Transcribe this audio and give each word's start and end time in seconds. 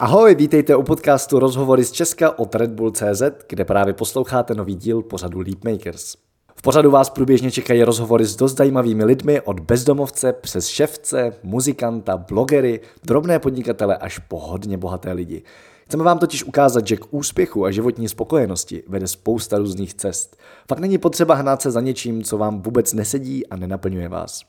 Ahoj, 0.00 0.34
vítejte 0.34 0.76
u 0.76 0.82
podcastu 0.82 1.38
Rozhovory 1.38 1.84
z 1.84 1.92
Česka 1.92 2.38
od 2.38 2.54
Red 2.54 2.70
Bull 2.70 2.90
CZ, 2.90 3.22
kde 3.48 3.64
právě 3.64 3.94
posloucháte 3.94 4.54
nový 4.54 4.74
díl 4.74 5.02
pořadu 5.02 5.40
Leapmakers. 5.40 6.14
V 6.56 6.62
pořadu 6.62 6.90
vás 6.90 7.10
průběžně 7.10 7.50
čekají 7.50 7.82
rozhovory 7.82 8.24
s 8.24 8.36
dost 8.36 8.56
zajímavými 8.56 9.04
lidmi 9.04 9.40
od 9.40 9.60
bezdomovce 9.60 10.32
přes 10.32 10.66
ševce, 10.66 11.32
muzikanta, 11.42 12.16
blogery, 12.16 12.80
drobné 13.04 13.38
podnikatele 13.38 13.96
až 13.96 14.18
po 14.18 14.38
hodně 14.38 14.78
bohaté 14.78 15.12
lidi. 15.12 15.42
Chceme 15.86 16.04
vám 16.04 16.18
totiž 16.18 16.44
ukázat, 16.44 16.86
že 16.86 16.96
k 16.96 17.06
úspěchu 17.10 17.64
a 17.64 17.70
životní 17.70 18.08
spokojenosti 18.08 18.82
vede 18.88 19.06
spousta 19.06 19.58
různých 19.58 19.94
cest. 19.94 20.36
Fakt 20.68 20.80
není 20.80 20.98
potřeba 20.98 21.34
hnát 21.34 21.62
se 21.62 21.70
za 21.70 21.80
něčím, 21.80 22.22
co 22.22 22.38
vám 22.38 22.62
vůbec 22.62 22.92
nesedí 22.92 23.46
a 23.46 23.56
nenaplňuje 23.56 24.08
vás. 24.08 24.42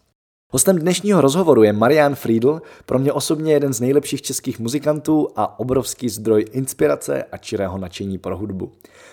Hostem 0.54 0.78
dnešního 0.78 1.22
rozhovoru 1.22 1.64
je 1.64 1.74
Marian 1.74 2.16
Friedl, 2.16 2.62
pro 2.86 3.00
mě 3.00 3.14
osobně 3.14 3.54
jeden 3.54 3.74
z 3.74 3.82
nejlepších 3.82 4.22
českých 4.22 4.60
muzikantů 4.60 5.28
a 5.36 5.60
obrovský 5.60 6.10
zdroj 6.10 6.46
inspirace 6.52 7.24
a 7.24 7.38
čirého 7.38 7.78
nadšení 7.78 8.18
pro 8.18 8.38
hudbu. 8.38 8.72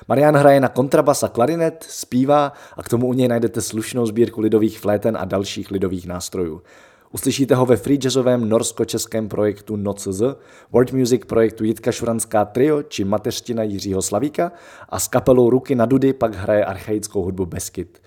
Marian 0.09 0.37
hraje 0.37 0.61
na 0.61 0.69
kontrabas 0.69 1.23
a 1.23 1.29
klarinet, 1.29 1.87
zpívá 1.89 2.53
a 2.77 2.83
k 2.83 2.89
tomu 2.89 3.07
u 3.07 3.13
něj 3.13 3.29
najdete 3.29 3.61
slušnou 3.61 4.07
sbírku 4.07 4.41
lidových 4.41 4.81
fléten 4.81 5.17
a 5.21 5.25
dalších 5.25 5.71
lidových 5.71 6.07
nástrojů. 6.07 6.63
Uslyšíte 7.13 7.55
ho 7.55 7.67
ve 7.67 7.77
free 7.77 7.99
jazzovém 7.99 8.49
norsko-českém 8.49 9.29
projektu 9.29 9.77
NOCZ, 9.77 10.23
World 10.73 10.93
Music 10.93 11.23
projektu 11.27 11.65
Jitka 11.65 11.93
Šuranská 11.93 12.45
trio 12.45 12.83
či 12.83 13.05
Mateřština 13.05 13.63
Jiřího 13.63 14.03
Slavíka 14.03 14.53
a 14.89 14.99
s 15.01 15.09
kapelou 15.09 15.51
Ruky 15.51 15.75
na 15.75 15.87
Dudy 15.87 16.13
pak 16.13 16.35
hraje 16.35 16.65
archaickou 16.65 17.23
hudbu 17.23 17.47
Beskyt. 17.47 18.01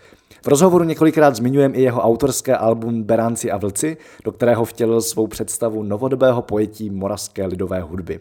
V 0.43 0.47
rozhovoru 0.47 0.83
několikrát 0.83 1.35
zmiňujeme 1.35 1.75
i 1.75 1.81
jeho 1.81 2.01
autorské 2.01 2.57
album 2.57 3.03
Beránci 3.03 3.51
a 3.51 3.57
vlci, 3.57 3.97
do 4.23 4.31
kterého 4.31 4.65
vtělil 4.65 5.01
svou 5.01 5.27
představu 5.27 5.83
novodobého 5.83 6.41
pojetí 6.41 6.89
moravské 6.89 7.45
lidové 7.45 7.81
hudby. 7.81 8.19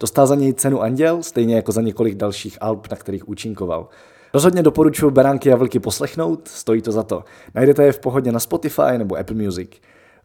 Dostal 0.00 0.26
za 0.26 0.34
něj 0.34 0.52
cenu 0.52 0.82
Anděl, 0.82 1.22
stejně 1.22 1.56
jako 1.56 1.72
za 1.72 1.80
několik 1.80 2.14
dalších 2.14 2.58
alb, 2.60 2.90
na 2.90 2.96
kterých 2.96 3.28
účinkoval. 3.28 3.88
Rozhodně 4.34 4.62
doporučuji 4.62 5.10
Beránky 5.10 5.52
a 5.52 5.56
vlky 5.56 5.78
poslechnout, 5.78 6.48
stojí 6.48 6.82
to 6.82 6.92
za 6.92 7.02
to. 7.02 7.24
Najdete 7.54 7.84
je 7.84 7.92
v 7.92 7.98
pohodě 7.98 8.32
na 8.32 8.40
Spotify 8.40 8.98
nebo 8.98 9.16
Apple 9.16 9.36
Music. 9.36 9.70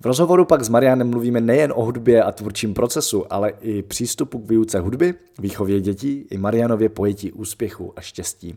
V 0.01 0.05
rozhovoru 0.05 0.45
pak 0.45 0.63
s 0.63 0.69
Marianem 0.69 1.09
mluvíme 1.09 1.41
nejen 1.41 1.73
o 1.75 1.83
hudbě 1.83 2.23
a 2.23 2.31
tvůrčím 2.31 2.73
procesu, 2.73 3.33
ale 3.33 3.53
i 3.61 3.81
přístupu 3.81 4.39
k 4.39 4.49
výuce 4.49 4.79
hudby, 4.79 5.13
výchově 5.39 5.81
dětí 5.81 6.27
i 6.31 6.37
Marianově 6.37 6.89
pojetí 6.89 7.31
úspěchu 7.31 7.93
a 7.95 8.01
štěstí. 8.01 8.55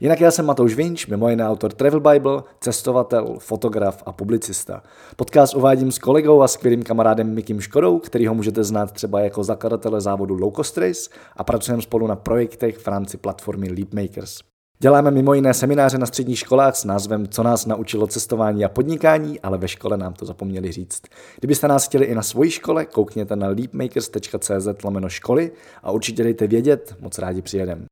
Jinak 0.00 0.20
já 0.20 0.30
jsem 0.30 0.46
Matouš 0.46 0.74
Vinč, 0.74 1.06
mimo 1.06 1.28
jiné 1.28 1.48
autor 1.48 1.72
Travel 1.72 2.00
Bible, 2.00 2.42
cestovatel, 2.60 3.36
fotograf 3.38 4.02
a 4.06 4.12
publicista. 4.12 4.82
Podcast 5.16 5.54
uvádím 5.54 5.92
s 5.92 5.98
kolegou 5.98 6.42
a 6.42 6.48
skvělým 6.48 6.82
kamarádem 6.82 7.34
Mikim 7.34 7.60
Škodou, 7.60 7.98
který 7.98 8.26
ho 8.26 8.34
můžete 8.34 8.64
znát 8.64 8.92
třeba 8.92 9.20
jako 9.20 9.44
zakladatele 9.44 10.00
závodu 10.00 10.34
Low 10.34 10.52
Cost 10.52 10.78
Race 10.78 11.10
a 11.36 11.44
pracujeme 11.44 11.82
spolu 11.82 12.06
na 12.06 12.16
projektech 12.16 12.78
v 12.78 12.88
rámci 12.88 13.16
platformy 13.16 13.68
Leapmakers. 13.68 14.38
Děláme 14.78 15.10
mimo 15.10 15.34
jiné 15.34 15.54
semináře 15.54 15.98
na 15.98 16.06
středních 16.06 16.38
školách 16.38 16.76
s 16.76 16.84
názvem 16.84 17.28
Co 17.28 17.42
nás 17.42 17.66
naučilo 17.66 18.06
cestování 18.06 18.64
a 18.64 18.68
podnikání, 18.68 19.40
ale 19.40 19.58
ve 19.58 19.68
škole 19.68 19.96
nám 19.96 20.14
to 20.14 20.24
zapomněli 20.26 20.72
říct. 20.72 21.02
Kdybyste 21.38 21.68
nás 21.68 21.86
chtěli 21.86 22.04
i 22.04 22.14
na 22.14 22.22
svoji 22.22 22.50
škole, 22.50 22.84
koukněte 22.84 23.36
na 23.36 23.48
leapmakers.cz 23.48 24.68
školy 25.08 25.52
a 25.82 25.90
určitě 25.90 26.24
dejte 26.24 26.46
vědět, 26.46 26.96
moc 27.00 27.18
rádi 27.18 27.42
přijedem. 27.42 27.86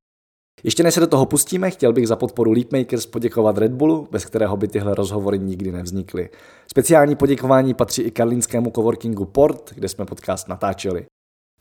Ještě 0.63 0.83
než 0.83 0.95
se 0.95 1.01
do 1.01 1.07
toho 1.07 1.27
pustíme, 1.27 1.71
chtěl 1.71 1.93
bych 1.93 2.09
za 2.09 2.17
podporu 2.17 2.53
Leapmakers 2.53 3.07
poděkovat 3.07 3.59
Red 3.59 3.73
Bullu, 3.73 4.09
bez 4.11 4.25
kterého 4.25 4.57
by 4.57 4.69
tyhle 4.69 4.95
rozhovory 4.95 5.39
nikdy 5.39 5.73
nevznikly. 5.73 6.31
Speciální 6.71 7.17
poděkování 7.17 7.75
patří 7.75 8.03
i 8.03 8.11
karlínskému 8.11 8.71
coworkingu 8.71 9.25
Port, 9.25 9.71
kde 9.75 9.89
jsme 9.89 10.05
podcast 10.05 10.49
natáčeli. 10.49 11.07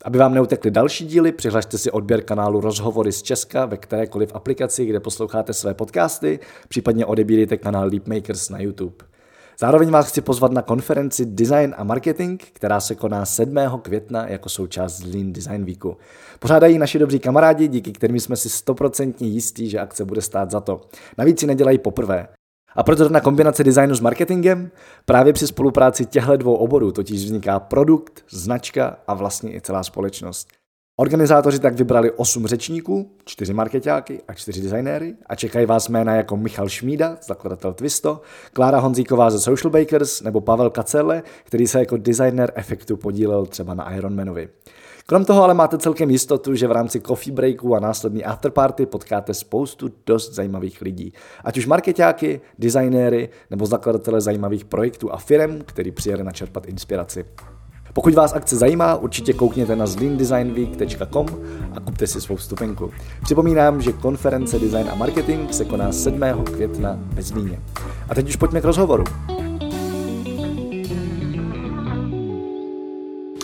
Aby 0.04 0.18
vám 0.18 0.34
neutekly 0.34 0.70
další 0.70 1.06
díly, 1.06 1.32
přihlašte 1.32 1.78
si 1.78 1.90
odběr 1.90 2.22
kanálu 2.22 2.60
Rozhovory 2.60 3.12
z 3.12 3.22
Česka 3.22 3.66
ve 3.66 3.76
kterékoliv 3.76 4.34
aplikaci, 4.34 4.86
kde 4.86 5.00
posloucháte 5.00 5.52
své 5.52 5.74
podcasty, 5.74 6.38
případně 6.68 7.06
odebírejte 7.06 7.56
kanál 7.56 7.88
Leapmakers 7.88 8.50
na 8.50 8.60
YouTube. 8.60 9.13
Zároveň 9.60 9.90
vás 9.90 10.08
chci 10.08 10.20
pozvat 10.20 10.52
na 10.52 10.62
konferenci 10.62 11.26
Design 11.26 11.74
a 11.76 11.84
Marketing, 11.84 12.42
která 12.52 12.80
se 12.80 12.94
koná 12.94 13.24
7. 13.24 13.56
května 13.82 14.28
jako 14.28 14.48
součást 14.48 15.04
Lean 15.04 15.32
Design 15.32 15.64
Weeku. 15.64 15.96
Pořádají 16.38 16.78
naši 16.78 16.98
dobří 16.98 17.18
kamarádi, 17.18 17.68
díky 17.68 17.92
kterým 17.92 18.20
jsme 18.20 18.36
si 18.36 18.50
stoprocentně 18.50 19.28
jistí, 19.28 19.70
že 19.70 19.78
akce 19.78 20.04
bude 20.04 20.22
stát 20.22 20.50
za 20.50 20.60
to. 20.60 20.80
Navíc 21.18 21.40
si 21.40 21.46
nedělají 21.46 21.78
poprvé. 21.78 22.28
A 22.76 22.82
proto 22.82 23.08
na 23.08 23.20
kombinace 23.20 23.64
designu 23.64 23.94
s 23.94 24.00
marketingem? 24.00 24.70
Právě 25.04 25.32
při 25.32 25.46
spolupráci 25.46 26.06
těchto 26.06 26.36
dvou 26.36 26.54
oborů 26.54 26.92
totiž 26.92 27.24
vzniká 27.24 27.60
produkt, 27.60 28.24
značka 28.30 28.96
a 29.06 29.14
vlastně 29.14 29.54
i 29.54 29.60
celá 29.60 29.82
společnost. 29.82 30.48
Organizátoři 30.96 31.58
tak 31.58 31.74
vybrali 31.74 32.10
8 32.10 32.46
řečníků, 32.46 33.10
4 33.24 33.52
marketáky 33.52 34.20
a 34.28 34.34
4 34.34 34.60
designéry 34.60 35.14
a 35.26 35.34
čekají 35.34 35.66
vás 35.66 35.88
jména 35.88 36.14
jako 36.14 36.36
Michal 36.36 36.68
Šmída, 36.68 37.16
zakladatel 37.26 37.72
Twisto, 37.72 38.20
Klára 38.52 38.78
Honzíková 38.78 39.30
ze 39.30 39.40
Social 39.40 39.70
Bakers 39.70 40.22
nebo 40.22 40.40
Pavel 40.40 40.70
Kacele, 40.70 41.22
který 41.44 41.66
se 41.66 41.78
jako 41.78 41.96
designer 41.96 42.52
efektu 42.54 42.96
podílel 42.96 43.46
třeba 43.46 43.74
na 43.74 43.94
Ironmanovi. 43.94 44.48
Krom 45.06 45.24
toho 45.24 45.42
ale 45.42 45.54
máte 45.54 45.78
celkem 45.78 46.10
jistotu, 46.10 46.54
že 46.54 46.68
v 46.68 46.72
rámci 46.72 47.00
coffee 47.00 47.34
breaku 47.34 47.74
a 47.74 47.80
následní 47.80 48.24
afterparty 48.24 48.86
potkáte 48.86 49.34
spoustu 49.34 49.90
dost 50.06 50.34
zajímavých 50.34 50.82
lidí. 50.82 51.12
Ať 51.44 51.58
už 51.58 51.66
marketáky, 51.66 52.40
designéry 52.58 53.28
nebo 53.50 53.66
zakladatele 53.66 54.20
zajímavých 54.20 54.64
projektů 54.64 55.12
a 55.12 55.16
firm, 55.16 55.60
který 55.66 55.92
přijeli 55.92 56.24
načerpat 56.24 56.66
inspiraci. 56.66 57.24
Pokud 57.94 58.14
vás 58.14 58.32
akce 58.32 58.56
zajímá, 58.56 58.96
určitě 58.96 59.32
koukněte 59.32 59.76
na 59.76 59.86
zleandesignweek.com 59.86 61.26
a 61.76 61.80
kupte 61.80 62.06
si 62.06 62.20
svou 62.20 62.36
vstupenku. 62.36 62.90
Připomínám, 63.22 63.82
že 63.82 63.92
konference 63.92 64.58
Design 64.58 64.88
a 64.92 64.94
Marketing 64.94 65.50
se 65.50 65.64
koná 65.64 65.92
7. 65.92 66.20
května 66.44 66.98
ve 67.12 67.22
Zlíně. 67.22 67.60
A 68.08 68.14
teď 68.14 68.28
už 68.28 68.36
pojďme 68.36 68.60
k 68.60 68.64
rozhovoru. 68.64 69.04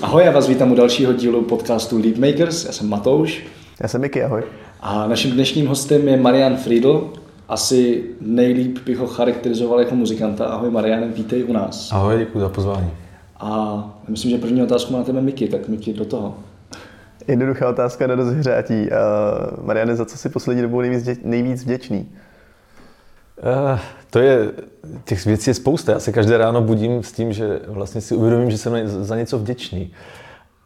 Ahoj, 0.02 0.24
já 0.24 0.30
vás 0.30 0.48
vítám 0.48 0.72
u 0.72 0.74
dalšího 0.74 1.12
dílu 1.12 1.42
podcastu 1.42 1.98
Lead 1.98 2.16
Makers. 2.16 2.64
Já 2.64 2.72
jsem 2.72 2.88
Matouš. 2.88 3.46
Já 3.82 3.88
jsem 3.88 4.00
Miky, 4.00 4.22
ahoj. 4.22 4.42
A 4.80 5.08
naším 5.08 5.30
dnešním 5.30 5.66
hostem 5.66 6.08
je 6.08 6.16
Marian 6.16 6.56
Friedl. 6.56 7.12
Asi 7.48 8.04
nejlíp 8.20 8.78
bych 8.86 8.98
ho 8.98 9.06
charakterizoval 9.06 9.80
jako 9.80 9.94
muzikanta. 9.94 10.44
Ahoj 10.44 10.70
Marian, 10.70 11.12
vítej 11.12 11.44
u 11.44 11.52
nás. 11.52 11.92
Ahoj, 11.92 12.18
děkuji 12.18 12.40
za 12.40 12.48
pozvání. 12.48 12.90
A 13.40 13.84
myslím, 14.08 14.30
že 14.30 14.38
první 14.38 14.62
otázku 14.62 14.92
má 14.92 15.04
tebe 15.04 15.20
Miky, 15.20 15.48
tak 15.48 15.68
Miky 15.68 15.92
do 15.92 16.04
toho. 16.04 16.34
Jednoduchá 17.28 17.68
otázka 17.68 18.06
na 18.06 18.14
rozhřátí. 18.14 18.74
Uh, 18.74 19.66
Mariane, 19.66 19.96
za 19.96 20.04
co 20.04 20.18
si 20.18 20.28
poslední 20.28 20.62
dobou 20.62 20.80
nejvíc, 20.80 21.08
nejvíc 21.24 21.64
vděčný? 21.64 22.08
Uh, 23.72 23.78
to 24.10 24.18
je, 24.18 24.52
těch 25.04 25.26
věcí 25.26 25.50
je 25.50 25.54
spousta. 25.54 25.92
Já 25.92 26.00
se 26.00 26.12
každé 26.12 26.38
ráno 26.38 26.62
budím 26.62 27.02
s 27.02 27.12
tím, 27.12 27.32
že 27.32 27.60
vlastně 27.68 28.00
si 28.00 28.14
uvědomím, 28.14 28.50
že 28.50 28.58
jsem 28.58 28.88
za 29.04 29.16
něco 29.16 29.38
vděčný. 29.38 29.92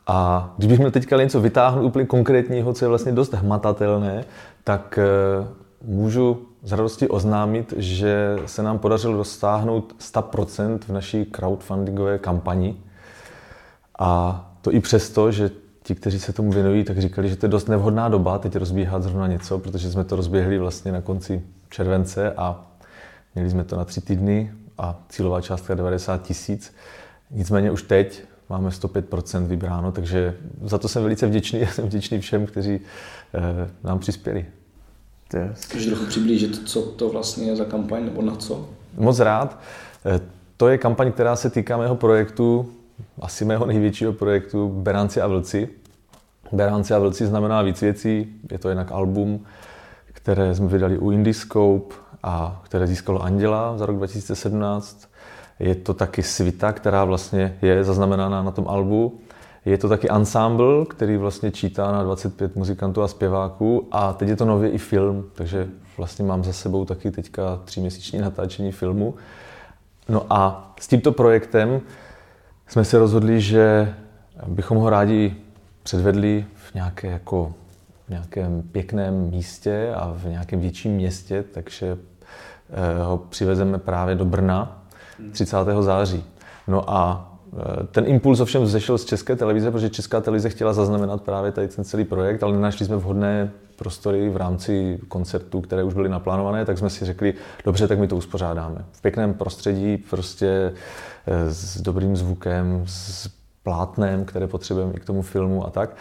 A 0.07 0.51
když 0.57 0.69
bych 0.69 0.79
měl 0.79 0.91
teďka 0.91 1.17
něco 1.17 1.41
vytáhnout 1.41 1.85
úplně 1.85 2.07
konkrétního, 2.07 2.73
co 2.73 2.85
je 2.85 2.89
vlastně 2.89 3.13
dost 3.13 3.35
hmatatelné, 3.35 4.25
tak 4.65 4.99
uh, 5.39 5.95
můžu 5.95 6.47
z 6.65 6.73
radosti 6.73 7.09
oznámit, 7.09 7.75
že 7.77 8.37
se 8.47 8.63
nám 8.63 8.79
podařilo 8.79 9.17
dostáhnout 9.17 9.95
100% 10.01 10.79
v 10.79 10.89
naší 10.89 11.25
crowdfundingové 11.25 12.19
kampani. 12.19 12.77
A 13.99 14.41
to 14.61 14.73
i 14.73 14.81
přesto, 14.81 15.33
že 15.33 15.51
ti, 15.83 15.95
kteří 15.95 16.21
se 16.21 16.33
tomu 16.33 16.53
věnují, 16.53 16.85
tak 16.85 16.99
říkali, 16.99 17.29
že 17.29 17.37
to 17.37 17.47
je 17.47 17.51
dost 17.51 17.69
nevhodná 17.69 18.09
doba 18.09 18.39
teď 18.39 18.57
rozbíhat 18.57 19.03
zrovna 19.03 19.27
něco, 19.27 19.59
protože 19.59 19.91
jsme 19.91 20.05
to 20.05 20.17
rozběhli 20.17 20.59
vlastně 20.59 20.93
na 20.93 21.01
konci 21.01 21.43
července 21.71 22.33
a 22.33 22.67
měli 23.35 23.51
jsme 23.51 23.65
to 23.65 23.77
na 23.77 23.85
tři 23.85 24.01
týdny 24.01 24.53
a 24.79 25.03
cílová 25.09 25.41
částka 25.41 25.75
90 25.75 26.23
tisíc. 26.23 26.75
Nicméně 27.31 27.71
už 27.71 27.83
teď 27.83 28.23
máme 28.49 28.69
105% 28.69 29.47
vybráno, 29.47 29.93
takže 29.93 30.37
za 30.63 30.79
to 30.79 30.89
jsem 30.89 31.03
velice 31.03 31.27
vděčný 31.27 31.63
a 31.63 31.67
jsem 31.73 31.85
vděčný 31.85 32.21
všem, 32.21 32.47
kteří 32.47 32.81
eh, 33.35 33.71
nám 33.83 33.99
přispěli. 33.99 34.47
Můžeš 35.75 35.87
trochu 35.87 36.07
přiblížit, 36.07 36.69
co 36.69 36.83
to 36.83 37.09
vlastně 37.09 37.47
je 37.47 37.57
za 37.57 37.65
kampaň 37.65 38.05
nebo 38.05 38.23
na 38.23 38.37
co? 38.37 38.69
Moc 38.97 39.21
rád. 39.21 39.59
Eh, 40.07 40.21
to 40.57 40.69
je 40.69 40.79
kampaň, 40.79 41.13
která 41.13 41.37
se 41.37 41.51
týká 41.51 41.77
mého 41.77 41.97
projektu, 41.97 42.69
asi 43.21 43.45
mého 43.45 43.67
největšího 43.67 44.13
projektu 44.13 44.69
Beránci 44.69 45.21
a 45.21 45.27
vlci. 45.27 45.69
Beránci 46.53 46.95
a 46.95 46.99
vlci 46.99 47.27
znamená 47.27 47.63
víc 47.63 47.81
věcí. 47.81 48.27
Je 48.51 48.59
to 48.59 48.69
jednak 48.69 48.93
album, 48.93 49.45
které 50.13 50.55
jsme 50.55 50.67
vydali 50.67 50.99
u 50.99 51.11
Indiscope 51.11 51.95
a 52.23 52.63
které 52.65 52.87
získalo 52.87 53.23
Anděla 53.23 53.79
za 53.79 53.87
rok 53.87 53.97
2017. 53.97 55.09
Je 55.59 55.75
to 55.75 55.95
taky 55.95 56.23
svita, 56.23 56.73
která 56.73 57.05
vlastně 57.05 57.59
je 57.63 57.85
zaznamenána 57.85 58.43
na 58.43 58.51
tom 58.51 58.69
albu. 58.69 59.21
Je 59.65 59.79
to 59.79 59.89
taky 59.89 60.11
ensemble, 60.11 60.87
který 60.91 61.17
vlastně 61.17 61.51
čítá 61.51 61.93
na 61.93 62.03
25 62.03 62.57
muzikantů 62.57 63.03
a 63.03 63.09
zpěváků 63.09 63.89
a 63.91 64.13
teď 64.13 64.29
je 64.29 64.37
to 64.37 64.45
nově 64.45 64.71
i 64.71 64.79
film, 64.79 65.25
takže 65.35 65.69
vlastně 65.97 66.25
mám 66.25 66.45
za 66.45 66.53
sebou 66.53 66.85
taky 66.85 67.11
teďka 67.11 67.61
tříměsíční 67.65 68.19
natáčení 68.19 68.73
filmu. 68.73 69.15
No 70.09 70.27
a 70.31 70.73
s 70.81 70.89
tímto 70.89 71.13
projektem 71.13 71.81
jsme 72.69 72.85
se 72.85 72.99
rozhodli, 72.99 73.41
že 73.41 73.95
bychom 74.47 74.79
ho 74.79 74.91
rádi 74.91 75.37
předvedli 75.83 76.45
v 76.55 76.75
nějaké 76.75 77.11
jako 77.11 77.55
v 78.07 78.11
nějakém 78.11 78.63
pěkném 78.63 79.31
místě 79.31 79.93
a 79.97 80.13
v 80.17 80.25
nějakém 80.25 80.61
větším 80.61 80.93
městě, 80.93 81.45
takže 81.55 81.99
ho 83.05 83.19
přivezeme 83.19 83.79
právě 83.79 84.15
do 84.15 84.25
Brna 84.25 84.83
30. 85.33 85.57
září. 85.81 86.25
No 86.67 86.91
a 86.91 87.31
Eh, 87.33 87.34
ten 87.91 88.07
impuls 88.07 88.41
ovšem 88.41 88.63
vzešel 88.63 88.99
z 88.99 89.05
české 89.05 89.37
televize, 89.37 89.71
protože 89.71 89.91
česká 89.91 90.21
televize 90.21 90.49
chtěla 90.49 90.73
zaznamenat 90.73 91.23
právě 91.23 91.53
tady 91.53 91.69
ten 91.69 91.85
celý 91.85 92.05
projekt, 92.05 92.43
ale 92.43 92.53
nenašli 92.53 92.87
jsme 92.87 92.97
vhodné 92.97 93.51
prostory 93.77 94.31
v 94.31 94.37
rámci 94.37 94.99
koncertů, 95.09 95.61
které 95.61 95.83
už 95.83 95.95
byly 95.95 96.09
naplánované, 96.09 96.65
tak 96.65 96.79
jsme 96.79 96.91
si 96.91 97.05
řekli, 97.05 97.35
dobře, 97.65 97.89
tak 97.89 97.99
my 97.99 98.09
to 98.09 98.17
uspořádáme. 98.17 98.85
V 98.93 99.03
pěkném 99.03 99.35
prostředí, 99.35 99.97
prostě 99.97 100.73
eh, 101.27 101.55
s 101.55 101.81
dobrým 101.81 102.17
zvukem, 102.17 102.83
s 102.87 103.29
plátnem, 103.63 104.25
které 104.25 104.47
potřebujeme 104.47 104.93
i 104.93 105.01
k 105.01 105.05
tomu 105.05 105.23
filmu 105.23 105.67
a 105.67 105.71
tak. 105.71 105.97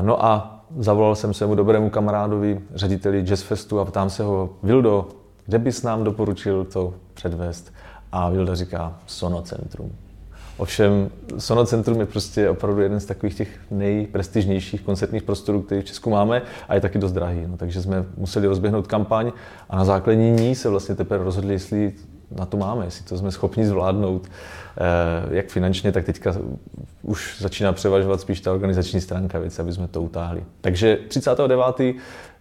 No 0.00 0.24
a 0.24 0.64
zavolal 0.78 1.14
jsem 1.14 1.34
svému 1.34 1.54
dobrému 1.54 1.90
kamarádovi, 1.90 2.60
řediteli 2.74 3.22
Jazzfestu 3.22 3.80
a 3.80 3.84
ptám 3.84 4.10
se 4.10 4.22
ho, 4.22 4.50
Vildo, 4.62 5.08
kde 5.46 5.58
bys 5.58 5.82
nám 5.82 6.04
doporučil 6.04 6.64
to 6.64 6.94
předvést? 7.14 7.72
A 8.12 8.30
Vilda 8.30 8.54
říká, 8.54 8.98
Sonocentrum. 9.06 9.92
Ovšem 10.58 11.10
Sonocentrum 11.38 12.00
je 12.00 12.06
prostě 12.06 12.50
opravdu 12.50 12.80
jeden 12.80 13.00
z 13.00 13.04
takových 13.04 13.34
těch 13.34 13.48
nejprestižnějších 13.70 14.80
koncertních 14.80 15.22
prostorů, 15.22 15.62
který 15.62 15.80
v 15.80 15.84
Česku 15.84 16.10
máme 16.10 16.42
a 16.68 16.74
je 16.74 16.80
taky 16.80 16.98
dost 16.98 17.12
drahý. 17.12 17.46
No, 17.46 17.56
takže 17.56 17.82
jsme 17.82 18.04
museli 18.16 18.46
rozběhnout 18.46 18.86
kampaň 18.86 19.32
a 19.70 19.76
na 19.76 19.84
základě 19.84 20.30
ní 20.30 20.54
se 20.54 20.68
vlastně 20.68 20.94
teprve 20.94 21.24
rozhodli, 21.24 21.54
jestli 21.54 21.92
na 22.30 22.46
to 22.46 22.56
máme, 22.56 22.84
jestli 22.84 23.04
to 23.04 23.18
jsme 23.18 23.30
schopni 23.30 23.66
zvládnout, 23.66 24.26
eh, 24.26 25.34
jak 25.36 25.48
finančně, 25.48 25.92
tak 25.92 26.04
teďka 26.04 26.34
už 27.02 27.36
začíná 27.40 27.72
převažovat 27.72 28.20
spíš 28.20 28.40
ta 28.40 28.52
organizační 28.52 29.00
stránka 29.00 29.38
věci, 29.38 29.62
aby 29.62 29.72
jsme 29.72 29.88
to 29.88 30.02
utáhli. 30.02 30.44
Takže 30.60 30.98
39. 31.08 31.94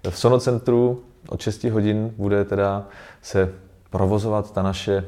v 0.10 0.18
Sonocentru 0.20 1.04
od 1.30 1.42
6 1.42 1.70
hodin 1.70 2.14
bude 2.18 2.46
teda 2.46 2.88
se 3.22 3.50
provozovat 3.90 4.54
ta 4.54 4.62
naše 4.62 5.04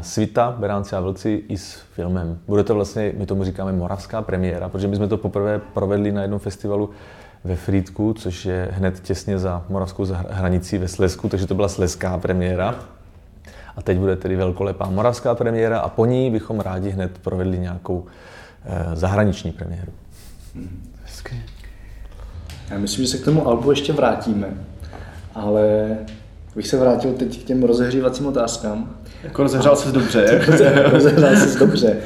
Svita, 0.00 0.56
Beránci 0.58 0.96
a 0.96 1.00
vlci 1.00 1.44
i 1.48 1.58
s 1.58 1.74
filmem. 1.74 2.38
Bude 2.46 2.64
to 2.64 2.74
vlastně, 2.74 3.12
my 3.16 3.26
tomu 3.26 3.44
říkáme 3.44 3.72
moravská 3.72 4.22
premiéra, 4.22 4.68
protože 4.68 4.88
my 4.88 4.96
jsme 4.96 5.08
to 5.08 5.16
poprvé 5.16 5.58
provedli 5.58 6.12
na 6.12 6.22
jednom 6.22 6.40
festivalu 6.40 6.90
ve 7.44 7.56
Frýdku, 7.56 8.14
což 8.14 8.44
je 8.44 8.68
hned 8.72 9.00
těsně 9.00 9.38
za 9.38 9.64
moravskou 9.68 10.06
hranicí 10.28 10.78
ve 10.78 10.88
Slesku, 10.88 11.28
takže 11.28 11.46
to 11.46 11.54
byla 11.54 11.68
sleská 11.68 12.18
premiéra. 12.18 12.74
A 13.76 13.82
teď 13.82 13.98
bude 13.98 14.16
tedy 14.16 14.36
velkolepá 14.36 14.90
moravská 14.90 15.34
premiéra 15.34 15.80
a 15.80 15.88
po 15.88 16.06
ní 16.06 16.30
bychom 16.30 16.60
rádi 16.60 16.90
hned 16.90 17.18
provedli 17.18 17.58
nějakou 17.58 18.06
eh, 18.64 18.96
zahraniční 18.96 19.52
premiéru. 19.52 19.92
Hezky. 21.04 21.42
Já 22.70 22.78
myslím, 22.78 23.04
že 23.04 23.10
se 23.10 23.18
k 23.18 23.24
tomu 23.24 23.48
albu 23.48 23.70
ještě 23.70 23.92
vrátíme, 23.92 24.46
ale 25.34 25.96
bych 26.56 26.66
se 26.66 26.76
vrátil 26.76 27.12
teď 27.12 27.42
k 27.42 27.44
těm 27.44 27.62
rozehřívacím 27.62 28.26
otázkám. 28.26 28.96
Jako 29.24 29.42
rozehřál 29.42 29.76
se 29.76 29.92
dobře. 29.92 30.44
rozehřál 30.90 31.36
se 31.36 31.58
dobře. 31.58 31.96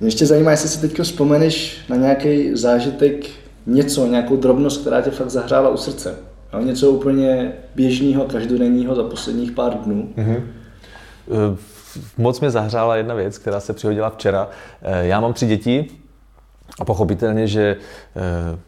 Mě 0.00 0.08
ještě 0.08 0.26
zajímá, 0.26 0.50
jestli 0.50 0.68
si 0.68 0.80
teď 0.80 1.00
vzpomeneš 1.00 1.78
na 1.88 1.96
nějaký 1.96 2.56
zážitek, 2.56 3.26
něco, 3.66 4.06
nějakou 4.06 4.36
drobnost, 4.36 4.80
která 4.80 5.00
tě 5.00 5.10
fakt 5.10 5.30
zahrála 5.30 5.68
u 5.68 5.76
srdce. 5.76 6.14
No, 6.52 6.60
něco 6.60 6.90
úplně 6.90 7.52
běžného, 7.74 8.24
každodenního 8.24 8.94
za 8.94 9.02
posledních 9.02 9.52
pár 9.52 9.74
dnů. 9.74 10.08
Mm-hmm. 10.16 10.42
Moc 12.18 12.40
mě 12.40 12.50
zahřála 12.50 12.96
jedna 12.96 13.14
věc, 13.14 13.38
která 13.38 13.60
se 13.60 13.72
přihodila 13.72 14.10
včera. 14.10 14.48
Eh, 14.82 15.06
já 15.06 15.20
mám 15.20 15.32
tři 15.32 15.46
děti 15.46 15.86
a 16.80 16.84
pochopitelně, 16.84 17.46
že 17.46 17.76
eh, 18.16 18.58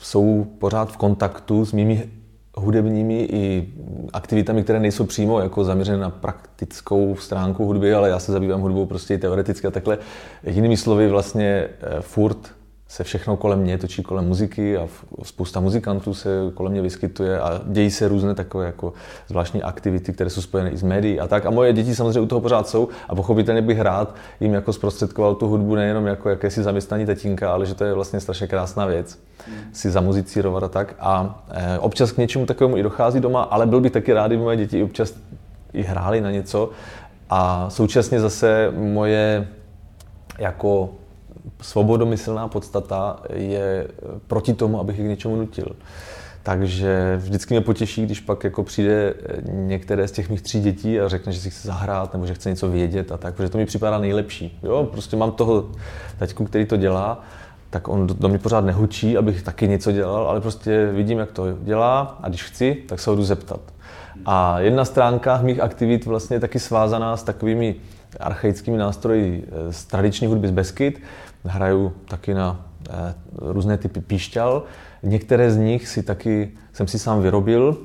jsou 0.00 0.46
pořád 0.58 0.92
v 0.92 0.96
kontaktu 0.96 1.64
s 1.64 1.72
mými 1.72 2.10
hudebními 2.58 3.28
i 3.30 3.68
aktivitami, 4.12 4.62
které 4.62 4.80
nejsou 4.80 5.04
přímo 5.04 5.40
jako 5.40 5.64
zaměřené 5.64 5.98
na 5.98 6.10
praktickou 6.10 7.16
stránku 7.16 7.64
hudby, 7.64 7.94
ale 7.94 8.08
já 8.08 8.18
se 8.18 8.32
zabývám 8.32 8.60
hudbou 8.60 8.86
prostě 8.86 9.18
teoreticky 9.18 9.66
a 9.66 9.70
takhle. 9.70 9.98
Jinými 10.44 10.76
slovy 10.76 11.08
vlastně 11.08 11.46
eh, 11.46 12.00
furt 12.00 12.57
se 12.88 13.04
všechno 13.04 13.36
kolem 13.36 13.58
mě 13.58 13.78
točí 13.78 14.02
kolem 14.02 14.24
muziky 14.24 14.76
a 14.76 14.88
spousta 15.22 15.60
muzikantů 15.60 16.14
se 16.14 16.28
kolem 16.54 16.72
mě 16.72 16.82
vyskytuje 16.82 17.40
a 17.40 17.60
dějí 17.66 17.90
se 17.90 18.08
různé 18.08 18.34
takové 18.34 18.66
jako 18.66 18.92
zvláštní 19.28 19.62
aktivity, 19.62 20.12
které 20.12 20.30
jsou 20.30 20.42
spojené 20.42 20.70
i 20.70 20.76
s 20.76 20.82
médií 20.82 21.20
a 21.20 21.26
tak. 21.26 21.46
A 21.46 21.50
moje 21.50 21.72
děti 21.72 21.94
samozřejmě 21.94 22.20
u 22.20 22.26
toho 22.26 22.40
pořád 22.40 22.68
jsou 22.68 22.88
a 23.08 23.14
pochopitelně 23.14 23.62
bych 23.62 23.80
rád 23.80 24.14
jim 24.40 24.54
jako 24.54 24.72
zprostředkoval 24.72 25.34
tu 25.34 25.48
hudbu 25.48 25.74
nejenom 25.74 26.06
jako 26.06 26.28
jakési 26.28 26.62
zaměstnaní 26.62 27.06
tatínka, 27.06 27.52
ale 27.52 27.66
že 27.66 27.74
to 27.74 27.84
je 27.84 27.94
vlastně 27.94 28.20
strašně 28.20 28.46
krásná 28.46 28.86
věc 28.86 29.18
si 29.72 29.90
zamuzicírovat 29.90 30.62
a 30.62 30.68
tak. 30.68 30.94
A 30.98 31.44
e, 31.50 31.78
občas 31.78 32.12
k 32.12 32.18
něčemu 32.18 32.46
takovému 32.46 32.76
i 32.76 32.82
dochází 32.82 33.20
doma, 33.20 33.42
ale 33.42 33.66
byl 33.66 33.80
bych 33.80 33.92
taky 33.92 34.12
rád, 34.12 34.26
kdyby 34.26 34.42
moje 34.42 34.56
děti 34.56 34.82
občas 34.82 35.14
i 35.72 35.82
hráli 35.82 36.20
na 36.20 36.30
něco. 36.30 36.70
A 37.30 37.70
současně 37.70 38.20
zase 38.20 38.72
moje 38.76 39.48
jako 40.38 40.90
svobodomyslná 41.60 42.48
podstata 42.48 43.22
je 43.32 43.88
proti 44.26 44.54
tomu, 44.54 44.80
abych 44.80 44.98
je 44.98 45.04
k 45.04 45.08
něčemu 45.08 45.36
nutil. 45.36 45.66
Takže 46.42 47.16
vždycky 47.16 47.54
mě 47.54 47.60
potěší, 47.60 48.02
když 48.06 48.20
pak 48.20 48.44
jako 48.44 48.62
přijde 48.62 49.14
některé 49.52 50.08
z 50.08 50.12
těch 50.12 50.30
mých 50.30 50.42
tří 50.42 50.60
dětí 50.60 51.00
a 51.00 51.08
řekne, 51.08 51.32
že 51.32 51.40
si 51.40 51.50
chce 51.50 51.68
zahrát 51.68 52.12
nebo 52.12 52.26
že 52.26 52.34
chce 52.34 52.50
něco 52.50 52.70
vědět 52.70 53.12
a 53.12 53.16
tak, 53.16 53.34
protože 53.34 53.48
to 53.48 53.58
mi 53.58 53.66
připadá 53.66 53.98
nejlepší. 53.98 54.58
Jo, 54.62 54.88
prostě 54.92 55.16
mám 55.16 55.32
toho 55.32 55.64
taťku, 56.18 56.44
který 56.44 56.66
to 56.66 56.76
dělá, 56.76 57.24
tak 57.70 57.88
on 57.88 58.06
do 58.06 58.28
mě 58.28 58.38
pořád 58.38 58.64
nehučí, 58.64 59.16
abych 59.16 59.42
taky 59.42 59.68
něco 59.68 59.92
dělal, 59.92 60.28
ale 60.28 60.40
prostě 60.40 60.90
vidím, 60.92 61.18
jak 61.18 61.32
to 61.32 61.44
dělá 61.62 62.18
a 62.22 62.28
když 62.28 62.44
chci, 62.44 62.74
tak 62.88 63.00
se 63.00 63.10
ho 63.10 63.16
jdu 63.16 63.24
zeptat. 63.24 63.60
A 64.26 64.60
jedna 64.60 64.84
stránka 64.84 65.40
mých 65.42 65.60
aktivit 65.60 66.06
vlastně 66.06 66.36
je 66.36 66.40
taky 66.40 66.58
svázaná 66.58 67.16
s 67.16 67.22
takovými 67.22 67.74
archaickými 68.20 68.78
nástroji 68.78 69.48
z 69.70 69.84
tradiční 69.84 70.26
hudby 70.26 70.48
z 70.48 70.50
Beskyt, 70.50 71.00
hraju 71.44 71.92
taky 72.08 72.34
na 72.34 72.66
eh, 72.90 73.14
různé 73.36 73.78
typy 73.78 74.00
píšťal. 74.00 74.62
Některé 75.02 75.50
z 75.50 75.56
nich 75.56 75.88
si 75.88 76.02
taky, 76.02 76.52
jsem 76.72 76.86
si 76.86 76.98
sám 76.98 77.22
vyrobil, 77.22 77.76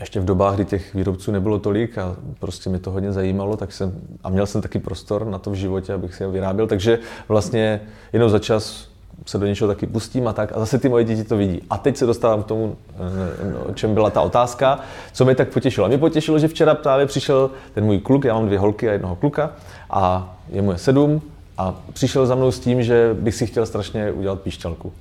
ještě 0.00 0.20
v 0.20 0.24
dobách, 0.24 0.54
kdy 0.54 0.64
těch 0.64 0.94
výrobců 0.94 1.32
nebylo 1.32 1.58
tolik 1.58 1.98
a 1.98 2.16
prostě 2.38 2.70
mi 2.70 2.78
to 2.78 2.90
hodně 2.90 3.12
zajímalo, 3.12 3.56
tak 3.56 3.72
jsem, 3.72 3.92
a 4.24 4.28
měl 4.28 4.46
jsem 4.46 4.62
taky 4.62 4.78
prostor 4.78 5.26
na 5.26 5.38
to 5.38 5.50
v 5.50 5.54
životě, 5.54 5.92
abych 5.92 6.14
si 6.14 6.22
je 6.22 6.28
vyráběl, 6.28 6.66
takže 6.66 6.98
vlastně 7.28 7.80
jenom 8.12 8.30
za 8.30 8.38
čas 8.38 8.88
se 9.26 9.38
do 9.38 9.46
něčeho 9.46 9.68
taky 9.68 9.86
pustím 9.86 10.28
a 10.28 10.32
tak 10.32 10.52
a 10.56 10.58
zase 10.58 10.78
ty 10.78 10.88
moje 10.88 11.04
děti 11.04 11.24
to 11.24 11.36
vidí. 11.36 11.62
A 11.70 11.78
teď 11.78 11.96
se 11.96 12.06
dostávám 12.06 12.42
k 12.42 12.46
tomu, 12.46 12.76
eh, 12.90 13.68
o 13.70 13.74
čem 13.74 13.94
byla 13.94 14.10
ta 14.10 14.20
otázka, 14.20 14.80
co 15.12 15.24
mě 15.24 15.34
tak 15.34 15.48
potěšilo. 15.48 15.84
A 15.84 15.88
mě 15.88 15.98
potěšilo, 15.98 16.38
že 16.38 16.48
včera 16.48 16.74
právě 16.74 17.06
přišel 17.06 17.50
ten 17.74 17.84
můj 17.84 17.98
kluk, 17.98 18.24
já 18.24 18.34
mám 18.34 18.46
dvě 18.46 18.58
holky 18.58 18.88
a 18.88 18.92
jednoho 18.92 19.16
kluka 19.16 19.52
a 19.90 20.34
je 20.48 20.62
mu 20.62 20.72
je 20.72 20.78
sedm 20.78 21.22
a 21.58 21.80
přišel 21.92 22.26
za 22.26 22.34
mnou 22.34 22.50
s 22.50 22.60
tím, 22.60 22.82
že 22.82 23.16
bych 23.20 23.34
si 23.34 23.46
chtěl 23.46 23.66
strašně 23.66 24.12
udělat 24.12 24.40
píšťalku. 24.40 24.92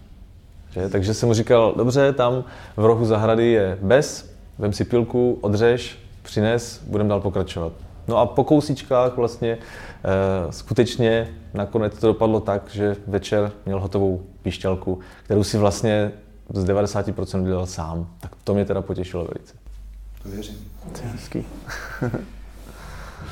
Že? 0.72 0.90
Takže 0.90 1.14
jsem 1.14 1.30
mu 1.30 1.34
říkal, 1.34 1.74
dobře, 1.78 2.14
tam 2.14 2.44
v 2.78 2.86
rohu 2.86 3.06
zahrady 3.06 3.52
je 3.52 3.78
bez, 3.82 4.36
vem 4.60 4.74
si 4.74 4.84
pilku, 4.84 5.38
odřeš, 5.42 6.00
přines, 6.24 6.84
budeme 6.88 7.10
dál 7.10 7.22
pokračovat. 7.22 7.74
No 8.08 8.18
a 8.18 8.26
po 8.26 8.44
kousíčkách 8.44 9.18
vlastně 9.18 9.52
e, 9.52 10.52
skutečně 10.52 11.30
nakonec 11.54 12.00
to 12.00 12.08
dopadlo 12.08 12.40
tak, 12.40 12.70
že 12.72 12.96
večer 13.08 13.52
měl 13.66 13.80
hotovou 13.80 14.22
píšťalku, 14.42 15.00
kterou 15.24 15.44
si 15.44 15.58
vlastně 15.58 16.12
z 16.54 16.66
90% 16.66 17.44
udělal 17.44 17.66
sám. 17.66 18.08
Tak 18.20 18.32
to 18.44 18.54
mě 18.54 18.66
teda 18.66 18.82
potěšilo 18.82 19.24
velice. 19.24 19.54
To 20.24 20.30
věřím. 20.30 20.72
To 20.92 21.02
je 21.04 21.08
hezký. 21.08 21.46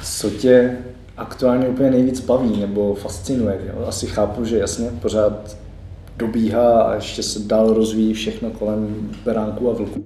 Co 0.04 0.30
tě 0.30 0.78
aktuálně 1.18 1.68
úplně 1.68 1.92
nejvíc 1.92 2.20
baví 2.20 2.60
nebo 2.60 2.96
fascinuje. 2.96 3.60
Jo? 3.68 3.86
Asi 3.88 4.08
chápu, 4.08 4.46
že 4.46 4.58
jasně 4.58 4.90
pořád 5.02 5.58
dobíhá 6.18 6.82
a 6.82 6.96
ještě 6.96 7.24
se 7.24 7.40
dál 7.40 7.74
rozvíjí 7.74 8.14
všechno 8.14 8.52
kolem 8.52 9.10
beránku 9.26 9.70
a 9.70 9.74
vlků. 9.74 10.04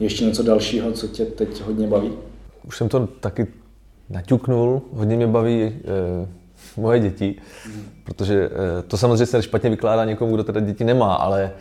Ještě 0.00 0.24
něco 0.24 0.42
dalšího, 0.42 0.92
co 0.92 1.08
tě 1.08 1.24
teď 1.24 1.60
hodně 1.62 1.86
baví? 1.86 2.12
Už 2.66 2.76
jsem 2.76 2.88
to 2.88 3.06
taky 3.06 3.46
naťuknul, 4.10 4.82
hodně 4.92 5.16
mě 5.16 5.26
baví 5.26 5.62
e, 5.62 5.72
moje 6.76 7.00
děti, 7.00 7.40
hmm. 7.64 7.82
protože 8.04 8.50
e, 8.78 8.82
to 8.82 8.96
samozřejmě 8.96 9.26
se 9.26 9.42
špatně 9.42 9.70
vykládá 9.70 10.04
někomu, 10.04 10.34
kdo 10.34 10.44
teda 10.44 10.60
děti 10.60 10.84
nemá, 10.84 11.14
ale 11.14 11.52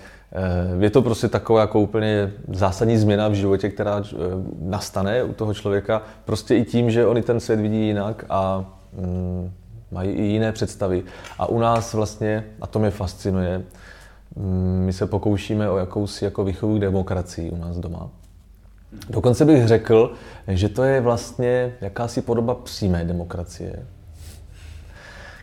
je 0.80 0.90
to 0.90 1.02
prostě 1.02 1.28
taková 1.28 1.62
jako 1.62 1.80
úplně 1.80 2.32
zásadní 2.48 2.98
změna 2.98 3.28
v 3.28 3.34
životě, 3.34 3.70
která 3.70 4.04
eh, 4.04 4.16
nastane 4.62 5.24
u 5.24 5.34
toho 5.34 5.54
člověka, 5.54 6.02
prostě 6.26 6.56
i 6.56 6.66
tím, 6.66 6.92
že 6.92 7.06
oni 7.06 7.22
ten 7.22 7.40
svět 7.40 7.60
vidí 7.60 7.88
jinak 7.88 8.26
a 8.30 8.66
mm, 8.94 9.52
mají 9.92 10.12
i 10.12 10.22
jiné 10.22 10.52
představy. 10.52 11.04
A 11.40 11.46
u 11.46 11.60
nás 11.60 11.94
vlastně, 11.94 12.46
a 12.62 12.68
to 12.68 12.80
mě 12.80 12.90
fascinuje, 12.90 13.64
mm, 14.36 14.84
my 14.86 14.94
se 14.94 15.08
pokoušíme 15.08 15.70
o 15.70 15.78
jakousi 15.78 16.26
jako 16.26 16.44
výchovu 16.44 16.78
k 16.78 16.82
demokracii 16.82 17.52
u 17.52 17.58
nás 17.58 17.78
doma. 17.78 18.10
Dokonce 19.10 19.46
bych 19.46 19.68
řekl, 19.68 20.14
že 20.48 20.70
to 20.70 20.84
je 20.84 21.02
vlastně 21.02 21.74
jakási 21.82 22.22
podoba 22.22 22.56
přímé 22.56 23.06
demokracie 23.06 23.86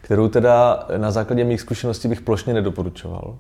kterou 0.07 0.29
teda 0.29 0.87
na 0.97 1.11
základě 1.11 1.45
mých 1.45 1.61
zkušeností 1.61 2.09
bych 2.09 2.21
plošně 2.21 2.55
nedoporučoval. 2.55 3.37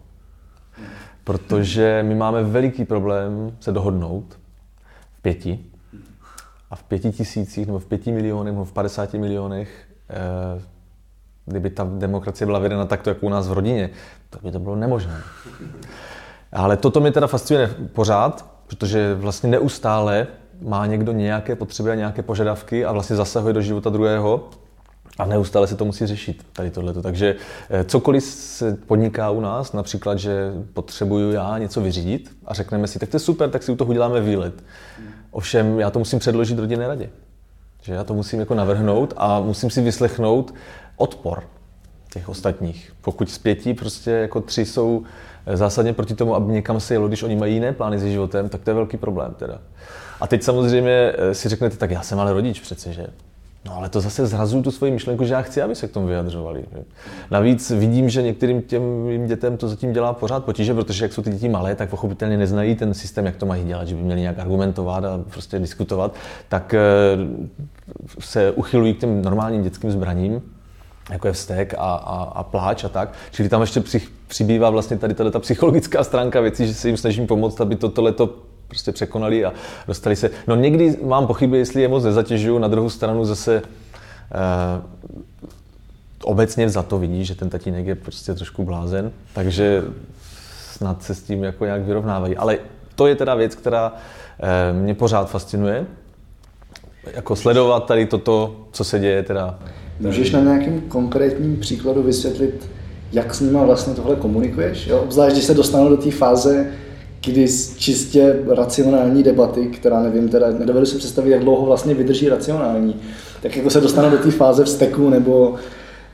Protože 1.26 2.04
my 2.06 2.14
máme 2.14 2.42
veliký 2.42 2.84
problém 2.84 3.56
se 3.60 3.72
dohodnout 3.72 4.38
v 5.18 5.22
pěti 5.22 5.58
a 6.70 6.76
v 6.76 6.82
pěti 6.82 7.12
tisících 7.12 7.66
nebo 7.66 7.78
v 7.78 7.86
pěti 7.86 8.12
milionech 8.12 8.54
nebo 8.54 8.64
v 8.64 8.72
50 8.72 9.14
milionech 9.14 9.88
eh, 10.10 10.62
kdyby 11.46 11.70
ta 11.70 11.86
demokracie 11.98 12.46
byla 12.46 12.58
vedena 12.58 12.84
takto, 12.84 13.10
jako 13.10 13.26
u 13.26 13.28
nás 13.28 13.48
v 13.48 13.52
rodině, 13.52 13.90
tak 14.30 14.42
by 14.42 14.52
to 14.52 14.58
bylo 14.58 14.76
nemožné. 14.76 15.20
Ale 16.52 16.76
toto 16.76 17.00
mě 17.00 17.12
teda 17.12 17.26
fascinuje 17.26 17.70
pořád, 17.92 18.46
protože 18.66 19.14
vlastně 19.14 19.50
neustále 19.50 20.26
má 20.62 20.86
někdo 20.86 21.12
nějaké 21.12 21.56
potřeby 21.56 21.90
a 21.90 21.94
nějaké 21.94 22.22
požadavky 22.22 22.84
a 22.84 22.92
vlastně 22.92 23.16
zasahuje 23.16 23.54
do 23.54 23.60
života 23.60 23.90
druhého 23.90 24.50
a 25.18 25.26
neustále 25.26 25.66
se 25.66 25.76
to 25.76 25.84
musí 25.84 26.06
řešit, 26.06 26.46
tady 26.52 26.70
tohleto. 26.70 27.02
Takže 27.02 27.36
eh, 27.70 27.84
cokoliv 27.84 28.24
se 28.24 28.76
podniká 28.86 29.30
u 29.30 29.40
nás, 29.40 29.72
například, 29.72 30.18
že 30.18 30.52
potřebuju 30.72 31.32
já 31.32 31.58
něco 31.58 31.80
vyřídit 31.80 32.36
a 32.46 32.54
řekneme 32.54 32.86
si, 32.86 32.98
tak 32.98 33.08
to 33.08 33.16
je 33.16 33.20
super, 33.20 33.50
tak 33.50 33.62
si 33.62 33.72
u 33.72 33.76
toho 33.76 33.90
uděláme 33.90 34.20
výlet. 34.20 34.54
Ovšem, 35.30 35.80
já 35.80 35.90
to 35.90 35.98
musím 35.98 36.18
předložit 36.18 36.58
rodinné 36.58 36.88
radě. 36.88 37.10
Že 37.82 37.92
já 37.92 38.04
to 38.04 38.14
musím 38.14 38.40
jako 38.40 38.54
navrhnout 38.54 39.14
a 39.16 39.40
musím 39.40 39.70
si 39.70 39.80
vyslechnout 39.80 40.54
odpor 40.96 41.42
těch 42.12 42.28
ostatních. 42.28 42.92
Pokud 43.00 43.30
z 43.30 43.38
pěti 43.38 43.74
prostě 43.74 44.10
jako 44.10 44.40
tři 44.40 44.64
jsou 44.64 45.02
eh, 45.46 45.56
zásadně 45.56 45.92
proti 45.92 46.14
tomu, 46.14 46.34
aby 46.34 46.52
někam 46.52 46.80
se 46.80 46.94
jelo, 46.94 47.08
když 47.08 47.22
oni 47.22 47.36
mají 47.36 47.54
jiné 47.54 47.72
plány 47.72 48.00
se 48.00 48.10
životem, 48.10 48.48
tak 48.48 48.60
to 48.62 48.70
je 48.70 48.74
velký 48.74 48.96
problém 48.96 49.34
teda. 49.34 49.58
A 50.20 50.26
teď 50.26 50.42
samozřejmě 50.42 51.12
eh, 51.18 51.34
si 51.34 51.48
řeknete, 51.48 51.76
tak 51.76 51.90
já 51.90 52.02
jsem 52.02 52.20
ale 52.20 52.32
rodič 52.32 52.60
přece, 52.60 52.92
že? 52.92 53.06
No 53.66 53.76
ale 53.76 53.88
to 53.88 54.00
zase 54.00 54.26
zrazuju 54.26 54.62
tu 54.62 54.70
svoji 54.70 54.92
myšlenku, 54.92 55.24
že 55.24 55.34
já 55.34 55.42
chci, 55.42 55.62
aby 55.62 55.74
se 55.74 55.88
k 55.88 55.92
tomu 55.92 56.06
vyjadřovali. 56.06 56.64
Navíc 57.30 57.70
vidím, 57.70 58.08
že 58.08 58.22
některým 58.22 58.62
těm 58.62 58.82
dětem 59.26 59.56
to 59.56 59.68
zatím 59.68 59.92
dělá 59.92 60.12
pořád 60.12 60.44
potíže, 60.44 60.74
protože 60.74 61.04
jak 61.04 61.12
jsou 61.12 61.22
ty 61.22 61.30
děti 61.30 61.48
malé, 61.48 61.74
tak 61.74 61.90
pochopitelně 61.90 62.36
neznají 62.36 62.74
ten 62.74 62.94
systém, 62.94 63.26
jak 63.26 63.36
to 63.36 63.46
mají 63.46 63.64
dělat, 63.64 63.88
že 63.88 63.94
by 63.94 64.02
měli 64.02 64.20
nějak 64.20 64.38
argumentovat 64.38 65.04
a 65.04 65.20
prostě 65.30 65.58
diskutovat, 65.58 66.14
tak 66.48 66.74
eh, 66.74 66.80
se 68.18 68.50
uchylují 68.50 68.94
k 68.94 69.00
těm 69.00 69.22
normálním 69.22 69.62
dětským 69.62 69.90
zbraním, 69.90 70.42
jako 71.10 71.26
je 71.26 71.32
vztek 71.32 71.74
a, 71.78 71.94
a, 71.94 72.22
a 72.22 72.42
pláč 72.42 72.84
a 72.84 72.88
tak. 72.88 73.12
Čili 73.30 73.48
tam 73.48 73.60
ještě 73.60 73.80
při, 73.80 74.02
přibývá 74.28 74.70
vlastně 74.70 74.98
tady 74.98 75.14
ta 75.14 75.38
psychologická 75.38 76.04
stránka 76.04 76.40
věcí, 76.40 76.66
že 76.66 76.74
se 76.74 76.88
jim 76.88 76.96
snažím 76.96 77.26
pomoct, 77.26 77.60
aby 77.60 77.76
to 77.76 77.88
tohleto 77.88 78.34
prostě 78.68 78.92
překonali 78.92 79.44
a 79.44 79.52
dostali 79.86 80.16
se. 80.16 80.30
No 80.46 80.56
někdy 80.56 80.96
mám 81.02 81.26
pochyby, 81.26 81.58
jestli 81.58 81.82
je 81.82 81.88
moc 81.88 82.04
nezatěžuju, 82.04 82.58
na 82.58 82.68
druhou 82.68 82.90
stranu 82.90 83.24
zase 83.24 83.62
eh, 83.62 84.82
obecně 86.22 86.68
za 86.70 86.82
to 86.82 86.98
vidí, 86.98 87.24
že 87.24 87.34
ten 87.34 87.50
tatínek 87.50 87.86
je 87.86 87.94
prostě 87.94 88.34
trošku 88.34 88.64
blázen, 88.64 89.12
takže 89.32 89.84
snad 90.72 91.02
se 91.02 91.14
s 91.14 91.22
tím 91.22 91.44
jako 91.44 91.64
nějak 91.64 91.82
vyrovnávají. 91.82 92.36
Ale 92.36 92.58
to 92.94 93.06
je 93.06 93.14
teda 93.14 93.34
věc, 93.34 93.54
která 93.54 93.92
eh, 94.40 94.72
mě 94.72 94.94
pořád 94.94 95.30
fascinuje, 95.30 95.86
jako 97.14 97.36
sledovat 97.36 97.86
tady 97.86 98.06
toto, 98.06 98.56
co 98.72 98.84
se 98.84 98.98
děje 98.98 99.22
teda. 99.22 99.58
Můžeš 100.00 100.30
na 100.30 100.40
nějakém 100.40 100.80
konkrétním 100.80 101.56
příkladu 101.56 102.02
vysvětlit, 102.02 102.70
jak 103.12 103.34
s 103.34 103.40
nimi 103.40 103.58
vlastně 103.64 103.94
tohle 103.94 104.16
komunikuješ? 104.16 104.86
Jo? 104.86 104.98
Obzvlášť, 104.98 105.34
když 105.34 105.44
se 105.44 105.54
dostanou 105.54 105.88
do 105.88 105.96
té 105.96 106.10
fáze, 106.10 106.72
kdy 107.24 107.48
z 107.48 107.76
čistě 107.76 108.36
racionální 108.56 109.22
debaty, 109.22 109.66
která 109.66 110.02
nevím, 110.02 110.28
teda 110.28 110.50
nedovedu 110.50 110.86
si 110.86 110.98
představit, 110.98 111.30
jak 111.30 111.40
dlouho 111.40 111.66
vlastně 111.66 111.94
vydrží 111.94 112.28
racionální, 112.28 112.96
tak 113.42 113.56
jako 113.56 113.70
se 113.70 113.80
dostanou 113.80 114.10
do 114.10 114.18
té 114.18 114.30
fáze 114.30 114.64
vzteku 114.64 115.10
nebo 115.10 115.54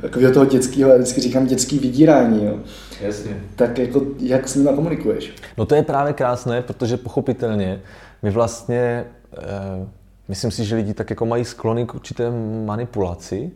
takového 0.00 0.32
toho 0.32 0.46
dětského, 0.46 0.90
já 0.90 0.96
vždycky 0.96 1.20
říkám 1.20 1.46
dětský 1.46 1.78
vydírání. 1.78 2.44
Jo. 2.44 2.58
Jasně. 3.00 3.36
Tak 3.56 3.78
jako, 3.78 4.02
jak 4.18 4.48
s 4.48 4.54
nimi 4.54 4.70
komunikuješ? 4.74 5.32
No 5.58 5.66
to 5.66 5.74
je 5.74 5.82
právě 5.82 6.12
krásné, 6.12 6.62
protože 6.62 6.96
pochopitelně 6.96 7.80
my 8.22 8.30
vlastně, 8.30 9.04
eh, 9.38 9.86
myslím 10.28 10.50
si, 10.50 10.64
že 10.64 10.76
lidi 10.76 10.94
tak 10.94 11.10
jako 11.10 11.26
mají 11.26 11.44
sklony 11.44 11.86
k 11.86 11.94
určité 11.94 12.30
manipulaci. 12.64 13.50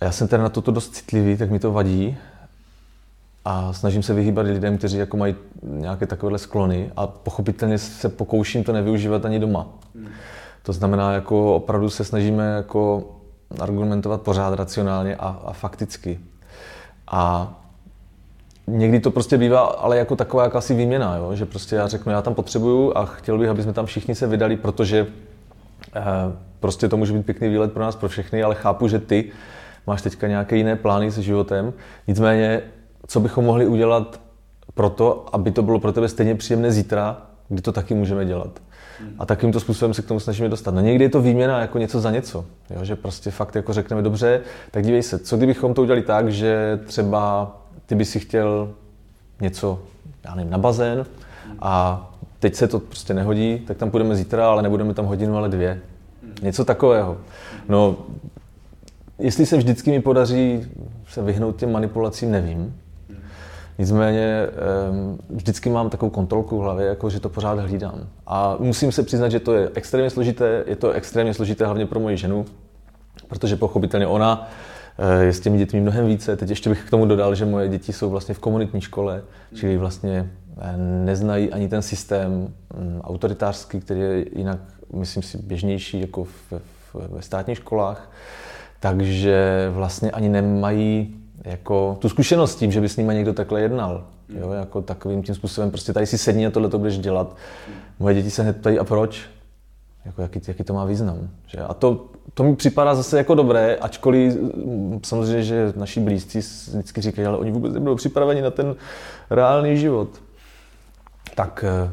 A 0.00 0.04
já 0.04 0.12
jsem 0.12 0.28
teda 0.28 0.42
na 0.42 0.48
toto 0.48 0.70
dost 0.70 0.94
citlivý, 0.94 1.36
tak 1.36 1.50
mi 1.50 1.58
to 1.58 1.72
vadí, 1.72 2.16
a 3.48 3.72
snažím 3.72 4.02
se 4.02 4.14
vyhýbat 4.14 4.46
lidem, 4.46 4.78
kteří 4.78 4.98
jako 4.98 5.16
mají 5.16 5.34
nějaké 5.62 6.06
takovéhle 6.06 6.38
sklony 6.38 6.90
a 6.96 7.06
pochopitelně 7.06 7.78
se 7.78 8.08
pokouším 8.08 8.64
to 8.64 8.72
nevyužívat 8.72 9.24
ani 9.24 9.38
doma. 9.38 9.66
Hmm. 9.94 10.08
To 10.62 10.72
znamená, 10.72 11.12
jako 11.12 11.56
opravdu 11.56 11.90
se 11.90 12.04
snažíme 12.04 12.44
jako 12.56 13.10
argumentovat 13.60 14.22
pořád 14.22 14.54
racionálně 14.54 15.16
a, 15.16 15.40
a 15.44 15.52
fakticky. 15.52 16.20
A 17.10 17.54
někdy 18.66 19.00
to 19.00 19.10
prostě 19.10 19.38
bývá 19.38 19.60
ale 19.60 19.98
jako 19.98 20.16
taková 20.16 20.42
jakási 20.42 20.74
výměna, 20.74 21.16
jo? 21.16 21.34
že 21.34 21.46
prostě 21.46 21.76
já 21.76 21.88
řeknu, 21.88 22.12
já 22.12 22.22
tam 22.22 22.34
potřebuju 22.34 22.92
a 22.96 23.04
chtěl 23.04 23.38
bych, 23.38 23.48
aby 23.48 23.62
jsme 23.62 23.72
tam 23.72 23.86
všichni 23.86 24.14
se 24.14 24.26
vydali, 24.26 24.56
protože 24.56 25.06
eh, 25.96 26.02
prostě 26.60 26.88
to 26.88 26.96
může 26.96 27.12
být 27.12 27.26
pěkný 27.26 27.48
výlet 27.48 27.72
pro 27.72 27.82
nás, 27.82 27.96
pro 27.96 28.08
všechny, 28.08 28.42
ale 28.42 28.54
chápu, 28.54 28.88
že 28.88 28.98
ty 28.98 29.30
máš 29.86 30.02
teďka 30.02 30.26
nějaké 30.26 30.56
jiné 30.56 30.76
plány 30.76 31.12
se 31.12 31.22
životem. 31.22 31.72
Nicméně 32.06 32.62
co 33.06 33.20
bychom 33.20 33.44
mohli 33.44 33.66
udělat 33.66 34.20
pro 34.74 34.90
to, 34.90 35.26
aby 35.32 35.50
to 35.50 35.62
bylo 35.62 35.80
pro 35.80 35.92
tebe 35.92 36.08
stejně 36.08 36.34
příjemné 36.34 36.72
zítra, 36.72 37.22
kdy 37.48 37.62
to 37.62 37.72
taky 37.72 37.94
můžeme 37.94 38.24
dělat. 38.24 38.60
A 39.18 39.26
takýmto 39.26 39.60
způsobem 39.60 39.94
se 39.94 40.02
k 40.02 40.06
tomu 40.06 40.20
snažíme 40.20 40.48
dostat. 40.48 40.74
No 40.74 40.80
někdy 40.80 41.04
je 41.04 41.08
to 41.08 41.20
výměna 41.20 41.60
jako 41.60 41.78
něco 41.78 42.00
za 42.00 42.10
něco. 42.10 42.44
Jo? 42.70 42.84
Že 42.84 42.96
prostě 42.96 43.30
fakt 43.30 43.54
jako 43.54 43.72
řekneme, 43.72 44.02
dobře, 44.02 44.40
tak 44.70 44.84
dívej 44.84 45.02
se, 45.02 45.18
co 45.18 45.36
kdybychom 45.36 45.74
to 45.74 45.82
udělali 45.82 46.02
tak, 46.02 46.32
že 46.32 46.80
třeba 46.86 47.56
ty 47.86 47.94
by 47.94 48.04
si 48.04 48.20
chtěl 48.20 48.70
něco, 49.40 49.82
já 50.24 50.34
nevím, 50.34 50.50
na 50.50 50.58
bazén 50.58 51.06
a 51.58 52.02
teď 52.38 52.54
se 52.54 52.68
to 52.68 52.78
prostě 52.78 53.14
nehodí, 53.14 53.58
tak 53.58 53.76
tam 53.76 53.90
půjdeme 53.90 54.16
zítra, 54.16 54.48
ale 54.48 54.62
nebudeme 54.62 54.94
tam 54.94 55.06
hodinu, 55.06 55.36
ale 55.36 55.48
dvě. 55.48 55.80
Něco 56.42 56.64
takového. 56.64 57.16
No, 57.68 57.96
jestli 59.18 59.46
se 59.46 59.56
vždycky 59.56 59.90
mi 59.90 60.00
podaří 60.00 60.66
se 61.08 61.22
vyhnout 61.22 61.56
těm 61.56 61.72
manipulacím, 61.72 62.30
nevím. 62.30 62.74
Nicméně 63.78 64.46
vždycky 65.30 65.70
mám 65.70 65.90
takovou 65.90 66.10
kontrolku 66.10 66.58
v 66.58 66.62
hlavě, 66.62 66.86
jako 66.86 67.10
že 67.10 67.20
to 67.20 67.28
pořád 67.28 67.58
hlídám. 67.58 68.08
A 68.26 68.56
musím 68.58 68.92
se 68.92 69.02
přiznat, 69.02 69.28
že 69.28 69.40
to 69.40 69.54
je 69.54 69.70
extrémně 69.74 70.10
složité, 70.10 70.64
je 70.66 70.76
to 70.76 70.92
extrémně 70.92 71.34
složité 71.34 71.64
hlavně 71.64 71.86
pro 71.86 72.00
moji 72.00 72.16
ženu, 72.16 72.44
protože 73.28 73.56
pochopitelně 73.56 74.06
ona 74.06 74.50
eh, 74.98 75.24
je 75.24 75.32
s 75.32 75.40
těmi 75.40 75.58
dětmi 75.58 75.80
mnohem 75.80 76.06
více. 76.06 76.36
Teď 76.36 76.50
ještě 76.50 76.70
bych 76.70 76.84
k 76.84 76.90
tomu 76.90 77.06
dodal, 77.06 77.34
že 77.34 77.44
moje 77.44 77.68
děti 77.68 77.92
jsou 77.92 78.10
vlastně 78.10 78.34
v 78.34 78.38
komunitní 78.38 78.80
škole, 78.80 79.22
čili 79.54 79.76
vlastně 79.76 80.30
eh, 80.58 80.76
neznají 80.76 81.52
ani 81.52 81.68
ten 81.68 81.82
systém 81.82 82.30
mm, 82.30 83.00
autoritářský, 83.04 83.80
který 83.80 84.00
je 84.00 84.24
jinak, 84.38 84.58
myslím 84.92 85.22
si, 85.22 85.38
běžnější 85.38 86.00
jako 86.00 86.24
v, 86.24 86.52
ve 86.94 87.22
státních 87.22 87.58
školách. 87.58 88.10
Takže 88.80 89.68
vlastně 89.72 90.10
ani 90.10 90.28
nemají 90.28 91.16
jako 91.44 91.96
tu 92.00 92.08
zkušenost 92.08 92.52
s 92.52 92.56
tím, 92.56 92.72
že 92.72 92.80
by 92.80 92.88
s 92.88 92.96
nimi 92.96 93.14
někdo 93.14 93.32
takhle 93.32 93.60
jednal. 93.60 94.04
Jo, 94.28 94.52
jako 94.52 94.82
takovým 94.82 95.22
tím 95.22 95.34
způsobem, 95.34 95.70
prostě 95.70 95.92
tady 95.92 96.06
si 96.06 96.18
sedni 96.18 96.46
a 96.46 96.50
tohle 96.50 96.68
to 96.68 96.78
budeš 96.78 96.98
dělat. 96.98 97.36
Moje 97.98 98.14
děti 98.14 98.30
se 98.30 98.42
hned 98.42 98.56
ptají, 98.56 98.78
a 98.78 98.84
proč? 98.84 99.20
Jako, 100.04 100.22
jaký, 100.22 100.40
jaký 100.48 100.64
to 100.64 100.74
má 100.74 100.84
význam. 100.84 101.28
Že? 101.46 101.58
A 101.58 101.74
to, 101.74 102.06
to 102.34 102.44
mi 102.44 102.56
připadá 102.56 102.94
zase 102.94 103.18
jako 103.18 103.34
dobré, 103.34 103.76
ačkoliv 103.76 104.34
mm, 104.36 105.00
samozřejmě, 105.04 105.42
že 105.42 105.72
naši 105.76 106.00
blízcí 106.00 106.38
vždycky 106.38 107.00
říkají, 107.00 107.26
ale 107.26 107.38
oni 107.38 107.50
vůbec 107.52 107.74
nebudou 107.74 107.94
připraveni 107.94 108.42
na 108.42 108.50
ten 108.50 108.74
reálný 109.30 109.76
život. 109.76 110.08
Tak 111.34 111.64
eh, 111.68 111.90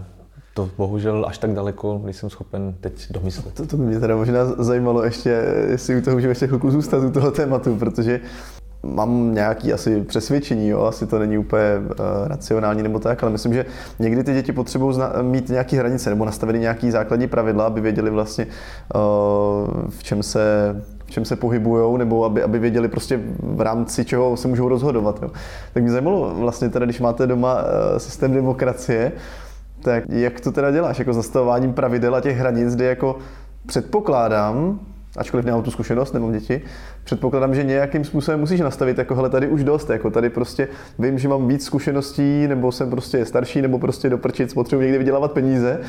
to 0.54 0.70
bohužel 0.78 1.26
až 1.28 1.38
tak 1.38 1.54
daleko 1.54 2.02
nejsem 2.04 2.30
schopen 2.30 2.76
teď 2.82 3.12
domyslet. 3.12 3.54
To, 3.54 3.68
to 3.68 3.78
by 3.78 3.84
mě 3.84 4.00
teda 4.00 4.16
možná 4.16 4.46
zajímalo 4.46 5.04
ještě, 5.04 5.30
jestli 5.70 5.98
u 5.98 6.02
toho 6.02 6.16
můžeme 6.16 6.32
ještě 6.32 6.48
chvilku 6.48 6.72
zůstat 6.72 7.04
u 7.04 7.12
toho 7.12 7.32
tématu, 7.32 7.76
protože 7.76 8.20
mám 8.84 9.34
nějaký 9.34 9.74
asi 9.74 10.02
přesvědčení, 10.02 10.70
jo, 10.70 10.82
asi 10.82 11.08
to 11.08 11.20
není 11.20 11.38
úplně 11.38 11.64
uh, 11.78 12.28
racionální 12.28 12.84
nebo 12.84 13.00
tak, 13.00 13.24
ale 13.24 13.32
myslím, 13.32 13.54
že 13.54 13.66
někdy 14.00 14.24
ty 14.24 14.34
děti 14.34 14.52
potřebují 14.52 14.98
mít 15.22 15.50
nějaké 15.50 15.78
hranice 15.78 16.10
nebo 16.10 16.26
nastavit 16.26 16.60
nějaké 16.60 16.92
základní 16.92 17.28
pravidla, 17.28 17.66
aby 17.66 17.82
věděli 17.82 18.10
vlastně, 18.10 18.48
uh, 18.96 19.02
v 19.90 20.04
čem 20.04 20.24
se 20.24 20.76
v 21.06 21.12
čem 21.12 21.26
se 21.26 21.36
pohybují, 21.36 21.98
nebo 21.98 22.26
aby, 22.26 22.44
aby 22.44 22.60
věděli 22.60 22.88
prostě 22.88 23.20
v 23.40 23.62
rámci 23.62 24.06
čeho 24.06 24.38
se 24.38 24.48
můžou 24.48 24.70
rozhodovat. 24.70 25.20
Jo. 25.22 25.32
Tak 25.74 25.84
mě 25.84 25.92
zajímalo 25.92 26.36
vlastně 26.36 26.70
teda, 26.70 26.86
když 26.86 27.00
máte 27.00 27.28
doma 27.28 27.54
uh, 27.54 27.98
systém 27.98 28.34
demokracie, 28.34 29.12
tak 29.82 30.04
jak 30.10 30.40
to 30.40 30.52
teda 30.52 30.72
děláš, 30.72 31.00
jako 31.00 31.14
zastavováním 31.14 31.74
pravidel 31.74 32.16
a 32.16 32.22
těch 32.22 32.38
hranic, 32.38 32.76
kdy 32.76 32.86
jako 32.86 33.18
předpokládám, 33.66 34.80
ačkoliv 35.18 35.46
nemám 35.46 35.64
tu 35.64 35.72
zkušenost, 35.72 36.14
nemám 36.14 36.32
děti, 36.32 36.62
předpokládám, 37.04 37.56
že 37.56 37.64
nějakým 37.64 38.04
způsobem 38.04 38.40
musíš 38.40 38.60
nastavit, 38.60 38.98
jako 38.98 39.16
hele, 39.16 39.30
tady 39.30 39.48
už 39.48 39.64
dost, 39.64 39.90
jako 39.90 40.10
tady 40.10 40.30
prostě 40.30 40.68
vím, 41.00 41.20
že 41.20 41.28
mám 41.28 41.48
víc 41.48 41.66
zkušeností, 41.66 42.48
nebo 42.48 42.72
jsem 42.72 42.90
prostě 42.90 43.26
starší, 43.26 43.62
nebo 43.62 43.80
prostě 43.80 44.10
do 44.10 44.18
prčic 44.18 44.54
potřebuji 44.54 44.82
někde 44.82 44.98
vydělávat 44.98 45.32
peníze. 45.32 45.80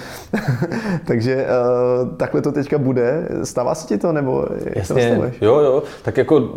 Takže 1.06 1.46
uh, 1.46 2.16
takhle 2.16 2.42
to 2.42 2.52
teďka 2.52 2.78
bude. 2.78 3.28
Stává 3.44 3.74
se 3.74 3.86
ti 3.86 3.98
to, 3.98 4.12
nebo 4.12 4.46
jak 4.64 4.76
Jasně, 4.76 5.16
to 5.16 5.44
jo, 5.44 5.60
jo, 5.60 5.82
tak 6.02 6.16
jako 6.16 6.36
uh, 6.36 6.48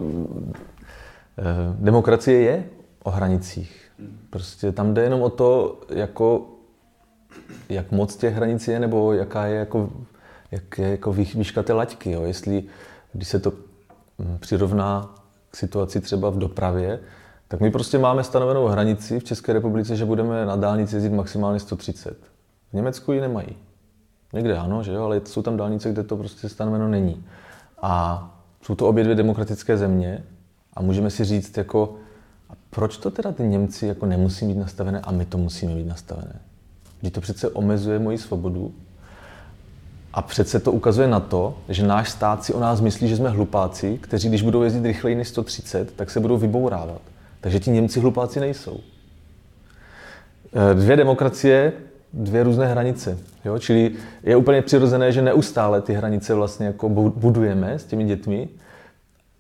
demokracie 1.80 2.42
je 2.42 2.64
o 3.04 3.12
hranicích. 3.12 3.82
Prostě 4.30 4.72
tam 4.72 4.94
jde 4.94 5.02
jenom 5.02 5.22
o 5.22 5.30
to, 5.30 5.80
jako, 5.90 6.46
jak 7.70 7.92
moc 7.92 8.16
těch 8.16 8.36
hranic 8.36 8.68
je, 8.68 8.80
nebo 8.80 9.14
jaká 9.14 9.46
je 9.46 9.56
jako 9.56 9.90
jak 10.52 10.78
je 10.78 10.90
jako 10.90 11.14
výška 11.14 11.64
té 11.64 11.74
laťky. 11.74 12.12
Jo. 12.12 12.24
Jestli, 12.24 12.64
když 13.14 13.28
se 13.28 13.40
to 13.40 13.52
mm, 14.18 14.38
přirovná 14.40 15.16
k 15.52 15.56
situaci 15.56 16.02
třeba 16.02 16.30
v 16.30 16.38
dopravě, 16.38 17.00
tak 17.48 17.60
my 17.60 17.72
prostě 17.72 17.98
máme 17.98 18.24
stanovenou 18.24 18.66
hranici 18.68 19.20
v 19.20 19.24
České 19.24 19.54
republice, 19.54 19.96
že 19.96 20.06
budeme 20.06 20.46
na 20.46 20.56
dálnici 20.56 20.96
jezdit 20.96 21.10
maximálně 21.10 21.60
130. 21.60 22.18
V 22.70 22.74
Německu 22.74 23.12
ji 23.12 23.22
nemají. 23.22 23.56
Někde 24.34 24.58
ano, 24.58 24.84
že 24.84 24.92
jo, 24.92 25.04
ale 25.04 25.22
jsou 25.26 25.42
tam 25.42 25.58
dálnice, 25.58 25.90
kde 25.90 26.04
to 26.04 26.18
prostě 26.18 26.50
stanoveno 26.50 26.88
není. 26.88 27.24
A 27.82 28.24
jsou 28.62 28.76
to 28.76 28.88
obě 28.88 29.04
dvě 29.04 29.16
demokratické 29.16 29.78
země 29.78 30.24
a 30.74 30.82
můžeme 30.82 31.10
si 31.10 31.24
říct, 31.24 31.58
jako, 31.58 31.96
a 32.50 32.54
proč 32.70 32.98
to 32.98 33.12
teda 33.12 33.32
ty 33.32 33.44
Němci 33.44 33.88
jako 33.88 34.06
nemusí 34.06 34.46
mít 34.46 34.58
nastavené 34.58 35.02
a 35.02 35.12
my 35.12 35.26
to 35.26 35.38
musíme 35.38 35.74
mít 35.74 35.88
nastavené? 35.88 36.40
Když 37.02 37.12
to 37.12 37.22
přece 37.22 37.50
omezuje 37.50 38.00
moji 38.00 38.18
svobodu 38.18 38.74
a 40.18 40.22
přece 40.22 40.60
to 40.60 40.72
ukazuje 40.72 41.08
na 41.08 41.20
to, 41.20 41.58
že 41.70 41.88
náš 41.88 42.10
stát 42.10 42.44
si 42.44 42.54
o 42.54 42.60
nás 42.60 42.82
myslí, 42.82 43.08
že 43.08 43.16
jsme 43.16 43.30
hlupáci, 43.30 43.98
kteří 44.02 44.30
když 44.30 44.42
budou 44.42 44.64
jezdit 44.64 44.86
rychleji 44.86 45.16
než 45.16 45.28
130, 45.28 45.94
tak 45.96 46.12
se 46.12 46.20
budou 46.20 46.38
vybourávat. 46.38 47.02
Takže 47.42 47.60
ti 47.60 47.72
Němci 47.72 48.00
hlupáci 48.00 48.40
nejsou. 48.40 48.80
Eh, 50.54 50.74
dvě 50.74 50.96
demokracie, 50.96 51.74
dvě 52.14 52.44
různé 52.44 52.68
hranice. 52.68 53.18
Jo? 53.46 53.60
Čili 53.60 53.92
je 54.24 54.36
úplně 54.36 54.62
přirozené, 54.62 55.12
že 55.12 55.22
neustále 55.22 55.82
ty 55.82 55.94
hranice 55.94 56.34
vlastně 56.34 56.68
jako 56.68 56.90
budujeme 57.16 57.80
s 57.80 57.84
těmi 57.84 58.04
dětmi, 58.04 58.50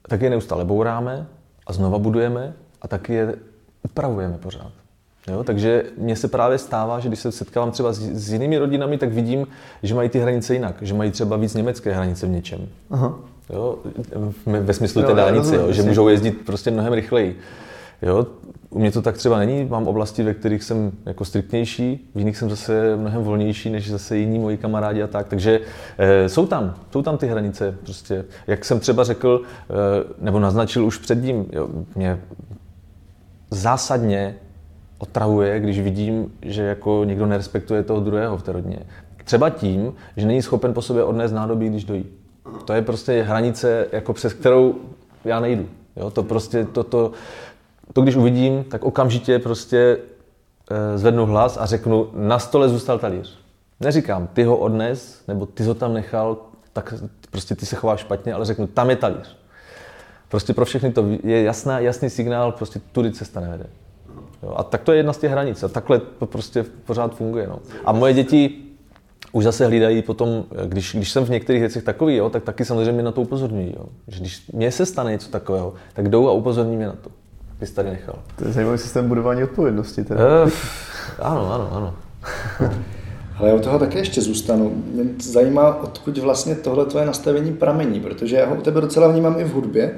tak 0.07 0.21
je 0.21 0.29
neustále 0.29 0.65
bouráme 0.65 1.27
a 1.67 1.73
znova 1.73 1.99
budujeme 1.99 2.53
a 2.81 2.87
taky 2.87 3.13
je 3.13 3.35
upravujeme 3.83 4.37
pořád. 4.37 4.71
Jo, 5.31 5.43
takže 5.43 5.83
mně 5.97 6.15
se 6.15 6.27
právě 6.27 6.57
stává, 6.57 6.99
že 6.99 7.07
když 7.07 7.19
se 7.19 7.31
setkávám 7.31 7.71
třeba 7.71 7.93
s, 7.93 7.99
s 7.99 8.33
jinými 8.33 8.57
rodinami, 8.57 8.97
tak 8.97 9.13
vidím, 9.13 9.47
že 9.83 9.95
mají 9.95 10.09
ty 10.09 10.19
hranice 10.19 10.53
jinak, 10.53 10.75
že 10.81 10.93
mají 10.93 11.11
třeba 11.11 11.37
víc 11.37 11.53
německé 11.53 11.93
hranice 11.93 12.27
v 12.27 12.29
něčem. 12.29 12.67
Aha. 12.89 13.19
Jo, 13.49 13.77
ve 14.45 14.73
smyslu 14.73 15.03
té 15.03 15.13
dálnice, 15.13 15.55
jo, 15.55 15.71
že 15.71 15.83
můžou 15.83 16.07
jezdit 16.07 16.31
prostě 16.45 16.71
mnohem 16.71 16.93
rychleji. 16.93 17.39
Jo, 18.01 18.27
u 18.69 18.79
mě 18.79 18.91
to 18.91 19.01
tak 19.01 19.17
třeba 19.17 19.37
není, 19.37 19.65
mám 19.65 19.87
oblasti, 19.87 20.23
ve 20.23 20.33
kterých 20.33 20.63
jsem 20.63 20.91
jako 21.05 21.25
striktnější, 21.25 22.09
v 22.15 22.19
jiných 22.19 22.37
jsem 22.37 22.49
zase 22.49 22.95
mnohem 22.95 23.23
volnější 23.23 23.69
než 23.69 23.91
zase 23.91 24.17
jiní 24.17 24.39
moji 24.39 24.57
kamarádi 24.57 25.03
a 25.03 25.07
tak, 25.07 25.27
takže 25.27 25.59
e, 25.97 26.29
jsou 26.29 26.45
tam, 26.45 26.73
jsou 26.91 27.01
tam 27.01 27.17
ty 27.17 27.27
hranice 27.27 27.77
prostě. 27.83 28.25
Jak 28.47 28.65
jsem 28.65 28.79
třeba 28.79 29.03
řekl, 29.03 29.41
e, 29.41 30.23
nebo 30.25 30.39
naznačil 30.39 30.85
už 30.85 30.97
předtím, 30.97 31.45
jo, 31.51 31.67
mě 31.95 32.19
zásadně 33.51 34.35
otravuje, 34.97 35.59
když 35.59 35.79
vidím, 35.79 36.33
že 36.41 36.63
jako 36.63 37.03
někdo 37.05 37.25
nerespektuje 37.25 37.83
toho 37.83 37.99
druhého 37.99 38.37
v 38.37 38.43
té 38.43 38.51
rodině. 38.51 38.79
Třeba 39.23 39.49
tím, 39.49 39.93
že 40.17 40.27
není 40.27 40.41
schopen 40.41 40.73
po 40.73 40.81
sobě 40.81 41.03
odnést 41.03 41.31
nádobí, 41.31 41.69
když 41.69 41.83
dojí. 41.83 42.05
To 42.65 42.73
je 42.73 42.81
prostě 42.81 43.23
hranice, 43.23 43.87
jako 43.91 44.13
přes 44.13 44.33
kterou 44.33 44.75
já 45.25 45.39
nejdu. 45.39 45.69
Jo? 45.95 46.11
To 46.11 46.23
prostě, 46.23 46.65
to, 46.65 46.83
to, 46.83 47.11
to, 47.93 48.01
když 48.01 48.15
uvidím, 48.15 48.63
tak 48.63 48.83
okamžitě 48.83 49.39
prostě 49.39 49.97
e, 50.71 50.97
zvednu 50.97 51.25
hlas 51.25 51.57
a 51.57 51.65
řeknu, 51.65 52.09
na 52.13 52.39
stole 52.39 52.69
zůstal 52.69 52.99
talíř. 52.99 53.39
Neříkám, 53.79 54.27
ty 54.27 54.43
ho 54.43 54.57
odnes, 54.57 55.23
nebo 55.27 55.45
ty 55.45 55.63
ho 55.63 55.73
tam 55.73 55.93
nechal, 55.93 56.37
tak 56.73 56.93
prostě 57.31 57.55
ty 57.55 57.65
se 57.65 57.75
chováš 57.75 57.99
špatně, 57.99 58.33
ale 58.33 58.45
řeknu, 58.45 58.67
tam 58.67 58.89
je 58.89 58.95
talíř. 58.95 59.37
Prostě 60.29 60.53
pro 60.53 60.65
všechny 60.65 60.91
to 60.91 61.05
je 61.23 61.43
jasná, 61.43 61.79
jasný 61.79 62.09
signál, 62.09 62.51
prostě 62.51 62.81
tudy 62.91 63.11
cesta 63.11 63.39
nevede. 63.39 63.65
Jo, 64.43 64.53
a 64.55 64.63
tak 64.63 64.81
to 64.81 64.91
je 64.91 64.97
jedna 64.97 65.13
z 65.13 65.17
těch 65.17 65.31
hranic. 65.31 65.63
A 65.63 65.67
takhle 65.67 65.99
to 65.99 66.25
prostě 66.25 66.65
pořád 66.85 67.15
funguje. 67.15 67.47
No. 67.47 67.59
A 67.85 67.91
moje 67.91 68.13
děti 68.13 68.63
už 69.31 69.43
zase 69.43 69.65
hlídají 69.65 70.01
potom, 70.01 70.43
když, 70.65 70.95
když 70.95 71.11
jsem 71.11 71.25
v 71.25 71.29
některých 71.29 71.61
věcech 71.61 71.83
takový, 71.83 72.15
jo, 72.15 72.29
tak 72.29 72.43
taky 72.43 72.65
samozřejmě 72.65 73.03
na 73.03 73.11
to 73.11 73.21
upozorňují. 73.21 73.73
Jo. 73.77 73.85
Že 74.07 74.19
když 74.19 74.51
mně 74.53 74.71
se 74.71 74.85
stane 74.85 75.11
něco 75.11 75.29
takového, 75.29 75.73
tak 75.93 76.09
jdou 76.09 76.29
a 76.29 76.31
upozorní 76.31 76.77
mě 76.77 76.85
na 76.85 76.95
to. 77.01 77.09
Ty 77.59 77.65
jsi 77.65 77.73
tady 77.73 77.89
nechal. 77.89 78.15
To 78.35 78.47
je 78.47 78.53
zajímavý 78.53 78.77
systém 78.77 79.07
budování 79.07 79.43
odpovědnosti. 79.43 80.03
Teda. 80.03 80.43
Uh, 80.43 80.51
ano, 81.19 81.53
ano, 81.53 81.69
ano. 81.71 81.93
Ale 83.37 83.49
já 83.49 83.55
u 83.55 83.59
toho 83.59 83.79
také 83.79 83.99
ještě 83.99 84.21
zůstanu. 84.21 84.83
Mě 84.93 85.03
zajímá, 85.21 85.75
odkud 85.75 86.17
vlastně 86.17 86.55
tohle 86.55 86.85
tvoje 86.85 87.05
nastavení 87.05 87.53
pramení, 87.53 87.99
protože 87.99 88.35
já 88.35 88.45
ho 88.45 88.55
u 88.55 88.61
tebe 88.61 88.81
docela 88.81 89.07
vnímám 89.07 89.39
i 89.39 89.43
v 89.43 89.53
hudbě, 89.53 89.95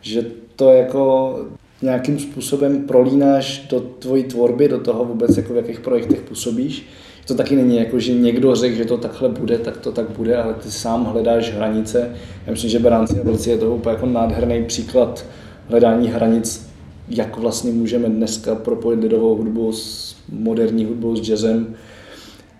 že 0.00 0.22
to 0.56 0.72
jako 0.72 1.34
nějakým 1.82 2.18
způsobem 2.18 2.82
prolínáš 2.82 3.66
do 3.70 3.80
tvojí 3.80 4.24
tvorby, 4.24 4.68
do 4.68 4.80
toho 4.80 5.04
vůbec, 5.04 5.36
jako 5.36 5.52
v 5.52 5.56
jakých 5.56 5.80
projektech 5.80 6.20
působíš. 6.20 6.86
To 7.26 7.34
taky 7.34 7.56
není 7.56 7.76
jako, 7.76 8.00
že 8.00 8.12
někdo 8.12 8.54
řekl, 8.54 8.76
že 8.76 8.84
to 8.84 8.98
takhle 8.98 9.28
bude, 9.28 9.58
tak 9.58 9.76
to 9.76 9.92
tak 9.92 10.10
bude, 10.10 10.36
ale 10.36 10.54
ty 10.54 10.70
sám 10.70 11.04
hledáš 11.04 11.52
hranice. 11.54 12.10
Já 12.46 12.52
myslím, 12.52 12.70
že 12.70 12.78
Beránci 12.78 13.20
a 13.20 13.22
Vlci 13.22 13.50
je 13.50 13.58
to 13.58 13.74
úplně 13.74 13.94
jako 13.94 14.06
nádherný 14.06 14.64
příklad 14.64 15.26
hledání 15.68 16.08
hranic, 16.08 16.70
jak 17.08 17.36
vlastně 17.36 17.72
můžeme 17.72 18.08
dneska 18.08 18.54
propojit 18.54 19.00
lidovou 19.00 19.36
hudbu 19.36 19.72
s 19.72 20.16
moderní 20.32 20.84
hudbou, 20.84 21.16
s 21.16 21.20
jazzem. 21.20 21.74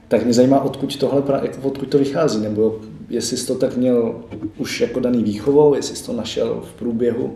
Tak 0.08 0.24
mě 0.24 0.34
zajímá, 0.34 0.60
odkud, 0.60 0.96
tohle, 0.96 1.22
jako 1.42 1.68
odkud 1.68 1.88
to 1.88 1.98
vychází, 1.98 2.40
nebo 2.40 2.78
jestli 3.10 3.36
jsi 3.36 3.46
to 3.46 3.54
tak 3.54 3.76
měl 3.76 4.14
už 4.58 4.80
jako 4.80 5.00
daný 5.00 5.22
výchovou, 5.22 5.74
jestli 5.74 5.96
jsi 5.96 6.06
to 6.06 6.12
našel 6.12 6.62
v 6.70 6.78
průběhu. 6.78 7.32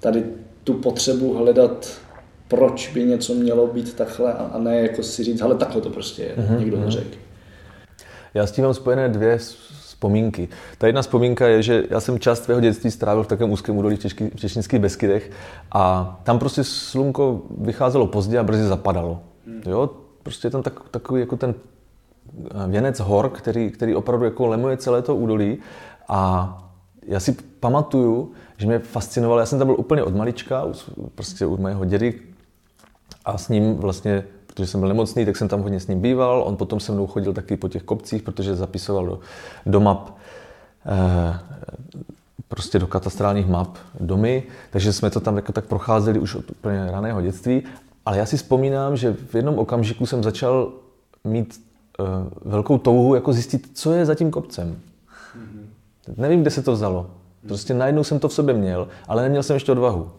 Tady 0.00 0.24
tu 0.68 0.74
potřebu 0.74 1.34
hledat, 1.34 2.00
proč 2.48 2.88
by 2.88 3.04
něco 3.04 3.34
mělo 3.34 3.66
být 3.66 3.94
takhle 3.94 4.32
a 4.32 4.58
ne 4.58 4.80
jako 4.80 5.02
si 5.02 5.24
říct, 5.24 5.40
ale 5.40 5.54
takhle 5.54 5.80
to 5.80 5.90
prostě 5.90 6.22
je, 6.22 6.34
mm-hmm. 6.36 6.58
někdo 6.58 6.76
to 6.76 6.82
mhm. 6.82 6.90
řekl. 6.90 7.16
Já 8.34 8.46
s 8.46 8.52
tím 8.52 8.64
mám 8.64 8.74
spojené 8.74 9.08
dvě 9.08 9.38
vzpomínky. 9.38 10.48
Ta 10.78 10.86
jedna 10.86 11.02
vzpomínka 11.02 11.48
je, 11.48 11.62
že 11.62 11.84
já 11.90 12.00
jsem 12.00 12.18
část 12.18 12.44
svého 12.44 12.60
dětství 12.60 12.90
strávil 12.90 13.22
v 13.22 13.26
takovém 13.26 13.52
úzkém 13.52 13.76
údolí 13.76 13.96
v, 13.96 13.98
Češky, 13.98 14.30
v 14.34 14.40
Češnických 14.40 14.80
Beskydech 14.80 15.30
a 15.72 16.20
tam 16.24 16.38
prostě 16.38 16.64
slunko 16.64 17.42
vycházelo 17.58 18.06
pozdě 18.06 18.38
a 18.38 18.42
brzy 18.42 18.64
zapadalo. 18.64 19.20
Hmm. 19.46 19.62
Jo, 19.66 19.90
prostě 20.22 20.50
tam 20.50 20.62
tak, 20.62 20.88
takový 20.90 21.20
jako 21.20 21.36
ten 21.36 21.54
eh, 21.54 22.68
věnec 22.68 23.00
hor, 23.00 23.28
který, 23.28 23.70
který 23.70 23.94
opravdu 23.94 24.24
jako 24.24 24.46
lemuje 24.46 24.76
celé 24.76 25.02
to 25.02 25.16
údolí 25.16 25.58
a 26.08 26.18
já 27.06 27.20
si 27.20 27.36
pamatuju, 27.60 28.32
že 28.58 28.66
mě 28.66 28.78
fascinovalo, 28.78 29.40
já 29.40 29.46
jsem 29.46 29.58
tam 29.58 29.68
byl 29.68 29.76
úplně 29.78 30.02
od 30.02 30.14
malička, 30.14 30.64
prostě 31.14 31.46
u 31.46 31.56
mého 31.56 31.84
dědy 31.84 32.20
a 33.24 33.38
s 33.38 33.48
ním 33.48 33.76
vlastně, 33.76 34.24
protože 34.46 34.66
jsem 34.66 34.80
byl 34.80 34.88
nemocný, 34.88 35.26
tak 35.26 35.36
jsem 35.36 35.48
tam 35.48 35.62
hodně 35.62 35.80
s 35.80 35.86
ním 35.86 36.00
býval, 36.00 36.42
on 36.46 36.56
potom 36.56 36.80
se 36.80 36.92
mnou 36.92 37.06
chodil 37.06 37.32
taky 37.32 37.56
po 37.56 37.68
těch 37.68 37.82
kopcích, 37.82 38.22
protože 38.22 38.56
zapisoval 38.56 39.06
do, 39.06 39.20
do 39.66 39.80
map 39.80 40.10
eh, 40.86 41.38
prostě 42.48 42.78
do 42.78 42.86
katastrálních 42.86 43.46
map 43.46 43.76
domy, 44.00 44.42
takže 44.70 44.92
jsme 44.92 45.10
to 45.10 45.20
tam 45.20 45.36
jako 45.36 45.52
tak 45.52 45.64
procházeli 45.64 46.18
už 46.18 46.34
od 46.34 46.50
úplně 46.50 46.90
raného 46.90 47.22
dětství. 47.22 47.62
Ale 48.06 48.18
já 48.18 48.26
si 48.26 48.36
vzpomínám, 48.36 48.96
že 48.96 49.12
v 49.12 49.34
jednom 49.34 49.58
okamžiku 49.58 50.06
jsem 50.06 50.22
začal 50.22 50.72
mít 51.24 51.60
uh, 51.98 52.06
velkou 52.52 52.78
touhu 52.78 53.14
jako 53.14 53.32
zjistit, 53.32 53.70
co 53.74 53.92
je 53.92 54.06
za 54.06 54.14
tím 54.14 54.30
kopcem. 54.30 54.76
Mm-hmm. 55.38 56.14
Nevím, 56.16 56.40
kde 56.40 56.50
se 56.50 56.62
to 56.62 56.72
vzalo. 56.72 57.10
Prostě 57.48 57.74
najednou 57.74 58.04
jsem 58.04 58.18
to 58.18 58.28
v 58.28 58.32
sobě 58.32 58.54
měl, 58.54 58.88
ale 59.08 59.22
neměl 59.22 59.42
jsem 59.42 59.54
ještě 59.54 59.72
odvahu. 59.72 60.10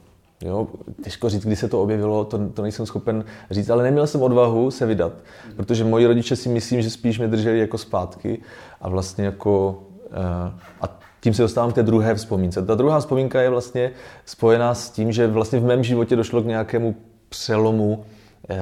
Jo, 0.42 0.68
těžko 1.04 1.30
říct, 1.30 1.46
kdy 1.46 1.56
se 1.56 1.68
to 1.68 1.84
objevilo, 1.84 2.26
to, 2.26 2.50
to 2.50 2.62
nejsem 2.62 2.86
schopen 2.86 3.26
říct, 3.52 3.70
ale 3.70 3.84
neměl 3.84 4.08
jsem 4.08 4.22
odvahu 4.22 4.72
se 4.72 4.86
vydat, 4.86 5.14
protože 5.56 5.84
moji 5.84 6.06
rodiče 6.06 6.36
si 6.36 6.50
myslím, 6.50 6.82
že 6.82 6.90
spíš 6.90 7.20
mě 7.20 7.28
drželi 7.28 7.60
jako 7.60 7.78
zpátky 7.78 8.42
a 8.82 8.90
vlastně 8.90 9.26
jako 9.26 9.84
uh, 10.10 10.54
a 10.82 11.00
tím 11.22 11.34
se 11.34 11.42
dostávám 11.42 11.72
k 11.72 11.76
té 11.76 11.84
druhé 11.84 12.16
vzpomínce. 12.16 12.66
Ta 12.66 12.76
druhá 12.76 13.00
vzpomínka 13.00 13.42
je 13.42 13.50
vlastně 13.50 13.92
spojená 14.26 14.74
s 14.74 14.90
tím, 14.90 15.12
že 15.12 15.28
vlastně 15.28 15.60
v 15.60 15.66
mém 15.66 15.84
životě 15.84 16.16
došlo 16.16 16.42
k 16.42 16.46
nějakému 16.46 16.96
přelomu 17.30 18.06
eh, 18.50 18.58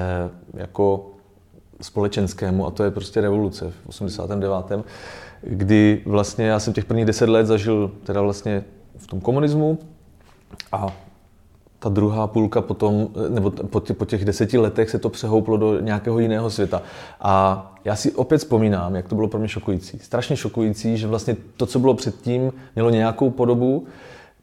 jako 0.54 1.10
společenskému 1.80 2.66
a 2.66 2.70
to 2.70 2.84
je 2.84 2.90
prostě 2.90 3.20
revoluce 3.20 3.70
v 3.70 3.88
89 3.88 4.72
kdy 5.42 6.02
vlastně 6.04 6.46
já 6.46 6.60
jsem 6.60 6.72
těch 6.72 6.84
prvních 6.84 7.06
deset 7.06 7.28
let 7.28 7.46
zažil 7.46 7.90
teda 8.04 8.20
vlastně 8.22 8.64
v 8.96 9.06
tom 9.06 9.20
komunismu 9.20 9.78
a 10.72 10.86
ta 11.78 11.88
druhá 11.88 12.26
půlka 12.26 12.60
potom, 12.60 13.08
nebo 13.28 13.50
po, 13.50 13.80
tě, 13.80 13.94
po 13.94 14.04
těch 14.04 14.24
deseti 14.24 14.58
letech 14.58 14.90
se 14.90 14.98
to 14.98 15.08
přehouplo 15.08 15.56
do 15.56 15.80
nějakého 15.80 16.18
jiného 16.18 16.50
světa. 16.50 16.82
A 17.20 17.64
já 17.84 17.96
si 17.96 18.12
opět 18.12 18.38
vzpomínám, 18.38 18.94
jak 18.94 19.08
to 19.08 19.14
bylo 19.14 19.28
pro 19.28 19.38
mě 19.38 19.48
šokující. 19.48 19.98
Strašně 19.98 20.36
šokující, 20.36 20.96
že 20.96 21.06
vlastně 21.06 21.36
to, 21.56 21.66
co 21.66 21.78
bylo 21.78 21.94
předtím, 21.94 22.52
mělo 22.74 22.90
nějakou 22.90 23.30
podobu, 23.30 23.86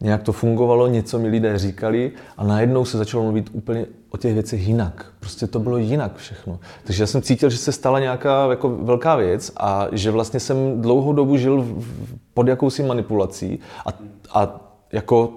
nějak 0.02 0.24
to 0.24 0.32
fungovalo, 0.32 0.88
něco 0.88 1.20
mi 1.20 1.28
lidé 1.28 1.58
říkali 1.58 2.12
a 2.38 2.44
najednou 2.44 2.86
se 2.86 2.98
začalo 2.98 3.24
mluvit 3.24 3.50
úplně 3.54 3.86
o 4.10 4.18
těch 4.18 4.34
věcech 4.34 4.68
jinak. 4.68 5.06
Prostě 5.20 5.48
to 5.48 5.60
bylo 5.60 5.78
jinak 5.78 6.16
všechno. 6.16 6.60
Takže 6.84 7.04
já 7.04 7.08
jsem 7.08 7.22
cítil, 7.22 7.50
že 7.50 7.58
se 7.58 7.72
stala 7.72 8.00
nějaká 8.00 8.50
jako 8.50 8.70
velká 8.70 9.16
věc 9.16 9.52
a 9.58 9.88
že 9.92 10.12
vlastně 10.12 10.40
jsem 10.40 10.82
dlouhou 10.82 11.14
dobu 11.14 11.38
žil 11.38 11.66
pod 12.34 12.48
jakousi 12.48 12.84
manipulací 12.84 13.60
a, 13.86 13.90
a 14.34 14.60
jako 14.92 15.34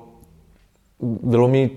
bylo 1.22 1.48
mi 1.48 1.70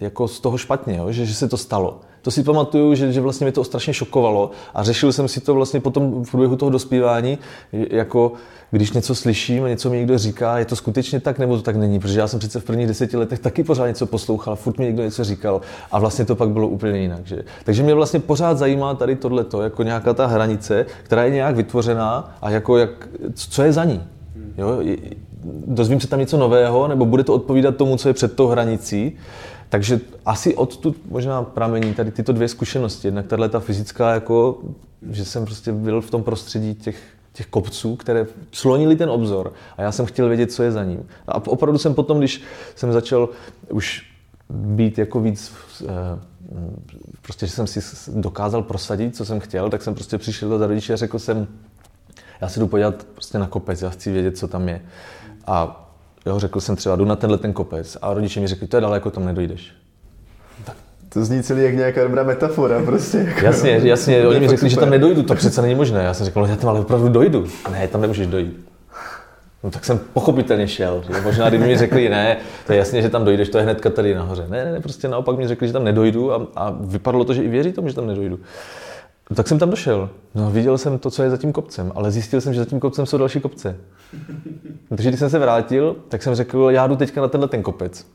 jako 0.00 0.28
z 0.28 0.40
toho 0.40 0.58
špatně, 0.58 0.96
jo? 0.96 1.12
Že, 1.12 1.26
že 1.26 1.34
se 1.34 1.48
to 1.48 1.56
stalo. 1.56 2.00
To 2.22 2.30
si 2.30 2.42
pamatuju, 2.42 2.94
že, 2.94 3.12
že 3.12 3.20
vlastně 3.20 3.44
mě 3.44 3.52
to 3.52 3.64
strašně 3.64 3.94
šokovalo 3.94 4.50
a 4.74 4.82
řešil 4.82 5.12
jsem 5.12 5.28
si 5.28 5.40
to 5.40 5.54
vlastně 5.54 5.80
potom 5.80 6.24
v 6.24 6.30
průběhu 6.30 6.56
toho 6.56 6.70
dospívání, 6.70 7.38
jako 7.72 8.32
když 8.70 8.92
něco 8.92 9.14
slyším 9.14 9.64
a 9.64 9.68
něco 9.68 9.90
mi 9.90 9.96
někdo 9.96 10.18
říká, 10.18 10.58
je 10.58 10.64
to 10.64 10.76
skutečně 10.76 11.20
tak 11.20 11.38
nebo 11.38 11.56
to 11.56 11.62
tak 11.62 11.76
není, 11.76 12.00
protože 12.00 12.20
já 12.20 12.28
jsem 12.28 12.38
přece 12.38 12.60
v 12.60 12.64
prvních 12.64 12.86
deseti 12.86 13.16
letech 13.16 13.38
taky 13.38 13.64
pořád 13.64 13.86
něco 13.86 14.06
poslouchal, 14.06 14.56
furt 14.56 14.78
mi 14.78 14.84
někdo 14.84 15.02
něco 15.02 15.24
říkal 15.24 15.60
a 15.90 15.98
vlastně 15.98 16.24
to 16.24 16.36
pak 16.36 16.48
bylo 16.48 16.68
úplně 16.68 16.98
jinak. 16.98 17.26
Že? 17.26 17.44
Takže 17.64 17.82
mě 17.82 17.94
vlastně 17.94 18.20
pořád 18.20 18.58
zajímá 18.58 18.94
tady 18.94 19.16
tohleto, 19.16 19.62
jako 19.62 19.82
nějaká 19.82 20.14
ta 20.14 20.26
hranice, 20.26 20.86
která 21.02 21.24
je 21.24 21.30
nějak 21.30 21.56
vytvořená 21.56 22.36
a 22.42 22.50
jako 22.50 22.78
jak, 22.78 23.08
co 23.34 23.62
je 23.62 23.72
za 23.72 23.84
ní. 23.84 24.02
Jo? 24.58 24.82
Dozvím 25.66 26.00
se 26.00 26.08
tam 26.08 26.20
něco 26.20 26.36
nového, 26.36 26.88
nebo 26.88 27.06
bude 27.06 27.24
to 27.24 27.34
odpovídat 27.34 27.76
tomu, 27.76 27.96
co 27.96 28.08
je 28.08 28.14
před 28.14 28.36
tou 28.36 28.46
hranicí. 28.46 29.12
Takže 29.72 30.00
asi 30.26 30.54
odtud 30.54 30.96
možná 31.10 31.42
pramení 31.42 31.94
tady 31.94 32.10
tyto 32.10 32.32
dvě 32.32 32.48
zkušenosti. 32.48 33.08
Jednak 33.08 33.26
tahle 33.26 33.48
ta 33.48 33.60
fyzická, 33.60 34.14
jako, 34.14 34.58
že 35.10 35.24
jsem 35.24 35.44
prostě 35.44 35.72
byl 35.72 36.00
v 36.00 36.10
tom 36.10 36.22
prostředí 36.22 36.74
těch, 36.74 37.02
těch 37.32 37.46
kopců, 37.46 37.96
které 37.96 38.26
slonili 38.52 38.96
ten 38.96 39.10
obzor 39.10 39.52
a 39.76 39.82
já 39.82 39.92
jsem 39.92 40.06
chtěl 40.06 40.28
vědět, 40.28 40.52
co 40.52 40.62
je 40.62 40.72
za 40.72 40.84
ním. 40.84 41.08
A 41.28 41.46
opravdu 41.46 41.78
jsem 41.78 41.94
potom, 41.94 42.18
když 42.18 42.42
jsem 42.74 42.92
začal 42.92 43.28
už 43.70 44.12
být 44.50 44.98
jako 44.98 45.20
víc, 45.20 45.52
eh, 45.82 45.86
prostě, 47.22 47.46
že 47.46 47.52
jsem 47.52 47.66
si 47.66 47.80
dokázal 48.14 48.62
prosadit, 48.62 49.16
co 49.16 49.24
jsem 49.24 49.40
chtěl, 49.40 49.70
tak 49.70 49.82
jsem 49.82 49.94
prostě 49.94 50.18
přišel 50.18 50.58
za 50.58 50.66
rodiče 50.66 50.92
a 50.92 50.96
řekl 50.96 51.18
jsem, 51.18 51.48
já 52.40 52.48
se 52.48 52.60
jdu 52.60 52.66
podívat 52.66 53.04
prostě 53.04 53.38
na 53.38 53.46
kopec, 53.46 53.82
já 53.82 53.90
chci 53.90 54.12
vědět, 54.12 54.38
co 54.38 54.48
tam 54.48 54.68
je. 54.68 54.82
A 55.46 55.82
Jo, 56.26 56.38
řekl 56.38 56.60
jsem 56.60 56.76
třeba, 56.76 56.96
jdu 56.96 57.04
na 57.04 57.16
tenhle 57.16 57.38
ten 57.38 57.52
kopec 57.52 57.96
a 58.02 58.14
rodiče 58.14 58.40
mi 58.40 58.46
řekli, 58.46 58.66
to 58.66 58.76
je 58.76 58.80
daleko, 58.80 59.10
tam 59.10 59.24
nedojdeš. 59.24 59.72
To 61.08 61.24
zní 61.24 61.42
celý 61.42 61.62
jak 61.62 61.74
nějaká 61.74 62.02
dobrá 62.04 62.22
metafora 62.22 62.82
prostě. 62.84 63.18
Jako, 63.18 63.44
jasně, 63.44 63.80
jasně, 63.82 64.26
oni 64.26 64.40
mi 64.40 64.48
řekli, 64.48 64.70
že 64.70 64.76
tam 64.76 64.90
nedojdu, 64.90 65.22
to 65.22 65.34
přece 65.34 65.62
není 65.62 65.74
možné. 65.74 66.02
Já 66.02 66.14
jsem 66.14 66.26
řekl, 66.26 66.40
no, 66.40 66.46
já 66.46 66.56
tam 66.56 66.70
ale 66.70 66.80
opravdu 66.80 67.08
dojdu. 67.08 67.46
Ne, 67.70 67.88
tam 67.88 68.00
nemůžeš 68.00 68.26
dojít. 68.26 68.66
No 69.64 69.70
tak 69.70 69.84
jsem 69.84 70.00
pochopitelně 70.12 70.68
šel. 70.68 71.04
Že 71.06 71.20
možná 71.20 71.48
kdyby 71.48 71.64
mi 71.64 71.78
řekli, 71.78 72.08
ne, 72.08 72.36
to 72.66 72.72
je 72.72 72.78
jasně, 72.78 73.02
že 73.02 73.08
tam 73.08 73.24
dojdeš, 73.24 73.48
to 73.48 73.58
je 73.58 73.64
hnedka 73.64 73.90
tady 73.90 74.14
nahoře. 74.14 74.46
Ne, 74.48 74.64
ne, 74.64 74.72
ne, 74.72 74.80
prostě 74.80 75.08
naopak 75.08 75.36
mi 75.36 75.48
řekli, 75.48 75.66
že 75.66 75.72
tam 75.72 75.84
nedojdu 75.84 76.32
a, 76.32 76.46
a 76.56 76.76
vypadalo 76.80 77.24
to, 77.24 77.34
že 77.34 77.42
i 77.42 77.48
věří 77.48 77.72
tomu, 77.72 77.88
že 77.88 77.94
tam 77.94 78.06
nedojdu. 78.06 78.38
No, 79.32 79.36
tak 79.36 79.48
jsem 79.48 79.58
tam 79.58 79.70
došel. 79.70 80.10
No, 80.34 80.50
viděl 80.50 80.78
jsem 80.78 80.98
to, 80.98 81.10
co 81.10 81.22
je 81.22 81.30
za 81.30 81.36
tím 81.36 81.52
kopcem, 81.52 81.92
ale 81.94 82.10
zjistil 82.10 82.40
jsem, 82.40 82.54
že 82.54 82.60
za 82.60 82.66
tím 82.66 82.80
kopcem 82.80 83.06
jsou 83.06 83.18
další 83.18 83.40
kopce. 83.40 83.76
Takže 84.88 85.08
když 85.08 85.20
jsem 85.20 85.30
se 85.30 85.38
vrátil, 85.38 85.96
tak 86.08 86.22
jsem 86.22 86.34
řekl, 86.34 86.68
já 86.70 86.86
jdu 86.86 86.96
teďka 86.96 87.20
na 87.20 87.28
tenhle 87.28 87.48
ten 87.48 87.62
kopec. 87.62 88.06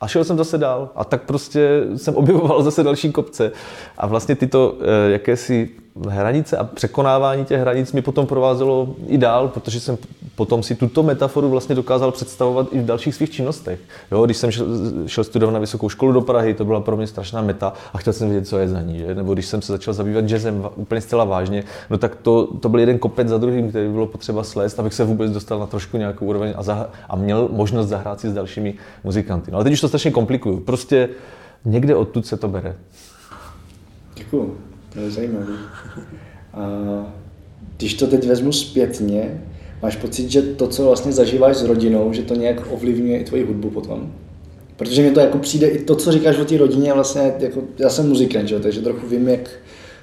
A 0.00 0.08
šel 0.08 0.24
jsem 0.24 0.36
zase 0.36 0.58
dál. 0.58 0.90
A 0.94 1.04
tak 1.04 1.22
prostě 1.22 1.84
jsem 1.96 2.14
objevoval 2.14 2.62
zase 2.62 2.82
další 2.82 3.12
kopce. 3.12 3.52
A 3.98 4.06
vlastně 4.06 4.36
tyto 4.36 4.78
eh, 4.80 5.10
jakési 5.10 5.70
hranice 6.08 6.56
a 6.56 6.64
překonávání 6.64 7.44
těch 7.44 7.60
hranic 7.60 7.92
mi 7.92 8.02
potom 8.02 8.26
provázelo 8.26 8.94
i 9.06 9.18
dál, 9.18 9.48
protože 9.48 9.80
jsem 9.80 9.98
potom 10.34 10.62
si 10.62 10.74
tuto 10.74 11.02
metaforu 11.02 11.50
vlastně 11.50 11.74
dokázal 11.74 12.12
představovat 12.12 12.66
i 12.70 12.80
v 12.80 12.84
dalších 12.84 13.14
svých 13.14 13.30
činnostech. 13.30 13.80
Jo, 14.12 14.24
když 14.24 14.36
jsem 14.36 14.50
šel, 14.50 14.66
šel 15.06 15.24
studovat 15.24 15.52
na 15.52 15.58
vysokou 15.58 15.88
školu 15.88 16.12
do 16.12 16.20
Prahy, 16.20 16.54
to 16.54 16.64
byla 16.64 16.80
pro 16.80 16.96
mě 16.96 17.06
strašná 17.06 17.42
meta 17.42 17.72
a 17.92 17.98
chtěl 17.98 18.12
jsem 18.12 18.30
vědět, 18.30 18.48
co 18.48 18.58
je 18.58 18.68
za 18.68 18.80
ní. 18.80 18.98
Že? 18.98 19.14
Nebo 19.14 19.34
když 19.34 19.46
jsem 19.46 19.62
se 19.62 19.72
začal 19.72 19.94
zabývat 19.94 20.24
jazzem 20.24 20.68
úplně 20.76 21.00
zcela 21.00 21.24
vážně, 21.24 21.64
no 21.90 21.98
tak 21.98 22.16
to, 22.16 22.46
to 22.46 22.68
byl 22.68 22.80
jeden 22.80 22.98
kopec 22.98 23.28
za 23.28 23.38
druhým, 23.38 23.68
který 23.68 23.88
bylo 23.88 24.06
potřeba 24.06 24.44
slést, 24.44 24.80
abych 24.80 24.94
se 24.94 25.04
vůbec 25.04 25.32
dostal 25.32 25.58
na 25.58 25.66
trošku 25.66 25.96
nějakou 25.96 26.26
úroveň 26.26 26.54
a, 26.56 26.62
zah- 26.62 26.86
a 27.08 27.16
měl 27.16 27.48
možnost 27.52 27.88
zahrát 27.88 28.20
si 28.20 28.30
s 28.30 28.34
dalšími 28.34 28.74
muzikanty. 29.04 29.50
No 29.50 29.56
ale 29.56 29.64
teď 29.64 29.72
už 29.72 29.80
to 29.80 29.88
strašně 29.88 30.10
komplikuju. 30.10 30.60
Prostě 30.60 31.08
někde 31.64 31.96
odtud 31.96 32.26
se 32.26 32.36
to 32.36 32.48
bere. 32.48 32.76
Děkuju. 34.14 34.56
To 34.94 35.00
je 35.00 35.10
zajímavé. 35.10 35.52
A 36.54 36.66
když 37.76 37.94
to 37.94 38.06
teď 38.06 38.26
vezmu 38.26 38.52
zpětně, 38.52 39.42
máš 39.82 39.96
pocit, 39.96 40.30
že 40.30 40.42
to, 40.42 40.68
co 40.68 40.84
vlastně 40.84 41.12
zažíváš 41.12 41.56
s 41.56 41.64
rodinou, 41.64 42.12
že 42.12 42.22
to 42.22 42.34
nějak 42.34 42.62
ovlivňuje 42.70 43.18
i 43.18 43.24
tvoji 43.24 43.44
hudbu 43.44 43.70
potom? 43.70 44.12
Protože 44.76 45.02
mi 45.02 45.10
to 45.10 45.20
jako 45.20 45.38
přijde, 45.38 45.66
i 45.68 45.84
to, 45.84 45.96
co 45.96 46.12
říkáš 46.12 46.38
o 46.38 46.44
té 46.44 46.58
rodině, 46.58 46.92
vlastně 46.92 47.34
jako, 47.38 47.62
já 47.78 47.90
jsem 47.90 48.08
muzikant, 48.08 48.48
že? 48.48 48.60
takže 48.60 48.80
trochu 48.80 49.06
vím, 49.06 49.28
jak 49.28 49.50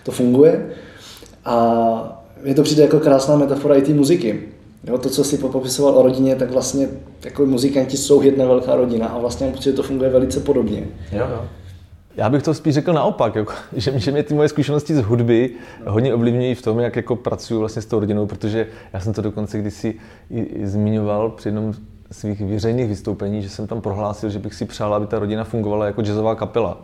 to 0.03 0.11
funguje. 0.11 0.69
A 1.45 2.25
mně 2.43 2.53
to 2.53 2.63
přijde 2.63 2.83
jako 2.83 2.99
krásná 2.99 3.35
metafora 3.35 3.75
i 3.75 3.81
té 3.81 3.93
muziky. 3.93 4.43
Jo, 4.87 4.97
to, 4.97 5.09
co 5.09 5.23
si 5.23 5.37
popisoval 5.37 5.97
o 5.97 6.03
rodině, 6.03 6.35
tak 6.35 6.51
vlastně 6.51 6.87
jako 7.25 7.45
muzikanti 7.45 7.97
jsou 7.97 8.21
jedna 8.21 8.45
velká 8.45 8.75
rodina 8.75 9.07
a 9.07 9.19
vlastně 9.19 9.45
mám 9.45 9.53
pocit, 9.53 9.69
že 9.69 9.75
to 9.75 9.83
funguje 9.83 10.09
velice 10.09 10.39
podobně. 10.39 10.87
Jo, 11.11 11.27
jo. 11.31 11.45
Já 12.17 12.29
bych 12.29 12.43
to 12.43 12.53
spíš 12.53 12.73
řekl 12.73 12.93
naopak, 12.93 13.35
jako, 13.35 13.53
že, 13.73 13.99
že 13.99 14.11
mě 14.11 14.23
ty 14.23 14.33
moje 14.33 14.49
zkušenosti 14.49 14.95
z 14.95 15.01
hudby 15.01 15.55
hodně 15.87 16.13
ovlivňují 16.13 16.55
v 16.55 16.61
tom, 16.61 16.79
jak 16.79 16.95
jako 16.95 17.15
pracuji 17.15 17.59
vlastně 17.59 17.81
s 17.81 17.85
tou 17.85 17.99
rodinou, 17.99 18.25
protože 18.25 18.67
já 18.93 18.99
jsem 18.99 19.13
to 19.13 19.21
dokonce 19.21 19.59
kdysi 19.59 19.95
i, 20.29 20.39
i 20.39 20.67
zmiňoval 20.67 21.29
při 21.29 21.47
jednom 21.47 21.73
svých 22.11 22.41
veřejných 22.41 22.87
vystoupení, 22.87 23.41
že 23.41 23.49
jsem 23.49 23.67
tam 23.67 23.81
prohlásil, 23.81 24.29
že 24.29 24.39
bych 24.39 24.53
si 24.53 24.65
přál, 24.65 24.93
aby 24.93 25.07
ta 25.07 25.19
rodina 25.19 25.43
fungovala 25.43 25.85
jako 25.85 26.01
jazzová 26.01 26.35
kapela, 26.35 26.81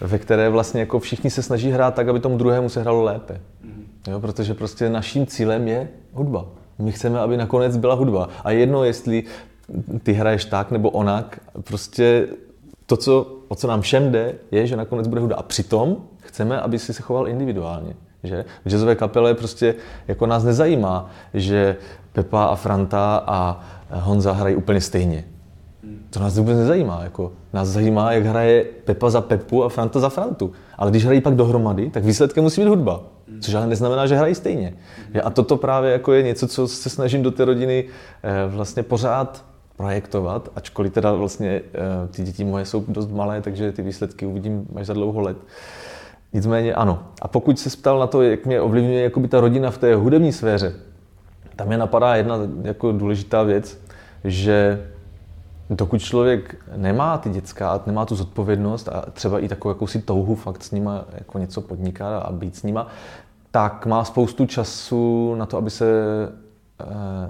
ve 0.00 0.18
které 0.18 0.48
vlastně 0.48 0.80
jako 0.80 0.98
všichni 0.98 1.30
se 1.30 1.42
snaží 1.42 1.70
hrát 1.70 1.94
tak, 1.94 2.08
aby 2.08 2.20
tomu 2.20 2.38
druhému 2.38 2.68
se 2.68 2.80
hralo 2.80 3.02
lépe. 3.02 3.40
Jo, 4.08 4.20
protože 4.20 4.54
prostě 4.54 4.90
naším 4.90 5.26
cílem 5.26 5.68
je 5.68 5.88
hudba. 6.12 6.46
My 6.78 6.92
chceme, 6.92 7.20
aby 7.20 7.36
nakonec 7.36 7.76
byla 7.76 7.94
hudba. 7.94 8.28
A 8.44 8.50
jedno, 8.50 8.84
jestli 8.84 9.24
ty 10.02 10.12
hraješ 10.12 10.44
tak 10.44 10.70
nebo 10.70 10.90
onak, 10.90 11.40
prostě 11.62 12.28
to, 12.86 12.96
co, 12.96 13.36
o 13.48 13.54
co 13.54 13.66
nám 13.68 13.80
všem 13.80 14.12
jde, 14.12 14.34
je, 14.50 14.66
že 14.66 14.76
nakonec 14.76 15.08
bude 15.08 15.20
hudba. 15.20 15.36
A 15.36 15.42
přitom 15.42 15.96
chceme, 16.18 16.60
aby 16.60 16.78
si 16.78 16.94
se 16.94 17.02
choval 17.02 17.28
individuálně. 17.28 17.94
Že? 18.22 18.44
V 18.64 18.68
jazzové 18.68 18.94
kapele 18.94 19.34
prostě 19.34 19.74
jako 20.08 20.26
nás 20.26 20.44
nezajímá, 20.44 21.10
že 21.34 21.76
Pepa 22.12 22.44
a 22.44 22.54
Franta 22.54 23.24
a 23.26 23.60
Honza 23.90 24.32
hrají 24.32 24.56
úplně 24.56 24.80
stejně. 24.80 25.24
To 26.10 26.20
nás 26.20 26.38
vůbec 26.38 26.58
nezajímá. 26.58 27.00
Jako, 27.02 27.32
nás 27.52 27.68
zajímá, 27.68 28.12
jak 28.12 28.26
hraje 28.26 28.64
Pepa 28.84 29.10
za 29.10 29.20
Pepu 29.20 29.64
a 29.64 29.68
Franta 29.68 30.00
za 30.00 30.08
Frantu. 30.08 30.52
Ale 30.78 30.90
když 30.90 31.04
hrají 31.04 31.20
pak 31.20 31.34
dohromady, 31.34 31.90
tak 31.90 32.04
výsledkem 32.04 32.44
musí 32.44 32.60
být 32.60 32.68
hudba. 32.68 33.02
Což 33.40 33.54
ale 33.54 33.66
neznamená, 33.66 34.06
že 34.06 34.16
hrají 34.16 34.34
stejně. 34.34 34.74
A 35.24 35.30
toto 35.30 35.56
právě 35.56 35.92
jako 35.92 36.12
je 36.12 36.22
něco, 36.22 36.48
co 36.48 36.68
se 36.68 36.90
snažím 36.90 37.22
do 37.22 37.30
té 37.30 37.44
rodiny 37.44 37.84
eh, 38.22 38.48
vlastně 38.48 38.82
pořád 38.82 39.44
projektovat, 39.76 40.48
ačkoliv 40.56 40.92
teda 40.92 41.12
vlastně 41.12 41.62
eh, 41.74 42.08
ty 42.10 42.22
děti 42.22 42.44
moje 42.44 42.64
jsou 42.64 42.84
dost 42.88 43.10
malé, 43.10 43.42
takže 43.42 43.72
ty 43.72 43.82
výsledky 43.82 44.26
uvidím 44.26 44.66
až 44.76 44.86
za 44.86 44.94
dlouho 44.94 45.20
let. 45.20 45.36
Nicméně 46.32 46.74
ano. 46.74 47.02
A 47.22 47.28
pokud 47.28 47.58
se 47.58 47.70
ptal 47.76 47.98
na 47.98 48.06
to, 48.06 48.22
jak 48.22 48.46
mě 48.46 48.60
ovlivňuje 48.60 49.02
jakoby 49.02 49.28
ta 49.28 49.40
rodina 49.40 49.70
v 49.70 49.78
té 49.78 49.94
hudební 49.94 50.32
sféře, 50.32 50.74
tam 51.56 51.66
mě 51.66 51.78
napadá 51.78 52.16
jedna 52.16 52.38
jako 52.62 52.92
důležitá 52.92 53.42
věc, 53.42 53.78
že 54.24 54.86
dokud 55.70 55.98
člověk 55.98 56.56
nemá 56.76 57.18
ty 57.18 57.30
dětská, 57.30 57.80
nemá 57.86 58.06
tu 58.06 58.16
zodpovědnost 58.16 58.88
a 58.88 59.04
třeba 59.12 59.38
i 59.38 59.48
takovou 59.48 59.70
jakousi 59.70 60.02
touhu 60.02 60.34
fakt 60.34 60.62
s 60.62 60.70
nima 60.70 61.04
jako 61.12 61.38
něco 61.38 61.60
podnikat 61.60 62.22
a 62.22 62.32
být 62.32 62.56
s 62.56 62.62
nima, 62.62 62.86
tak 63.50 63.86
má 63.86 64.04
spoustu 64.04 64.46
času 64.46 65.34
na 65.34 65.46
to, 65.46 65.56
aby 65.56 65.70
se 65.70 65.86
eh, 66.80 66.84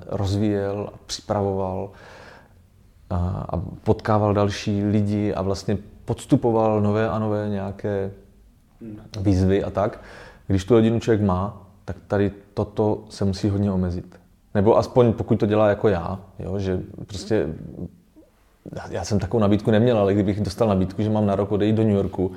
rozvíjel, 0.07 0.88
připravoval, 1.07 1.90
a 3.48 3.61
potkával 3.85 4.35
další 4.35 4.85
lidi 4.85 5.35
a 5.35 5.42
vlastně 5.42 5.79
podstupoval 6.05 6.81
nové 6.81 7.09
a 7.09 7.18
nové 7.18 7.48
nějaké 7.48 8.11
výzvy 9.20 9.64
a 9.64 9.70
tak. 9.70 10.00
Když 10.46 10.64
tu 10.64 10.74
rodinu 10.74 11.00
člověk 11.00 11.22
má, 11.22 11.66
tak 11.85 11.96
tady 12.07 12.33
toto 12.55 13.05
se 13.09 13.24
musí 13.24 13.48
hodně 13.48 13.72
omezit. 13.72 14.20
Nebo 14.55 14.79
aspoň 14.79 15.12
pokud 15.12 15.37
to 15.37 15.46
dělá 15.46 15.68
jako 15.68 15.88
já, 15.88 16.20
jo, 16.38 16.59
že 16.59 16.81
prostě 17.07 17.48
já 18.90 19.05
jsem 19.05 19.18
takovou 19.18 19.40
nabídku 19.40 19.70
neměl, 19.70 19.98
ale 19.98 20.14
kdybych 20.14 20.40
dostal 20.40 20.68
nabídku, 20.68 21.03
že 21.03 21.11
mám 21.11 21.27
na 21.27 21.35
rok 21.35 21.53
odejít 21.53 21.77
do 21.77 21.83
New 21.83 21.94
Yorku 21.94 22.33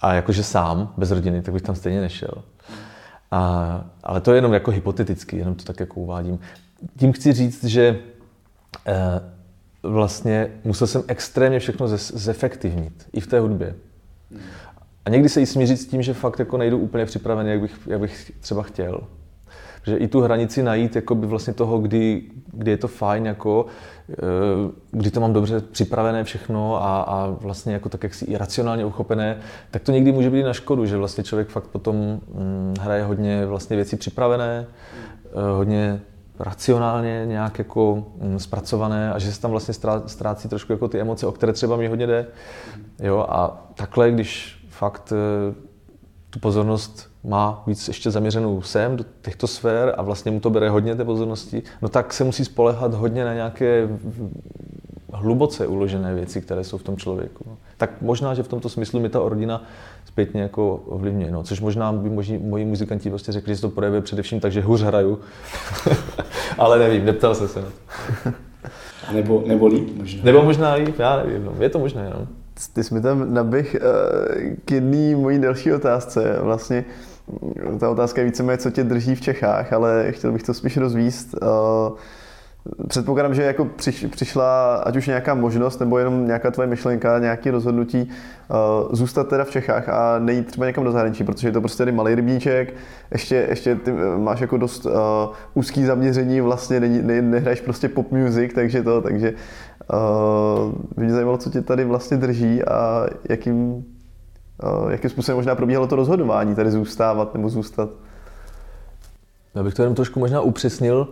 a 0.00 0.14
jakože 0.14 0.42
sám, 0.42 0.92
bez 0.96 1.10
rodiny, 1.10 1.42
tak 1.42 1.54
bych 1.54 1.62
tam 1.62 1.74
stejně 1.74 2.00
nešel. 2.00 2.42
A, 3.30 3.84
ale 4.02 4.20
to 4.20 4.30
je 4.32 4.38
jenom 4.38 4.52
jako 4.52 4.70
hypoteticky, 4.70 5.36
jenom 5.36 5.54
to 5.54 5.64
tak 5.64 5.80
jako 5.80 6.00
uvádím. 6.00 6.38
Tím 6.98 7.12
chci 7.12 7.32
říct, 7.32 7.64
že 7.64 7.98
eh, 8.86 9.20
vlastně 9.84 10.50
musel 10.64 10.86
jsem 10.86 11.02
extrémně 11.08 11.58
všechno 11.58 11.88
zefektivnit, 11.98 13.08
i 13.12 13.20
v 13.20 13.26
té 13.26 13.40
hudbě. 13.40 13.74
A 15.04 15.10
někdy 15.10 15.28
se 15.28 15.40
jí 15.40 15.46
smířit 15.46 15.80
s 15.80 15.86
tím, 15.86 16.02
že 16.02 16.14
fakt 16.14 16.38
jako 16.38 16.58
nejdu 16.58 16.78
úplně 16.78 17.04
připravený, 17.04 17.50
jak 17.50 17.60
bych, 17.60 17.78
jak 17.86 18.00
bych 18.00 18.32
třeba 18.40 18.62
chtěl. 18.62 19.00
Že 19.86 19.96
i 19.96 20.08
tu 20.08 20.20
hranici 20.20 20.62
najít 20.62 20.96
jako 20.96 21.14
by 21.14 21.26
vlastně 21.26 21.52
toho, 21.52 21.78
kdy, 21.78 22.22
kdy 22.52 22.70
je 22.70 22.76
to 22.76 22.88
fajn, 22.88 23.26
jako, 23.26 23.66
eh, 24.10 24.14
kdy 24.90 25.10
to 25.10 25.20
mám 25.20 25.32
dobře 25.32 25.60
připravené 25.60 26.24
všechno 26.24 26.84
a, 26.84 27.02
a 27.02 27.26
vlastně 27.26 27.72
jako 27.72 27.88
tak, 27.88 28.02
jak 28.02 28.14
si 28.14 28.24
i 28.24 28.36
racionálně 28.36 28.84
uchopené, 28.84 29.38
tak 29.70 29.82
to 29.82 29.92
někdy 29.92 30.12
může 30.12 30.30
být 30.30 30.42
na 30.42 30.52
škodu, 30.52 30.86
že 30.86 30.96
vlastně 30.96 31.24
člověk 31.24 31.48
fakt 31.48 31.66
potom 31.66 32.20
hm, 32.28 32.74
hraje 32.80 33.04
hodně 33.04 33.46
vlastně 33.46 33.76
věcí 33.76 33.96
připravené, 33.96 34.66
eh, 35.24 35.56
hodně 35.56 36.00
racionálně 36.38 37.22
nějak 37.26 37.58
jako 37.58 38.04
hm, 38.20 38.38
zpracované 38.38 39.12
a 39.12 39.18
že 39.18 39.32
se 39.32 39.40
tam 39.40 39.50
vlastně 39.50 39.74
ztrácí 40.06 40.48
trošku 40.48 40.72
jako 40.72 40.88
ty 40.88 41.00
emoce, 41.00 41.26
o 41.26 41.32
které 41.32 41.52
třeba 41.52 41.76
mi 41.76 41.88
hodně 41.88 42.06
jde. 42.06 42.26
Jo, 43.02 43.26
a 43.28 43.66
takhle, 43.74 44.10
když 44.10 44.58
fakt 44.68 45.12
eh, 45.12 45.54
tu 46.30 46.38
pozornost 46.38 47.10
má 47.24 47.62
víc 47.66 47.88
ještě 47.88 48.10
zaměřenou 48.10 48.62
sem, 48.62 48.96
do 48.96 49.04
těchto 49.22 49.46
sfér 49.46 49.94
a 49.96 50.02
vlastně 50.02 50.30
mu 50.30 50.40
to 50.40 50.50
bere 50.50 50.70
hodně 50.70 50.94
té 50.94 51.04
pozornosti, 51.04 51.62
no 51.82 51.88
tak 51.88 52.12
se 52.12 52.24
musí 52.24 52.44
spolehat 52.44 52.94
hodně 52.94 53.24
na 53.24 53.34
nějaké 53.34 53.88
hluboce 55.12 55.66
uložené 55.66 56.14
věci, 56.14 56.42
které 56.42 56.64
jsou 56.64 56.78
v 56.78 56.82
tom 56.82 56.96
člověku. 56.96 57.44
Tak 57.76 58.02
možná, 58.02 58.34
že 58.34 58.42
v 58.42 58.48
tomto 58.48 58.68
smyslu 58.68 59.00
mi 59.00 59.08
ta 59.08 59.18
rodina 59.18 59.62
zpětně 60.14 60.42
jako 60.42 60.76
ovlivňuje. 60.76 61.30
No, 61.30 61.42
což 61.42 61.60
možná 61.60 61.92
by 61.92 62.10
možný, 62.10 62.38
moji 62.38 62.64
muzikanti 62.64 63.10
prostě 63.10 63.32
řekli, 63.32 63.52
že 63.52 63.56
se 63.56 63.62
to 63.62 63.68
projevuje 63.68 64.02
především 64.02 64.40
tak, 64.40 64.52
že 64.52 64.60
hůř 64.60 64.82
hraju. 64.82 65.18
Ale 66.58 66.78
nevím, 66.78 67.04
neptal 67.04 67.34
jsem 67.34 67.48
se 67.48 67.60
na 67.60 67.66
to. 67.66 68.32
A 69.08 69.12
nebo, 69.12 69.42
nebo 69.46 69.66
líp 69.66 69.88
možná. 69.96 70.24
Nebo 70.24 70.42
možná 70.42 70.74
líp, 70.74 70.98
já 70.98 71.16
nevím, 71.16 71.44
no. 71.44 71.52
je 71.60 71.68
to 71.68 71.78
možné. 71.78 72.10
No. 72.14 72.26
Ty 72.72 72.84
jsi 72.84 72.94
mi 72.94 73.00
tam 73.00 73.34
nabih 73.34 73.76
uh, 73.80 74.54
k 74.64 74.70
jedné 74.70 75.16
mojí 75.16 75.38
další 75.38 75.72
otázce. 75.72 76.38
Vlastně 76.40 76.84
ta 77.80 77.90
otázka 77.90 78.20
je 78.20 78.24
víceméně, 78.24 78.58
co 78.58 78.70
tě 78.70 78.84
drží 78.84 79.14
v 79.14 79.20
Čechách, 79.20 79.72
ale 79.72 80.12
chtěl 80.12 80.32
bych 80.32 80.42
to 80.42 80.54
spíš 80.54 80.76
rozvíst. 80.76 81.34
Uh, 81.34 81.98
Předpokládám, 82.88 83.34
že 83.34 83.42
jako 83.42 83.64
přiš, 83.64 84.06
přišla 84.10 84.74
ať 84.76 84.96
už 84.96 85.06
nějaká 85.06 85.34
možnost 85.34 85.80
nebo 85.80 85.98
jenom 85.98 86.26
nějaká 86.26 86.50
tvoje 86.50 86.68
myšlenka, 86.68 87.18
nějaké 87.18 87.50
rozhodnutí 87.50 88.02
uh, 88.02 88.94
zůstat 88.94 89.28
teda 89.28 89.44
v 89.44 89.50
Čechách 89.50 89.88
a 89.88 90.18
nejít 90.18 90.46
třeba 90.46 90.66
někam 90.66 90.84
do 90.84 90.92
zahraničí, 90.92 91.24
protože 91.24 91.48
je 91.48 91.52
to 91.52 91.60
prostě 91.60 91.78
tady 91.78 91.92
malý 91.92 92.14
rybníček, 92.14 92.74
ještě, 93.10 93.46
ještě 93.48 93.74
ty 93.76 93.92
máš 94.16 94.40
jako 94.40 94.56
dost 94.56 94.86
uh, 94.86 94.92
úzký 95.54 95.84
zaměření, 95.84 96.40
vlastně 96.40 96.80
ne, 96.80 96.88
ne, 96.88 97.22
nehraješ 97.22 97.60
prostě 97.60 97.88
pop 97.88 98.12
music, 98.12 98.52
takže 98.54 98.82
to, 98.82 99.02
takže 99.02 99.34
uh, 99.92 100.72
mě 100.96 101.12
zajímalo, 101.12 101.38
co 101.38 101.50
tě 101.50 101.62
tady 101.62 101.84
vlastně 101.84 102.16
drží 102.16 102.62
a 102.62 103.06
jakým, 103.28 103.72
uh, 103.72 104.90
jakým 104.90 105.10
způsobem 105.10 105.36
možná 105.36 105.54
probíhalo 105.54 105.86
to 105.86 105.96
rozhodování 105.96 106.54
tady 106.54 106.70
zůstávat 106.70 107.34
nebo 107.34 107.48
zůstat. 107.48 107.88
Já 109.54 109.62
bych 109.62 109.74
to 109.74 109.82
jenom 109.82 109.94
trošku 109.94 110.20
možná 110.20 110.40
upřesnil, 110.40 111.08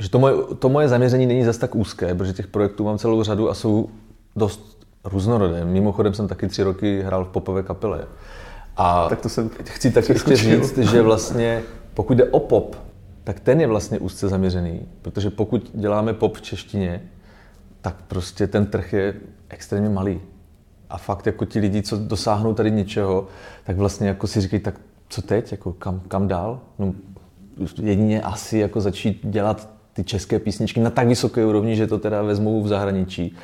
že 0.00 0.10
to 0.10 0.18
moje, 0.18 0.34
to 0.58 0.68
moje 0.68 0.88
zaměření 0.88 1.26
není 1.26 1.44
zas 1.44 1.58
tak 1.58 1.74
úzké, 1.74 2.14
protože 2.14 2.32
těch 2.32 2.46
projektů 2.46 2.84
mám 2.84 2.98
celou 2.98 3.22
řadu 3.22 3.50
a 3.50 3.54
jsou 3.54 3.88
dost 4.36 4.86
různorodé. 5.04 5.64
Mimochodem 5.64 6.14
jsem 6.14 6.28
taky 6.28 6.48
tři 6.48 6.62
roky 6.62 7.02
hrál 7.02 7.24
v 7.24 7.28
popové 7.28 7.62
kapele. 7.62 8.04
A 8.76 9.08
tak 9.08 9.20
to 9.20 9.28
jsem 9.28 9.50
chci 9.64 9.90
tak 9.90 10.08
ještě 10.08 10.36
říct, 10.36 10.78
že 10.78 11.02
vlastně 11.10 11.62
pokud 11.94 12.16
jde 12.16 12.24
o 12.24 12.40
pop, 12.40 12.76
tak 13.24 13.40
ten 13.40 13.60
je 13.60 13.66
vlastně 13.66 13.98
úzce 13.98 14.28
zaměřený, 14.28 14.88
protože 15.02 15.30
pokud 15.30 15.70
děláme 15.74 16.14
pop 16.14 16.36
v 16.36 16.42
češtině, 16.42 17.02
tak 17.80 17.96
prostě 18.08 18.46
ten 18.46 18.66
trh 18.66 18.92
je 18.92 19.14
extrémně 19.48 19.88
malý. 19.88 20.20
A 20.90 20.98
fakt 20.98 21.26
jako 21.26 21.44
ti 21.44 21.58
lidi, 21.58 21.82
co 21.82 21.96
dosáhnou 21.96 22.54
tady 22.54 22.70
něčeho, 22.70 23.26
tak 23.64 23.76
vlastně 23.76 24.08
jako 24.08 24.26
si 24.26 24.40
říkají, 24.40 24.62
tak 24.62 24.80
co 25.08 25.22
teď, 25.22 25.52
jako 25.52 25.72
kam, 25.72 26.00
kam 26.08 26.28
dál? 26.28 26.60
No, 26.78 26.94
jedině 27.82 28.22
asi 28.22 28.58
jako 28.58 28.80
začít 28.80 29.20
dělat 29.22 29.79
ty 30.00 30.04
české 30.04 30.38
písničky 30.38 30.80
na 30.80 30.90
tak 30.90 31.08
vysoké 31.08 31.46
úrovni, 31.46 31.76
že 31.76 31.86
to 31.86 31.98
teda 31.98 32.22
vezmou 32.22 32.62
v 32.62 32.68
zahraničí. 32.68 33.36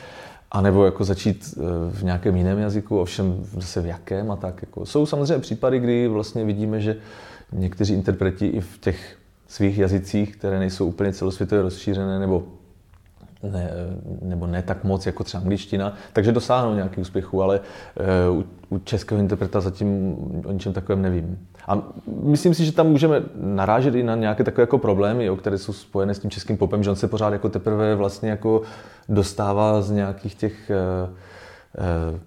A 0.50 0.60
nebo 0.60 0.84
jako 0.84 1.04
začít 1.04 1.54
eh, 1.58 1.60
v 1.90 2.04
nějakém 2.04 2.36
jiném 2.36 2.58
jazyku, 2.58 3.00
ovšem 3.00 3.44
zase 3.52 3.80
v 3.80 3.86
jakém 3.86 4.30
a 4.30 4.36
tak. 4.36 4.62
Jako. 4.62 4.86
Jsou 4.86 5.06
samozřejmě 5.06 5.38
případy, 5.38 5.78
kdy 5.78 6.08
vlastně 6.08 6.44
vidíme, 6.44 6.80
že 6.80 6.96
někteří 7.52 7.94
interpreti 7.94 8.46
i 8.46 8.60
v 8.60 8.78
těch 8.78 9.16
svých 9.48 9.78
jazycích, 9.78 10.36
které 10.36 10.58
nejsou 10.58 10.86
úplně 10.86 11.12
celosvětově 11.12 11.62
rozšířené, 11.62 12.18
nebo 12.18 12.44
ne, 13.42 13.70
nebo 14.22 14.46
ne 14.46 14.62
tak 14.62 14.84
moc 14.84 15.06
jako 15.06 15.24
třeba 15.24 15.40
angličtina, 15.40 15.94
takže 16.12 16.32
dosáhnou 16.32 16.74
nějakých 16.74 16.98
úspěchů, 16.98 17.42
ale 17.42 17.60
uh, 18.30 18.38
u, 18.38 18.44
u 18.76 18.78
českého 18.78 19.20
interpreta 19.20 19.60
zatím 19.60 20.16
o 20.46 20.52
ničem 20.52 20.72
takovém 20.72 21.02
nevím. 21.02 21.38
A 21.66 21.83
myslím 22.22 22.55
si, 22.55 22.64
že 22.64 22.72
tam 22.72 22.87
můžeme 22.87 23.22
narážet 23.35 23.94
i 23.94 24.02
na 24.02 24.14
nějaké 24.14 24.44
takové 24.44 24.62
jako 24.62 24.79
problémy, 24.79 25.31
o 25.31 25.37
které 25.37 25.59
jsou 25.59 25.72
spojené 25.72 26.14
s 26.14 26.18
tím 26.18 26.31
českým 26.31 26.57
popem, 26.57 26.83
že 26.83 26.90
on 26.90 26.96
se 26.96 27.09
pořád 27.09 27.33
jako 27.33 27.48
teprve 27.48 27.94
vlastně 27.94 28.31
jako 28.31 28.62
dostává 29.09 29.83
z 29.83 29.90
nějakých 29.90 30.35
těch 30.35 30.70
uh, 30.70 31.11
uh, 32.12 32.18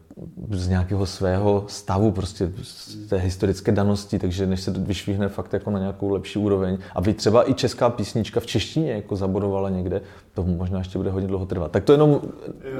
z 0.51 0.67
nějakého 0.67 1.05
svého 1.05 1.63
stavu, 1.67 2.12
prostě 2.12 2.51
z 2.62 3.08
té 3.08 3.17
historické 3.17 3.71
danosti, 3.71 4.19
takže 4.19 4.45
než 4.47 4.62
se 4.62 4.71
vyšvihne 4.71 5.29
fakt 5.29 5.53
jako 5.53 5.71
na 5.71 5.79
nějakou 5.79 6.10
lepší 6.10 6.39
úroveň, 6.39 6.77
aby 6.95 7.13
třeba 7.13 7.49
i 7.49 7.53
česká 7.53 7.89
písnička 7.89 8.39
v 8.39 8.45
češtině 8.45 8.91
jako 8.91 9.15
zabodovala 9.15 9.69
někde, 9.69 10.01
to 10.34 10.43
možná 10.43 10.79
ještě 10.79 10.97
bude 10.97 11.12
hodně 11.12 11.27
dlouho 11.27 11.45
trvat. 11.45 11.71
Tak 11.71 11.84
to 11.84 11.91
jenom, 11.91 12.21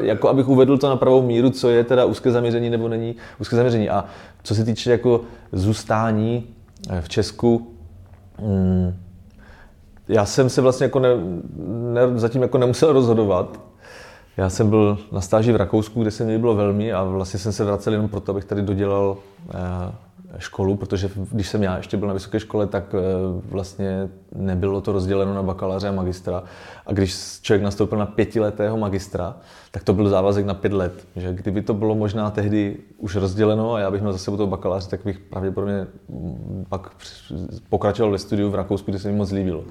jako 0.02 0.30
abych 0.30 0.48
uvedl 0.48 0.78
to 0.78 0.90
na 0.90 0.96
pravou 0.96 1.22
míru, 1.22 1.50
co 1.50 1.70
je 1.70 1.84
teda 1.84 2.06
úzké 2.06 2.32
zaměření 2.32 2.70
nebo 2.70 2.88
není 2.88 3.16
úzké 3.40 3.56
zaměření. 3.56 3.90
A 3.90 4.06
co 4.44 4.56
se 4.56 4.66
týče 4.66 4.92
jako 4.92 5.22
zůstání 5.52 6.48
eh, 6.90 7.02
v 7.02 7.10
Česku, 7.10 7.68
hmm, 8.38 8.94
já 10.08 10.26
jsem 10.26 10.50
se 10.50 10.62
vlastně 10.62 10.84
jako 10.84 11.00
ne, 11.00 11.10
ne, 11.94 12.20
zatím 12.20 12.42
jako 12.42 12.58
nemusel 12.58 12.94
rozhodovat, 12.94 13.69
já 14.40 14.50
jsem 14.50 14.70
byl 14.70 14.98
na 15.12 15.22
stáži 15.22 15.52
v 15.52 15.56
Rakousku, 15.56 16.02
kde 16.02 16.12
se 16.12 16.26
mi 16.26 16.38
bylo 16.38 16.56
velmi 16.56 16.94
a 16.94 17.04
vlastně 17.04 17.40
jsem 17.40 17.52
se 17.52 17.64
vracel 17.64 17.94
jenom 17.94 18.10
proto, 18.10 18.32
abych 18.32 18.46
tady 18.46 18.62
dodělal 18.62 19.18
eh, 19.50 19.58
školu, 20.38 20.76
protože 20.76 21.10
když 21.32 21.48
jsem 21.48 21.64
já 21.64 21.78
ještě 21.78 21.98
byl 21.98 22.08
na 22.08 22.14
vysoké 22.14 22.40
škole, 22.40 22.68
tak 22.68 22.96
eh, 22.96 23.00
vlastně 23.50 24.10
nebylo 24.36 24.82
to 24.82 24.92
rozděleno 24.92 25.34
na 25.34 25.44
bakaláře 25.44 25.88
a 25.88 25.92
magistra. 25.92 26.44
A 26.86 26.94
když 26.94 27.40
člověk 27.42 27.64
nastoupil 27.64 27.98
na 27.98 28.06
pětiletého 28.06 28.78
magistra, 28.78 29.38
tak 29.72 29.84
to 29.84 29.94
byl 29.94 30.10
závazek 30.10 30.46
na 30.46 30.54
pět 30.54 30.74
let. 30.74 31.08
Že 31.16 31.34
kdyby 31.34 31.62
to 31.62 31.74
bylo 31.74 31.96
možná 31.96 32.32
tehdy 32.32 32.78
už 32.98 33.16
rozděleno 33.16 33.74
a 33.74 33.80
já 33.80 33.92
bych 33.92 34.02
měl 34.02 34.14
za 34.14 34.20
sebou 34.20 34.38
toho 34.38 34.48
bakaláře, 34.48 34.90
tak 34.90 35.00
bych 35.06 35.20
pravděpodobně 35.20 35.88
pak 36.70 36.92
pokračoval 37.70 38.12
ve 38.12 38.18
studiu 38.18 38.50
v 38.50 38.56
Rakousku, 38.56 38.92
kde 38.92 39.00
se 39.00 39.12
mi 39.12 39.18
moc 39.18 39.32
líbilo. 39.32 39.64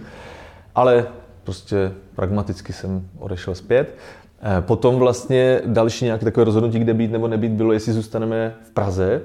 Ale 0.74 1.06
prostě 1.44 1.92
pragmaticky 2.14 2.72
jsem 2.72 3.08
odešel 3.18 3.54
zpět. 3.54 3.94
Eh, 4.42 4.62
potom 4.62 4.96
vlastně 4.96 5.60
další 5.66 6.04
nějaké 6.04 6.24
takové 6.24 6.44
rozhodnutí, 6.44 6.78
kde 6.78 6.94
být 6.94 7.12
nebo 7.12 7.28
nebýt, 7.28 7.52
bylo, 7.52 7.72
jestli 7.72 7.92
zůstaneme 7.92 8.54
v 8.62 8.70
Praze, 8.70 9.22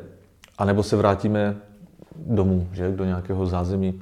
anebo 0.58 0.84
se 0.84 0.96
vrátíme 0.96 1.56
domů, 2.16 2.68
že, 2.72 2.92
do 2.92 3.06
nějakého 3.06 3.46
zázemí. 3.46 4.02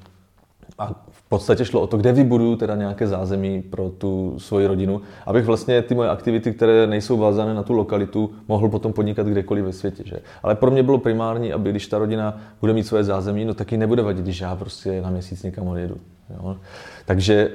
A 0.80 0.88
v 1.12 1.30
podstatě 1.30 1.65
šlo 1.65 1.82
o 1.82 1.88
to, 1.88 1.97
kde 1.97 2.12
vybuduju 2.12 2.56
teda 2.56 2.76
nějaké 2.76 3.08
zázemí 3.08 3.62
pro 3.62 3.89
tu 3.89 4.36
svoji 4.38 4.67
rodinu, 4.67 5.02
abych 5.26 5.45
vlastně 5.45 5.82
ty 5.82 5.95
moje 5.95 6.10
aktivity, 6.10 6.54
které 6.54 6.88
nejsou 6.88 7.17
vázané 7.17 7.54
na 7.54 7.63
tu 7.63 7.74
lokalitu, 7.74 8.32
mohl 8.47 8.69
potom 8.69 8.93
podnikat 8.93 9.28
kdekoliv 9.28 9.65
ve 9.65 9.74
světě. 9.74 10.04
Že? 10.06 10.19
Ale 10.43 10.56
pro 10.56 10.71
mě 10.71 10.84
bylo 10.84 10.97
primární, 10.97 11.54
aby 11.54 11.69
když 11.69 11.88
ta 11.88 11.97
rodina 11.97 12.38
bude 12.62 12.74
mít 12.74 12.88
svoje 12.88 13.04
zázemí, 13.04 13.45
no 13.45 13.54
taky 13.54 13.78
nebude 13.78 14.04
vadit, 14.04 14.24
když 14.24 14.41
já 14.41 14.56
prostě 14.56 15.02
na 15.02 15.10
měsíc 15.10 15.43
někam 15.43 15.67
odjedu. 15.67 15.97
Jo? 16.30 16.58
Takže 17.06 17.52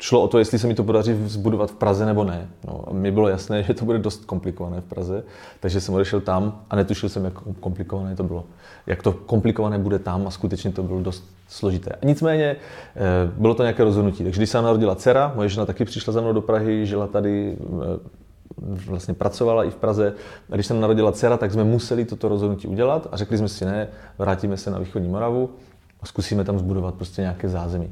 šlo 0.00 0.22
o 0.22 0.28
to, 0.28 0.38
jestli 0.38 0.58
se 0.58 0.66
mi 0.66 0.74
to 0.74 0.84
podaří 0.84 1.16
zbudovat 1.26 1.70
v 1.70 1.74
Praze 1.74 2.06
nebo 2.06 2.24
ne. 2.24 2.48
No, 2.66 2.84
a 2.86 2.92
mi 2.92 3.10
bylo 3.10 3.28
jasné, 3.28 3.62
že 3.62 3.74
to 3.74 3.84
bude 3.84 3.98
dost 3.98 4.24
komplikované 4.24 4.80
v 4.80 4.84
Praze, 4.84 5.22
takže 5.60 5.80
jsem 5.80 5.94
odešel 5.94 6.20
tam 6.20 6.60
a 6.70 6.76
netušil 6.76 7.08
jsem, 7.08 7.24
jak 7.24 7.34
komplikované 7.60 8.16
to 8.16 8.22
bylo. 8.22 8.44
Jak 8.86 9.02
to 9.02 9.12
komplikované 9.12 9.78
bude 9.78 9.98
tam 9.98 10.26
a 10.26 10.30
skutečně 10.30 10.72
to 10.72 10.82
bylo 10.82 11.00
dost 11.00 11.24
složité. 11.48 11.90
A 11.92 12.06
nicméně 12.06 12.56
eh, 12.96 13.00
bylo 13.36 13.54
to 13.54 13.62
nějaké 13.62 13.84
rozhodnutí. 13.84 14.24
Takže 14.24 14.40
když 14.40 14.50
se 14.50 14.62
narodila 14.62 14.94
dcera, 14.94 15.32
moje 15.36 15.48
žena 15.48 15.66
taky 15.66 15.84
přišla 15.84 16.12
za 16.12 16.20
mnou 16.20 16.32
do 16.32 16.40
Prahy, 16.40 16.86
žila 16.86 17.06
tady, 17.06 17.56
eh, 17.60 18.20
vlastně 18.86 19.14
pracovala 19.14 19.64
i 19.64 19.70
v 19.70 19.76
Praze. 19.76 20.12
A 20.50 20.54
když 20.54 20.66
se 20.66 20.74
narodila 20.74 21.12
dcera, 21.12 21.36
tak 21.36 21.52
jsme 21.52 21.64
museli 21.64 22.04
toto 22.04 22.28
rozhodnutí 22.28 22.68
udělat 22.68 23.08
a 23.12 23.16
řekli 23.16 23.38
jsme 23.38 23.48
si 23.48 23.64
ne, 23.64 23.88
vrátíme 24.18 24.56
se 24.56 24.70
na 24.70 24.78
východní 24.78 25.08
Moravu 25.08 25.50
a 26.00 26.06
zkusíme 26.06 26.44
tam 26.44 26.58
zbudovat 26.58 26.94
prostě 26.94 27.22
nějaké 27.22 27.48
zázemí. 27.48 27.90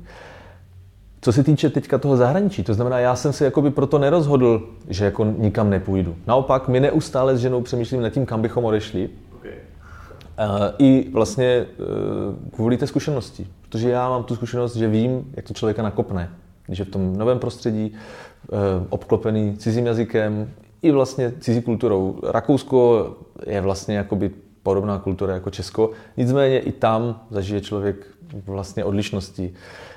Co 1.21 1.33
se 1.33 1.45
týče 1.45 1.71
teďka 1.71 1.99
toho 1.99 2.17
zahraničí, 2.17 2.63
to 2.63 2.75
znamená, 2.75 2.99
já 2.99 3.17
jsem 3.17 3.33
se 3.33 3.45
jakoby 3.45 3.71
proto 3.71 3.99
nerozhodl, 3.99 4.69
že 4.89 5.05
jako 5.05 5.25
nikam 5.25 5.71
nepůjdu. 5.71 6.17
Naopak, 6.27 6.69
my 6.69 6.81
neustále 6.81 7.37
s 7.37 7.41
ženou 7.41 7.61
přemýšlím 7.61 8.03
nad 8.03 8.11
tím, 8.11 8.27
kam 8.27 8.43
bychom 8.43 8.65
odešli. 8.65 9.11
Okay. 9.37 9.53
Uh, 9.53 10.67
I 10.79 11.11
vlastně 11.13 11.67
uh, 11.79 12.55
kvůli 12.55 12.77
té 12.77 12.87
zkušenosti. 12.87 13.47
Protože 13.63 13.91
já 13.91 14.09
mám 14.09 14.25
tu 14.25 14.35
zkušenost, 14.35 14.77
že 14.77 14.89
vím, 14.89 15.33
jak 15.37 15.49
to 15.49 15.55
člověka 15.55 15.83
nakopne. 15.83 16.31
Když 16.67 16.79
je 16.79 16.85
v 16.85 16.89
tom 16.89 17.17
novém 17.17 17.39
prostředí, 17.39 17.93
eh, 17.93 18.57
obklopený 18.89 19.57
cizím 19.57 19.87
jazykem 19.87 20.51
i 20.83 20.91
vlastně 20.91 21.33
cizí 21.41 21.63
kulturou. 21.63 22.21
Rakousko 22.23 23.07
je 23.47 23.61
vlastně 23.61 23.97
jakoby 23.97 24.31
podobná 24.63 24.99
kultura 24.99 25.35
jako 25.35 25.51
Česko, 25.51 25.91
nicméně 26.17 26.59
i 26.59 26.73
tam 26.73 27.21
zažije 27.31 27.61
člověk 27.61 28.07
vlastně 28.47 28.85
odlišnosti 28.85 29.53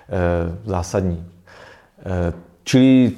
eh, 0.09 0.57
zásadní. 0.65 1.25
Čili 2.63 3.11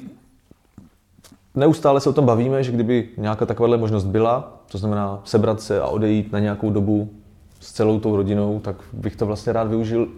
neustále 1.54 2.00
se 2.00 2.10
o 2.10 2.12
tom 2.12 2.26
bavíme, 2.26 2.62
že 2.62 2.72
kdyby 2.72 3.08
nějaká 3.16 3.46
takováhle 3.46 3.76
možnost 3.76 4.04
byla, 4.04 4.62
to 4.68 4.78
znamená 4.78 5.20
sebrat 5.24 5.60
se 5.60 5.80
a 5.80 5.86
odejít 5.86 6.32
na 6.32 6.38
nějakou 6.38 6.70
dobu 6.70 7.10
s 7.60 7.72
celou 7.72 8.00
tou 8.00 8.16
rodinou, 8.16 8.60
tak 8.60 8.76
bych 8.92 9.16
to 9.16 9.26
vlastně 9.26 9.52
rád 9.52 9.68
využil 9.68 10.08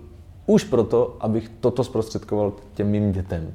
už 0.47 0.65
proto, 0.65 1.17
abych 1.21 1.51
toto 1.61 1.85
zprostředkoval 1.85 2.53
těm 2.75 2.87
mým 2.87 3.13
dětem. 3.13 3.55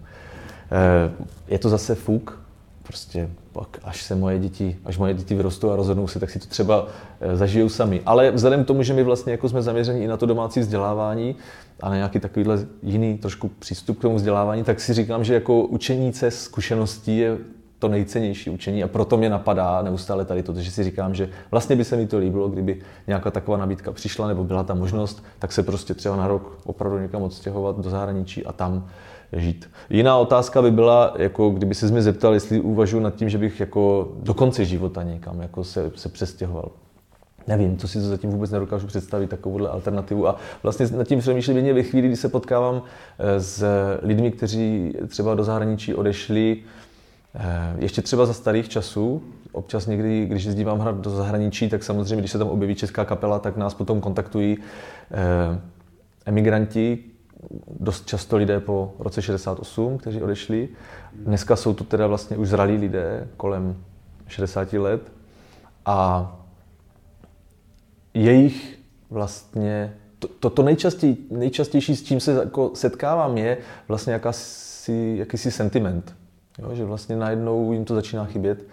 Eh, 0.72 1.12
je 1.48 1.60
to 1.60 1.70
zase 1.70 1.96
fuk, 1.96 2.42
prostě 2.84 3.30
pak, 3.54 3.80
až 3.84 4.04
se 4.04 4.16
moje 4.16 4.40
děti, 4.40 4.78
až 4.86 4.98
moje 4.98 5.14
děti 5.14 5.36
vyrostou 5.36 5.72
a 5.72 5.76
rozhodnou 5.76 6.08
se, 6.08 6.20
tak 6.20 6.30
si 6.30 6.40
to 6.40 6.46
třeba 6.46 6.88
eh, 7.22 7.38
zažijou 7.38 7.70
sami. 7.70 8.02
Ale 8.06 8.32
vzhledem 8.32 8.64
k 8.64 8.68
tomu, 8.68 8.84
že 8.84 8.94
my 8.94 9.04
vlastně 9.04 9.32
jako 9.32 9.50
jsme 9.50 9.62
zaměřeni 9.62 10.04
i 10.04 10.08
na 10.08 10.18
to 10.18 10.26
domácí 10.26 10.60
vzdělávání 10.60 11.36
a 11.82 11.90
na 11.90 11.96
nějaký 11.96 12.20
takovýhle 12.20 12.66
jiný 12.84 13.18
trošku 13.18 13.48
přístup 13.60 14.00
k 14.00 14.02
tomu 14.02 14.16
vzdělávání, 14.16 14.64
tak 14.64 14.80
si 14.80 14.94
říkám, 14.94 15.24
že 15.24 15.34
jako 15.34 15.64
učení 15.64 16.14
se 16.14 16.32
zkušeností 16.32 17.18
je 17.18 17.38
to 17.82 17.88
nejcennější 17.88 18.50
učení 18.50 18.84
a 18.84 18.88
proto 18.88 19.18
mě 19.18 19.30
napadá 19.30 19.82
neustále 19.82 20.26
tady 20.26 20.44
to, 20.44 20.54
že 20.54 20.72
si 20.72 20.84
říkám, 20.84 21.16
že 21.16 21.30
vlastně 21.52 21.76
by 21.76 21.86
se 21.86 21.96
mi 21.96 22.08
to 22.08 22.18
líbilo, 22.18 22.50
kdyby 22.50 22.82
nějaká 23.08 23.32
taková 23.32 23.58
nabídka 23.58 23.92
přišla 23.92 24.28
nebo 24.28 24.44
byla 24.44 24.64
ta 24.64 24.74
možnost, 24.74 25.24
tak 25.40 25.52
se 25.52 25.64
prostě 25.64 25.94
třeba 25.94 26.16
na 26.16 26.28
rok 26.28 26.58
opravdu 26.66 27.00
někam 27.00 27.22
odstěhovat 27.22 27.80
do 27.80 27.90
zahraničí 27.90 28.46
a 28.46 28.52
tam 28.52 28.88
žít. 29.34 29.70
Jiná 29.90 30.18
otázka 30.18 30.62
by 30.62 30.72
byla, 30.72 31.14
jako 31.18 31.50
kdyby 31.50 31.76
se 31.76 31.92
mi 31.92 32.02
zeptal, 32.02 32.34
jestli 32.34 32.60
uvažuji 32.60 33.00
nad 33.00 33.16
tím, 33.16 33.30
že 33.30 33.38
bych 33.38 33.60
jako 33.60 34.12
do 34.24 34.34
konce 34.34 34.66
života 34.66 35.04
někam 35.04 35.42
jako 35.42 35.64
se, 35.64 35.92
se 35.96 36.10
přestěhoval. 36.10 36.72
Nevím, 37.48 37.78
to 37.78 37.88
si 37.88 38.00
to 38.00 38.06
zatím 38.06 38.30
vůbec 38.30 38.52
nedokážu 38.52 38.88
představit, 38.88 39.30
takovouhle 39.30 39.70
alternativu. 39.70 40.28
A 40.28 40.36
vlastně 40.64 40.88
nad 40.98 41.08
tím 41.08 41.20
přemýšlím 41.20 41.56
jedině 41.56 41.74
ve 41.74 41.84
chvíli, 41.84 42.08
kdy 42.08 42.18
se 42.18 42.30
potkávám 42.30 42.82
eh, 43.20 43.40
s 43.40 43.66
lidmi, 44.02 44.32
kteří 44.32 44.94
třeba 45.08 45.36
do 45.36 45.44
zahraničí 45.44 45.96
odešli, 45.96 46.64
Eh, 47.36 47.76
ještě 47.80 48.02
třeba 48.02 48.26
za 48.26 48.34
starých 48.34 48.70
časů, 48.70 49.24
občas 49.52 49.88
někdy, 49.88 50.26
když 50.26 50.44
jezdívám 50.44 50.80
hrát 50.80 50.96
do 50.96 51.10
zahraničí, 51.10 51.70
tak 51.70 51.84
samozřejmě, 51.84 52.16
když 52.16 52.32
se 52.32 52.38
tam 52.38 52.48
objeví 52.48 52.76
česká 52.76 53.06
kapela, 53.06 53.40
tak 53.40 53.58
nás 53.58 53.74
potom 53.74 54.02
kontaktují 54.02 54.58
eh, 55.12 55.60
emigranti, 56.26 57.00
dost 57.80 58.08
často 58.08 58.38
lidé 58.38 58.60
po 58.60 58.94
roce 59.00 59.22
68, 59.22 59.98
kteří 59.98 60.22
odešli. 60.22 60.70
Dneska 61.14 61.56
jsou 61.56 61.74
to 61.74 61.84
teda 61.84 62.08
vlastně 62.08 62.38
už 62.38 62.48
zralí 62.48 62.78
lidé, 62.78 63.28
kolem 63.38 63.84
60 64.28 64.74
let. 64.74 65.12
A 65.86 66.32
jejich 68.14 68.80
vlastně, 69.10 69.94
to, 70.20 70.28
to, 70.28 70.50
to 70.50 70.64
nejčastěj, 70.64 71.16
nejčastější, 71.32 71.96
s 71.96 72.04
čím 72.04 72.20
se 72.20 72.32
jako 72.32 72.72
setkávám, 72.74 73.38
je 73.38 73.58
vlastně 73.88 74.14
jakási, 74.14 75.16
jakýsi 75.18 75.52
sentiment 75.52 76.16
Jo, 76.60 76.76
že 76.76 76.86
vlastně 76.86 77.16
najednou 77.16 77.72
jim 77.72 77.86
to 77.86 77.96
začíná 77.96 78.26
chybět, 78.26 78.66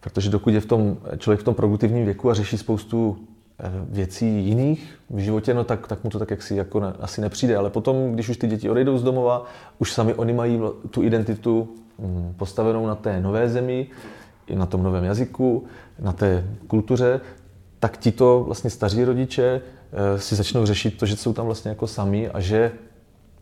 protože 0.00 0.30
dokud 0.30 0.50
je 0.50 0.60
v 0.60 0.66
tom, 0.66 0.98
člověk 1.18 1.40
v 1.40 1.44
tom 1.44 1.54
produktivním 1.54 2.04
věku 2.04 2.30
a 2.30 2.34
řeší 2.34 2.58
spoustu 2.58 3.26
věcí 3.88 4.46
jiných 4.46 4.98
v 5.10 5.18
životě, 5.18 5.54
no 5.54 5.64
tak, 5.64 5.86
tak 5.86 6.04
mu 6.04 6.10
to 6.10 6.18
tak 6.18 6.30
jaksi 6.30 6.56
jako 6.56 6.80
ne, 6.80 6.92
asi 7.00 7.20
nepřijde. 7.20 7.56
Ale 7.56 7.70
potom, 7.70 8.12
když 8.12 8.28
už 8.28 8.36
ty 8.36 8.46
děti 8.46 8.70
odejdou 8.70 8.98
z 8.98 9.02
domova, 9.02 9.44
už 9.78 9.92
sami 9.92 10.14
oni 10.14 10.32
mají 10.32 10.60
tu 10.90 11.02
identitu 11.02 11.68
hm, 11.98 12.34
postavenou 12.36 12.86
na 12.86 12.94
té 12.94 13.20
nové 13.20 13.48
zemi, 13.48 13.86
i 14.46 14.56
na 14.56 14.66
tom 14.66 14.82
novém 14.82 15.04
jazyku, 15.04 15.64
na 15.98 16.12
té 16.12 16.44
kultuře, 16.66 17.20
tak 17.80 17.96
ti 17.96 18.12
to 18.12 18.44
vlastně 18.46 18.70
staří 18.70 19.04
rodiče 19.04 19.60
eh, 19.92 20.18
si 20.18 20.34
začnou 20.34 20.66
řešit 20.66 20.98
to, 20.98 21.06
že 21.06 21.16
jsou 21.16 21.32
tam 21.32 21.46
vlastně 21.46 21.68
jako 21.68 21.86
sami 21.86 22.28
a 22.28 22.40
že 22.40 22.72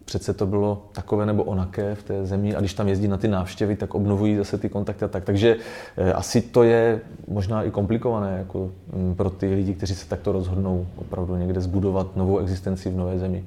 přece 0.05 0.35
to 0.35 0.47
bylo 0.47 0.89
takové 0.93 1.27
nebo 1.27 1.45
onaké 1.45 1.95
v 1.95 2.03
té 2.03 2.27
zemi 2.27 2.55
a 2.55 2.61
když 2.61 2.75
tam 2.75 2.89
jezdí 2.89 3.09
na 3.09 3.17
ty 3.17 3.29
návštěvy, 3.29 3.77
tak 3.77 3.95
obnovují 3.95 4.37
zase 4.37 4.59
ty 4.59 4.69
kontakty 4.69 5.05
a 5.05 5.09
tak. 5.09 5.25
Takže 5.25 5.57
eh, 5.97 6.13
asi 6.13 6.41
to 6.41 6.63
je 6.63 7.01
možná 7.29 7.63
i 7.63 7.71
komplikované 7.71 8.39
jako 8.39 8.71
mm, 8.93 9.15
pro 9.15 9.31
ty 9.31 9.55
lidi, 9.55 9.75
kteří 9.75 9.95
se 9.95 10.09
takto 10.09 10.33
rozhodnou 10.33 10.87
opravdu 10.97 11.37
někde 11.37 11.61
zbudovat 11.61 12.17
novou 12.17 12.39
existenci 12.39 12.91
v 12.91 12.97
nové 12.97 13.19
zemi. 13.19 13.45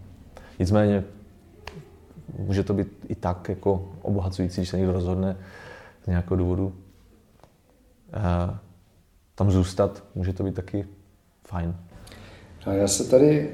Nicméně 0.59 1.03
může 2.37 2.63
to 2.63 2.73
být 2.73 2.87
i 3.07 3.15
tak 3.15 3.49
jako 3.49 3.85
obohacující, 4.01 4.61
když 4.61 4.69
se 4.69 4.77
někdo 4.77 4.91
rozhodne 4.91 5.37
z 6.03 6.07
nějakého 6.07 6.35
důvodu 6.35 6.73
eh, 8.13 8.57
tam 9.35 9.51
zůstat, 9.51 10.03
může 10.15 10.33
to 10.33 10.43
být 10.43 10.55
taky 10.55 10.85
fajn. 11.47 11.75
A 12.65 12.73
já 12.73 12.87
se 12.87 13.09
tady 13.09 13.49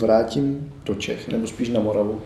vrátím 0.00 0.72
do 0.84 0.94
Čech, 0.94 1.28
nebo 1.28 1.46
spíš 1.46 1.68
na 1.68 1.80
Moravu 1.80 2.20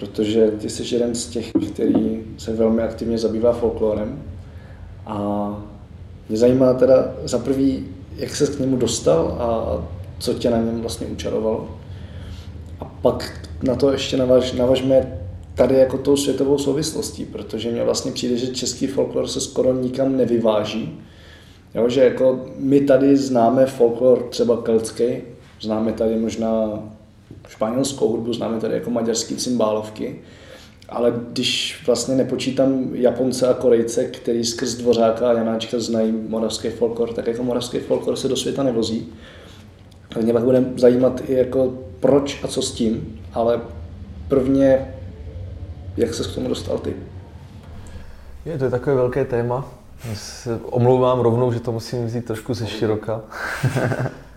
protože 0.00 0.50
ty 0.50 0.70
jsi 0.70 0.94
jeden 0.94 1.14
z 1.14 1.26
těch, 1.26 1.52
který 1.72 2.24
se 2.38 2.52
velmi 2.52 2.82
aktivně 2.82 3.18
zabývá 3.18 3.52
folklorem 3.52 4.22
a 5.06 5.48
mě 6.28 6.38
zajímá 6.38 6.74
teda 6.74 7.14
za 7.24 7.38
prvý, 7.38 7.86
jak 8.16 8.36
se 8.36 8.46
k 8.46 8.58
němu 8.58 8.76
dostal 8.76 9.36
a 9.40 9.78
co 10.18 10.34
tě 10.34 10.50
na 10.50 10.56
něm 10.56 10.80
vlastně 10.80 11.06
učarovalo. 11.06 11.68
A 12.80 12.84
pak 12.84 13.48
na 13.62 13.74
to 13.74 13.92
ještě 13.92 14.16
navaž, 14.16 14.52
navažme 14.52 15.20
tady 15.54 15.74
jako 15.74 15.98
tou 15.98 16.16
světovou 16.16 16.58
souvislostí, 16.58 17.24
protože 17.24 17.70
mně 17.70 17.84
vlastně 17.84 18.12
přijde, 18.12 18.36
že 18.36 18.46
český 18.46 18.86
folklor 18.86 19.28
se 19.28 19.40
skoro 19.40 19.72
nikam 19.72 20.16
nevyváží. 20.16 20.98
Jo, 21.74 21.88
že 21.88 22.04
jako 22.04 22.44
my 22.56 22.80
tady 22.80 23.16
známe 23.16 23.66
folklor 23.66 24.22
třeba 24.30 24.62
keltský, 24.62 25.04
známe 25.60 25.92
tady 25.92 26.16
možná 26.16 26.82
španělskou 27.50 28.08
hudbu, 28.08 28.32
známe 28.32 28.60
tady 28.60 28.74
jako 28.74 28.90
maďarský 28.90 29.36
cymbálovky, 29.36 30.20
ale 30.88 31.12
když 31.32 31.82
vlastně 31.86 32.14
nepočítám 32.14 32.88
Japonce 32.92 33.48
a 33.48 33.54
Korejce, 33.54 34.04
který 34.04 34.44
skrz 34.44 34.74
Dvořáka 34.74 35.30
a 35.30 35.32
Janáčka 35.32 35.78
znají 35.78 36.12
moravský 36.28 36.68
folklor, 36.68 37.12
tak 37.12 37.26
jako 37.26 37.42
moravský 37.42 37.78
folklor 37.78 38.16
se 38.16 38.28
do 38.28 38.36
světa 38.36 38.62
nevozí. 38.62 39.12
Mě 40.22 40.32
pak 40.32 40.44
bude 40.44 40.64
zajímat 40.76 41.20
i 41.28 41.34
jako 41.34 41.72
proč 42.00 42.44
a 42.44 42.48
co 42.48 42.62
s 42.62 42.72
tím, 42.72 43.20
ale 43.32 43.60
prvně, 44.28 44.94
jak 45.96 46.14
se 46.14 46.24
k 46.24 46.34
tomu 46.34 46.48
dostal 46.48 46.78
ty? 46.78 46.94
Je, 48.44 48.58
to 48.58 48.64
je 48.64 48.70
takové 48.70 48.96
velké 48.96 49.24
téma. 49.24 49.68
Omlouvám 50.62 51.20
rovnou, 51.20 51.52
že 51.52 51.60
to 51.60 51.72
musím 51.72 52.06
vzít 52.06 52.24
trošku 52.24 52.54
ze 52.54 52.66
široka. 52.66 53.20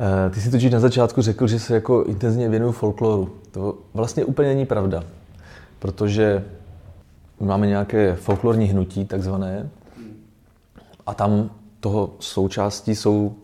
Eh, 0.00 0.30
ty 0.30 0.40
si 0.40 0.50
totiž 0.50 0.72
na 0.72 0.80
začátku 0.80 1.22
řekl, 1.22 1.46
že 1.46 1.58
se 1.58 1.74
jako 1.74 2.04
intenzivně 2.04 2.48
věnuju 2.48 2.72
folkloru. 2.72 3.30
To 3.50 3.78
vlastně 3.94 4.24
úplně 4.24 4.48
není 4.48 4.66
pravda, 4.66 5.04
protože 5.78 6.44
máme 7.40 7.66
nějaké 7.66 8.14
folklorní 8.14 8.66
hnutí, 8.66 9.04
takzvané, 9.04 9.70
a 11.06 11.14
tam 11.14 11.50
toho 11.80 12.10
součástí 12.18 12.96
jsou 12.96 13.34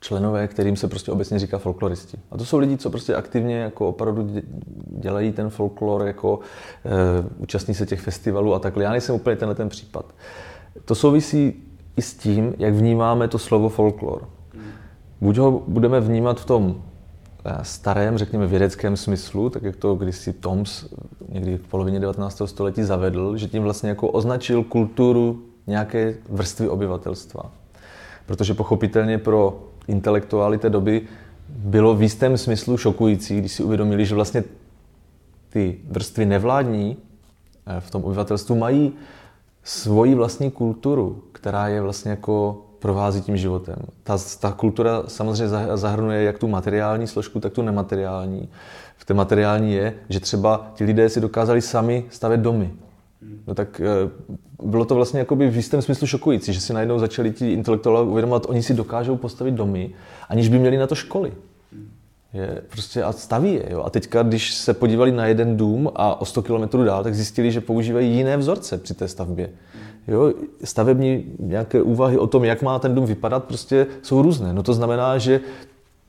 členové, 0.00 0.48
kterým 0.48 0.76
se 0.76 0.88
prostě 0.88 1.12
obecně 1.12 1.38
říká 1.38 1.58
folkloristi. 1.58 2.18
A 2.30 2.38
to 2.38 2.44
jsou 2.44 2.58
lidi, 2.58 2.76
co 2.76 2.90
prostě 2.90 3.14
aktivně 3.14 3.56
jako 3.56 3.88
opravdu 3.88 4.30
dělají 4.86 5.32
ten 5.32 5.50
folklor, 5.50 6.06
jako 6.06 6.40
e, 6.84 6.90
účastní 7.38 7.74
se 7.74 7.86
těch 7.86 8.00
festivalů 8.00 8.54
a 8.54 8.58
takhle. 8.58 8.84
Já 8.84 8.90
nejsem 8.90 9.14
úplně 9.14 9.36
tenhle 9.36 9.54
ten 9.54 9.68
případ. 9.68 10.14
To 10.84 10.94
souvisí 10.94 11.62
i 11.96 12.02
s 12.02 12.14
tím, 12.14 12.54
jak 12.58 12.74
vnímáme 12.74 13.28
to 13.28 13.38
slovo 13.38 13.68
folklor. 13.68 14.28
Buď 15.20 15.38
ho 15.38 15.62
budeme 15.66 16.00
vnímat 16.00 16.40
v 16.40 16.44
tom 16.44 16.82
eh, 17.44 17.58
starém, 17.62 18.18
řekněme 18.18 18.46
vědeckém 18.46 18.96
smyslu, 18.96 19.50
tak 19.50 19.62
jak 19.62 19.76
to 19.76 19.94
kdysi 19.94 20.32
Toms 20.32 20.86
někdy 21.28 21.56
v 21.56 21.68
polovině 21.68 22.00
19. 22.00 22.42
století 22.44 22.82
zavedl, 22.82 23.36
že 23.36 23.48
tím 23.48 23.62
vlastně 23.62 23.88
jako 23.88 24.08
označil 24.08 24.64
kulturu 24.64 25.42
nějaké 25.66 26.14
vrstvy 26.28 26.68
obyvatelstva. 26.68 27.52
Protože 28.26 28.54
pochopitelně 28.54 29.18
pro 29.18 29.62
intelektuály 29.88 30.58
té 30.58 30.70
doby 30.70 31.02
bylo 31.48 31.94
v 31.94 32.02
jistém 32.02 32.38
smyslu 32.38 32.76
šokující, 32.76 33.38
když 33.38 33.52
si 33.52 33.62
uvědomili, 33.62 34.06
že 34.06 34.14
vlastně 34.14 34.44
ty 35.48 35.78
vrstvy 35.90 36.26
nevládní 36.26 36.96
eh, 37.66 37.80
v 37.80 37.90
tom 37.90 38.04
obyvatelstvu 38.04 38.56
mají 38.56 38.92
svoji 39.64 40.14
vlastní 40.14 40.50
kulturu, 40.50 41.22
která 41.32 41.68
je 41.68 41.82
vlastně 41.82 42.10
jako 42.10 42.65
provází 42.78 43.22
tím 43.22 43.36
životem. 43.36 43.76
Ta, 44.02 44.18
ta 44.40 44.52
kultura 44.52 45.02
samozřejmě 45.06 45.48
zahrnuje 45.74 46.22
jak 46.22 46.38
tu 46.38 46.48
materiální 46.48 47.06
složku, 47.06 47.40
tak 47.40 47.52
tu 47.52 47.62
nemateriální. 47.62 48.48
V 48.96 49.04
té 49.04 49.14
materiální 49.14 49.74
je, 49.74 49.94
že 50.08 50.20
třeba 50.20 50.70
ti 50.74 50.84
lidé 50.84 51.08
si 51.08 51.20
dokázali 51.20 51.62
sami 51.62 52.04
stavět 52.10 52.40
domy. 52.40 52.70
No 53.46 53.54
tak 53.54 53.80
eh, 53.80 54.10
bylo 54.62 54.84
to 54.84 54.94
vlastně 54.94 55.20
jakoby 55.20 55.50
v 55.50 55.56
jistém 55.56 55.82
smyslu 55.82 56.06
šokující, 56.06 56.52
že 56.52 56.60
si 56.60 56.72
najednou 56.72 56.98
začali 56.98 57.30
ti 57.30 57.52
intelektuálové 57.52 58.10
uvědomovat, 58.10 58.46
oni 58.48 58.62
si 58.62 58.74
dokážou 58.74 59.16
postavit 59.16 59.54
domy, 59.54 59.90
aniž 60.28 60.48
by 60.48 60.58
měli 60.58 60.76
na 60.76 60.86
to 60.86 60.94
školy. 60.94 61.32
Je, 62.34 62.62
prostě 62.68 63.02
a 63.02 63.12
staví 63.12 63.54
je. 63.54 63.66
Jo. 63.70 63.82
A 63.82 63.90
teďka, 63.90 64.22
když 64.22 64.54
se 64.54 64.74
podívali 64.74 65.12
na 65.12 65.26
jeden 65.26 65.56
dům 65.56 65.90
a 65.94 66.20
o 66.20 66.24
100 66.24 66.42
km 66.42 66.84
dál, 66.84 67.02
tak 67.02 67.14
zjistili, 67.14 67.52
že 67.52 67.60
používají 67.60 68.16
jiné 68.16 68.36
vzorce 68.36 68.78
při 68.78 68.94
té 68.94 69.08
stavbě. 69.08 69.50
Jo, 70.08 70.32
stavební 70.64 71.24
nějaké 71.38 71.82
úvahy 71.82 72.18
o 72.18 72.26
tom, 72.26 72.44
jak 72.44 72.62
má 72.62 72.78
ten 72.78 72.94
dům 72.94 73.06
vypadat, 73.06 73.44
prostě 73.44 73.86
jsou 74.02 74.22
různé. 74.22 74.52
No 74.52 74.62
to 74.62 74.74
znamená, 74.74 75.18
že 75.18 75.40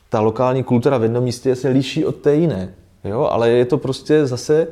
ta 0.09 0.19
lokální 0.19 0.63
kultura 0.63 0.97
v 0.97 1.03
jednom 1.03 1.23
místě 1.23 1.55
se 1.55 1.69
liší 1.69 2.05
od 2.05 2.15
té 2.15 2.35
jiné. 2.35 2.73
Jo, 3.03 3.21
ale 3.31 3.49
je 3.49 3.65
to 3.65 3.77
prostě 3.77 4.25
zase 4.25 4.67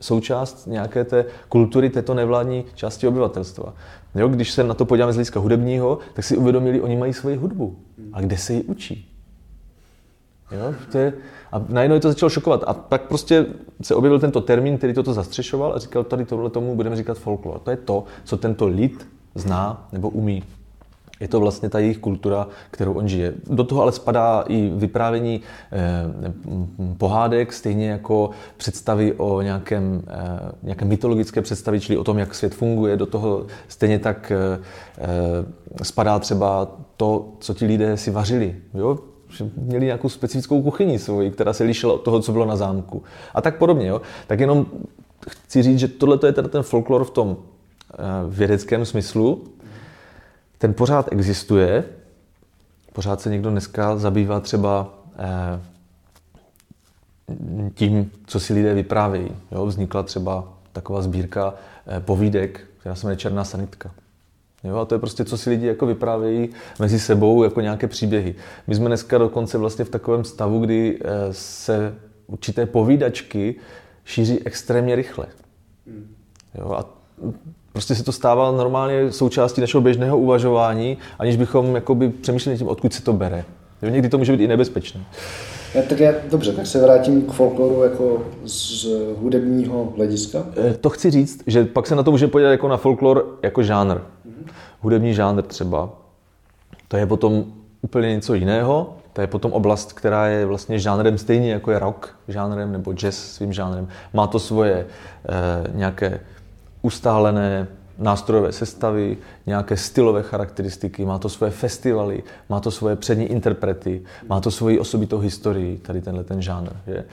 součást 0.00 0.66
nějaké 0.66 1.04
té 1.04 1.24
kultury 1.48 1.90
této 1.90 2.14
nevládní 2.14 2.64
části 2.74 3.08
obyvatelstva. 3.08 3.74
Jo, 4.14 4.28
když 4.28 4.50
se 4.50 4.64
na 4.64 4.74
to 4.74 4.84
podíváme 4.84 5.12
z 5.12 5.16
hlediska 5.16 5.40
hudebního, 5.40 5.98
tak 6.14 6.24
si 6.24 6.36
uvědomili, 6.36 6.80
oni 6.80 6.96
mají 6.96 7.12
svoji 7.12 7.36
hudbu. 7.36 7.76
A 8.12 8.20
kde 8.20 8.36
se 8.36 8.52
ji 8.52 8.62
učí? 8.62 9.15
Jo, 10.50 10.74
to 10.92 10.98
je, 10.98 11.12
a 11.52 11.64
najednou 11.68 11.94
je 11.94 12.00
to 12.00 12.08
začalo 12.08 12.30
šokovat. 12.30 12.64
A 12.66 12.74
pak 12.74 13.02
prostě 13.02 13.46
se 13.82 13.94
objevil 13.94 14.20
tento 14.20 14.40
termín, 14.40 14.78
který 14.78 14.94
toto 14.94 15.12
zastřešoval 15.12 15.72
a 15.72 15.78
říkal, 15.78 16.04
tady 16.04 16.24
tohle 16.24 16.50
tomu 16.50 16.76
budeme 16.76 16.96
říkat 16.96 17.18
folklor. 17.18 17.58
To 17.58 17.70
je 17.70 17.76
to, 17.76 18.04
co 18.24 18.36
tento 18.36 18.66
lid 18.66 19.08
zná 19.34 19.88
nebo 19.92 20.08
umí. 20.08 20.42
Je 21.20 21.28
to 21.28 21.40
vlastně 21.40 21.68
ta 21.68 21.78
jejich 21.78 21.98
kultura, 21.98 22.48
kterou 22.70 22.92
on 22.92 23.08
žije. 23.08 23.34
Do 23.50 23.64
toho 23.64 23.82
ale 23.82 23.92
spadá 23.92 24.44
i 24.48 24.70
vyprávění 24.74 25.40
eh, 25.72 26.32
pohádek, 26.98 27.52
stejně 27.52 27.90
jako 27.90 28.30
představy 28.56 29.12
o 29.12 29.42
nějakém, 29.42 30.02
eh, 30.08 30.52
nějaké 30.62 30.84
mytologické 30.84 31.42
představy, 31.42 31.80
čili 31.80 31.98
o 31.98 32.04
tom, 32.04 32.18
jak 32.18 32.34
svět 32.34 32.54
funguje. 32.54 32.96
Do 32.96 33.06
toho 33.06 33.46
stejně 33.68 33.98
tak 33.98 34.32
eh, 34.32 34.60
eh 34.98 35.84
spadá 35.84 36.18
třeba 36.18 36.68
to, 36.96 37.28
co 37.40 37.54
ti 37.54 37.66
lidé 37.66 37.96
si 37.96 38.10
vařili. 38.10 38.56
Jo? 38.74 38.98
Měli 39.56 39.86
nějakou 39.86 40.08
specifickou 40.08 40.62
kuchyni 40.62 40.98
svoji, 40.98 41.30
která 41.30 41.52
se 41.52 41.64
lišila 41.64 41.94
od 41.94 42.02
toho, 42.02 42.20
co 42.20 42.32
bylo 42.32 42.44
na 42.44 42.56
zámku. 42.56 43.02
A 43.34 43.40
tak 43.40 43.58
podobně. 43.58 43.86
Jo? 43.86 44.00
Tak 44.26 44.40
jenom 44.40 44.66
chci 45.28 45.62
říct, 45.62 45.78
že 45.78 45.88
tohle 45.88 46.18
je 46.26 46.32
teda 46.32 46.48
ten 46.48 46.62
folklor 46.62 47.04
v 47.04 47.10
tom 47.10 47.36
eh, 47.36 47.96
vědeckém 48.28 48.84
smyslu. 48.84 49.44
Ten 50.58 50.74
pořád 50.74 51.12
existuje. 51.12 51.84
Pořád 52.92 53.20
se 53.20 53.30
někdo 53.30 53.50
dneska 53.50 53.96
zabývá 53.96 54.40
třeba 54.40 54.94
eh, 55.18 55.60
tím, 57.74 58.10
co 58.26 58.40
si 58.40 58.54
lidé 58.54 58.74
vyprávějí. 58.74 59.30
Jo? 59.52 59.66
Vznikla 59.66 60.02
třeba 60.02 60.52
taková 60.72 61.02
sbírka 61.02 61.54
eh, 61.86 62.00
povídek, 62.00 62.60
která 62.80 62.94
se 62.94 63.06
jmenuje 63.06 63.16
Černá 63.16 63.44
sanitka. 63.44 63.90
Jo, 64.66 64.76
a 64.76 64.84
to 64.84 64.94
je 64.94 64.98
prostě, 64.98 65.24
co 65.24 65.38
si 65.38 65.50
lidi 65.50 65.66
jako 65.66 65.86
vyprávějí 65.86 66.48
mezi 66.78 67.00
sebou, 67.00 67.44
jako 67.44 67.60
nějaké 67.60 67.86
příběhy. 67.86 68.34
My 68.66 68.74
jsme 68.74 68.86
dneska 68.86 69.18
dokonce 69.18 69.58
vlastně 69.58 69.84
v 69.84 69.90
takovém 69.90 70.24
stavu, 70.24 70.60
kdy 70.60 70.98
eh, 71.00 71.08
se 71.30 71.94
určité 72.26 72.66
povídačky 72.66 73.54
šíří 74.04 74.46
extrémně 74.46 74.96
rychle. 74.96 75.26
Jo, 76.58 76.72
a 76.72 76.84
prostě 77.72 77.94
se 77.94 78.04
to 78.04 78.12
stává 78.12 78.52
normálně 78.52 79.12
součástí 79.12 79.60
našeho 79.60 79.80
běžného 79.80 80.18
uvažování, 80.18 80.98
aniž 81.18 81.36
bychom 81.36 81.74
jakoby 81.74 82.08
přemýšleli 82.08 82.58
tím, 82.58 82.68
odkud 82.68 82.92
se 82.92 83.02
to 83.02 83.12
bere. 83.12 83.44
Jo, 83.82 83.88
někdy 83.88 84.08
to 84.08 84.18
může 84.18 84.32
být 84.32 84.44
i 84.44 84.48
nebezpečné. 84.48 85.00
Já, 85.74 85.82
tak 85.82 86.00
já, 86.00 86.12
dobře, 86.30 86.52
tak 86.52 86.66
se 86.66 86.82
vrátím 86.82 87.22
k 87.22 87.32
folkloru 87.32 87.82
jako 87.82 88.22
z 88.44 88.86
hudebního 89.18 89.92
hlediska. 89.96 90.46
Eh, 90.56 90.74
to 90.74 90.90
chci 90.90 91.10
říct, 91.10 91.42
že 91.46 91.64
pak 91.64 91.86
se 91.86 91.94
na 91.94 92.02
to 92.02 92.10
může 92.10 92.28
podívat 92.28 92.50
jako 92.50 92.68
na 92.68 92.76
folklor 92.76 93.38
jako 93.42 93.62
žánr 93.62 93.98
hudební 94.80 95.14
žánr 95.14 95.42
třeba. 95.42 95.90
To 96.88 96.96
je 96.96 97.06
potom 97.06 97.44
úplně 97.80 98.08
něco 98.08 98.34
jiného. 98.34 98.96
To 99.12 99.20
je 99.20 99.26
potom 99.26 99.52
oblast, 99.52 99.92
která 99.92 100.26
je 100.26 100.46
vlastně 100.46 100.78
žánrem 100.78 101.18
stejně 101.18 101.52
jako 101.52 101.70
je 101.70 101.78
rock 101.78 102.18
žánrem 102.28 102.72
nebo 102.72 102.92
jazz 102.92 103.16
svým 103.16 103.52
žánrem. 103.52 103.88
Má 104.12 104.26
to 104.26 104.38
svoje 104.38 104.76
e, 104.76 104.86
nějaké 105.74 106.20
ustálené 106.82 107.66
nástrojové 107.98 108.52
sestavy, 108.52 109.16
nějaké 109.46 109.76
stylové 109.76 110.22
charakteristiky, 110.22 111.04
má 111.04 111.18
to 111.18 111.28
svoje 111.28 111.50
festivaly, 111.52 112.22
má 112.48 112.60
to 112.60 112.70
svoje 112.70 112.96
přední 112.96 113.24
interprety, 113.24 114.02
má 114.28 114.40
to 114.40 114.50
svoji 114.50 114.78
osobitou 114.78 115.18
historii, 115.18 115.78
tady 115.78 116.00
tenhle 116.00 116.24
ten 116.24 116.42
žánr. 116.42 116.70
Je. 116.86 117.04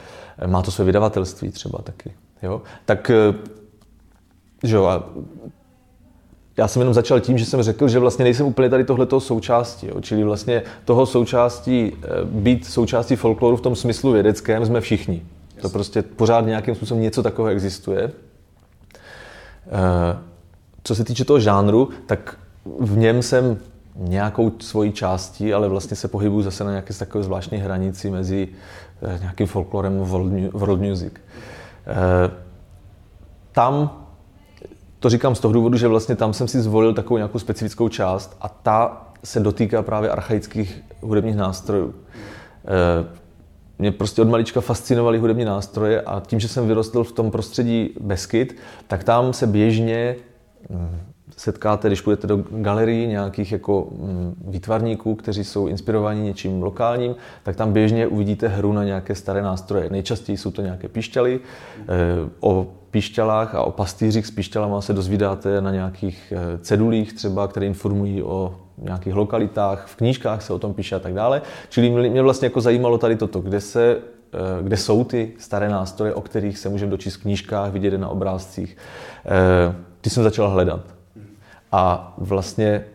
Má 0.48 0.62
to 0.62 0.72
své 0.72 0.86
vydavatelství 0.86 1.52
třeba 1.52 1.80
taky. 1.84 2.14
Jo? 2.42 2.62
Tak 2.86 3.10
eh, 3.10 3.34
že 4.64 4.76
jo, 4.76 4.86
a 4.86 5.10
já 6.58 6.68
jsem 6.68 6.82
jenom 6.82 6.94
začal 6.94 7.20
tím, 7.20 7.38
že 7.38 7.46
jsem 7.46 7.64
řekl, 7.64 7.88
že 7.88 8.00
vlastně 8.00 8.24
nejsem 8.24 8.46
úplně 8.46 8.70
tady 8.70 8.84
tohleto 8.84 9.20
součástí. 9.20 9.88
Jo. 9.88 10.02
Čili 10.02 10.24
vlastně 10.24 10.64
toho 10.86 11.06
součástí, 11.06 11.94
eh, 12.04 12.08
být 12.26 12.66
součástí 12.66 13.16
folkloru 13.16 13.58
v 13.58 13.62
tom 13.62 13.76
smyslu 13.76 14.12
vědeckém 14.12 14.66
jsme 14.66 14.82
všichni. 14.82 15.24
To 15.62 15.70
prostě 15.70 16.02
pořád 16.02 16.46
nějakým 16.46 16.76
způsobem 16.76 17.04
něco 17.04 17.24
takového 17.24 17.54
existuje. 17.54 18.12
Eh, 19.68 20.18
co 20.84 20.96
se 20.96 21.04
týče 21.04 21.26
toho 21.26 21.40
žánru, 21.40 21.90
tak 22.06 22.38
v 22.80 22.98
něm 22.98 23.22
jsem 23.22 23.58
nějakou 23.96 24.52
svojí 24.60 24.92
částí, 24.92 25.54
ale 25.54 25.68
vlastně 25.68 25.98
se 25.98 26.08
pohybuju 26.08 26.42
zase 26.42 26.64
na 26.64 26.70
nějaké 26.70 26.94
takové 26.94 27.24
zvláštní 27.24 27.58
hranici 27.58 28.10
mezi 28.10 28.48
eh, 29.02 29.18
nějakým 29.20 29.48
folklorem 29.48 30.02
a 30.02 30.04
world 30.54 30.82
music. 30.82 31.14
Tam 33.52 34.03
to 35.04 35.10
říkám 35.10 35.36
z 35.36 35.40
toho 35.40 35.54
důvodu, 35.54 35.78
že 35.78 35.88
vlastně 35.88 36.16
tam 36.16 36.34
jsem 36.34 36.48
si 36.48 36.62
zvolil 36.62 36.94
takovou 36.94 37.18
nějakou 37.18 37.40
specifickou 37.40 37.90
část 37.90 38.38
a 38.42 38.50
ta 38.50 39.08
se 39.24 39.40
dotýká 39.40 39.82
právě 39.82 40.10
archaických 40.10 40.84
hudebních 41.02 41.36
nástrojů. 41.36 41.94
Eh, 42.66 43.06
mě 43.80 43.92
prostě 43.92 44.22
od 44.22 44.30
malička 44.30 44.62
fascinovaly 44.62 45.18
hudební 45.18 45.46
nástroje 45.46 46.02
a 46.02 46.20
tím, 46.28 46.40
že 46.40 46.48
jsem 46.48 46.68
vyrostl 46.68 47.04
v 47.04 47.12
tom 47.12 47.32
prostředí 47.32 47.90
Beskyt, 48.00 48.58
tak 48.88 49.04
tam 49.04 49.34
se 49.34 49.48
běžně 49.48 50.16
hm, 50.70 50.98
setkáte, 51.38 51.88
když 51.88 52.02
půjdete 52.02 52.28
do 52.28 52.44
galerii 52.52 53.08
nějakých 53.08 53.52
jako 53.52 53.88
hm, 53.92 54.36
výtvarníků, 54.48 55.16
kteří 55.16 55.44
jsou 55.44 55.68
inspirovaní 55.68 56.24
něčím 56.24 56.64
lokálním, 56.64 57.16
tak 57.44 57.56
tam 57.56 57.74
běžně 57.74 58.08
uvidíte 58.08 58.48
hru 58.48 58.74
na 58.74 58.84
nějaké 58.84 59.16
staré 59.16 59.42
nástroje. 59.42 59.90
Nejčastěji 59.90 60.38
jsou 60.38 60.52
to 60.52 60.62
nějaké 60.62 60.88
píšťaly. 60.88 61.40
Eh, 61.80 61.86
o 62.40 62.68
píšťalách 62.94 63.56
a 63.56 63.64
o 63.64 63.72
pastýřích 63.72 64.28
s 64.28 64.32
píšťalama 64.32 64.82
se 64.82 64.94
dozvídáte 64.94 65.62
na 65.62 65.72
nějakých 65.72 66.34
eh, 66.36 66.58
cedulích 66.58 67.14
třeba, 67.14 67.48
které 67.48 67.66
informují 67.66 68.24
o 68.24 68.56
nějakých 68.78 69.14
lokalitách, 69.14 69.88
v 69.88 69.96
knížkách 69.96 70.42
se 70.42 70.54
o 70.54 70.60
tom 70.60 70.74
píše 70.74 70.96
a 70.96 71.00
tak 71.00 71.14
dále. 71.14 71.42
Čili 71.70 71.90
mě 71.90 72.22
vlastně 72.22 72.46
jako 72.46 72.62
zajímalo 72.62 72.98
tady 72.98 73.16
toto, 73.16 73.42
kde, 73.42 73.62
se, 73.62 73.98
eh, 73.98 74.64
kde 74.64 74.78
jsou 74.78 75.04
ty 75.04 75.34
staré 75.38 75.70
nástroje, 75.70 76.14
o 76.14 76.22
kterých 76.22 76.58
se 76.58 76.70
můžeme 76.70 76.92
dočíst 76.92 77.16
v 77.16 77.22
knížkách, 77.22 77.72
vidět 77.72 77.98
na 77.98 78.10
obrázcích. 78.10 78.78
Eh, 79.26 79.76
ty 80.02 80.10
jsem 80.10 80.24
začal 80.24 80.50
hledat. 80.50 80.86
A 81.72 82.14
vlastně 82.18 82.86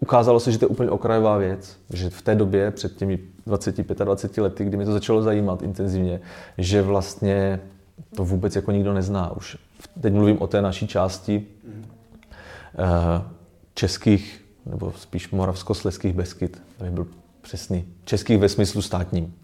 ukázalo 0.00 0.40
se, 0.40 0.52
že 0.52 0.58
to 0.58 0.64
je 0.64 0.68
úplně 0.68 0.90
okrajová 0.90 1.38
věc, 1.38 1.76
že 1.92 2.10
v 2.10 2.22
té 2.22 2.34
době, 2.34 2.70
před 2.70 2.96
těmi 2.96 3.18
20-25 3.46 4.42
lety, 4.42 4.64
kdy 4.64 4.76
mě 4.76 4.86
to 4.86 4.92
začalo 4.92 5.22
zajímat 5.22 5.62
intenzivně, 5.62 6.20
že 6.58 6.82
vlastně 6.82 7.60
to 8.16 8.24
vůbec 8.24 8.56
jako 8.56 8.72
nikdo 8.72 8.94
nezná. 8.94 9.36
Už 9.36 9.56
teď 10.00 10.12
mluvím 10.12 10.42
o 10.42 10.46
té 10.46 10.62
naší 10.62 10.86
části 10.86 11.46
eh, 12.78 13.22
českých, 13.74 14.44
nebo 14.66 14.92
spíš 14.96 15.30
moravskosleských 15.30 16.12
Beskyt, 16.12 16.62
aby 16.80 16.90
byl 16.90 17.06
přesný. 17.40 17.84
Českých 18.04 18.38
ve 18.38 18.48
smyslu 18.48 18.82
státním. 18.82 19.34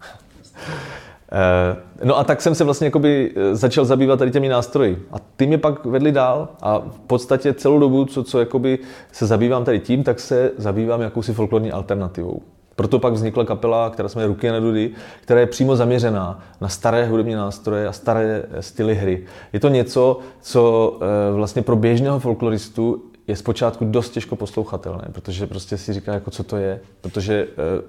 Eh, 1.31 2.05
no 2.05 2.17
a 2.17 2.23
tak 2.23 2.41
jsem 2.41 2.55
se 2.55 2.63
vlastně 2.63 2.87
jakoby 2.87 3.33
eh, 3.35 3.55
začal 3.55 3.85
zabývat 3.85 4.19
tady 4.19 4.31
těmi 4.31 4.49
nástroji. 4.49 5.05
A 5.11 5.15
ty 5.19 5.47
mě 5.47 5.57
pak 5.57 5.85
vedli 5.85 6.11
dál 6.11 6.49
a 6.61 6.79
v 6.79 6.99
podstatě 7.07 7.53
celou 7.53 7.79
dobu, 7.79 8.05
co, 8.05 8.23
co 8.23 8.39
jakoby 8.39 8.79
se 9.11 9.27
zabývám 9.27 9.65
tady 9.65 9.79
tím, 9.79 10.03
tak 10.03 10.19
se 10.19 10.51
zabývám 10.57 11.01
jakousi 11.01 11.33
folklorní 11.33 11.71
alternativou. 11.71 12.41
Proto 12.77 12.99
pak 12.99 13.13
vznikla 13.13 13.45
kapela, 13.45 13.89
která 13.89 14.09
se 14.09 14.19
jmenuje 14.19 14.27
Ruky 14.27 14.49
na 14.49 14.59
Dudy, 14.59 14.91
která 15.21 15.39
je 15.39 15.45
přímo 15.45 15.75
zaměřená 15.75 16.39
na 16.61 16.69
staré 16.69 17.05
hudební 17.05 17.33
nástroje 17.33 17.87
a 17.87 17.91
staré 17.91 18.43
styly 18.59 18.95
hry. 18.95 19.25
Je 19.53 19.59
to 19.59 19.69
něco, 19.69 20.19
co 20.41 20.93
eh, 21.01 21.33
vlastně 21.33 21.61
pro 21.61 21.75
běžného 21.75 22.19
folkloristu 22.19 23.03
je 23.27 23.35
zpočátku 23.35 23.85
dost 23.85 24.09
těžko 24.09 24.35
poslouchatelné, 24.35 25.07
protože 25.11 25.47
prostě 25.47 25.77
si 25.77 25.93
říká, 25.93 26.13
jako 26.13 26.31
co 26.31 26.43
to 26.43 26.57
je, 26.57 26.79
protože 27.01 27.47
eh, 27.51 27.81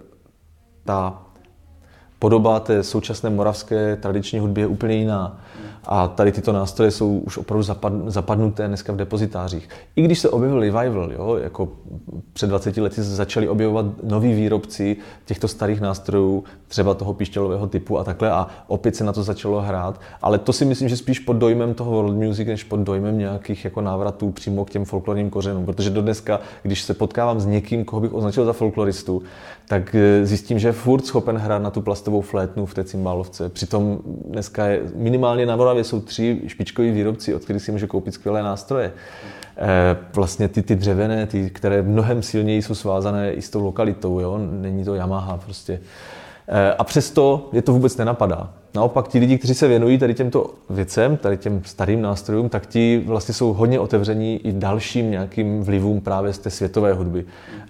ta 0.85 1.23
podoba 2.19 2.61
té 2.61 2.83
současné 2.83 3.31
moravské 3.31 3.97
tradiční 3.97 4.39
hudby 4.39 4.61
je 4.61 4.67
úplně 4.67 4.95
jiná. 4.95 5.41
A 5.91 6.09
tady 6.09 6.33
tyto 6.33 6.53
nástroje 6.53 6.91
jsou 6.91 7.19
už 7.19 7.39
opravdu 7.39 7.63
zapadnuté 8.07 8.69
dneska 8.69 8.93
v 8.93 8.97
depozitářích. 8.97 9.69
I 9.97 10.03
když 10.03 10.19
se 10.19 10.29
objevil 10.29 10.61
revival, 10.61 11.13
jo, 11.13 11.39
jako 11.43 11.69
před 12.33 12.47
20 12.47 12.77
lety 12.77 13.03
začali 13.03 13.49
objevovat 13.49 13.87
noví 14.03 14.33
výrobci 14.33 14.97
těchto 15.25 15.49
starých 15.49 15.81
nástrojů, 15.81 16.45
třeba 16.69 16.95
toho 16.95 17.15
píšťalového 17.15 17.67
typu 17.67 17.99
a 17.99 18.05
takhle, 18.05 18.31
a 18.31 18.47
opět 18.67 18.97
se 18.97 19.05
na 19.05 19.13
to 19.13 19.23
začalo 19.23 19.61
hrát. 19.61 20.01
Ale 20.23 20.39
to 20.39 20.53
si 20.53 20.65
myslím, 20.65 20.89
že 20.89 20.97
spíš 20.97 21.19
pod 21.19 21.33
dojmem 21.33 21.75
toho 21.75 21.91
world 21.91 22.17
music, 22.17 22.49
než 22.49 22.65
pod 22.65 22.81
dojmem 22.81 23.19
nějakých 23.19 23.65
jako 23.65 23.81
návratů 23.81 24.31
přímo 24.31 24.65
k 24.65 24.71
těm 24.71 24.85
folklorním 24.85 25.31
kořenům. 25.31 25.67
Protože 25.67 25.91
do 25.91 26.03
dneska, 26.03 26.41
když 26.63 26.83
se 26.83 26.95
potkávám 26.95 27.41
s 27.41 27.47
někým, 27.47 27.85
koho 27.85 28.01
bych 28.01 28.15
označil 28.15 28.45
za 28.45 28.53
folkloristu, 28.53 29.23
tak 29.69 29.95
eh, 29.95 30.27
zjistím, 30.27 30.59
že 30.59 30.69
je 30.69 30.73
furt 30.73 31.07
schopen 31.07 31.37
hrát 31.37 31.63
na 31.63 31.71
tu 31.71 31.81
plastovou 31.81 32.21
flétnu 32.21 32.67
v 32.67 32.75
té 32.75 32.85
cymbálovce. 32.85 33.49
Přitom 33.49 33.99
dneska 34.25 34.67
je, 34.67 34.83
minimálně 34.95 35.47
na 35.47 35.57
jsou 35.85 36.01
tři 36.01 36.41
špičkoví 36.47 36.91
výrobci, 36.91 37.35
od 37.35 37.45
kterých 37.45 37.63
si 37.63 37.73
může 37.73 37.87
koupit 37.87 38.15
skvělé 38.15 38.43
nástroje. 38.43 38.93
E, 39.57 39.97
vlastně 40.15 40.49
ty, 40.49 40.63
ty 40.63 40.77
dřevěné, 40.77 41.27
ty, 41.27 41.51
které 41.51 41.83
mnohem 41.83 42.23
silněji 42.23 42.63
jsou 42.63 42.75
svázané 42.75 43.33
i 43.33 43.43
s 43.43 43.51
tou 43.51 43.65
lokalitou, 43.65 44.21
jo? 44.21 44.39
není 44.39 44.85
to 44.85 44.95
Yamaha 44.95 45.37
prostě. 45.37 45.81
E, 46.49 46.73
a 46.73 46.85
přesto 46.85 47.49
je 47.53 47.63
to 47.63 47.73
vůbec 47.73 47.97
nenapadá. 47.97 48.51
Naopak 48.75 49.09
ti 49.09 49.19
lidi, 49.19 49.39
kteří 49.39 49.55
se 49.55 49.69
věnují 49.69 49.99
tady 49.99 50.15
těmto 50.15 50.55
věcem, 50.71 51.17
tady 51.17 51.37
těm 51.37 51.63
starým 51.65 52.03
nástrojům, 52.03 52.49
tak 52.49 52.67
ti 52.67 53.03
vlastně 53.07 53.35
jsou 53.35 53.53
hodně 53.53 53.81
otevření 53.81 54.47
i 54.47 54.53
dalším 54.53 55.11
nějakým 55.11 55.63
vlivům 55.63 56.01
právě 56.01 56.33
z 56.33 56.39
té 56.39 56.51
světové 56.51 56.93
hudby. 56.93 57.25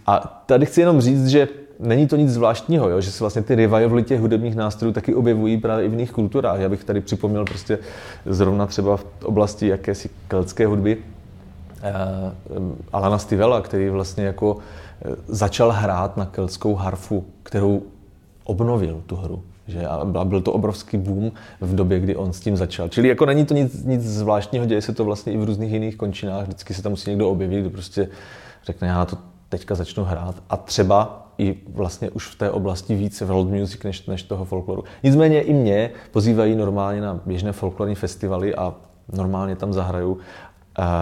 A 0.06 0.42
tady 0.46 0.66
chci 0.66 0.80
jenom 0.80 1.00
říct, 1.00 1.26
že 1.26 1.48
není 1.80 2.06
to 2.06 2.16
nic 2.16 2.30
zvláštního, 2.30 2.88
jo? 2.88 3.00
že 3.00 3.10
se 3.10 3.24
vlastně 3.24 3.42
ty 3.42 3.54
revivaly 3.54 4.02
těch 4.02 4.20
hudebních 4.20 4.56
nástrojů 4.56 4.92
taky 4.92 5.14
objevují 5.14 5.58
právě 5.58 5.84
i 5.84 5.88
v 5.88 5.92
jiných 5.92 6.12
kulturách. 6.12 6.60
Já 6.60 6.68
bych 6.68 6.84
tady 6.84 7.00
připomněl 7.00 7.44
prostě 7.44 7.78
zrovna 8.26 8.66
třeba 8.66 8.96
v 8.96 9.06
oblasti 9.24 9.68
jakési 9.68 10.10
keltské 10.28 10.66
hudby 10.66 10.98
eh, 11.82 11.92
Alana 12.92 13.18
Stivella, 13.18 13.60
který 13.60 13.88
vlastně 13.88 14.24
jako 14.24 14.56
eh, 15.04 15.14
začal 15.26 15.70
hrát 15.70 16.16
na 16.16 16.26
keltskou 16.26 16.74
harfu, 16.74 17.24
kterou 17.42 17.82
obnovil 18.44 19.02
tu 19.06 19.16
hru. 19.16 19.42
Že 19.66 19.86
a 19.86 20.24
byl 20.24 20.40
to 20.40 20.52
obrovský 20.52 20.98
boom 20.98 21.32
v 21.60 21.74
době, 21.74 22.00
kdy 22.00 22.16
on 22.16 22.32
s 22.32 22.40
tím 22.40 22.56
začal. 22.56 22.88
Čili 22.88 23.08
jako 23.08 23.26
není 23.26 23.44
to 23.44 23.54
nic, 23.54 23.84
nic 23.84 24.02
zvláštního, 24.02 24.66
děje 24.66 24.82
se 24.82 24.94
to 24.94 25.04
vlastně 25.04 25.32
i 25.32 25.36
v 25.36 25.44
různých 25.44 25.72
jiných 25.72 25.96
končinách. 25.96 26.44
Vždycky 26.44 26.74
se 26.74 26.82
tam 26.82 26.92
musí 26.92 27.10
někdo 27.10 27.30
objevit, 27.30 27.60
kdo 27.60 27.70
prostě 27.70 28.08
řekne, 28.66 28.88
já 28.88 29.04
to 29.04 29.16
teďka 29.48 29.74
začnu 29.74 30.04
hrát. 30.04 30.34
A 30.50 30.56
třeba 30.56 31.27
i 31.38 31.56
vlastně 31.68 32.10
už 32.10 32.26
v 32.26 32.38
té 32.38 32.50
oblasti 32.50 32.94
více 32.94 33.24
world 33.24 33.48
music 33.48 33.82
než, 33.82 34.06
než 34.06 34.22
toho 34.22 34.44
folkloru. 34.44 34.84
Nicméně 35.02 35.40
i 35.40 35.52
mě 35.52 35.90
pozývají 36.10 36.56
normálně 36.56 37.00
na 37.00 37.20
běžné 37.26 37.52
folklorní 37.52 37.94
festivaly 37.94 38.54
a 38.54 38.74
normálně 39.12 39.56
tam 39.56 39.72
zahraju. 39.72 40.18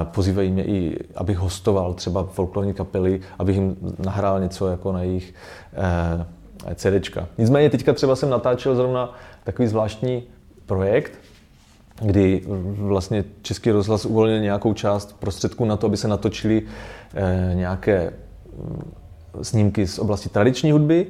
Pozývají 0.05 0.51
mě 0.51 0.65
i, 0.65 0.99
abych 1.15 1.39
hostoval 1.39 1.95
třeba 1.95 2.25
folklorní 2.25 2.75
kapely, 2.75 3.21
abych 3.39 3.57
jim 3.57 3.77
nahrál 3.99 4.41
něco 4.41 4.69
jako 4.69 4.93
na 4.93 5.03
jejich 5.03 5.35
eh, 6.67 6.75
CDčka. 6.75 7.29
Nicméně 7.39 7.71
teďka 7.71 7.93
třeba 7.93 8.17
jsem 8.17 8.31
natáčel 8.31 8.77
zrovna 8.77 9.15
takový 9.45 9.69
zvláštní 9.69 10.23
projekt, 10.67 11.13
kdy 12.03 12.43
vlastně 12.67 13.25
Český 13.43 13.71
rozhlas 13.71 14.05
uvolnil 14.05 14.41
nějakou 14.41 14.75
část 14.75 15.17
prostředků 15.21 15.65
na 15.65 15.77
to, 15.77 15.87
aby 15.87 15.97
se 15.97 16.09
natočili 16.09 16.63
eh, 17.15 17.55
nějaké 17.55 18.13
snímky 19.43 19.87
z 19.87 19.99
oblasti 19.99 20.29
tradiční 20.29 20.73
hudby. 20.73 21.07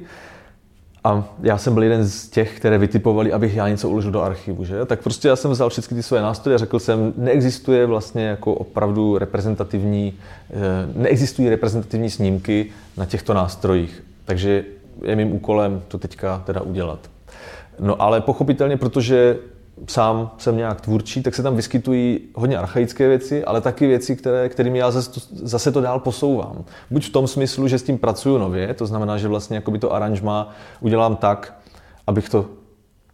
A 1.03 1.23
já 1.43 1.57
jsem 1.57 1.73
byl 1.73 1.83
jeden 1.83 2.07
z 2.07 2.29
těch, 2.29 2.57
které 2.57 2.77
vytipovali, 2.77 3.33
abych 3.33 3.55
já 3.55 3.69
něco 3.69 3.89
uložil 3.89 4.11
do 4.11 4.21
archivu. 4.21 4.65
Že? 4.65 4.85
Tak 4.85 5.03
prostě 5.03 5.27
já 5.27 5.35
jsem 5.35 5.51
vzal 5.51 5.69
všechny 5.69 5.97
ty 5.97 6.03
své 6.03 6.21
nástroje 6.21 6.55
a 6.55 6.57
řekl 6.57 6.79
jsem, 6.79 7.13
neexistuje 7.17 7.85
vlastně 7.85 8.25
jako 8.25 8.53
opravdu 8.53 9.17
reprezentativní, 9.17 10.13
eh, 10.49 10.53
neexistují 10.95 11.49
reprezentativní 11.49 12.09
snímky 12.09 12.65
na 12.97 13.05
těchto 13.05 13.33
nástrojích. 13.33 14.03
Takže 14.25 14.65
je 15.03 15.15
mým 15.15 15.33
úkolem 15.33 15.81
to 15.87 15.97
teďka 15.97 16.43
teda 16.45 16.61
udělat. 16.61 16.99
No 17.79 18.01
ale 18.01 18.21
pochopitelně, 18.21 18.77
protože 18.77 19.37
sám 19.87 20.31
jsem 20.37 20.57
nějak 20.57 20.81
tvůrčí, 20.81 21.23
tak 21.23 21.35
se 21.35 21.43
tam 21.43 21.55
vyskytují 21.55 22.19
hodně 22.35 22.57
archaické 22.57 23.07
věci, 23.07 23.43
ale 23.43 23.61
taky 23.61 23.87
věci, 23.87 24.15
které, 24.15 24.49
kterými 24.49 24.77
já 24.77 24.91
zase 24.91 25.11
to, 25.11 25.19
zase 25.31 25.71
to 25.71 25.81
dál 25.81 25.99
posouvám. 25.99 26.63
Buď 26.91 27.05
v 27.05 27.09
tom 27.09 27.27
smyslu, 27.27 27.67
že 27.67 27.79
s 27.79 27.83
tím 27.83 27.97
pracuju 27.97 28.37
nově, 28.37 28.73
to 28.73 28.85
znamená, 28.85 29.17
že 29.17 29.27
vlastně 29.27 29.57
jakoby 29.57 29.79
to 29.79 29.93
aranžma 29.93 30.49
udělám 30.79 31.15
tak, 31.15 31.57
abych 32.07 32.29
to 32.29 32.45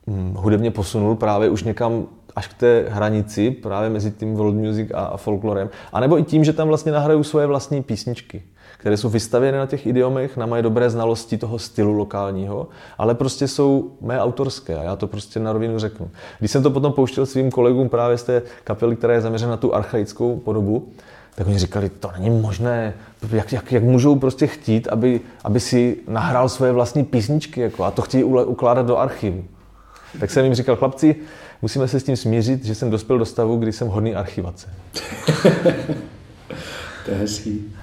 hm, 0.08 0.34
hudebně 0.38 0.72
posunul 0.72 1.16
právě 1.16 1.50
už 1.50 1.64
někam 1.64 2.06
až 2.36 2.48
k 2.48 2.54
té 2.54 2.86
hranici, 2.90 3.52
právě 3.52 3.90
mezi 3.90 4.12
tím 4.12 4.34
world 4.34 4.56
music 4.56 4.92
a, 4.94 5.00
a 5.00 5.18
folklorem. 5.18 5.70
A 5.94 6.00
nebo 6.00 6.20
i 6.20 6.24
tím, 6.24 6.44
že 6.44 6.54
tam 6.54 6.68
vlastně 6.68 6.92
nahraju 6.92 7.24
svoje 7.24 7.48
vlastní 7.48 7.84
písničky 7.84 8.44
které 8.84 8.98
jsou 8.98 9.10
vystavěny 9.10 9.58
na 9.58 9.66
těch 9.66 9.88
idiomech, 9.88 10.38
na 10.38 10.46
moje 10.46 10.62
dobré 10.62 10.90
znalosti 10.90 11.38
toho 11.38 11.60
stylu 11.60 11.94
lokálního, 11.94 12.68
ale 12.98 13.16
prostě 13.16 13.48
jsou 13.48 13.92
mé 14.02 14.22
autorské 14.22 14.76
a 14.76 14.84
já 14.84 14.96
to 14.96 15.08
prostě 15.08 15.40
na 15.40 15.54
rovinu 15.54 15.80
řeknu. 15.80 16.10
Když 16.40 16.52
jsem 16.52 16.64
to 16.64 16.72
potom 16.72 16.94
pouštěl 16.94 17.26
svým 17.26 17.52
kolegům 17.52 17.90
právě 17.90 18.18
z 18.18 18.24
té 18.24 18.42
kapely, 18.64 18.96
která 18.96 19.14
je 19.14 19.22
zaměřena 19.22 19.52
na 19.52 19.58
tu 19.58 19.76
archaickou 19.76 20.36
podobu, 20.38 20.88
tak 21.36 21.48
oni 21.48 21.60
říkali, 21.60 21.90
to 21.90 22.12
není 22.20 22.42
možné, 22.42 22.94
jak, 23.32 23.54
jak, 23.54 23.72
jak 23.72 23.84
můžou 23.84 24.16
prostě 24.16 24.48
chtít, 24.48 24.88
aby, 24.88 25.22
aby 25.44 25.60
si 25.60 25.98
nahrál 26.08 26.50
svoje 26.50 26.72
vlastní 26.72 27.04
písničky 27.04 27.62
jako, 27.62 27.84
a 27.84 27.92
to 27.92 28.02
chtějí 28.02 28.24
ukládat 28.24 28.86
do 28.86 28.98
archivu. 28.98 29.44
Tak 30.20 30.32
jsem 30.32 30.46
jim 30.46 30.54
říkal, 30.54 30.76
chlapci, 30.76 31.16
musíme 31.62 31.88
se 31.88 32.00
s 32.00 32.04
tím 32.04 32.18
smířit, 32.18 32.66
že 32.66 32.76
jsem 32.76 32.90
dospěl 32.90 33.18
do 33.18 33.26
stavu, 33.26 33.58
kdy 33.58 33.72
jsem 33.72 33.88
hodný 33.88 34.16
archivace. 34.16 34.68
to 37.06 37.12
je 37.12 37.18
hezký. 37.18 37.74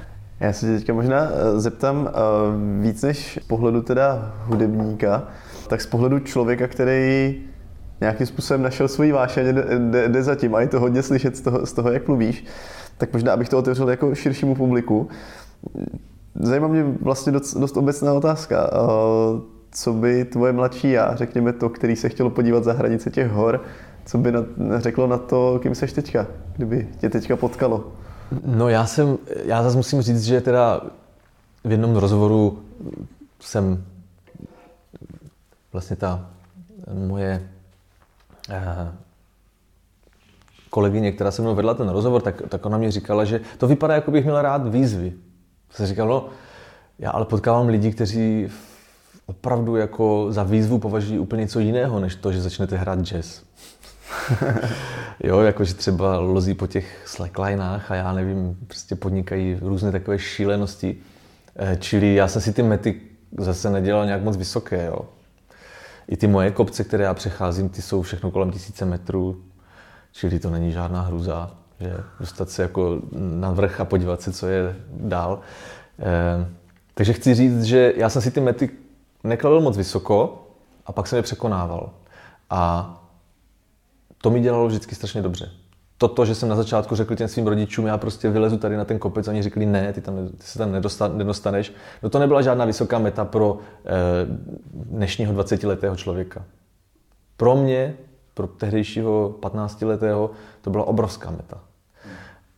Já 0.40 0.52
se 0.52 0.66
teďka 0.66 0.92
možná 0.92 1.20
eh, 1.20 1.60
zeptám 1.60 2.08
eh, 2.08 2.12
víc 2.82 3.02
než 3.02 3.38
z 3.42 3.46
pohledu 3.46 3.82
teda 3.82 4.34
hudebníka, 4.44 5.28
tak 5.68 5.80
z 5.80 5.86
pohledu 5.86 6.18
člověka, 6.18 6.68
který 6.68 7.40
nějakým 8.00 8.26
způsobem 8.26 8.62
našel 8.62 8.88
svoji 8.88 9.12
vášeň, 9.12 9.46
jde, 9.46 9.64
jde, 9.78 10.08
jde 10.08 10.22
zatím 10.22 10.54
a 10.54 10.60
je 10.60 10.68
to 10.68 10.80
hodně 10.80 11.02
slyšet 11.02 11.36
z 11.36 11.40
toho, 11.40 11.66
z 11.66 11.72
toho, 11.72 11.92
jak 11.92 12.08
mluvíš, 12.08 12.44
tak 12.98 13.12
možná 13.12 13.32
abych 13.32 13.48
to 13.48 13.58
otevřel 13.58 13.90
jako 13.90 14.14
širšímu 14.14 14.54
publiku. 14.54 15.08
Zajímá 16.34 16.68
mě 16.68 16.84
vlastně 17.00 17.32
dost, 17.32 17.54
dost 17.54 17.76
obecná 17.76 18.12
otázka. 18.12 18.70
Eh, 18.72 19.40
co 19.72 19.92
by 19.92 20.24
tvoje 20.24 20.52
mladší 20.52 20.90
já, 20.90 21.16
řekněme 21.16 21.52
to, 21.52 21.68
který 21.68 21.96
se 21.96 22.08
chtělo 22.08 22.30
podívat 22.30 22.64
za 22.64 22.72
hranice 22.72 23.10
těch 23.10 23.30
hor, 23.30 23.62
co 24.04 24.18
by 24.18 24.32
na, 24.32 24.44
řeklo 24.76 25.06
na 25.06 25.18
to, 25.18 25.58
kým 25.62 25.74
seš 25.74 25.92
teďka, 25.92 26.26
kdyby 26.56 26.88
tě 27.00 27.08
teďka 27.08 27.36
potkalo? 27.36 27.92
No 28.44 28.68
já 28.68 28.86
jsem, 28.86 29.18
já 29.44 29.62
zase 29.62 29.76
musím 29.76 30.02
říct, 30.02 30.24
že 30.24 30.40
teda 30.40 30.80
v 31.64 31.70
jednom 31.70 31.96
rozhovoru 31.96 32.62
jsem 33.40 33.84
vlastně 35.72 35.96
ta 35.96 36.30
moje 36.92 37.48
eh, 38.50 38.92
kolegyně, 40.70 41.12
která 41.12 41.30
se 41.30 41.42
mnou 41.42 41.54
vedla 41.54 41.74
ten 41.74 41.88
rozhovor, 41.88 42.22
tak, 42.22 42.42
tak 42.48 42.66
ona 42.66 42.78
mi 42.78 42.90
říkala, 42.90 43.24
že 43.24 43.40
to 43.58 43.66
vypadá, 43.66 43.94
jako 43.94 44.10
bych 44.10 44.24
měl 44.24 44.42
rád 44.42 44.68
výzvy. 44.68 45.12
Se 45.70 45.86
říkalo, 45.86 46.08
no, 46.10 46.28
já 46.98 47.10
ale 47.10 47.24
potkávám 47.24 47.68
lidi, 47.68 47.92
kteří 47.92 48.48
opravdu 49.26 49.76
jako 49.76 50.26
za 50.32 50.42
výzvu 50.42 50.78
považují 50.78 51.18
úplně 51.18 51.40
něco 51.40 51.60
jiného, 51.60 52.00
než 52.00 52.14
to, 52.14 52.32
že 52.32 52.42
začnete 52.42 52.76
hrát 52.76 53.00
jazz. 53.00 53.42
jo, 55.24 55.40
jakože 55.40 55.74
třeba 55.74 56.18
lozí 56.18 56.54
po 56.54 56.66
těch 56.66 57.02
slacklinách 57.06 57.90
a 57.90 57.94
já 57.94 58.12
nevím, 58.12 58.58
prostě 58.66 58.96
podnikají 58.96 59.58
různé 59.62 59.92
takové 59.92 60.18
šílenosti. 60.18 60.96
Eh, 61.56 61.76
čili 61.80 62.14
já 62.14 62.28
jsem 62.28 62.42
si 62.42 62.52
ty 62.52 62.62
mety 62.62 63.00
zase 63.38 63.70
nedělal 63.70 64.06
nějak 64.06 64.22
moc 64.22 64.36
vysoké, 64.36 64.86
jo. 64.86 65.00
I 66.08 66.16
ty 66.16 66.26
moje 66.26 66.50
kopce, 66.50 66.84
které 66.84 67.04
já 67.04 67.14
přecházím, 67.14 67.68
ty 67.68 67.82
jsou 67.82 68.02
všechno 68.02 68.30
kolem 68.30 68.50
tisíce 68.50 68.84
metrů, 68.84 69.42
čili 70.12 70.38
to 70.38 70.50
není 70.50 70.72
žádná 70.72 71.00
hruza, 71.00 71.50
že 71.80 71.96
dostat 72.20 72.50
se 72.50 72.62
jako 72.62 73.00
na 73.12 73.50
vrch 73.50 73.80
a 73.80 73.84
podívat 73.84 74.22
se, 74.22 74.32
co 74.32 74.46
je 74.46 74.76
dál. 74.90 75.40
E, 75.98 76.46
takže 76.94 77.12
chci 77.12 77.34
říct, 77.34 77.62
že 77.62 77.92
já 77.96 78.08
jsem 78.08 78.22
si 78.22 78.30
ty 78.30 78.40
mety 78.40 78.70
nekladl 79.24 79.60
moc 79.60 79.76
vysoko 79.76 80.46
a 80.86 80.92
pak 80.92 81.06
jsem 81.06 81.16
je 81.16 81.22
překonával. 81.22 81.90
A 82.50 82.96
to 84.22 84.30
mi 84.30 84.40
dělalo 84.40 84.66
vždycky 84.66 84.94
strašně 84.94 85.22
dobře. 85.22 85.50
Toto, 85.98 86.24
že 86.24 86.34
jsem 86.34 86.48
na 86.48 86.56
začátku 86.56 86.96
řekl 86.96 87.14
těm 87.14 87.28
svým 87.28 87.46
rodičům, 87.46 87.86
já 87.86 87.98
prostě 87.98 88.30
vylezu 88.30 88.58
tady 88.58 88.76
na 88.76 88.84
ten 88.84 88.98
kopec, 88.98 89.28
oni 89.28 89.42
řekli, 89.42 89.66
ne, 89.66 89.92
ty, 89.92 90.00
tam, 90.00 90.28
ty 90.28 90.42
se 90.42 90.58
tam 90.58 90.72
nedostaneš. 91.16 91.72
No 92.02 92.10
to 92.10 92.18
nebyla 92.18 92.42
žádná 92.42 92.64
vysoká 92.64 92.98
meta 92.98 93.24
pro 93.24 93.58
eh, 93.84 93.90
dnešního 94.74 95.32
20-letého 95.34 95.96
člověka. 95.96 96.44
Pro 97.36 97.56
mě, 97.56 97.94
pro 98.34 98.46
tehdejšího 98.46 99.34
15-letého, 99.40 100.30
to 100.60 100.70
byla 100.70 100.84
obrovská 100.84 101.30
meta. 101.30 101.60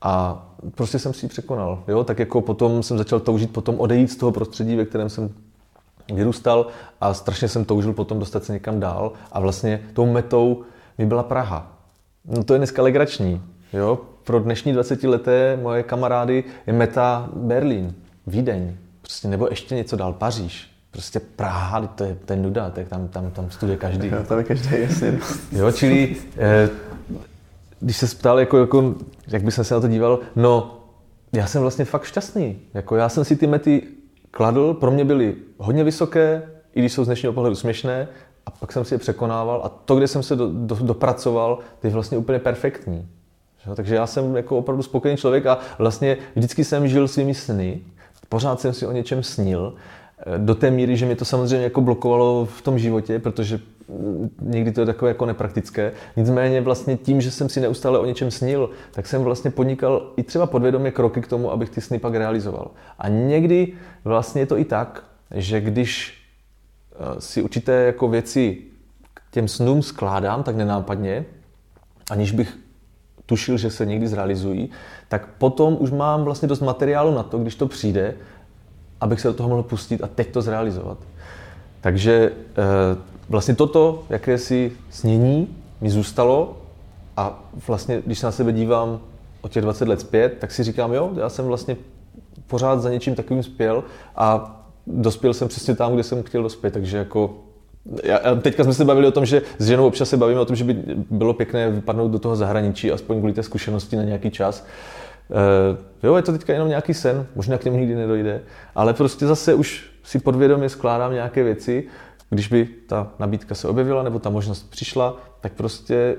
A 0.02 0.44
prostě 0.74 0.98
jsem 0.98 1.14
si 1.14 1.26
ji 1.26 1.28
překonal. 1.30 1.84
Jo? 1.88 2.04
Tak 2.04 2.18
jako 2.18 2.40
potom 2.40 2.82
jsem 2.82 2.98
začal 2.98 3.20
toužit 3.20 3.52
potom 3.52 3.80
odejít 3.80 4.10
z 4.10 4.16
toho 4.16 4.32
prostředí, 4.32 4.76
ve 4.76 4.84
kterém 4.84 5.08
jsem 5.08 5.30
vyrůstal 6.14 6.66
a 7.00 7.14
strašně 7.14 7.48
jsem 7.48 7.64
toužil 7.64 7.92
potom 7.92 8.18
dostat 8.18 8.44
se 8.44 8.52
někam 8.52 8.80
dál. 8.80 9.12
A 9.32 9.40
vlastně 9.40 9.82
tou 9.92 10.12
metou 10.12 10.64
mi 10.98 11.06
byla 11.06 11.22
Praha. 11.22 11.78
No 12.24 12.44
to 12.44 12.54
je 12.54 12.58
dneska 12.58 12.82
legrační. 12.82 13.42
Jo? 13.72 14.00
Pro 14.24 14.40
dnešní 14.40 14.74
20-leté 14.74 15.58
moje 15.62 15.82
kamarády 15.82 16.44
je 16.66 16.72
meta 16.72 17.28
Berlín, 17.32 17.94
Vídeň, 18.26 18.76
prostě, 19.00 19.28
nebo 19.28 19.48
ještě 19.50 19.74
něco 19.74 19.96
dál, 19.96 20.12
Paříž. 20.12 20.70
Prostě 20.90 21.20
Praha, 21.20 21.86
to 21.86 22.04
je, 22.04 22.16
ten 22.24 22.42
nuda, 22.42 22.70
tak 22.70 22.88
tam, 22.88 23.08
tam, 23.08 23.30
tam 23.30 23.50
studuje 23.50 23.78
každý. 23.78 24.08
Jo, 24.08 24.24
tam 24.28 24.38
je 24.38 24.44
každý, 24.44 24.68
jasně. 24.80 25.18
Jo, 25.52 25.72
čili 25.72 26.16
eh, 26.38 26.68
když 27.80 27.96
se 27.96 28.06
ptal, 28.16 28.40
jako, 28.40 28.58
jako, 28.58 28.94
jak 29.28 29.42
bych 29.42 29.54
se 29.54 29.74
na 29.74 29.80
to 29.80 29.88
díval, 29.88 30.18
no, 30.36 30.78
já 31.32 31.46
jsem 31.46 31.62
vlastně 31.62 31.84
fakt 31.84 32.04
šťastný. 32.04 32.58
Jako, 32.74 32.96
já 32.96 33.08
jsem 33.08 33.24
si 33.24 33.36
ty 33.36 33.46
mety 33.46 33.82
kladl, 34.30 34.74
pro 34.74 34.90
mě 34.90 35.04
byly 35.04 35.36
hodně 35.58 35.84
vysoké, 35.84 36.42
i 36.74 36.80
když 36.80 36.92
jsou 36.92 37.04
z 37.04 37.06
dnešního 37.06 37.32
pohledu 37.32 37.56
směšné, 37.56 38.08
a 38.46 38.50
pak 38.50 38.72
jsem 38.72 38.84
si 38.84 38.94
je 38.94 38.98
překonával 38.98 39.60
a 39.64 39.68
to, 39.68 39.96
kde 39.96 40.08
jsem 40.08 40.22
se 40.22 40.36
do, 40.36 40.50
do, 40.52 40.74
dopracoval, 40.74 41.58
to 41.80 41.86
je 41.86 41.92
vlastně 41.92 42.18
úplně 42.18 42.38
perfektní. 42.38 43.08
Takže 43.74 43.94
já 43.94 44.06
jsem 44.06 44.36
jako 44.36 44.58
opravdu 44.58 44.82
spokojený 44.82 45.16
člověk 45.16 45.46
a 45.46 45.58
vlastně 45.78 46.16
vždycky 46.36 46.64
jsem 46.64 46.88
žil 46.88 47.08
svými 47.08 47.34
sny, 47.34 47.80
pořád 48.28 48.60
jsem 48.60 48.72
si 48.72 48.86
o 48.86 48.92
něčem 48.92 49.22
snil, 49.22 49.74
eh, 50.18 50.38
do 50.38 50.54
té 50.54 50.70
míry, 50.70 50.96
že 50.96 51.06
mě 51.06 51.16
to 51.16 51.24
samozřejmě 51.24 51.64
jako 51.64 51.80
blokovalo 51.80 52.46
v 52.46 52.62
tom 52.62 52.78
životě, 52.78 53.18
protože 53.18 53.60
mm, 53.88 54.30
někdy 54.40 54.72
to 54.72 54.80
je 54.80 54.86
takové 54.86 55.10
jako 55.10 55.26
nepraktické. 55.26 55.92
Nicméně 56.16 56.60
vlastně 56.60 56.96
tím, 56.96 57.20
že 57.20 57.30
jsem 57.30 57.48
si 57.48 57.60
neustále 57.60 57.98
o 57.98 58.04
něčem 58.04 58.30
snil, 58.30 58.70
tak 58.92 59.06
jsem 59.06 59.22
vlastně 59.22 59.50
podnikal 59.50 60.12
i 60.16 60.22
třeba 60.22 60.46
podvědomě 60.46 60.90
kroky 60.90 61.20
k 61.20 61.28
tomu, 61.28 61.52
abych 61.52 61.70
ty 61.70 61.80
sny 61.80 61.98
pak 61.98 62.14
realizoval. 62.14 62.70
A 62.98 63.08
někdy 63.08 63.72
vlastně 64.04 64.42
je 64.42 64.46
to 64.46 64.58
i 64.58 64.64
tak, 64.64 65.04
že 65.30 65.60
když 65.60 66.21
si 67.18 67.42
určité 67.42 67.72
jako 67.72 68.08
věci 68.08 68.58
k 69.14 69.20
těm 69.30 69.48
snům 69.48 69.82
skládám 69.82 70.42
tak 70.42 70.56
nenápadně, 70.56 71.24
aniž 72.10 72.32
bych 72.32 72.58
tušil, 73.26 73.58
že 73.58 73.70
se 73.70 73.86
někdy 73.86 74.08
zrealizují, 74.08 74.70
tak 75.08 75.28
potom 75.38 75.76
už 75.80 75.90
mám 75.90 76.24
vlastně 76.24 76.48
dost 76.48 76.60
materiálu 76.60 77.14
na 77.14 77.22
to, 77.22 77.38
když 77.38 77.54
to 77.54 77.66
přijde, 77.66 78.14
abych 79.00 79.20
se 79.20 79.28
do 79.28 79.34
toho 79.34 79.48
mohl 79.48 79.62
pustit 79.62 80.02
a 80.02 80.06
teď 80.06 80.32
to 80.32 80.42
zrealizovat. 80.42 80.98
Takže 81.80 82.32
eh, 82.32 82.98
vlastně 83.28 83.54
toto, 83.54 84.04
jakési 84.08 84.72
snění, 84.90 85.56
mi 85.80 85.90
zůstalo 85.90 86.56
a 87.16 87.42
vlastně, 87.66 88.02
když 88.06 88.18
se 88.18 88.26
na 88.26 88.32
sebe 88.32 88.52
dívám 88.52 89.00
o 89.40 89.48
těch 89.48 89.62
20 89.62 89.88
let 89.88 90.00
zpět, 90.00 90.36
tak 90.40 90.52
si 90.52 90.62
říkám, 90.62 90.92
jo, 90.92 91.10
já 91.16 91.28
jsem 91.28 91.44
vlastně 91.44 91.76
pořád 92.46 92.80
za 92.80 92.90
něčím 92.90 93.14
takovým 93.14 93.42
spěl 93.42 93.84
a 94.16 94.58
dospěl 94.86 95.34
jsem 95.34 95.48
přesně 95.48 95.76
tam, 95.76 95.94
kde 95.94 96.02
jsem 96.02 96.22
chtěl 96.22 96.42
dospět, 96.42 96.70
takže 96.70 96.96
jako 96.96 97.36
já, 98.04 98.18
teďka 98.42 98.64
jsme 98.64 98.74
se 98.74 98.84
bavili 98.84 99.06
o 99.06 99.10
tom, 99.10 99.26
že 99.26 99.42
s 99.58 99.66
ženou 99.66 99.86
občas 99.86 100.08
se 100.08 100.16
bavíme 100.16 100.40
o 100.40 100.44
tom, 100.44 100.56
že 100.56 100.64
by 100.64 100.76
bylo 101.10 101.34
pěkné 101.34 101.70
vypadnout 101.70 102.08
do 102.10 102.18
toho 102.18 102.36
zahraničí, 102.36 102.92
aspoň 102.92 103.18
kvůli 103.18 103.32
té 103.32 103.42
zkušenosti 103.42 103.96
na 103.96 104.02
nějaký 104.02 104.30
čas. 104.30 104.66
E, 106.02 106.06
jo, 106.06 106.16
je 106.16 106.22
to 106.22 106.32
teďka 106.32 106.52
jenom 106.52 106.68
nějaký 106.68 106.94
sen, 106.94 107.26
možná 107.34 107.58
k 107.58 107.64
němu 107.64 107.78
nikdy 107.78 107.94
nedojde, 107.94 108.40
ale 108.74 108.94
prostě 108.94 109.26
zase 109.26 109.54
už 109.54 109.90
si 110.02 110.18
podvědomě 110.18 110.68
skládám 110.68 111.12
nějaké 111.12 111.42
věci, 111.44 111.84
když 112.30 112.48
by 112.48 112.68
ta 112.86 113.12
nabídka 113.18 113.54
se 113.54 113.68
objevila 113.68 114.02
nebo 114.02 114.18
ta 114.18 114.30
možnost 114.30 114.70
přišla, 114.70 115.16
tak 115.40 115.52
prostě 115.52 116.16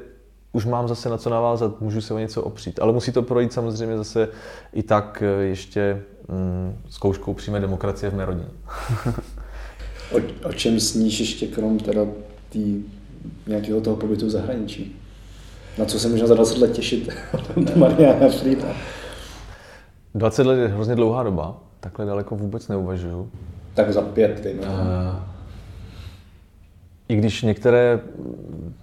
už 0.54 0.66
mám 0.66 0.88
zase 0.88 1.10
na 1.10 1.18
co 1.18 1.30
navázat, 1.30 1.82
můžu 1.82 2.01
se 2.01 2.14
o 2.14 2.18
něco 2.20 2.43
opřít. 2.43 2.80
Ale 2.80 2.93
musí 2.93 3.12
to 3.12 3.22
projít 3.22 3.54
samozřejmě 3.54 3.97
zase 3.97 4.28
i 4.74 4.84
tak 4.84 5.24
eh, 5.26 5.43
ještě 5.43 6.01
mm, 6.28 6.76
zkouškou 6.89 7.34
přímé 7.34 7.60
demokracie 7.60 8.10
v 8.10 8.16
mé 8.16 8.26
rodině. 8.26 8.47
O, 10.12 10.47
o 10.49 10.54
čem 10.54 10.80
sníš 10.80 11.20
ještě 11.20 11.47
krom 11.47 11.80
teda 11.80 12.01
tý, 12.49 12.84
nějakého 13.47 13.82
toho 13.82 13.95
pobytu 13.95 14.26
v 14.26 14.30
zahraničí? 14.30 14.95
Na 15.78 15.86
co 15.86 15.99
se 15.99 16.10
možná 16.10 16.28
za 16.28 16.36
20 16.36 16.58
let 16.58 16.72
těšit 16.72 17.10
Mariana 17.76 18.30
Frida? 18.30 18.68
20 20.16 20.45
let 20.45 20.56
je 20.56 20.68
hrozně 20.68 20.95
dlouhá 20.95 21.24
doba, 21.24 21.58
takhle 21.80 22.06
daleko 22.06 22.36
vůbec 22.36 22.68
neuvažuju. 22.68 23.32
Tak 23.74 23.93
za 23.93 24.01
pět, 24.01 24.43
dejme. 24.43 24.62
Uh, 24.62 24.68
I 27.08 27.16
když 27.16 27.41
některé 27.41 27.99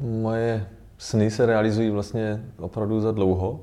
moje 0.01 0.67
sny 1.01 1.31
se 1.31 1.47
realizují 1.47 1.91
vlastně 1.91 2.45
opravdu 2.59 3.01
za 3.01 3.13
dlouho. 3.13 3.61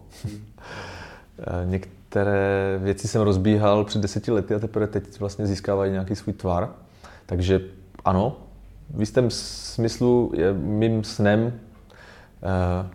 Některé 1.65 2.79
věci 2.83 3.07
jsem 3.07 3.21
rozbíhal 3.21 3.85
před 3.85 4.01
deseti 4.01 4.31
lety 4.31 4.55
a 4.55 4.59
teprve 4.59 4.87
teď 4.87 5.19
vlastně 5.19 5.47
získávají 5.47 5.91
nějaký 5.91 6.15
svůj 6.15 6.33
tvar. 6.33 6.69
Takže 7.25 7.61
ano, 8.05 8.37
v 8.89 8.99
jistém 8.99 9.31
smyslu 9.31 10.31
je 10.35 10.53
mým 10.53 11.03
snem 11.03 11.59
eh, 12.43 12.89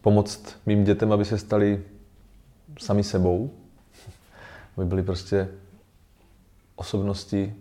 pomoct 0.00 0.56
mým 0.66 0.84
dětem, 0.84 1.12
aby 1.12 1.24
se 1.24 1.38
stali 1.38 1.82
sami 2.78 3.04
sebou, 3.04 3.50
aby 4.76 4.86
byli 4.86 5.02
prostě 5.02 5.48
osobnosti 6.76 7.54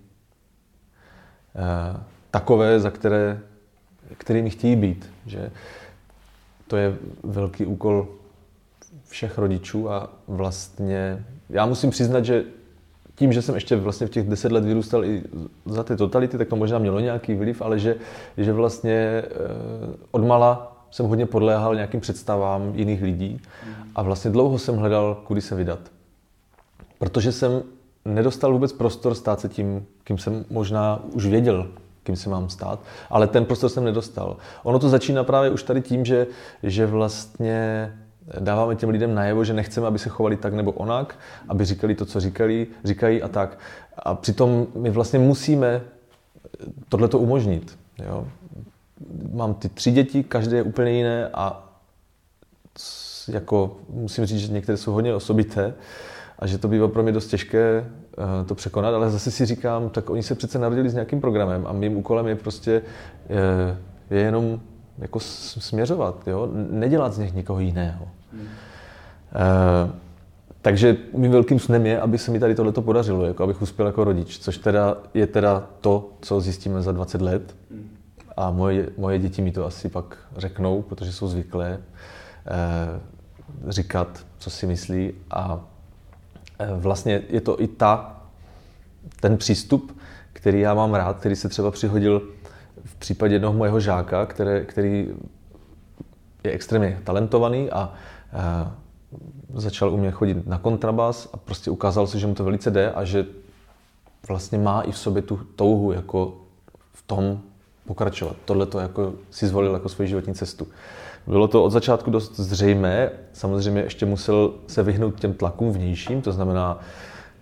eh, 1.55 1.99
takové, 2.31 2.79
za 2.79 2.91
které, 2.91 3.39
kterými 4.17 4.49
chtějí 4.49 4.75
být. 4.75 5.09
Že 5.25 5.51
to 6.67 6.77
je 6.77 6.97
velký 7.23 7.65
úkol 7.65 8.07
všech 9.07 9.37
rodičů 9.37 9.91
a 9.91 10.09
vlastně 10.27 11.25
já 11.49 11.65
musím 11.65 11.89
přiznat, 11.89 12.25
že 12.25 12.43
tím, 13.15 13.33
že 13.33 13.41
jsem 13.41 13.55
ještě 13.55 13.75
vlastně 13.75 14.07
v 14.07 14.09
těch 14.09 14.29
deset 14.29 14.51
let 14.51 14.65
vyrůstal 14.65 15.05
i 15.05 15.23
za 15.65 15.83
ty 15.83 15.95
totality, 15.95 16.37
tak 16.37 16.47
to 16.47 16.55
možná 16.55 16.79
mělo 16.79 16.99
nějaký 16.99 17.35
vliv, 17.35 17.61
ale 17.61 17.79
že, 17.79 17.95
že 18.37 18.53
vlastně 18.53 18.93
eh, 18.93 19.25
od 20.11 20.25
mala 20.25 20.77
jsem 20.91 21.05
hodně 21.05 21.25
podléhal 21.25 21.75
nějakým 21.75 21.99
představám 21.99 22.71
jiných 22.75 23.01
lidí 23.01 23.41
a 23.95 24.01
vlastně 24.01 24.31
dlouho 24.31 24.59
jsem 24.59 24.75
hledal, 24.75 25.15
kudy 25.23 25.41
se 25.41 25.55
vydat. 25.55 25.79
Protože 26.99 27.31
jsem 27.31 27.63
nedostal 28.05 28.53
vůbec 28.53 28.73
prostor 28.73 29.15
stát 29.15 29.39
se 29.39 29.49
tím, 29.49 29.85
kým 30.03 30.17
jsem 30.17 30.45
možná 30.49 31.03
už 31.13 31.25
věděl, 31.25 31.67
kým 32.07 32.15
se 32.15 32.29
mám 32.29 32.49
stát, 32.49 32.79
ale 33.09 33.27
ten 33.27 33.45
prostor 33.45 33.69
jsem 33.69 33.83
nedostal. 33.83 34.37
Ono 34.63 34.79
to 34.79 34.89
začíná 34.89 35.23
právě 35.23 35.49
už 35.49 35.63
tady 35.63 35.81
tím, 35.81 36.05
že, 36.05 36.27
že 36.63 36.85
vlastně 36.85 37.91
dáváme 38.39 38.75
těm 38.75 38.89
lidem 38.89 39.15
najevo, 39.15 39.43
že 39.43 39.53
nechceme, 39.53 39.87
aby 39.87 39.99
se 39.99 40.09
chovali 40.09 40.37
tak 40.37 40.53
nebo 40.53 40.71
onak, 40.71 41.19
aby 41.47 41.65
říkali 41.65 41.95
to, 41.95 42.05
co 42.05 42.19
říkali, 42.19 42.67
říkají 42.83 43.21
a 43.21 43.27
tak. 43.27 43.59
A 43.99 44.15
přitom 44.15 44.67
my 44.75 44.89
vlastně 44.89 45.19
musíme 45.19 45.81
tohle 46.89 47.07
to 47.07 47.19
umožnit. 47.19 47.77
Jo? 47.99 48.27
Mám 49.33 49.53
ty 49.53 49.69
tři 49.69 49.91
děti, 49.91 50.23
každé 50.23 50.57
je 50.57 50.63
úplně 50.63 50.91
jiné 50.91 51.27
a 51.33 51.63
jako 53.27 53.77
musím 53.89 54.25
říct, 54.25 54.39
že 54.39 54.53
některé 54.53 54.77
jsou 54.77 54.91
hodně 54.91 55.15
osobité 55.15 55.73
a 56.39 56.47
že 56.47 56.57
to 56.57 56.67
bývá 56.67 56.87
pro 56.87 57.03
mě 57.03 57.11
dost 57.11 57.27
těžké 57.27 57.83
to 58.45 58.55
překonat, 58.55 58.93
ale 58.93 59.09
zase 59.09 59.31
si 59.31 59.45
říkám, 59.45 59.89
tak 59.89 60.09
oni 60.09 60.23
se 60.23 60.35
přece 60.35 60.59
narodili 60.59 60.89
s 60.89 60.93
nějakým 60.93 61.21
programem 61.21 61.67
a 61.67 61.73
mým 61.73 61.97
úkolem 61.97 62.27
je 62.27 62.35
prostě 62.35 62.71
je, 62.71 62.81
eh, 64.09 64.15
je 64.15 64.21
jenom 64.21 64.59
jako 64.97 65.19
směřovat, 65.19 66.27
jo? 66.27 66.49
nedělat 66.69 67.13
z 67.13 67.17
nich 67.17 67.33
někoho 67.33 67.59
jiného. 67.59 68.07
Hmm. 68.33 68.47
Takže 70.61 70.97
mým 71.13 71.31
velkým 71.31 71.59
snem 71.59 71.85
je, 71.85 72.01
aby 72.01 72.17
se 72.17 72.31
mi 72.31 72.39
tady 72.39 72.55
tohleto 72.55 72.81
podařilo, 72.81 73.25
jako 73.25 73.43
abych 73.43 73.61
uspěl 73.61 73.87
jako 73.87 74.03
rodič, 74.03 74.39
což 74.39 74.57
teda 74.57 74.97
je 75.13 75.27
teda 75.27 75.67
to, 75.81 76.09
co 76.21 76.41
zjistíme 76.41 76.81
za 76.81 76.91
20 76.91 77.21
let. 77.21 77.55
A 78.37 78.51
moje, 78.51 78.89
moje 78.97 79.19
děti 79.19 79.41
mi 79.41 79.51
to 79.51 79.65
asi 79.65 79.89
pak 79.89 80.17
řeknou, 80.37 80.81
protože 80.81 81.11
jsou 81.11 81.27
zvyklé 81.27 81.79
říkat, 83.67 84.25
co 84.37 84.49
si 84.49 84.67
myslí. 84.67 85.13
A 85.31 85.59
vlastně 86.75 87.21
je 87.29 87.41
to 87.41 87.61
i 87.61 87.67
ta, 87.67 88.21
ten 89.19 89.37
přístup, 89.37 89.97
který 90.33 90.59
já 90.59 90.73
mám 90.73 90.93
rád, 90.93 91.19
který 91.19 91.35
se 91.35 91.49
třeba 91.49 91.71
přihodil 91.71 92.21
v 92.85 92.95
případě 92.95 93.35
jednoho 93.35 93.53
mojeho 93.53 93.79
žáka, 93.79 94.25
které, 94.25 94.63
který 94.63 95.07
je 96.43 96.51
extrémně 96.51 97.01
talentovaný 97.03 97.71
a, 97.71 97.93
a 98.33 98.75
začal 99.53 99.93
u 99.93 99.97
mě 99.97 100.11
chodit 100.11 100.47
na 100.47 100.57
kontrabas 100.57 101.29
a 101.33 101.37
prostě 101.37 101.71
ukázalo 101.71 102.07
se, 102.07 102.19
že 102.19 102.27
mu 102.27 102.35
to 102.35 102.43
velice 102.43 102.71
jde 102.71 102.91
a 102.91 103.03
že 103.03 103.25
vlastně 104.27 104.57
má 104.57 104.81
i 104.81 104.91
v 104.91 104.97
sobě 104.97 105.21
tu 105.21 105.39
touhu 105.55 105.91
jako 105.91 106.37
v 106.93 107.01
tom 107.01 107.39
pokračovat. 107.85 108.35
Tohle 108.45 108.65
to 108.65 108.79
jako 108.79 109.13
si 109.31 109.47
zvolil 109.47 109.73
jako 109.73 109.89
svoji 109.89 110.09
životní 110.09 110.33
cestu. 110.33 110.67
Bylo 111.27 111.47
to 111.47 111.63
od 111.63 111.69
začátku 111.69 112.11
dost 112.11 112.39
zřejmé, 112.39 113.09
samozřejmě 113.33 113.81
ještě 113.81 114.05
musel 114.05 114.53
se 114.67 114.83
vyhnout 114.83 115.19
těm 115.19 115.33
tlakům 115.33 115.71
vnějším, 115.71 116.21
to 116.21 116.31
znamená 116.31 116.79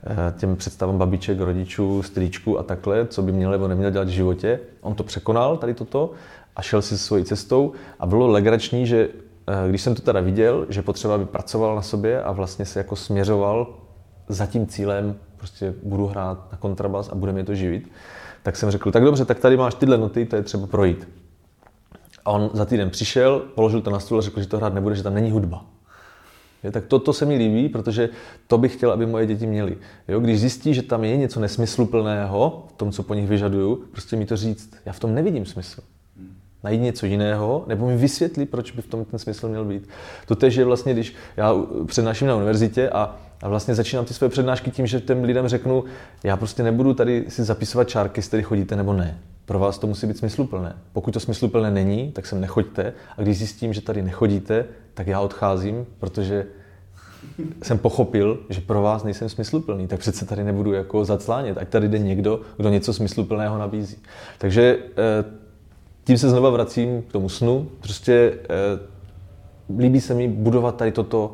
Eh, 0.07 0.33
těm 0.38 0.55
představám 0.55 0.97
babiček, 0.97 1.39
rodičů, 1.39 2.03
strýčků 2.03 2.59
a 2.59 2.63
takhle, 2.63 3.07
co 3.07 3.21
by 3.21 3.31
měl 3.31 3.51
nebo 3.51 3.67
neměl 3.67 3.91
dělat 3.91 4.07
v 4.07 4.11
životě. 4.11 4.59
On 4.81 4.95
to 4.95 5.03
překonal, 5.03 5.57
tady 5.57 5.73
toto, 5.73 6.11
a 6.55 6.61
šel 6.61 6.81
si 6.81 6.97
svojí 6.97 7.23
cestou 7.23 7.71
a 7.99 8.05
bylo 8.05 8.27
legrační, 8.27 8.88
že 8.88 9.09
eh, 9.47 9.69
když 9.69 9.81
jsem 9.81 9.95
to 9.95 10.01
teda 10.01 10.19
viděl, 10.19 10.65
že 10.69 10.81
potřeba, 10.81 11.15
aby 11.15 11.25
pracoval 11.25 11.75
na 11.75 11.81
sobě 11.81 12.23
a 12.23 12.31
vlastně 12.31 12.65
se 12.65 12.79
jako 12.79 12.95
směřoval 12.95 13.73
za 14.27 14.45
tím 14.45 14.67
cílem, 14.67 15.15
prostě 15.38 15.73
budu 15.83 16.07
hrát 16.07 16.51
na 16.51 16.57
kontrabas 16.57 17.09
a 17.09 17.15
bude 17.15 17.31
mě 17.31 17.43
to 17.43 17.55
živit, 17.55 17.91
tak 18.43 18.55
jsem 18.55 18.71
řekl, 18.71 18.91
tak 18.91 19.03
dobře, 19.03 19.25
tak 19.25 19.39
tady 19.39 19.57
máš 19.57 19.75
tyhle 19.75 19.97
noty, 19.97 20.25
to 20.25 20.36
je 20.36 20.43
třeba 20.43 20.67
projít. 20.67 21.07
A 22.26 22.32
on 22.32 22.49
za 22.53 22.65
týden 22.65 22.89
přišel, 22.89 23.39
položil 23.55 23.82
to 23.82 23.89
na 23.89 23.99
stůl 23.99 24.17
a 24.17 24.21
řekl, 24.21 24.41
že 24.41 24.47
to 24.47 24.57
hrát 24.57 24.73
nebude, 24.73 24.95
že 24.95 25.03
tam 25.03 25.13
není 25.13 25.32
hudba. 25.32 25.65
Je, 26.63 26.71
tak 26.71 26.86
to, 26.86 26.99
to 26.99 27.13
se 27.13 27.26
mi 27.26 27.36
líbí, 27.36 27.69
protože 27.69 28.09
to 28.47 28.57
bych 28.57 28.73
chtěl, 28.73 28.91
aby 28.91 29.05
moje 29.05 29.26
děti 29.26 29.47
měly. 29.47 29.78
Jo, 30.07 30.19
když 30.19 30.39
zjistí, 30.39 30.73
že 30.73 30.82
tam 30.82 31.03
je 31.03 31.17
něco 31.17 31.39
nesmysluplného 31.39 32.65
v 32.69 32.73
tom, 32.73 32.91
co 32.91 33.03
po 33.03 33.13
nich 33.13 33.30
vyžaduju, 33.30 33.84
prostě 33.91 34.15
mi 34.15 34.26
to 34.26 34.38
říct, 34.38 34.76
já 34.86 34.93
v 34.93 34.99
tom 34.99 35.15
nevidím 35.15 35.45
smysl. 35.45 35.82
Najít 36.63 36.82
něco 36.82 37.05
jiného, 37.05 37.63
nebo 37.67 37.88
mi 37.88 37.97
vysvětlit, 37.97 38.49
proč 38.49 38.71
by 38.71 38.82
v 38.82 38.88
tom 38.88 39.05
ten 39.05 39.19
smysl 39.19 39.49
měl 39.49 39.65
být. 39.65 39.89
To 40.28 40.36
tež 40.36 40.55
je 40.55 40.65
vlastně, 40.65 40.93
když 40.93 41.15
já 41.38 41.53
přednáším 41.86 42.28
na 42.28 42.36
univerzitě 42.36 42.89
a 42.89 43.15
a 43.41 43.49
vlastně 43.49 43.75
začínám 43.75 44.05
ty 44.05 44.13
své 44.13 44.29
přednášky 44.29 44.71
tím, 44.71 44.88
že 44.88 45.01
těm 45.01 45.23
lidem 45.23 45.47
řeknu, 45.47 45.83
já 46.23 46.38
prostě 46.38 46.63
nebudu 46.63 46.93
tady 46.93 47.25
si 47.27 47.43
zapisovat 47.43 47.89
čárky, 47.89 48.19
jestli 48.19 48.31
tady 48.31 48.43
chodíte 48.43 48.75
nebo 48.75 48.93
ne. 48.93 49.19
Pro 49.45 49.59
vás 49.59 49.77
to 49.77 49.88
musí 49.88 50.07
být 50.07 50.17
smysluplné. 50.17 50.75
Pokud 50.93 51.11
to 51.11 51.19
smysluplné 51.19 51.71
není, 51.71 52.11
tak 52.11 52.25
sem 52.25 52.41
nechoďte. 52.41 52.93
A 53.17 53.21
když 53.21 53.38
zjistím, 53.38 53.73
že 53.73 53.81
tady 53.81 54.01
nechodíte, 54.01 54.65
tak 54.93 55.07
já 55.07 55.19
odcházím, 55.19 55.86
protože 55.99 56.45
jsem 57.63 57.77
pochopil, 57.77 58.39
že 58.49 58.61
pro 58.61 58.81
vás 58.81 59.03
nejsem 59.03 59.29
smysluplný, 59.29 59.88
tak 59.88 59.99
přece 59.99 60.25
tady 60.25 60.43
nebudu 60.43 60.73
jako 60.73 61.05
zaclánět, 61.05 61.57
ať 61.57 61.69
tady 61.69 61.88
jde 61.88 61.99
někdo, 61.99 62.41
kdo 62.57 62.69
něco 62.69 62.93
smysluplného 62.93 63.57
nabízí. 63.57 63.97
Takže 64.38 64.77
eh, 64.91 65.25
tím 66.03 66.17
se 66.17 66.29
znova 66.29 66.49
vracím 66.49 67.01
k 67.01 67.11
tomu 67.11 67.29
snu. 67.29 67.67
Prostě 67.79 68.33
eh, 68.43 69.77
líbí 69.79 70.01
se 70.01 70.13
mi 70.13 70.27
budovat 70.27 70.75
tady 70.75 70.91
toto 70.91 71.33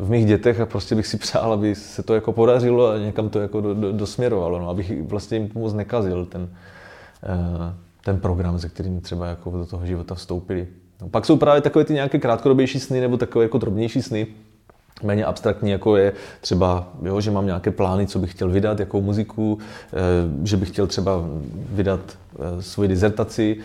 v 0.00 0.10
mých 0.10 0.26
dětech 0.26 0.60
a 0.60 0.66
prostě 0.66 0.94
bych 0.94 1.06
si 1.06 1.16
přál, 1.16 1.52
aby 1.52 1.74
se 1.74 2.02
to 2.02 2.14
jako 2.14 2.32
podařilo 2.32 2.88
a 2.88 2.98
někam 2.98 3.28
to 3.28 3.40
jako 3.40 3.60
do, 3.60 3.74
do, 3.74 3.92
dosměrovalo, 3.92 4.58
no, 4.58 4.68
abych 4.68 5.02
vlastně 5.02 5.38
jim 5.38 5.50
moc 5.54 5.72
nekazil 5.72 6.26
ten, 6.26 6.48
eh, 7.22 7.74
ten 8.04 8.20
program, 8.20 8.58
se 8.58 8.68
kterým 8.68 9.00
třeba 9.00 9.26
jako 9.26 9.50
do 9.50 9.66
toho 9.66 9.86
života 9.86 10.14
vstoupili. 10.14 10.66
No, 11.02 11.08
pak 11.08 11.26
jsou 11.26 11.36
právě 11.36 11.60
takové 11.60 11.84
ty 11.84 11.92
nějaké 11.92 12.18
krátkodobější 12.18 12.80
sny 12.80 13.00
nebo 13.00 13.16
takové 13.16 13.44
jako 13.44 13.58
drobnější 13.58 14.02
sny, 14.02 14.26
méně 15.02 15.24
abstraktní, 15.24 15.70
jako 15.70 15.96
je 15.96 16.12
třeba, 16.40 16.88
jo, 17.02 17.20
že 17.20 17.30
mám 17.30 17.46
nějaké 17.46 17.70
plány, 17.70 18.06
co 18.06 18.18
bych 18.18 18.30
chtěl 18.30 18.50
vydat, 18.50 18.80
jakou 18.80 19.00
muziku, 19.02 19.58
eh, 19.92 19.96
že 20.46 20.56
bych 20.56 20.68
chtěl 20.68 20.86
třeba 20.86 21.24
vydat 21.72 22.00
eh, 22.38 22.62
svoji 22.62 22.88
dizertaci, 22.88 23.56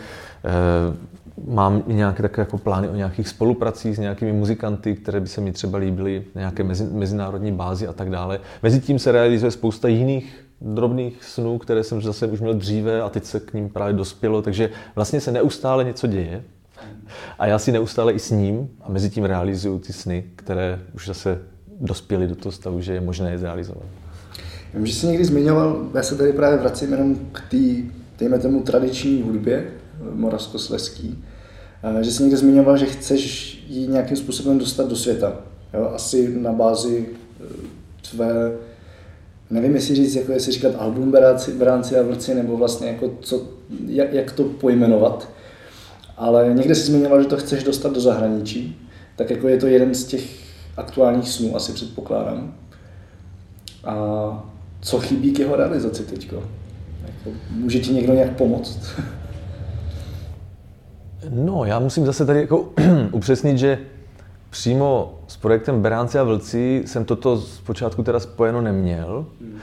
mám 1.48 1.84
i 1.88 1.94
nějaké 1.94 2.22
takové 2.22 2.42
jako 2.42 2.58
plány 2.58 2.90
o 2.90 2.96
nějakých 2.96 3.28
spolupracích 3.28 3.96
s 3.96 4.00
nějakými 4.00 4.34
muzikanty, 4.34 4.96
které 4.96 5.20
by 5.20 5.28
se 5.28 5.42
mi 5.42 5.52
třeba 5.52 5.78
líbily 5.78 6.24
na 6.36 6.40
nějaké 6.40 6.64
mezi, 6.64 6.84
mezinárodní 6.84 7.52
bázi 7.52 7.88
a 7.88 7.94
tak 7.94 8.10
dále. 8.10 8.40
Mezitím 8.64 9.00
se 9.00 9.12
realizuje 9.12 9.52
spousta 9.52 9.88
jiných 9.88 10.46
drobných 10.62 11.24
snů, 11.24 11.58
které 11.58 11.84
jsem 11.84 12.02
zase 12.02 12.28
už 12.28 12.42
měl 12.42 12.54
dříve 12.54 13.02
a 13.02 13.10
teď 13.10 13.24
se 13.24 13.40
k 13.40 13.54
ním 13.54 13.70
právě 13.70 13.94
dospělo, 13.94 14.42
takže 14.42 14.70
vlastně 14.96 15.22
se 15.22 15.32
neustále 15.32 15.84
něco 15.84 16.08
děje 16.08 16.44
a 17.40 17.48
já 17.48 17.60
si 17.60 17.72
neustále 17.72 18.14
i 18.14 18.20
s 18.20 18.32
ním 18.32 18.70
a 18.82 18.92
mezi 18.92 19.10
tím 19.10 19.26
realizuju 19.26 19.80
ty 19.80 19.94
sny, 19.94 20.26
které 20.36 20.80
už 20.96 21.08
zase 21.08 21.40
dospěly 21.80 22.28
do 22.28 22.36
toho 22.36 22.52
stavu, 22.52 22.82
že 22.82 22.94
je 22.94 23.02
možné 23.02 23.32
je 23.32 23.38
zrealizovat. 23.38 23.84
Vím, 24.74 24.86
že 24.86 24.94
jsi 24.94 25.08
někdy 25.08 25.26
zmiňoval, 25.26 25.90
já 25.94 26.04
se 26.04 26.16
tady 26.16 26.34
právě 26.34 26.58
vracím 26.58 26.92
jenom 26.92 27.16
k 27.32 27.42
té, 27.52 27.92
dejme 28.20 28.40
tomu, 28.40 28.62
tradiční 28.62 29.22
hudbě, 29.22 29.68
moravskosleský, 30.14 31.24
že 32.02 32.12
jsi 32.12 32.24
někde 32.24 32.38
zmiňoval, 32.38 32.78
že 32.78 32.86
chceš 32.86 33.56
ji 33.68 33.88
nějakým 33.88 34.18
způsobem 34.18 34.60
dostat 34.60 34.90
do 34.90 34.96
světa. 34.96 35.36
Jo? 35.74 35.92
Asi 35.96 36.40
na 36.40 36.52
bázi 36.52 37.06
e, 37.06 37.44
tvé, 38.12 38.52
nevím 39.50 39.76
jestli 39.76 39.96
říct, 39.96 40.16
jako 40.16 40.32
jestli 40.32 40.52
říkat 40.52 40.76
album 40.78 41.14
Beránci 41.58 42.00
a 42.00 42.04
Vrci, 42.04 42.36
nebo 42.36 42.58
vlastně 42.58 42.88
jako 42.88 43.14
co, 43.22 43.48
jak, 43.86 44.14
jak 44.14 44.32
to 44.32 44.44
pojmenovat. 44.44 45.30
Ale 46.18 46.54
někde 46.54 46.76
jsi 46.76 46.92
zmiňoval, 46.92 47.22
že 47.22 47.28
to 47.28 47.38
chceš 47.38 47.64
dostat 47.64 47.94
do 47.94 48.02
zahraničí, 48.02 48.88
tak 49.16 49.30
jako 49.30 49.48
je 49.48 49.58
to 49.58 49.68
jeden 49.68 49.96
z 49.96 50.06
těch 50.06 50.46
aktuálních 50.78 51.30
snů, 51.30 51.56
asi 51.56 51.72
předpokládám. 51.72 52.54
A 53.84 53.96
co 54.82 55.00
chybí 55.00 55.32
k 55.32 55.40
jeho 55.40 55.56
realizaci 55.56 56.04
teďko? 56.04 56.36
Jako, 57.06 57.38
může 57.50 57.80
ti 57.80 57.94
někdo 57.94 58.14
nějak 58.14 58.36
pomoct? 58.36 58.80
No, 61.30 61.66
já 61.66 61.80
musím 61.80 62.06
zase 62.06 62.26
tady 62.26 62.40
jako 62.40 62.70
upřesnit, 63.12 63.58
že 63.58 63.80
přímo 64.50 65.20
s 65.28 65.38
projektem 65.38 65.82
Beránci 65.82 66.20
a 66.20 66.24
Vlci 66.24 66.84
jsem 66.86 67.06
toto 67.06 67.42
zpočátku 67.42 68.04
teda 68.04 68.20
spojeno 68.20 68.62
neměl. 68.62 69.26
Hmm. 69.42 69.60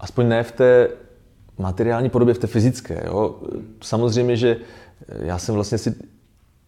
Aspoň 0.00 0.28
ne 0.28 0.42
v 0.42 0.52
té 0.52 0.88
materiální 1.58 2.10
podobě, 2.10 2.34
v 2.34 2.38
té 2.38 2.46
fyzické. 2.46 3.02
Jo. 3.06 3.36
Samozřejmě, 3.80 4.36
že 4.36 4.56
já 5.08 5.38
jsem 5.38 5.54
vlastně 5.54 5.78
si 5.78 5.94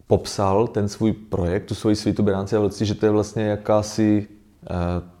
popsal 0.07 0.67
ten 0.67 0.89
svůj 0.89 1.13
projekt, 1.13 1.65
tu 1.65 1.75
svoji 1.75 1.95
svítu 1.95 2.23
Beránci 2.23 2.55
a 2.55 2.59
Vlci, 2.59 2.85
že 2.85 2.95
to 2.95 3.05
je 3.05 3.11
vlastně 3.11 3.43
jakási 3.43 4.27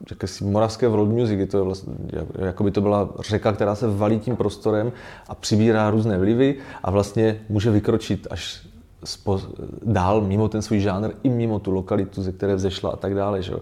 jakési 0.09 0.43
moravské 0.43 0.87
world 0.87 1.09
music, 1.09 1.39
je 1.39 1.47
to 1.47 1.65
vlastně, 1.65 1.93
jako 2.39 2.63
by 2.63 2.71
to 2.71 2.81
byla 2.81 3.09
řeka, 3.19 3.51
která 3.51 3.75
se 3.75 3.87
valí 3.87 4.19
tím 4.19 4.35
prostorem 4.35 4.91
a 5.27 5.35
přibírá 5.35 5.89
různé 5.89 6.17
vlivy 6.17 6.55
a 6.83 6.91
vlastně 6.91 7.41
může 7.49 7.71
vykročit 7.71 8.27
až 8.29 8.67
spo, 9.03 9.41
dál 9.83 10.21
mimo 10.21 10.49
ten 10.49 10.61
svůj 10.61 10.79
žánr 10.79 11.11
i 11.23 11.29
mimo 11.29 11.59
tu 11.59 11.71
lokalitu, 11.71 12.21
ze 12.21 12.31
které 12.31 12.55
vzešla 12.55 12.89
a 12.89 12.95
tak 12.95 13.15
dále. 13.15 13.41
Že? 13.41 13.53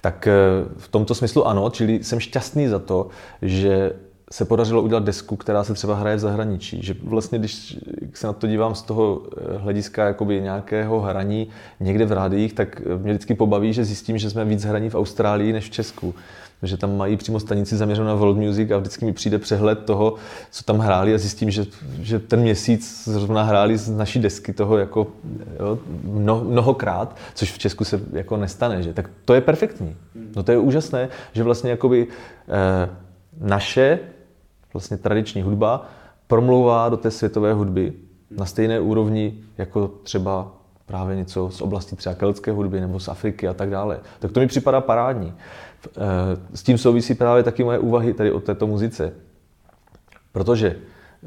Tak 0.00 0.26
eh, 0.26 0.34
v 0.76 0.88
tomto 0.88 1.14
smyslu 1.14 1.46
ano, 1.46 1.70
čili 1.70 2.04
jsem 2.04 2.20
šťastný 2.20 2.68
za 2.68 2.78
to, 2.78 3.08
že 3.42 3.92
se 4.34 4.44
podařilo 4.44 4.82
udělat 4.82 5.04
desku, 5.04 5.36
která 5.36 5.64
se 5.64 5.74
třeba 5.74 5.94
hraje 5.94 6.16
v 6.16 6.20
zahraničí. 6.20 6.82
Že 6.82 6.94
vlastně, 7.02 7.38
když 7.38 7.78
se 8.14 8.26
na 8.26 8.32
to 8.32 8.46
dívám 8.46 8.74
z 8.74 8.82
toho 8.82 9.22
eh, 9.26 9.58
hlediska 9.58 10.06
jakoby 10.06 10.40
nějakého 10.40 11.00
hraní 11.00 11.48
někde 11.80 12.04
v 12.04 12.12
rádiích, 12.12 12.52
tak 12.52 12.80
mě 12.80 13.12
vždycky 13.12 13.34
pobaví, 13.34 13.72
že 13.72 13.84
zjistím, 13.84 14.18
že 14.18 14.30
jsme 14.30 14.44
víc 14.44 14.64
hraní 14.64 14.90
v 14.90 14.94
Austrálii 14.94 15.52
než 15.52 15.64
v 15.64 15.70
Česku. 15.70 16.14
Že 16.62 16.76
tam 16.76 16.96
mají 16.96 17.16
přímo 17.16 17.40
stanici 17.40 17.76
zaměřenou 17.76 18.06
na 18.06 18.14
world 18.14 18.36
music 18.36 18.70
a 18.70 18.78
vždycky 18.78 19.04
mi 19.04 19.12
přijde 19.12 19.38
přehled 19.38 19.84
toho, 19.84 20.14
co 20.50 20.64
tam 20.64 20.78
hráli 20.78 21.14
a 21.14 21.18
zjistím, 21.18 21.50
že, 21.50 21.66
že 22.00 22.18
ten 22.18 22.40
měsíc 22.40 23.04
zrovna 23.04 23.42
hráli 23.42 23.78
z 23.78 23.90
naší 23.90 24.18
desky 24.18 24.52
toho 24.52 24.78
jako 24.78 25.06
jo, 25.60 25.78
mno, 26.04 26.44
mnohokrát, 26.44 27.16
což 27.34 27.52
v 27.52 27.58
Česku 27.58 27.84
se 27.84 28.00
jako 28.12 28.36
nestane. 28.36 28.82
Že? 28.82 28.92
Tak 28.92 29.10
to 29.24 29.34
je 29.34 29.40
perfektní. 29.40 29.96
No 30.36 30.42
to 30.42 30.52
je 30.52 30.58
úžasné, 30.58 31.08
že 31.32 31.42
vlastně 31.42 31.70
jakoby 31.70 32.06
eh, 32.48 32.88
naše 33.40 33.98
vlastně 34.74 34.96
tradiční 34.96 35.42
hudba 35.42 35.88
promlouvá 36.26 36.88
do 36.88 36.96
té 36.96 37.10
světové 37.10 37.52
hudby 37.52 37.92
na 38.30 38.46
stejné 38.46 38.80
úrovni 38.80 39.34
jako 39.58 39.88
třeba 40.02 40.52
právě 40.86 41.16
něco 41.16 41.50
z 41.50 41.60
oblasti 41.60 41.96
třeba 41.96 42.14
keltské 42.14 42.52
hudby 42.52 42.80
nebo 42.80 43.00
z 43.00 43.08
Afriky 43.08 43.48
a 43.48 43.54
tak 43.54 43.70
dále. 43.70 44.00
Tak 44.18 44.32
to 44.32 44.40
mi 44.40 44.46
připadá 44.46 44.80
parádní. 44.80 45.34
Eh, 45.86 46.56
s 46.56 46.62
tím 46.62 46.78
souvisí 46.78 47.14
právě 47.14 47.42
taky 47.42 47.64
moje 47.64 47.78
úvahy 47.78 48.14
tady 48.14 48.32
o 48.32 48.40
této 48.40 48.66
muzice. 48.66 49.12
Protože 50.32 50.76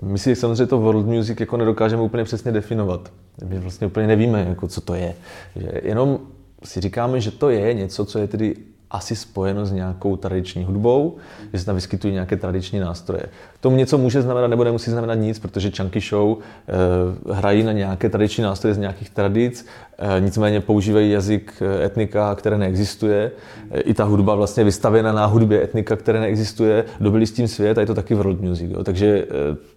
my 0.01 0.19
si 0.19 0.35
samozřejmě 0.35 0.65
to 0.65 0.79
world 0.79 1.05
music 1.05 1.39
jako 1.39 1.57
nedokážeme 1.57 2.01
úplně 2.01 2.23
přesně 2.23 2.51
definovat. 2.51 3.11
My 3.45 3.59
vlastně 3.59 3.87
úplně 3.87 4.07
nevíme, 4.07 4.45
jako 4.49 4.67
co 4.67 4.81
to 4.81 4.93
je. 4.95 5.15
Že 5.55 5.71
jenom 5.83 6.19
si 6.63 6.81
říkáme, 6.81 7.21
že 7.21 7.31
to 7.31 7.49
je 7.49 7.73
něco, 7.73 8.05
co 8.05 8.19
je 8.19 8.27
tedy 8.27 8.55
asi 8.91 9.15
spojeno 9.15 9.65
s 9.65 9.71
nějakou 9.71 10.15
tradiční 10.15 10.63
hudbou, 10.63 11.17
že 11.53 11.59
se 11.59 11.65
tam 11.65 11.75
vyskytují 11.75 12.13
nějaké 12.13 12.37
tradiční 12.37 12.79
nástroje. 12.79 13.23
Tomu 13.59 13.75
něco 13.75 13.97
může 13.97 14.21
znamenat 14.21 14.47
nebo 14.47 14.63
nemusí 14.63 14.91
znamenat 14.91 15.15
nic, 15.15 15.39
protože 15.39 15.71
Chunky 15.77 15.99
Show 15.99 16.37
e, 16.37 17.33
hrají 17.33 17.63
na 17.63 17.71
nějaké 17.71 18.09
tradiční 18.09 18.43
nástroje 18.43 18.73
z 18.73 18.77
nějakých 18.77 19.09
tradic, 19.09 19.65
e, 19.97 20.21
nicméně 20.21 20.61
používají 20.61 21.11
jazyk 21.11 21.53
eh, 21.61 21.85
etnika, 21.85 22.35
které 22.35 22.57
neexistuje. 22.57 23.31
E, 23.71 23.81
I 23.81 23.93
ta 23.93 24.03
hudba 24.03 24.35
vlastně 24.35 24.63
vystavěna 24.63 25.11
na 25.11 25.25
hudbě 25.25 25.63
etnika, 25.63 25.95
které 25.95 26.19
neexistuje. 26.19 26.85
Dobili 26.99 27.27
s 27.27 27.31
tím 27.31 27.47
svět 27.47 27.77
a 27.77 27.81
je 27.81 27.87
to 27.87 27.95
taky 27.95 28.15
world 28.15 28.41
music. 28.41 28.71
Jo. 28.71 28.83
Takže 28.83 29.07
e, 29.07 29.76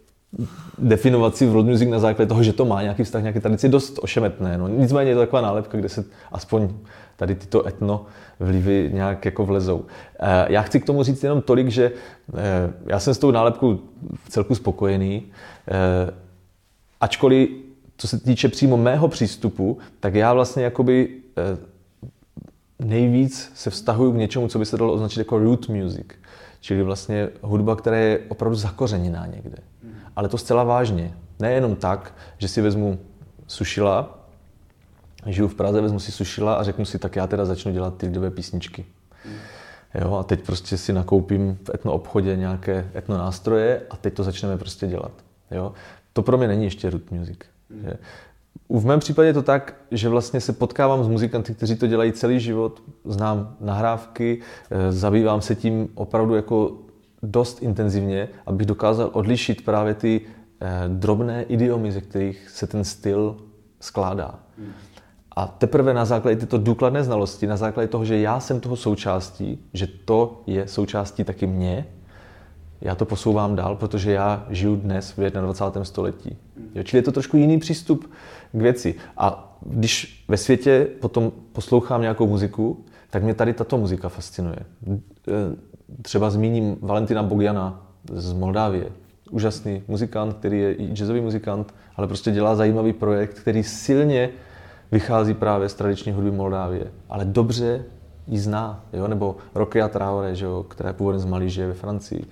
definovat 0.78 1.36
si 1.36 1.46
world 1.46 1.66
music 1.66 1.88
na 1.88 1.98
základě 1.98 2.28
toho, 2.28 2.42
že 2.42 2.52
to 2.52 2.64
má 2.64 2.82
nějaký 2.82 3.04
vztah, 3.04 3.22
nějaké 3.22 3.40
tradici, 3.40 3.68
dost 3.68 3.98
ošemetné. 4.02 4.58
No. 4.58 4.68
Nicméně 4.68 5.10
je 5.10 5.14
to 5.14 5.20
taková 5.20 5.42
nálepka, 5.42 5.78
kde 5.78 5.88
se 5.88 6.04
aspoň 6.32 6.68
tady 7.16 7.34
tyto 7.34 7.66
etno 7.66 8.06
vlivy 8.40 8.90
nějak 8.92 9.24
jako 9.24 9.46
vlezou. 9.46 9.84
Eh, 10.20 10.46
já 10.48 10.62
chci 10.62 10.80
k 10.80 10.86
tomu 10.86 11.02
říct 11.02 11.22
jenom 11.22 11.42
tolik, 11.42 11.68
že 11.68 11.92
eh, 12.34 12.72
já 12.86 13.00
jsem 13.00 13.14
s 13.14 13.18
tou 13.18 13.30
nálepkou 13.30 13.78
celku 14.28 14.54
spokojený, 14.54 15.22
eh, 15.68 16.14
ačkoliv 17.00 17.48
co 17.96 18.08
se 18.08 18.20
týče 18.20 18.48
přímo 18.48 18.76
mého 18.76 19.08
přístupu, 19.08 19.78
tak 20.00 20.14
já 20.14 20.32
vlastně 20.32 20.64
jakoby 20.64 21.08
nejvíc 22.78 23.52
se 23.54 23.70
vztahuju 23.70 24.12
k 24.12 24.16
něčemu, 24.16 24.48
co 24.48 24.58
by 24.58 24.66
se 24.66 24.76
dalo 24.76 24.92
označit 24.92 25.18
jako 25.18 25.38
root 25.38 25.68
music, 25.68 26.06
čili 26.60 26.82
vlastně 26.82 27.28
hudba, 27.42 27.76
která 27.76 27.96
je 27.96 28.20
opravdu 28.28 28.56
zakořeněná 28.56 29.26
někde. 29.26 29.58
Ale 30.16 30.28
to 30.28 30.38
zcela 30.38 30.64
vážně. 30.64 31.14
Nejenom 31.38 31.76
tak, 31.76 32.14
že 32.38 32.48
si 32.48 32.60
vezmu 32.60 32.98
sušila 33.46 34.18
žiju 35.26 35.48
v 35.48 35.54
Praze, 35.54 35.80
vezmu 35.80 36.00
si 36.00 36.12
sušila 36.12 36.54
a 36.54 36.62
řeknu 36.62 36.84
si, 36.84 36.98
tak 36.98 37.16
já 37.16 37.26
teda 37.26 37.44
začnu 37.44 37.72
dělat 37.72 37.96
ty 37.96 38.06
lidové 38.06 38.30
písničky. 38.30 38.84
Jo, 39.94 40.14
a 40.14 40.22
teď 40.22 40.46
prostě 40.46 40.78
si 40.78 40.92
nakoupím 40.92 41.58
v 41.64 41.70
etno 41.74 41.92
obchodě 41.92 42.36
nějaké 42.36 42.90
etno 42.94 43.18
nástroje 43.18 43.82
a 43.90 43.96
teď 43.96 44.14
to 44.14 44.24
začneme 44.24 44.58
prostě 44.58 44.86
dělat. 44.86 45.12
Jo. 45.50 45.72
To 46.12 46.22
pro 46.22 46.38
mě 46.38 46.48
není 46.48 46.64
ještě 46.64 46.90
root 46.90 47.10
music. 47.10 47.38
Že? 47.82 47.98
V 48.70 48.86
mém 48.86 49.00
případě 49.00 49.28
je 49.28 49.34
to 49.34 49.42
tak, 49.42 49.74
že 49.90 50.08
vlastně 50.08 50.40
se 50.40 50.52
potkávám 50.52 51.04
s 51.04 51.08
muzikanty, 51.08 51.54
kteří 51.54 51.76
to 51.76 51.86
dělají 51.86 52.12
celý 52.12 52.40
život, 52.40 52.82
znám 53.04 53.56
nahrávky, 53.60 54.40
eh, 54.70 54.92
zabývám 54.92 55.40
se 55.40 55.54
tím 55.54 55.88
opravdu 55.94 56.34
jako 56.34 56.72
dost 57.22 57.62
intenzivně, 57.62 58.28
abych 58.46 58.66
dokázal 58.66 59.10
odlišit 59.12 59.64
právě 59.64 59.94
ty 59.94 60.20
eh, 60.60 60.84
drobné 60.88 61.42
idiomy, 61.42 61.92
ze 61.92 62.00
kterých 62.00 62.50
se 62.50 62.66
ten 62.66 62.84
styl 62.84 63.36
skládá. 63.80 64.38
A 65.36 65.46
teprve 65.46 65.94
na 65.94 66.04
základě 66.04 66.36
této 66.36 66.58
důkladné 66.58 67.04
znalosti, 67.04 67.46
na 67.46 67.56
základě 67.56 67.88
toho, 67.88 68.04
že 68.04 68.20
já 68.20 68.40
jsem 68.40 68.60
toho 68.60 68.76
součástí, 68.76 69.58
že 69.72 69.86
to 69.86 70.42
je 70.46 70.68
součástí 70.68 71.24
taky 71.24 71.46
mě, 71.46 71.86
já 72.80 72.94
to 72.94 73.04
posouvám 73.04 73.56
dál, 73.56 73.76
protože 73.76 74.12
já 74.12 74.46
žiju 74.50 74.76
dnes 74.76 75.16
v 75.16 75.30
21. 75.30 75.84
století. 75.84 76.36
Jo, 76.74 76.82
čili 76.82 76.98
je 76.98 77.02
to 77.02 77.12
trošku 77.12 77.36
jiný 77.36 77.58
přístup 77.58 78.10
k 78.52 78.62
věci. 78.62 78.94
A 79.16 79.56
když 79.66 80.24
ve 80.28 80.36
světě 80.36 80.88
potom 81.00 81.32
poslouchám 81.52 82.00
nějakou 82.00 82.26
muziku, 82.26 82.84
tak 83.10 83.22
mě 83.22 83.34
tady 83.34 83.52
tato 83.52 83.78
muzika 83.78 84.08
fascinuje. 84.08 84.58
E, 84.58 84.96
třeba 86.02 86.30
zmíním 86.30 86.76
Valentina 86.80 87.22
Bogdana 87.22 87.86
z 88.12 88.32
Moldávie. 88.32 88.86
Úžasný 89.30 89.82
muzikant, 89.88 90.34
který 90.34 90.60
je 90.60 90.74
i 90.74 90.86
jazzový 90.92 91.20
muzikant, 91.20 91.74
ale 91.96 92.06
prostě 92.06 92.30
dělá 92.30 92.54
zajímavý 92.54 92.92
projekt, 92.92 93.40
který 93.40 93.62
silně 93.62 94.30
vychází 94.92 95.34
právě 95.34 95.68
z 95.68 95.74
tradiční 95.74 96.12
hudby 96.12 96.30
Moldávie, 96.30 96.90
ale 97.08 97.24
dobře 97.24 97.84
ji 98.26 98.38
zná, 98.38 98.84
jo? 98.92 99.08
nebo 99.08 99.36
Rocky 99.54 99.82
a 99.82 99.88
Traore, 99.88 100.34
že 100.34 100.44
jo? 100.44 100.62
která 100.62 100.88
je 100.88 100.94
původem 100.94 101.20
z 101.20 101.24
Mali, 101.24 101.50
žije 101.50 101.66
ve 101.66 101.74
Francii. 101.74 102.26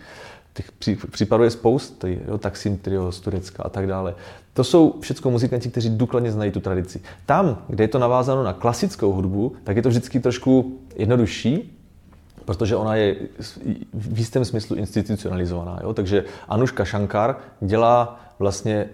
Těch 0.53 0.73
případů 1.11 1.45
je 1.45 1.51
spousty, 1.51 2.21
jo? 2.29 2.39
Taksim 2.39 2.79
Trio 2.79 3.13
z 3.13 3.21
Turecka 3.21 3.63
a 3.63 3.69
tak 3.69 3.87
dále. 3.87 4.15
To 4.59 4.65
jsou 4.65 4.95
všechno 5.01 5.31
muzikanti, 5.31 5.71
kteří 5.71 5.91
důkladně 5.91 6.33
znají 6.33 6.51
tu 6.51 6.61
tradici. 6.61 7.01
Tam, 7.27 7.63
kde 7.69 7.85
je 7.85 7.89
to 7.89 7.99
navázáno 7.99 8.43
na 8.43 8.53
klasickou 8.53 9.13
hudbu, 9.13 9.53
tak 9.65 9.77
je 9.77 9.83
to 9.83 9.89
vždycky 9.89 10.21
trošku 10.21 10.79
jednodušší, 10.97 11.79
protože 12.45 12.77
ona 12.77 12.97
je 12.97 13.17
v 13.95 14.19
jistém 14.19 14.45
smyslu 14.45 14.77
institucionalizovaná. 14.77 15.79
Jo? 15.83 15.95
Takže 15.95 16.25
Anuška 16.49 16.85
Shankar 16.85 17.37
dělá 17.61 18.21
vlastně 18.39 18.89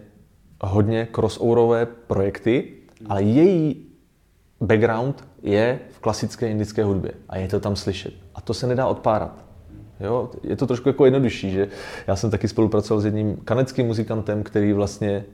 hodně 0.60 1.08
crossoverové 1.14 1.86
projekty, 1.86 2.72
ale 3.08 3.22
její 3.22 3.86
background 4.60 5.24
je 5.42 5.78
v 5.90 5.98
klasické 5.98 6.48
indické 6.48 6.84
hudbě 6.84 7.12
a 7.28 7.36
je 7.36 7.48
to 7.48 7.60
tam 7.60 7.76
slyšet. 7.76 8.14
A 8.34 8.40
to 8.40 8.54
se 8.54 8.66
nedá 8.66 8.86
odpárat. 8.86 9.44
Jo? 10.00 10.30
Je 10.42 10.56
to 10.56 10.66
trošku 10.66 10.88
jako 10.88 11.04
jednodušší, 11.04 11.50
že 11.50 11.68
já 12.06 12.16
jsem 12.16 12.30
taky 12.30 12.48
spolupracoval 12.48 13.00
s 13.00 13.04
jedním 13.04 13.36
kanadským 13.36 13.86
muzikantem, 13.86 14.42
který 14.42 14.72
vlastně 14.72 15.24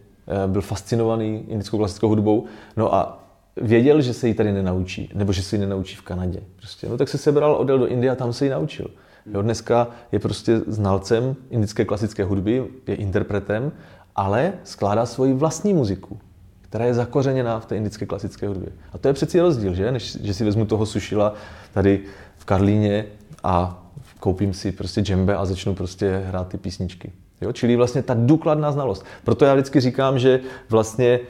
byl 0.47 0.63
fascinovaný 0.63 1.45
indickou 1.49 1.79
klasickou 1.79 2.09
hudbou. 2.09 2.45
No 2.77 2.95
a 2.95 3.25
věděl, 3.57 4.01
že 4.01 4.15
se 4.15 4.29
ji 4.29 4.35
tady 4.35 4.53
nenaučí, 4.53 5.11
nebo 5.15 5.33
že 5.33 5.43
se 5.43 5.57
ji 5.57 5.61
nenaučí 5.61 5.97
v 5.97 6.03
Kanadě. 6.03 6.41
Prostě. 6.57 6.89
No 6.89 6.97
tak 6.97 7.09
se 7.09 7.19
sebral, 7.19 7.55
odjel 7.55 7.79
do 7.79 7.87
Indie 7.87 8.13
a 8.13 8.15
tam 8.15 8.33
se 8.33 8.45
ji 8.45 8.51
naučil. 8.51 8.87
Jo, 9.27 9.43
dneska 9.43 9.89
je 10.13 10.19
prostě 10.19 10.61
znalcem 10.67 11.37
indické 11.51 11.85
klasické 11.85 12.25
hudby, 12.25 12.65
je 12.87 12.95
interpretem, 12.95 13.73
ale 14.17 14.53
skládá 14.65 15.07
svoji 15.07 15.33
vlastní 15.33 15.75
muziku, 15.75 16.19
která 16.61 16.85
je 16.85 16.95
zakořeněná 16.95 17.61
v 17.61 17.67
té 17.67 17.77
indické 17.77 18.07
klasické 18.07 18.49
hudbě. 18.49 18.69
A 18.93 18.99
to 18.99 19.09
je 19.09 19.15
přeci 19.15 19.41
rozdíl, 19.41 19.75
že? 19.75 19.93
Než 19.93 20.19
že 20.23 20.35
si 20.35 20.45
vezmu 20.45 20.65
toho 20.65 20.87
sušila 20.87 21.35
tady 21.73 22.01
v 22.37 22.45
Karlíně 22.45 23.07
a 23.43 23.85
koupím 24.21 24.55
si 24.55 24.73
prostě 24.73 25.01
džembe 25.01 25.37
a 25.37 25.45
začnu 25.45 25.75
prostě 25.75 26.23
hrát 26.27 26.49
ty 26.49 26.59
písničky. 26.59 27.13
Jo? 27.41 27.53
Čili 27.53 27.77
vlastně 27.77 28.03
ta 28.03 28.15
důkladná 28.19 28.73
znalost. 28.73 29.05
Proto 29.25 29.45
já 29.45 29.55
vždycky 29.55 29.81
říkám, 29.81 30.19
že 30.19 30.41
vlastně 30.69 31.21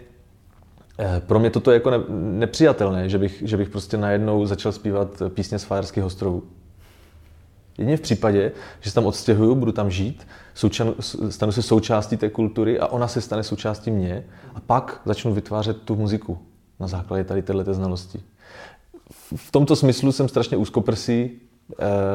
Eh, 1.03 1.21
pro 1.27 1.39
mě 1.39 1.51
toto 1.51 1.71
je 1.71 1.75
jako 1.75 1.91
nepřijatelné, 2.11 3.09
že 3.09 3.19
bych, 3.19 3.43
že 3.47 3.57
bych 3.57 3.69
prostě 3.69 3.97
najednou 3.97 4.47
začal 4.47 4.73
zpívat 4.73 5.23
písně 5.29 5.59
z 5.59 5.65
Fajerských 5.65 6.05
ostrovů. 6.05 6.43
Jedině 7.79 7.97
v 7.97 8.01
případě, 8.01 8.53
že 8.81 8.91
se 8.91 8.95
tam 8.95 9.07
odstěhuju, 9.07 9.55
budu 9.55 9.73
tam 9.73 9.91
žít, 9.91 10.27
součan, 10.55 10.95
stanu 11.29 11.53
se 11.53 11.63
součástí 11.63 12.17
té 12.17 12.31
kultury 12.31 12.79
a 12.79 12.87
ona 12.87 13.09
se 13.09 13.21
stane 13.21 13.43
součástí 13.43 13.91
mě 13.91 14.25
a 14.55 14.61
pak 14.61 15.01
začnu 15.05 15.35
vytvářet 15.35 15.83
tu 15.83 15.97
muziku 15.97 16.39
na 16.81 16.87
základě 16.87 17.25
tady 17.25 17.43
této 17.43 17.75
znalosti. 17.75 18.21
V 19.37 19.53
tomto 19.53 19.77
smyslu 19.77 20.13
jsem 20.13 20.29
strašně 20.29 20.57
úzkoprsý, 20.57 21.31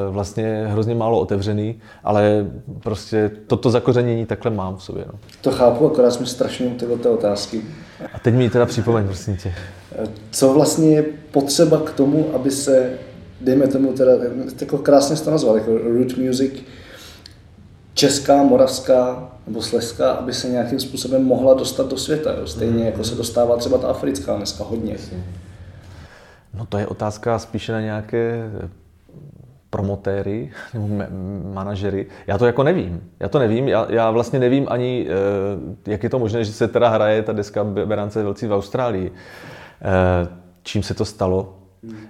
vlastně 0.10 0.66
hrozně 0.68 0.96
málo 0.96 1.20
otevřený, 1.20 1.80
ale 2.04 2.46
prostě 2.84 3.32
toto 3.48 3.70
zakořenění 3.70 4.26
takhle 4.26 4.52
mám 4.52 4.76
v 4.76 4.84
sobě. 4.84 5.06
No. 5.08 5.20
To 5.42 5.52
chápu, 5.52 5.88
akorát 5.88 6.12
jsme 6.12 6.26
strašně 6.26 6.66
u 6.66 6.98
té 6.98 7.10
otázky. 7.10 7.62
A 8.14 8.20
teď 8.20 8.34
mi 8.34 8.50
teda 8.50 8.66
připomeň, 8.66 9.06
prosím 9.06 9.38
tě. 9.38 9.54
Co 10.32 10.54
vlastně 10.54 10.90
je 10.90 11.04
potřeba 11.32 11.78
k 11.78 11.94
tomu, 11.94 12.26
aby 12.36 12.52
se, 12.52 12.90
dejme 13.42 13.68
tomu 13.68 13.94
teda, 13.94 14.12
jako 14.62 14.78
krásně 14.78 15.16
to 15.16 15.32
nazval, 15.32 15.58
jako 15.58 15.78
root 15.78 16.18
music, 16.18 16.54
česká, 17.94 18.44
moravská 18.44 19.32
nebo 19.48 19.62
slezská, 19.62 20.12
aby 20.12 20.34
se 20.34 20.50
nějakým 20.50 20.80
způsobem 20.80 21.24
mohla 21.24 21.54
dostat 21.54 21.90
do 21.90 21.98
světa. 21.98 22.34
Jo? 22.40 22.48
Stejně 22.48 22.80
mm. 22.80 22.86
jako 22.86 23.04
se 23.04 23.16
dostává 23.16 23.58
třeba 23.58 23.78
ta 23.78 23.88
africká 23.88 24.38
dneska 24.38 24.64
hodně. 24.64 24.98
No 26.54 26.66
to 26.66 26.78
je 26.78 26.88
otázka 26.88 27.40
spíše 27.40 27.72
na 27.72 27.82
nějaké 27.82 28.50
promotéry 29.76 30.52
nebo 30.74 30.88
manažery. 31.54 32.06
Já 32.28 32.38
to 32.38 32.46
jako 32.46 32.64
nevím. 32.64 33.04
Já 33.20 33.28
to 33.28 33.40
nevím. 33.40 33.68
Já, 33.68 33.88
já 33.90 34.12
vlastně 34.12 34.40
nevím 34.40 34.66
ani, 34.70 35.08
eh, 35.10 35.92
jak 35.92 36.04
je 36.04 36.10
to 36.10 36.20
možné, 36.20 36.44
že 36.44 36.52
se 36.52 36.68
teda 36.68 36.90
hraje 36.90 37.24
ta 37.24 37.34
deska 37.34 37.64
Berance 37.64 38.24
velcí 38.24 38.48
v 38.48 38.54
Austrálii. 38.54 39.12
Eh, 39.12 40.28
čím 40.64 40.84
se 40.84 40.94
to 40.94 41.06
stalo? 41.06 41.54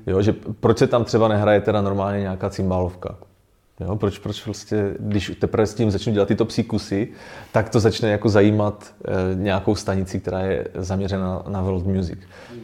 Jo, 0.08 0.22
že 0.22 0.34
proč 0.60 0.78
se 0.78 0.88
tam 0.88 1.04
třeba 1.04 1.28
nehraje 1.28 1.62
teda 1.62 1.82
normálně 1.82 2.20
nějaká 2.20 2.50
cymbálovka? 2.50 3.18
Jo, 3.80 3.96
proč, 3.96 4.20
proč 4.20 4.44
prostě, 4.44 4.96
když 5.00 5.32
teprve 5.40 5.66
s 5.66 5.74
tím 5.74 5.92
začnu 5.92 6.14
dělat 6.14 6.28
tyto 6.28 6.46
psí 6.46 6.64
kusy, 6.64 7.08
tak 7.52 7.70
to 7.70 7.80
začne 7.80 8.12
jako 8.12 8.30
zajímat 8.30 8.94
e, 9.06 9.36
nějakou 9.36 9.76
stanici, 9.76 10.20
která 10.20 10.40
je 10.40 10.68
zaměřena 10.76 11.44
na 11.48 11.62
world 11.62 11.86
music. 11.86 12.20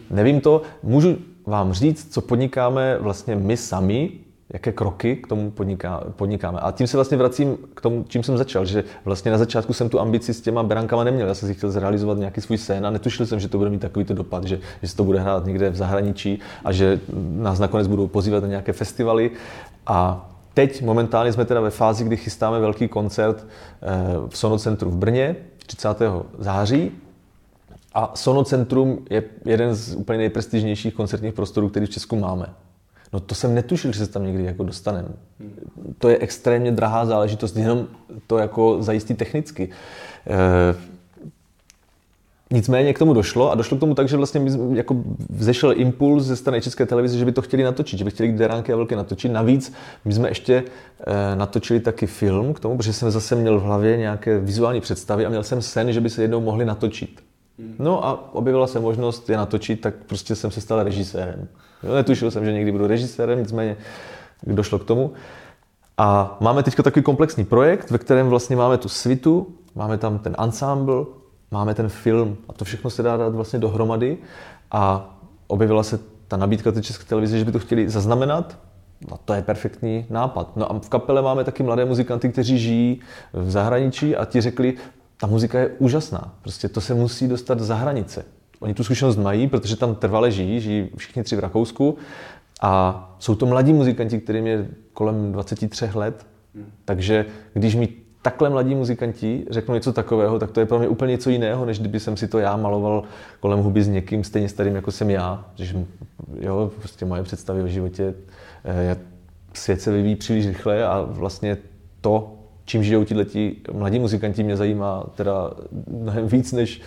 Nevím 0.09 0.41
to, 0.41 0.61
můžu 0.83 1.17
vám 1.45 1.73
říct, 1.73 2.13
co 2.13 2.21
podnikáme 2.21 2.97
vlastně 2.99 3.35
my 3.35 3.57
sami, 3.57 4.11
jaké 4.53 4.71
kroky 4.71 5.15
k 5.15 5.27
tomu 5.27 5.51
podniká, 5.51 6.03
podnikáme. 6.15 6.59
A 6.59 6.71
tím 6.71 6.87
se 6.87 6.97
vlastně 6.97 7.17
vracím 7.17 7.57
k 7.73 7.81
tomu, 7.81 8.05
čím 8.07 8.23
jsem 8.23 8.37
začal, 8.37 8.65
že 8.65 8.83
vlastně 9.05 9.31
na 9.31 9.37
začátku 9.37 9.73
jsem 9.73 9.89
tu 9.89 9.99
ambici 9.99 10.33
s 10.33 10.41
těma 10.41 10.63
berankama 10.63 11.03
neměl. 11.03 11.27
Já 11.27 11.33
jsem 11.33 11.49
si 11.49 11.55
chtěl 11.55 11.71
zrealizovat 11.71 12.17
nějaký 12.17 12.41
svůj 12.41 12.57
sen 12.57 12.85
a 12.85 12.89
netušil 12.89 13.25
jsem, 13.25 13.39
že 13.39 13.47
to 13.47 13.57
bude 13.57 13.69
mít 13.69 13.81
takovýto 13.81 14.13
dopad, 14.13 14.43
že, 14.43 14.59
že 14.81 14.87
se 14.87 14.95
to 14.95 15.03
bude 15.03 15.19
hrát 15.19 15.45
někde 15.45 15.69
v 15.69 15.75
zahraničí 15.75 16.39
a 16.65 16.71
že 16.71 16.99
nás 17.31 17.59
nakonec 17.59 17.87
budou 17.87 18.07
pozývat 18.07 18.43
na 18.43 18.49
nějaké 18.49 18.73
festivaly. 18.73 19.31
A 19.87 20.29
teď 20.53 20.81
momentálně 20.81 21.33
jsme 21.33 21.45
teda 21.45 21.61
ve 21.61 21.69
fázi, 21.69 22.03
kdy 22.03 22.17
chystáme 22.17 22.59
velký 22.59 22.87
koncert 22.87 23.45
eh, 23.81 23.87
v 24.29 24.37
Sonocentru 24.37 24.91
v 24.91 24.97
Brně 24.97 25.35
30. 25.57 25.87
září. 26.37 26.91
A 27.93 28.11
Sonocentrum 28.15 29.05
je 29.09 29.23
jeden 29.45 29.75
z 29.75 29.95
úplně 29.95 30.17
nejprestižnějších 30.17 30.93
koncertních 30.93 31.33
prostorů, 31.33 31.69
který 31.69 31.85
v 31.85 31.89
Česku 31.89 32.15
máme. 32.15 32.45
No 33.13 33.19
to 33.19 33.35
jsem 33.35 33.55
netušil, 33.55 33.91
že 33.91 34.05
se 34.05 34.11
tam 34.11 34.25
někdy 34.25 34.43
jako 34.43 34.63
dostaneme. 34.63 35.09
To 35.97 36.09
je 36.09 36.17
extrémně 36.17 36.71
drahá 36.71 37.05
záležitost, 37.05 37.57
jenom 37.57 37.87
to 38.27 38.37
jako 38.37 38.77
zajistí 38.83 39.13
technicky. 39.13 39.69
E, 40.27 40.75
nicméně 42.51 42.93
k 42.93 42.99
tomu 42.99 43.13
došlo 43.13 43.51
a 43.51 43.55
došlo 43.55 43.77
k 43.77 43.79
tomu 43.79 43.95
tak, 43.95 44.07
že 44.07 44.17
vlastně 44.17 44.41
jako 44.73 44.95
vzešel 45.29 45.73
impuls 45.75 46.23
ze 46.23 46.35
strany 46.35 46.61
České 46.61 46.85
televize, 46.85 47.17
že 47.17 47.25
by 47.25 47.31
to 47.31 47.41
chtěli 47.41 47.63
natočit, 47.63 47.99
že 47.99 48.05
by 48.05 48.11
chtěli 48.11 48.31
Deránky 48.31 48.73
a 48.73 48.75
Velké 48.75 48.95
natočit. 48.95 49.31
Navíc 49.31 49.73
my 50.05 50.13
jsme 50.13 50.29
ještě 50.29 50.63
e, 51.07 51.35
natočili 51.35 51.79
taky 51.79 52.07
film 52.07 52.53
k 52.53 52.59
tomu, 52.59 52.77
protože 52.77 52.93
jsem 52.93 53.11
zase 53.11 53.35
měl 53.35 53.59
v 53.59 53.63
hlavě 53.63 53.97
nějaké 53.97 54.39
vizuální 54.39 54.81
představy 54.81 55.25
a 55.25 55.29
měl 55.29 55.43
jsem 55.43 55.61
sen, 55.61 55.93
že 55.93 56.01
by 56.01 56.09
se 56.09 56.21
jednou 56.21 56.41
mohli 56.41 56.65
natočit. 56.65 57.23
No 57.79 58.05
a 58.05 58.33
objevila 58.35 58.67
se 58.67 58.79
možnost 58.79 59.29
je 59.29 59.37
natočit, 59.37 59.81
tak 59.81 59.95
prostě 60.07 60.35
jsem 60.35 60.51
se 60.51 60.61
stal 60.61 60.83
režisérem. 60.83 61.47
Netušil 61.83 62.31
jsem, 62.31 62.45
že 62.45 62.53
někdy 62.53 62.71
budu 62.71 62.87
režisérem, 62.87 63.39
nicméně 63.39 63.77
došlo 64.43 64.79
k 64.79 64.85
tomu. 64.85 65.13
A 65.97 66.37
máme 66.39 66.63
teď 66.63 66.75
takový 66.75 67.03
komplexní 67.03 67.45
projekt, 67.45 67.91
ve 67.91 67.97
kterém 67.97 68.27
vlastně 68.27 68.55
máme 68.55 68.77
tu 68.77 68.89
svitu, 68.89 69.55
máme 69.75 69.97
tam 69.97 70.19
ten 70.19 70.35
ensemble, 70.39 71.05
máme 71.51 71.73
ten 71.73 71.89
film 71.89 72.37
a 72.49 72.53
to 72.53 72.65
všechno 72.65 72.89
se 72.89 73.03
dá 73.03 73.17
dát 73.17 73.35
vlastně 73.35 73.59
dohromady 73.59 74.17
a 74.71 75.15
objevila 75.47 75.83
se 75.83 75.99
ta 76.27 76.37
nabídka 76.37 76.71
té 76.71 76.81
české 76.81 77.05
televize, 77.05 77.39
že 77.39 77.45
by 77.45 77.51
to 77.51 77.59
chtěli 77.59 77.89
zaznamenat, 77.89 78.57
No 79.09 79.19
to 79.25 79.33
je 79.33 79.41
perfektní 79.41 80.05
nápad. 80.09 80.57
No 80.57 80.71
a 80.71 80.79
v 80.79 80.89
kapele 80.89 81.21
máme 81.21 81.43
taky 81.43 81.63
mladé 81.63 81.85
muzikanty, 81.85 82.29
kteří 82.29 82.59
žijí 82.59 83.01
v 83.33 83.51
zahraničí 83.51 84.15
a 84.15 84.25
ti 84.25 84.41
řekli, 84.41 84.73
ta 85.17 85.27
muzika 85.27 85.59
je 85.59 85.67
úžasná. 85.67 86.33
Prostě 86.41 86.69
to 86.69 86.81
se 86.81 86.93
musí 86.93 87.27
dostat 87.27 87.59
za 87.59 87.75
hranice. 87.75 88.25
Oni 88.61 88.73
tu 88.73 88.83
zkušenost 88.83 89.17
mají, 89.17 89.47
protože 89.47 89.75
tam 89.75 89.95
trvale 89.95 90.31
žijí, 90.31 90.59
žijí 90.59 90.89
všichni 90.97 91.23
tři 91.23 91.35
v 91.35 91.39
Rakousku 91.39 91.97
a 92.61 93.15
jsou 93.19 93.35
to 93.35 93.45
mladí 93.45 93.73
muzikanti, 93.73 94.19
kterým 94.19 94.47
je 94.47 94.67
kolem 94.93 95.31
23 95.31 95.89
let. 95.93 96.25
Takže 96.85 97.25
když 97.53 97.75
mi 97.75 97.89
takhle 98.21 98.49
mladí 98.49 98.75
muzikanti 98.75 99.45
řeknou 99.49 99.75
něco 99.75 99.93
takového, 99.93 100.39
tak 100.39 100.51
to 100.51 100.59
je 100.59 100.65
pro 100.65 100.79
mě 100.79 100.87
úplně 100.87 101.11
něco 101.11 101.29
jiného, 101.29 101.65
než 101.65 101.79
kdyby 101.79 101.99
jsem 101.99 102.17
si 102.17 102.27
to 102.27 102.39
já 102.39 102.57
maloval 102.57 103.03
kolem 103.39 103.59
huby 103.59 103.83
s 103.83 103.87
někým 103.87 104.23
stejně 104.23 104.49
starým, 104.49 104.75
jako 104.75 104.91
jsem 104.91 105.09
já. 105.09 105.45
Že, 105.55 105.85
jo, 106.39 106.71
prostě 106.79 107.05
moje 107.05 107.23
představy 107.23 107.63
o 107.63 107.67
životě, 107.67 108.13
eh, 108.65 108.97
svět 109.53 109.81
se 109.81 109.91
vyvíjí 109.91 110.15
příliš 110.15 110.47
rychle 110.47 110.85
a 110.85 111.01
vlastně 111.01 111.57
to, 112.01 112.33
čím 112.65 112.83
žijou 112.83 113.03
ti 113.03 113.55
mladí 113.73 113.99
muzikanti, 113.99 114.43
mě 114.43 114.57
zajímá 114.57 115.03
teda 115.15 115.51
mnohem 115.87 116.27
víc, 116.27 116.51
než, 116.51 116.81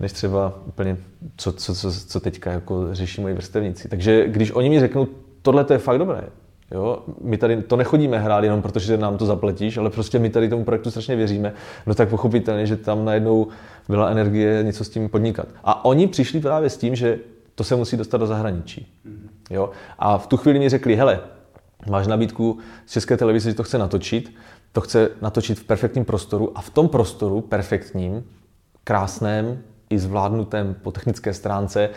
než 0.00 0.12
třeba 0.12 0.52
úplně, 0.66 0.96
co, 1.36 1.52
co, 1.52 1.74
co, 1.74 1.92
co 1.92 2.20
teďka 2.20 2.52
jako 2.52 2.94
řeší 2.94 3.20
moji 3.20 3.34
vrstevníci. 3.34 3.88
Takže 3.88 4.28
když 4.28 4.50
oni 4.50 4.68
mi 4.68 4.80
řeknou, 4.80 5.06
tohle 5.42 5.64
to 5.64 5.72
je 5.72 5.78
fakt 5.78 5.98
dobré, 5.98 6.22
Jo? 6.72 7.02
My 7.20 7.38
tady 7.38 7.62
to 7.62 7.76
nechodíme 7.76 8.18
hrát 8.18 8.44
jenom 8.44 8.62
protože 8.62 8.96
nám 8.96 9.16
to 9.16 9.26
zapletíš, 9.26 9.76
ale 9.76 9.90
prostě 9.90 10.18
my 10.18 10.30
tady 10.30 10.48
tomu 10.48 10.64
projektu 10.64 10.90
strašně 10.90 11.16
věříme, 11.16 11.52
no 11.86 11.94
tak 11.94 12.08
pochopitelně, 12.08 12.66
že 12.66 12.76
tam 12.76 13.04
najednou 13.04 13.48
byla 13.88 14.10
energie 14.10 14.62
něco 14.62 14.84
s 14.84 14.88
tím 14.88 15.08
podnikat. 15.08 15.48
A 15.64 15.84
oni 15.84 16.06
přišli 16.06 16.40
právě 16.40 16.70
s 16.70 16.76
tím, 16.76 16.96
že 16.96 17.18
to 17.54 17.64
se 17.64 17.76
musí 17.76 17.96
dostat 17.96 18.18
do 18.18 18.26
zahraničí. 18.26 18.86
Jo? 19.50 19.70
A 19.98 20.18
v 20.18 20.26
tu 20.26 20.36
chvíli 20.36 20.58
mi 20.58 20.68
řekli, 20.68 20.96
hele, 20.96 21.20
máš 21.90 22.06
nabídku 22.06 22.58
z 22.86 22.92
České 22.92 23.16
televize, 23.16 23.50
že 23.50 23.56
to 23.56 23.62
chce 23.62 23.78
natočit, 23.78 24.34
to 24.72 24.80
chce 24.80 25.10
natočit 25.22 25.58
v 25.58 25.64
perfektním 25.64 26.04
prostoru 26.04 26.58
a 26.58 26.60
v 26.60 26.70
tom 26.70 26.88
prostoru 26.88 27.40
perfektním, 27.40 28.24
krásném 28.84 29.58
i 29.92 29.98
zvládnutém 29.98 30.74
po 30.82 30.90
technické 30.90 31.34
stránce 31.34 31.90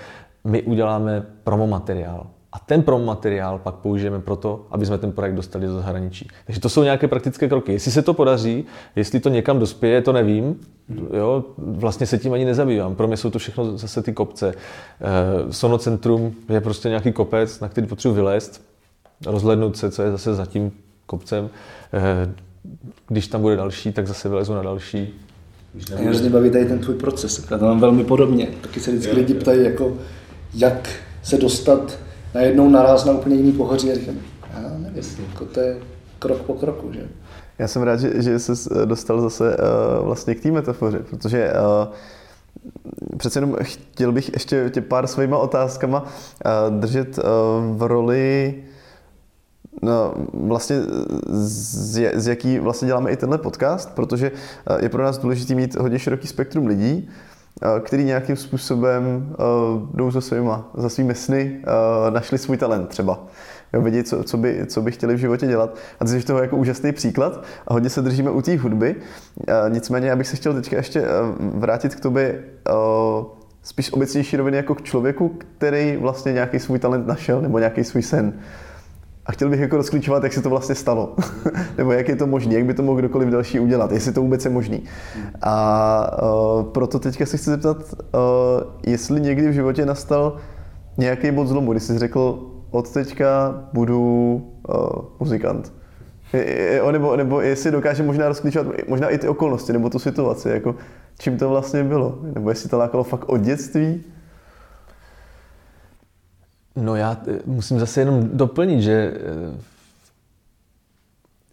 my 0.43 0.61
uděláme 0.61 1.25
promo 1.43 1.67
materiál. 1.67 2.27
A 2.53 2.59
ten 2.59 2.83
promo 2.83 3.05
materiál 3.05 3.59
pak 3.59 3.75
použijeme 3.75 4.19
proto, 4.19 4.67
aby 4.71 4.85
jsme 4.85 4.97
ten 4.97 5.11
projekt 5.11 5.35
dostali 5.35 5.67
do 5.67 5.73
zahraničí. 5.73 6.27
Takže 6.45 6.61
to 6.61 6.69
jsou 6.69 6.83
nějaké 6.83 7.07
praktické 7.07 7.49
kroky. 7.49 7.73
Jestli 7.73 7.91
se 7.91 8.01
to 8.01 8.13
podaří, 8.13 8.65
jestli 8.95 9.19
to 9.19 9.29
někam 9.29 9.59
dospěje, 9.59 10.01
to 10.01 10.13
nevím. 10.13 10.59
Jo, 11.13 11.43
vlastně 11.57 12.07
se 12.07 12.17
tím 12.17 12.33
ani 12.33 12.45
nezabývám. 12.45 12.95
Pro 12.95 13.07
mě 13.07 13.17
jsou 13.17 13.29
to 13.29 13.39
všechno 13.39 13.77
zase 13.77 14.01
ty 14.01 14.13
kopce. 14.13 14.53
Eh, 14.53 15.53
Sonocentrum 15.53 16.35
je 16.49 16.61
prostě 16.61 16.89
nějaký 16.89 17.11
kopec, 17.11 17.59
na 17.59 17.69
který 17.69 17.87
potřebuji 17.87 18.15
vylézt, 18.15 18.61
rozhlednout 19.25 19.77
se, 19.77 19.91
co 19.91 20.03
je 20.03 20.11
zase 20.11 20.33
za 20.33 20.45
tím 20.45 20.71
kopcem. 21.05 21.49
Eh, 21.93 22.33
když 23.07 23.27
tam 23.27 23.41
bude 23.41 23.55
další, 23.55 23.91
tak 23.91 24.07
zase 24.07 24.29
vylezu 24.29 24.53
na 24.53 24.61
další. 24.61 25.13
Mě 25.75 26.05
hrozně 26.05 26.29
baví 26.29 26.49
tady 26.49 26.65
ten 26.65 26.79
tvůj 26.79 26.95
proces. 26.95 27.47
Já 27.51 27.57
to 27.57 27.65
mám 27.65 27.79
velmi 27.79 28.03
podobně. 28.03 28.47
Taky 28.61 28.79
se 28.79 28.91
vždycky 28.91 29.15
lidi 29.15 29.33
ptají, 29.33 29.63
jako, 29.63 29.97
jak 30.53 30.89
se 31.23 31.37
dostat 31.37 31.99
najednou 32.33 32.69
naraz 32.69 33.05
na 33.05 33.13
úplně 33.13 33.35
jiný 33.35 33.51
pohoří 33.51 33.91
a 33.91 33.95
říkám, 33.95 34.15
já 34.53 34.61
nevím, 34.77 35.03
jako 35.31 35.45
to 35.45 35.59
je 35.59 35.77
krok 36.19 36.41
po 36.41 36.53
kroku, 36.53 36.93
že? 36.93 37.07
Já 37.59 37.67
jsem 37.67 37.81
rád, 37.81 37.99
že, 37.99 38.21
že 38.21 38.39
jsi 38.39 38.51
dostal 38.85 39.21
zase 39.21 39.57
uh, 39.57 40.05
vlastně 40.05 40.35
k 40.35 40.41
té 40.41 40.51
metafoře, 40.51 40.99
protože 41.09 41.51
uh, 41.51 41.93
přece 43.17 43.37
jenom 43.39 43.55
chtěl 43.61 44.11
bych 44.11 44.33
ještě 44.33 44.69
tě 44.73 44.81
pár 44.81 45.07
svýma 45.07 45.37
otázkama 45.37 46.01
uh, 46.03 46.79
držet 46.79 47.17
uh, 47.17 47.23
v 47.77 47.83
roli 47.83 48.55
No, 49.81 50.13
vlastně 50.33 50.75
z, 51.27 52.11
z 52.13 52.27
jaký 52.27 52.59
vlastně 52.59 52.85
děláme 52.85 53.11
i 53.11 53.17
tenhle 53.17 53.37
podcast, 53.37 53.95
protože 53.95 54.31
je 54.79 54.89
pro 54.89 55.03
nás 55.03 55.17
důležité 55.17 55.55
mít 55.55 55.75
hodně 55.75 55.99
široký 55.99 56.27
spektrum 56.27 56.67
lidí, 56.67 57.09
který 57.83 58.03
nějakým 58.03 58.35
způsobem 58.35 59.35
jdou 59.93 60.11
za, 60.11 60.21
svýma, 60.21 60.71
za 60.77 60.89
svými 60.89 61.15
sny, 61.15 61.61
našli 62.09 62.37
svůj 62.37 62.57
talent 62.57 62.89
třeba. 62.89 63.27
Jo, 63.73 63.81
vědí, 63.81 64.03
co, 64.03 64.23
co, 64.23 64.37
by, 64.37 64.65
co 64.67 64.81
by 64.81 64.91
chtěli 64.91 65.15
v 65.15 65.17
životě 65.17 65.47
dělat. 65.47 65.75
A 65.99 66.05
ty 66.05 66.11
jsi 66.11 66.25
toho 66.25 66.39
jako 66.39 66.57
úžasný 66.57 66.91
příklad 66.91 67.43
a 67.67 67.73
hodně 67.73 67.89
se 67.89 68.01
držíme 68.01 68.31
u 68.31 68.41
té 68.41 68.57
hudby. 68.57 68.95
Nicméně 69.69 70.09
já 70.09 70.15
bych 70.15 70.27
se 70.27 70.35
chtěl 70.35 70.53
teďka 70.53 70.75
ještě 70.75 71.05
vrátit 71.39 71.95
k 71.95 71.99
tobě 71.99 72.43
spíš 73.63 73.93
obecnější 73.93 74.37
roviny 74.37 74.57
jako 74.57 74.75
k 74.75 74.81
člověku, 74.81 75.37
který 75.57 75.97
vlastně 75.97 76.33
nějaký 76.33 76.59
svůj 76.59 76.79
talent 76.79 77.07
našel 77.07 77.41
nebo 77.41 77.59
nějaký 77.59 77.83
svůj 77.83 78.03
sen. 78.03 78.33
A 79.25 79.31
chtěl 79.31 79.49
bych 79.49 79.59
jako 79.59 79.77
rozklíčovat, 79.77 80.23
jak 80.23 80.33
se 80.33 80.41
to 80.41 80.49
vlastně 80.49 80.75
stalo. 80.75 81.15
Nebo 81.77 81.91
jak 81.91 82.09
je 82.09 82.15
to 82.15 82.27
možné, 82.27 82.53
jak 82.53 82.65
by 82.65 82.73
to 82.73 82.83
mohl 82.83 82.99
kdokoliv 82.99 83.29
další 83.29 83.59
udělat, 83.59 83.91
jestli 83.91 84.11
to 84.11 84.21
vůbec 84.21 84.45
je 84.45 84.51
možný. 84.51 84.83
A 85.41 86.17
uh, 86.23 86.63
proto 86.63 86.99
teďka 86.99 87.25
se 87.25 87.37
chci 87.37 87.49
zeptat, 87.49 87.77
uh, 87.77 88.21
jestli 88.87 89.21
někdy 89.21 89.49
v 89.49 89.53
životě 89.53 89.85
nastal 89.85 90.37
nějaký 90.97 91.31
bod 91.31 91.47
zlomu, 91.47 91.71
kdy 91.71 91.79
jsi 91.79 91.99
řekl, 91.99 92.51
od 92.71 92.91
teďka 92.91 93.55
budu 93.73 94.33
uh, 94.69 95.05
muzikant. 95.19 95.73
Nebo, 96.91 97.15
nebo 97.15 97.41
jestli 97.41 97.71
dokáže 97.71 98.03
možná 98.03 98.27
rozklíčovat 98.27 98.67
možná 98.87 99.09
i 99.09 99.17
ty 99.17 99.27
okolnosti, 99.27 99.73
nebo 99.73 99.89
tu 99.89 99.99
situaci, 99.99 100.49
jako 100.49 100.75
čím 101.19 101.37
to 101.37 101.49
vlastně 101.49 101.83
bylo. 101.83 102.19
Nebo 102.33 102.49
jestli 102.49 102.69
to 102.69 102.77
lákalo 102.77 103.03
fakt 103.03 103.23
od 103.27 103.41
dětství, 103.41 104.03
No 106.75 106.95
já 106.95 107.17
eh, 107.27 107.39
musím 107.45 107.79
zase 107.79 108.01
jenom 108.01 108.29
doplnit, 108.33 108.81
že 108.81 109.13
eh, 109.15 109.57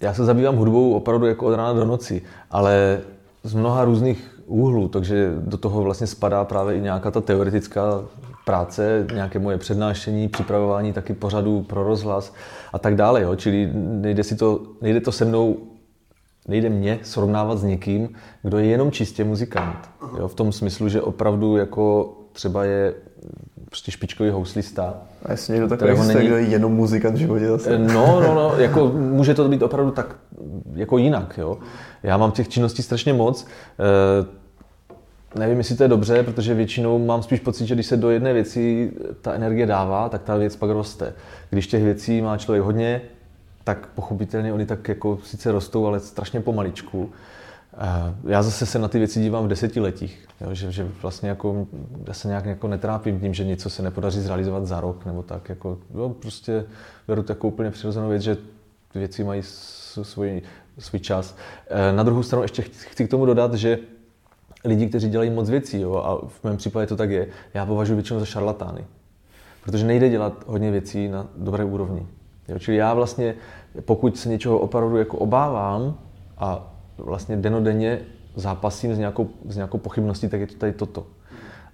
já 0.01 0.15
se 0.15 0.25
zabývám 0.25 0.57
hudbou 0.57 0.93
opravdu 0.93 1.27
jako 1.27 1.47
od 1.47 1.55
rána 1.55 1.73
do 1.73 1.85
noci, 1.85 2.23
ale 2.51 3.01
z 3.45 3.55
mnoha 3.55 3.85
různých 3.85 4.43
úhlů, 4.47 4.89
takže 4.89 5.33
do 5.37 5.57
toho 5.57 5.83
vlastně 5.83 6.07
spadá 6.07 6.45
právě 6.45 6.77
i 6.77 6.81
nějaká 6.81 7.11
ta 7.11 7.21
teoretická 7.21 8.05
práce, 8.45 9.07
nějaké 9.15 9.39
moje 9.39 9.59
přednášení, 9.59 10.29
připravování 10.29 10.93
taky 10.93 11.15
pořadů 11.15 11.63
pro 11.63 11.85
rozhlas 11.85 12.35
a 12.73 12.79
tak 12.79 12.97
dále. 12.97 13.23
Jo? 13.23 13.37
Čili 13.37 13.71
nejde, 13.75 14.25
si 14.25 14.37
to, 14.37 14.63
nejde 14.81 15.01
to 15.01 15.13
se 15.13 15.25
mnou, 15.25 15.57
nejde 16.49 16.69
mě 16.69 16.99
srovnávat 17.03 17.59
s 17.59 17.65
někým, 17.65 18.09
kdo 18.43 18.59
je 18.59 18.67
jenom 18.67 18.91
čistě 18.91 19.25
muzikant. 19.25 19.91
Jo? 20.19 20.29
V 20.29 20.35
tom 20.35 20.53
smyslu, 20.53 20.89
že 20.89 21.03
opravdu 21.03 21.57
jako 21.57 22.15
třeba 22.33 22.65
je 22.65 22.95
prostě 23.73 23.91
špičkový 23.91 24.31
houslista. 24.31 24.95
A 25.25 25.33
jestli 25.33 25.53
někdo 25.53 25.69
takový 25.69 25.91
existuje, 25.91 26.17
není... 26.17 26.29
kdo 26.29 26.37
je 26.37 26.43
jenom 26.43 26.73
muzikant 26.73 27.17
v 27.17 27.19
životě 27.19 27.49
zase. 27.49 27.79
No, 27.79 28.21
no, 28.21 28.35
no, 28.35 28.55
jako 28.59 28.89
může 28.89 29.35
to 29.35 29.49
být 29.49 29.63
opravdu 29.63 29.91
tak 29.91 30.17
jako 30.75 30.99
jinak, 30.99 31.39
jo. 31.39 31.59
Já 32.03 32.17
mám 32.17 32.33
těch 32.33 32.49
činností 32.49 32.83
strašně 32.83 33.13
moc. 33.13 33.47
E, 35.35 35.39
nevím, 35.39 35.59
jestli 35.59 35.77
to 35.77 35.83
je 35.83 35.89
dobře, 35.89 36.23
protože 36.23 36.55
většinou 36.55 36.99
mám 36.99 37.23
spíš 37.23 37.41
pocit, 37.41 37.67
že 37.67 37.75
když 37.75 37.87
se 37.87 37.97
do 37.97 38.11
jedné 38.11 38.33
věci 38.33 38.93
ta 39.21 39.33
energie 39.33 39.67
dává, 39.67 40.09
tak 40.09 40.23
ta 40.23 40.37
věc 40.37 40.57
pak 40.57 40.71
roste. 40.71 41.13
Když 41.51 41.67
těch 41.67 41.85
věcí 41.85 42.23
má 42.23 42.37
člověk 42.37 42.65
hodně, 42.65 43.01
tak 43.65 43.87
pochopitelně 43.95 44.53
oni 44.53 44.67
tak 44.67 44.89
jako 44.89 45.19
sice 45.25 45.53
rostou, 45.53 45.87
ale 45.87 46.01
strašně 46.01 46.41
pomaličku. 46.41 47.11
Já 48.27 48.43
zase 48.43 48.67
se 48.67 48.79
na 48.79 48.89
ty 48.89 48.99
věci 48.99 49.21
dívám 49.21 49.45
v 49.45 49.49
desetiletích, 49.49 50.29
jo, 50.41 50.55
že, 50.55 50.73
že 50.73 50.89
vlastně 51.03 51.29
jako, 51.29 51.67
já 52.07 52.15
se 52.15 52.29
nějak 52.29 52.45
jako 52.45 52.69
netrápím 52.69 53.21
tím, 53.21 53.35
že 53.35 53.45
něco 53.45 53.71
se 53.71 53.83
nepodaří 53.83 54.21
zrealizovat 54.21 54.67
za 54.67 54.81
rok 54.81 55.07
nebo 55.07 55.23
tak. 55.23 55.49
Jako, 55.49 55.79
jo, 55.95 56.09
prostě 56.09 56.65
beru 57.09 57.25
jako 57.29 57.49
úplně 57.49 57.71
přirozenou 57.71 58.09
věc, 58.09 58.23
že 58.23 58.37
věci 58.95 59.25
mají 59.25 59.43
svůj, 59.43 60.43
svůj 60.79 61.01
čas. 61.01 61.37
E, 61.69 61.93
na 61.93 62.03
druhou 62.03 62.23
stranu 62.23 62.43
ještě 62.43 62.63
chci 62.63 63.07
k 63.07 63.11
tomu 63.11 63.27
dodat, 63.27 63.55
že 63.55 63.79
lidi, 64.65 64.87
kteří 64.87 65.09
dělají 65.09 65.31
moc 65.31 65.51
věcí, 65.51 65.81
jo, 65.81 65.95
a 65.95 66.29
v 66.29 66.45
mém 66.45 66.57
případě 66.57 66.87
to 66.87 66.97
tak 66.97 67.11
je, 67.11 67.27
já 67.55 67.67
považuji 67.67 67.95
většinou 67.95 68.21
za 68.21 68.27
šarlatány. 68.27 68.85
Protože 69.65 69.87
nejde 69.87 70.09
dělat 70.09 70.45
hodně 70.47 70.71
věcí 70.71 71.09
na 71.09 71.27
dobré 71.37 71.65
úrovni. 71.65 72.07
Jo, 72.49 72.59
čili 72.59 72.77
já 72.77 72.95
vlastně, 72.95 73.35
pokud 73.81 74.19
se 74.19 74.29
něčeho 74.29 74.59
opravdu 74.59 74.97
jako 74.97 75.19
obávám 75.19 75.99
a 76.39 76.72
vlastně 77.05 77.37
denodenně 77.37 78.01
zápasím 78.35 78.95
s 78.95 78.99
nějakou, 78.99 79.31
s 79.49 79.57
nějakou 79.57 79.79
pochybností, 79.79 80.29
tak 80.29 80.41
je 80.41 80.47
to 80.47 80.55
tady 80.55 80.73
toto. 80.73 81.07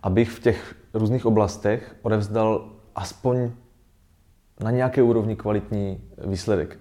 Abych 0.03 0.31
v 0.31 0.41
těch 0.41 0.75
různých 0.95 1.27
oblastech 1.27 1.97
odevzdal 2.03 2.69
aspoň 2.95 3.51
na 4.61 4.71
nějaké 4.71 5.03
úrovni 5.03 5.37
kvalitní 5.37 6.01
výsledek. 6.27 6.79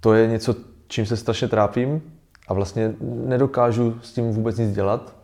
To 0.00 0.14
je 0.14 0.28
něco, 0.28 0.54
čím 0.88 1.06
se 1.06 1.16
strašně 1.16 1.48
trápím 1.48 2.02
a 2.48 2.54
vlastně 2.54 2.94
nedokážu 3.00 3.98
s 4.02 4.12
tím 4.12 4.30
vůbec 4.30 4.58
nic 4.58 4.74
dělat, 4.74 5.16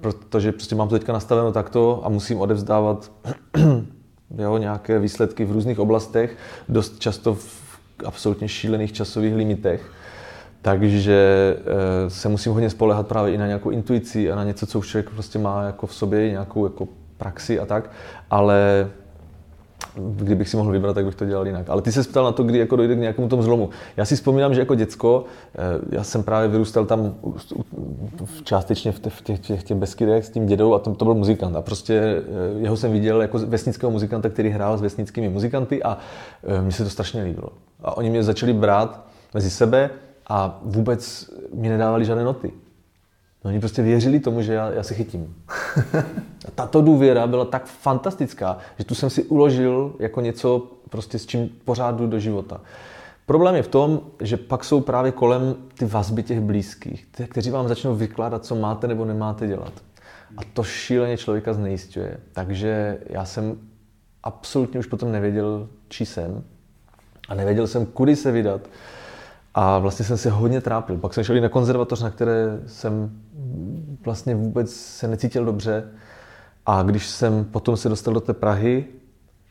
protože 0.00 0.52
prostě 0.52 0.74
mám 0.74 0.88
to 0.88 0.98
teďka 0.98 1.12
nastaveno 1.12 1.52
takto 1.52 2.06
a 2.06 2.08
musím 2.08 2.40
odevzdávat 2.40 3.12
jo, 4.38 4.58
nějaké 4.58 4.98
výsledky 4.98 5.44
v 5.44 5.52
různých 5.52 5.78
oblastech, 5.78 6.36
dost 6.68 6.98
často 6.98 7.34
v 7.34 7.64
absolutně 8.04 8.48
šílených 8.48 8.92
časových 8.92 9.34
limitech. 9.34 9.92
Takže 10.64 11.56
eh, 11.60 12.10
se 12.10 12.28
musím 12.28 12.52
hodně 12.52 12.70
spolehat 12.70 13.06
právě 13.06 13.32
i 13.32 13.38
na 13.38 13.46
nějakou 13.46 13.70
intuici 13.70 14.32
a 14.32 14.36
na 14.36 14.44
něco, 14.44 14.66
co 14.66 14.78
už 14.78 14.88
člověk 14.88 15.10
prostě 15.10 15.38
má 15.38 15.62
jako 15.62 15.86
v 15.86 15.94
sobě, 15.94 16.30
nějakou 16.30 16.66
jako 16.66 16.88
praxi 17.16 17.60
a 17.60 17.66
tak, 17.66 17.90
ale 18.30 18.88
kdybych 19.96 20.48
si 20.48 20.56
mohl 20.56 20.72
vybrat, 20.72 20.94
tak 20.94 21.04
bych 21.04 21.14
to 21.14 21.24
dělal 21.24 21.46
jinak. 21.46 21.68
Ale 21.68 21.82
ty 21.82 21.92
se 21.92 22.02
ptal 22.02 22.24
na 22.24 22.32
to, 22.32 22.42
kdy 22.42 22.58
jako 22.58 22.76
dojde 22.76 22.94
k 22.94 22.98
nějakému 22.98 23.28
tomu 23.28 23.42
zlomu. 23.42 23.70
Já 23.96 24.04
si 24.04 24.16
vzpomínám, 24.16 24.54
že 24.54 24.60
jako 24.60 24.74
děcko, 24.74 25.24
eh, 25.54 25.58
já 25.90 26.04
jsem 26.04 26.22
právě 26.22 26.48
vyrůstal 26.48 26.84
tam 26.84 27.14
částečně 28.44 28.92
v 28.92 29.00
těch, 29.00 29.20
těch, 29.20 29.40
těch, 29.40 29.64
těch 29.64 29.76
Beskydech 29.76 30.24
s 30.24 30.30
tím 30.30 30.46
dědou 30.46 30.74
a 30.74 30.78
to, 30.78 30.94
to 30.94 31.04
byl 31.04 31.14
muzikant. 31.14 31.56
A 31.56 31.62
prostě 31.62 31.94
eh, 31.94 32.22
jeho 32.58 32.76
jsem 32.76 32.92
viděl 32.92 33.22
jako 33.22 33.38
vesnického 33.38 33.90
muzikanta, 33.90 34.28
který 34.28 34.50
hrál 34.50 34.78
s 34.78 34.80
vesnickými 34.80 35.28
muzikanty 35.28 35.82
a 35.82 35.98
mně 36.60 36.72
se 36.72 36.84
to 36.84 36.90
strašně 36.90 37.22
líbilo. 37.22 37.48
A 37.82 37.96
oni 37.96 38.10
mě 38.10 38.22
začali 38.22 38.52
brát 38.52 39.04
mezi 39.34 39.50
sebe 39.50 39.90
a 40.26 40.60
vůbec 40.62 41.30
mi 41.54 41.68
nedávali 41.68 42.04
žádné 42.04 42.24
noty. 42.24 42.52
No, 43.44 43.48
oni 43.48 43.60
prostě 43.60 43.82
věřili 43.82 44.20
tomu, 44.20 44.42
že 44.42 44.52
já, 44.52 44.70
já 44.70 44.82
se 44.82 44.94
chytím. 44.94 45.34
A 46.48 46.50
tato 46.54 46.82
důvěra 46.82 47.26
byla 47.26 47.44
tak 47.44 47.66
fantastická, 47.66 48.58
že 48.78 48.84
tu 48.84 48.94
jsem 48.94 49.10
si 49.10 49.24
uložil 49.24 49.94
jako 49.98 50.20
něco, 50.20 50.70
prostě 50.90 51.18
s 51.18 51.26
čím 51.26 51.48
pořád 51.64 51.96
jdu 51.96 52.06
do 52.06 52.18
života. 52.18 52.60
Problém 53.26 53.54
je 53.54 53.62
v 53.62 53.68
tom, 53.68 54.00
že 54.20 54.36
pak 54.36 54.64
jsou 54.64 54.80
právě 54.80 55.12
kolem 55.12 55.54
ty 55.78 55.84
vazby 55.84 56.22
těch 56.22 56.40
blízkých, 56.40 57.06
ty, 57.10 57.26
kteří 57.26 57.50
vám 57.50 57.68
začnou 57.68 57.94
vykládat, 57.94 58.44
co 58.44 58.54
máte 58.54 58.86
nebo 58.86 59.04
nemáte 59.04 59.46
dělat. 59.46 59.72
A 60.36 60.40
to 60.52 60.64
šíleně 60.64 61.16
člověka 61.16 61.52
znejistuje. 61.52 62.16
Takže 62.32 62.98
já 63.06 63.24
jsem 63.24 63.58
absolutně 64.22 64.80
už 64.80 64.86
potom 64.86 65.12
nevěděl, 65.12 65.68
čí 65.88 66.06
jsem. 66.06 66.44
A 67.28 67.34
nevěděl 67.34 67.66
jsem, 67.66 67.86
kudy 67.86 68.16
se 68.16 68.32
vydat. 68.32 68.60
A 69.54 69.78
vlastně 69.78 70.04
jsem 70.04 70.16
se 70.16 70.30
hodně 70.30 70.60
trápil. 70.60 70.98
Pak 70.98 71.14
jsem 71.14 71.24
šel 71.24 71.36
i 71.36 71.40
na 71.40 71.48
konzervatoř, 71.48 72.02
na 72.02 72.10
které 72.10 72.60
jsem 72.66 73.10
vlastně 74.04 74.34
vůbec 74.34 74.74
se 74.74 75.08
necítil 75.08 75.44
dobře. 75.44 75.84
A 76.66 76.82
když 76.82 77.08
jsem 77.08 77.44
potom 77.44 77.76
se 77.76 77.88
dostal 77.88 78.14
do 78.14 78.20
té 78.20 78.32
Prahy, 78.32 78.84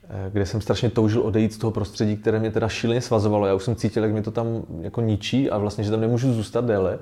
eh, 0.03 0.29
kde 0.31 0.45
jsem 0.45 0.61
strašně 0.61 0.89
toužil 0.89 1.21
odejít 1.21 1.53
z 1.53 1.57
toho 1.57 1.71
prostředí, 1.71 2.17
které 2.17 2.39
mě 2.39 2.51
teda 2.51 2.67
šíleně 2.67 3.01
svazovalo. 3.01 3.45
Já 3.45 3.53
už 3.53 3.63
jsem 3.63 3.75
cítil, 3.75 4.03
jak 4.03 4.11
mě 4.11 4.21
to 4.21 4.31
tam 4.31 4.47
jako 4.81 5.01
ničí 5.01 5.49
a 5.49 5.57
vlastně, 5.57 5.83
že 5.83 5.91
tam 5.91 6.01
nemůžu 6.01 6.33
zůstat 6.33 6.65
déle 6.65 6.99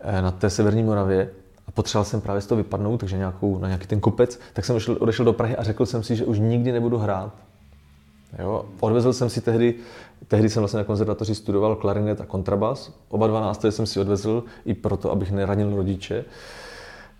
eh, 0.00 0.22
na 0.22 0.30
té 0.30 0.50
severní 0.50 0.82
Moravě. 0.82 1.30
A 1.66 1.70
potřeboval 1.70 2.04
jsem 2.04 2.20
právě 2.20 2.42
z 2.42 2.46
toho 2.46 2.56
vypadnout, 2.56 3.00
takže 3.00 3.16
nějakou, 3.16 3.58
na 3.58 3.68
nějaký 3.68 3.86
ten 3.86 4.00
kopec, 4.00 4.40
tak 4.52 4.64
jsem 4.64 4.74
odešel, 4.74 4.96
odešel 5.00 5.24
do 5.24 5.32
Prahy 5.32 5.56
a 5.56 5.62
řekl 5.62 5.86
jsem 5.86 6.02
si, 6.02 6.16
že 6.16 6.24
už 6.24 6.38
nikdy 6.38 6.72
nebudu 6.72 6.98
hrát. 6.98 7.47
Jo? 8.38 8.64
Odvezl 8.80 9.12
jsem 9.12 9.30
si 9.30 9.40
tehdy, 9.40 9.74
tehdy 10.28 10.48
jsem 10.48 10.60
vlastně 10.60 10.78
na 10.78 10.84
konzervatoři 10.84 11.34
studoval 11.34 11.76
klarinet 11.76 12.20
a 12.20 12.26
kontrabas. 12.26 12.92
Oba 13.08 13.26
dva 13.26 13.40
nástroje 13.40 13.72
jsem 13.72 13.86
si 13.86 14.00
odvezl 14.00 14.44
i 14.64 14.74
proto, 14.74 15.12
abych 15.12 15.32
neranil 15.32 15.76
rodiče. 15.76 16.24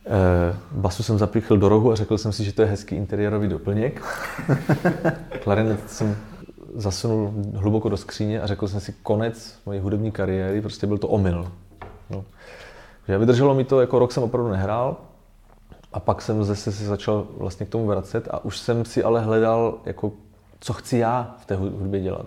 Eh, 0.07 0.57
basu 0.73 1.03
jsem 1.03 1.19
zapíchl 1.19 1.57
do 1.57 1.69
rohu 1.69 1.93
a 1.93 1.97
řekl 1.97 2.19
jsem 2.19 2.33
si, 2.33 2.45
že 2.45 2.53
to 2.53 2.63
je 2.63 2.69
hezký 2.69 2.95
interiérový 2.95 3.49
doplněk. 3.49 4.03
Klarinet 5.43 5.91
jsem 5.91 6.17
zasunul 6.75 7.33
hluboko 7.55 7.89
do 7.89 7.97
skříně 7.97 8.41
a 8.41 8.47
řekl 8.47 8.69
jsem 8.69 8.81
si 8.81 8.95
konec 9.03 9.59
mojí 9.67 9.81
hudební 9.81 10.13
kariéry, 10.13 10.61
prostě 10.61 10.87
byl 10.87 10.99
to 10.99 11.09
omyl. 11.09 11.53
No. 12.11 12.25
Že 13.09 13.19
vydrželo 13.19 13.55
mi 13.55 13.65
to, 13.65 13.81
jako 13.81 13.99
rok 13.99 14.13
jsem 14.13 14.23
opravdu 14.23 14.51
nehrál 14.51 14.97
a 15.93 16.01
pak 16.01 16.23
jsem 16.23 16.45
zase 16.45 16.73
se 16.73 16.85
začal 16.85 17.27
vlastně 17.37 17.67
k 17.67 17.69
tomu 17.69 17.87
vracet 17.87 18.29
a 18.31 18.45
už 18.45 18.59
jsem 18.59 18.85
si 18.85 19.05
ale 19.05 19.21
hledal, 19.21 19.79
jako, 19.85 20.13
co 20.61 20.73
chci 20.73 20.99
já 20.99 21.37
v 21.39 21.47
té 21.47 21.55
hudbě 21.55 22.01
dělat. 22.01 22.27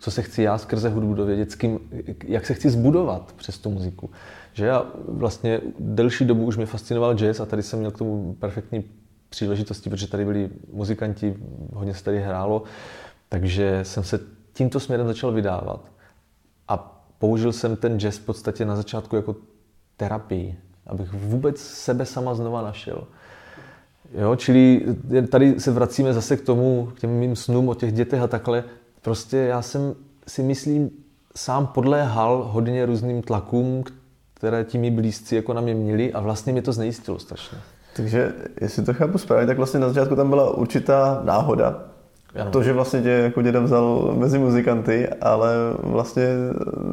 Co 0.00 0.10
se 0.10 0.22
chci 0.22 0.42
já 0.42 0.58
skrze 0.58 0.88
hudbu 0.88 1.14
dovědět, 1.14 1.50
s 1.50 1.54
kým, 1.54 1.78
jak 2.24 2.46
se 2.46 2.54
chci 2.54 2.70
zbudovat 2.70 3.32
přes 3.36 3.58
tu 3.58 3.70
muziku. 3.70 4.10
Že 4.52 4.66
já 4.66 4.86
vlastně 5.08 5.60
delší 5.78 6.24
dobu 6.24 6.44
už 6.44 6.56
mě 6.56 6.66
fascinoval 6.66 7.14
jazz 7.14 7.40
a 7.40 7.46
tady 7.46 7.62
jsem 7.62 7.78
měl 7.78 7.90
k 7.90 7.98
tomu 7.98 8.34
perfektní 8.34 8.84
příležitosti, 9.28 9.90
protože 9.90 10.06
tady 10.06 10.24
byli 10.24 10.50
muzikanti, 10.72 11.36
hodně 11.74 11.94
se 11.94 12.04
tady 12.04 12.20
hrálo, 12.20 12.62
takže 13.28 13.80
jsem 13.82 14.04
se 14.04 14.20
tímto 14.52 14.80
směrem 14.80 15.06
začal 15.06 15.32
vydávat. 15.32 15.92
A 16.68 17.02
použil 17.18 17.52
jsem 17.52 17.76
ten 17.76 18.00
jazz 18.00 18.18
v 18.18 18.24
podstatě 18.24 18.64
na 18.64 18.76
začátku 18.76 19.16
jako 19.16 19.36
terapii, 19.96 20.58
abych 20.86 21.12
vůbec 21.12 21.60
sebe 21.60 22.06
sama 22.06 22.34
znova 22.34 22.62
našel. 22.62 23.06
Jo, 24.14 24.36
čili 24.36 24.82
tady 25.30 25.60
se 25.60 25.70
vracíme 25.70 26.12
zase 26.12 26.36
k 26.36 26.40
tomu, 26.40 26.88
k 26.96 27.00
těm 27.00 27.10
mým 27.10 27.36
snům 27.36 27.68
o 27.68 27.74
těch 27.74 27.92
dětech 27.92 28.22
a 28.22 28.26
takhle. 28.26 28.64
Prostě 29.02 29.36
já 29.36 29.62
jsem 29.62 29.94
si 30.26 30.42
myslím, 30.42 30.90
sám 31.36 31.66
podléhal 31.66 32.48
hodně 32.52 32.86
různým 32.86 33.22
tlakům, 33.22 33.84
které 34.34 34.64
ti 34.64 34.78
mý 34.78 34.90
blízci 34.90 35.36
jako 35.36 35.52
na 35.52 35.60
mě 35.60 35.74
měli 35.74 36.12
a 36.12 36.20
vlastně 36.20 36.52
mě 36.52 36.62
to 36.62 36.72
znejistilo 36.72 37.18
strašně. 37.18 37.58
Takže 37.96 38.32
jestli 38.60 38.84
to 38.84 38.94
chápu 38.94 39.18
správně, 39.18 39.46
tak 39.46 39.56
vlastně 39.56 39.80
na 39.80 39.88
začátku 39.88 40.16
tam 40.16 40.30
byla 40.30 40.50
určitá 40.56 41.20
náhoda. 41.24 41.84
Ano. 42.40 42.50
To, 42.50 42.62
že 42.62 42.72
vlastně 42.72 43.02
tě 43.02 43.08
jako 43.08 43.42
děda 43.42 43.60
vzal 43.60 44.14
mezi 44.18 44.38
muzikanty, 44.38 45.08
ale 45.08 45.54
vlastně 45.82 46.26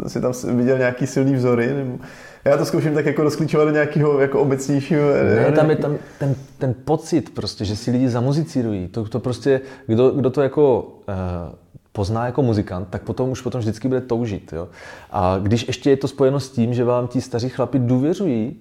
si 0.07 0.21
tam 0.21 0.33
viděl 0.55 0.77
nějaký 0.77 1.07
silný 1.07 1.35
vzory, 1.35 1.73
nebo 1.73 1.97
já 2.45 2.57
to 2.57 2.65
zkouším 2.65 2.93
tak 2.93 3.05
jako 3.05 3.23
rozklíčovat 3.23 3.67
do 3.67 3.73
nějakého 3.73 4.19
jako 4.19 4.41
obecnějšího... 4.41 5.01
Ne, 5.35 5.51
tam 5.51 5.69
je 5.69 5.75
tam 5.75 5.97
ten, 6.19 6.35
ten 6.57 6.75
pocit 6.85 7.29
prostě, 7.29 7.65
že 7.65 7.75
si 7.75 7.91
lidi 7.91 8.09
zamuzicírují. 8.09 8.87
To, 8.87 9.05
to 9.05 9.19
prostě, 9.19 9.61
kdo, 9.87 10.09
kdo 10.09 10.29
to 10.29 10.41
jako 10.41 10.81
uh, 10.81 11.55
pozná 11.91 12.25
jako 12.25 12.41
muzikant, 12.41 12.87
tak 12.89 13.03
potom 13.03 13.29
už 13.29 13.41
potom 13.41 13.61
vždycky 13.61 13.87
bude 13.87 14.01
toužit. 14.01 14.53
Jo? 14.53 14.67
A 15.11 15.37
když 15.39 15.67
ještě 15.67 15.89
je 15.89 15.97
to 15.97 16.07
spojeno 16.07 16.39
s 16.39 16.49
tím, 16.49 16.73
že 16.73 16.83
vám 16.83 17.07
ti 17.07 17.21
staří 17.21 17.49
chlapi 17.49 17.79
důvěřují 17.79 18.55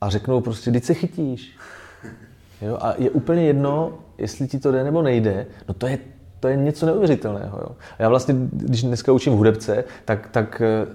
a 0.00 0.10
řeknou 0.10 0.40
prostě, 0.40 0.70
když 0.70 0.84
se 0.84 0.94
chytíš. 0.94 1.56
Jo? 2.62 2.78
A 2.80 2.94
je 2.98 3.10
úplně 3.10 3.46
jedno, 3.46 3.98
jestli 4.18 4.48
ti 4.48 4.58
to 4.58 4.72
jde 4.72 4.84
nebo 4.84 5.02
nejde, 5.02 5.46
no 5.68 5.74
to 5.74 5.86
je, 5.86 5.98
to 6.40 6.48
je 6.48 6.56
něco 6.56 6.86
neuvěřitelného. 6.86 7.58
Jo? 7.60 7.76
A 7.98 8.02
já 8.02 8.08
vlastně, 8.08 8.34
když 8.52 8.82
dneska 8.82 9.12
učím 9.12 9.32
v 9.32 9.36
hudebce, 9.36 9.84
tak, 10.04 10.28
tak 10.28 10.62
eh, 10.64 10.86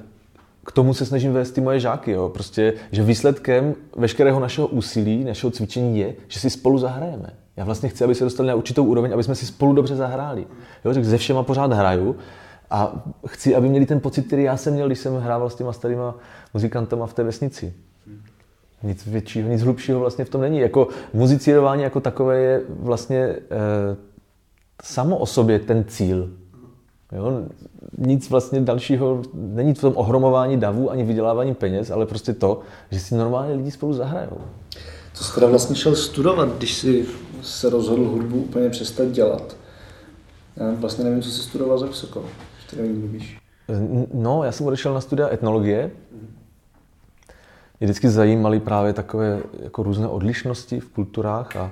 k 0.68 0.72
tomu 0.72 0.94
se 0.94 1.06
snažím 1.06 1.34
vést 1.34 1.52
ty 1.52 1.62
moje 1.62 1.80
žáky. 1.80 2.12
Jo? 2.12 2.30
Prostě, 2.30 2.74
že 2.92 3.04
výsledkem 3.04 3.76
veškerého 3.96 4.40
našeho 4.40 4.68
úsilí, 4.68 5.24
našeho 5.24 5.52
cvičení 5.52 6.00
je, 6.00 6.16
že 6.28 6.40
si 6.40 6.50
spolu 6.50 6.78
zahrajeme. 6.78 7.30
Já 7.58 7.66
vlastně 7.66 7.90
chci, 7.90 8.04
aby 8.04 8.16
se 8.16 8.24
dostali 8.24 8.48
na 8.48 8.56
určitou 8.56 8.84
úroveň, 8.84 9.14
aby 9.14 9.24
jsme 9.24 9.36
si 9.36 9.46
spolu 9.46 9.74
dobře 9.74 9.96
zahráli. 9.96 10.48
Jo? 10.86 10.94
Tak 10.94 11.06
ze 11.06 11.18
všema 11.18 11.44
pořád 11.44 11.74
hraju 11.74 12.16
a 12.70 13.06
chci, 13.28 13.56
aby 13.56 13.70
měli 13.70 13.86
ten 13.86 14.00
pocit, 14.00 14.28
který 14.28 14.44
já 14.44 14.58
jsem 14.58 14.74
měl, 14.74 14.88
když 14.88 15.00
jsem 15.00 15.16
hrával 15.16 15.50
s 15.50 15.56
těma 15.56 15.74
starýma 15.74 16.16
muzikantama 16.54 17.08
v 17.08 17.14
té 17.14 17.24
vesnici. 17.24 17.74
Nic 18.84 19.08
většího, 19.08 19.50
nic 19.50 19.62
hlubšího 19.62 20.00
vlastně 20.00 20.26
v 20.26 20.30
tom 20.30 20.42
není. 20.42 20.60
Jako 20.60 20.88
muzicírování 21.14 21.84
jako 21.84 22.00
takové 22.00 22.40
je 22.40 22.62
vlastně 22.70 23.18
e, 23.20 23.40
samo 24.84 25.18
o 25.18 25.26
sobě 25.26 25.60
ten 25.60 25.86
cíl. 25.88 26.30
Jo? 27.12 27.42
Nic 27.98 28.30
vlastně 28.30 28.62
dalšího, 28.62 29.22
není 29.34 29.74
v 29.74 29.82
tom 29.82 29.94
ohromování 29.96 30.58
davů 30.58 30.92
ani 30.92 31.04
vydělávání 31.04 31.56
peněz, 31.56 31.92
ale 31.92 32.06
prostě 32.06 32.34
to, 32.34 32.62
že 32.92 33.00
si 33.00 33.16
normálně 33.16 33.54
lidi 33.54 33.72
spolu 33.72 33.94
zahrajou. 33.94 34.42
Co 35.14 35.24
jsi 35.24 35.36
teda 35.36 35.48
vlastně 35.48 35.76
šel 35.76 35.96
studovat, 35.96 36.58
když 36.58 36.74
si 36.74 37.06
se 37.42 37.70
rozhodl 37.70 38.08
hudbu 38.08 38.38
úplně 38.38 38.70
přestat 38.70 39.06
dělat? 39.06 39.58
Já 40.56 40.72
vlastně 40.72 41.04
nevím, 41.04 41.22
co 41.22 41.30
jsi 41.30 41.42
studoval 41.42 41.80
za 41.80 41.86
vysoko, 41.86 42.26
to 42.70 42.76
mluvíš. 42.76 43.40
No, 44.14 44.44
já 44.44 44.52
jsem 44.52 44.66
odešel 44.66 44.94
na 44.94 45.02
studia 45.02 45.30
etnologie. 45.34 45.92
Mě 47.80 47.86
vždycky 47.88 48.10
zajímaly 48.10 48.60
právě 48.60 48.94
takové 48.94 49.42
jako 49.64 49.84
různé 49.84 50.08
odlišnosti 50.08 50.80
v 50.80 50.90
kulturách 50.90 51.56
a, 51.56 51.72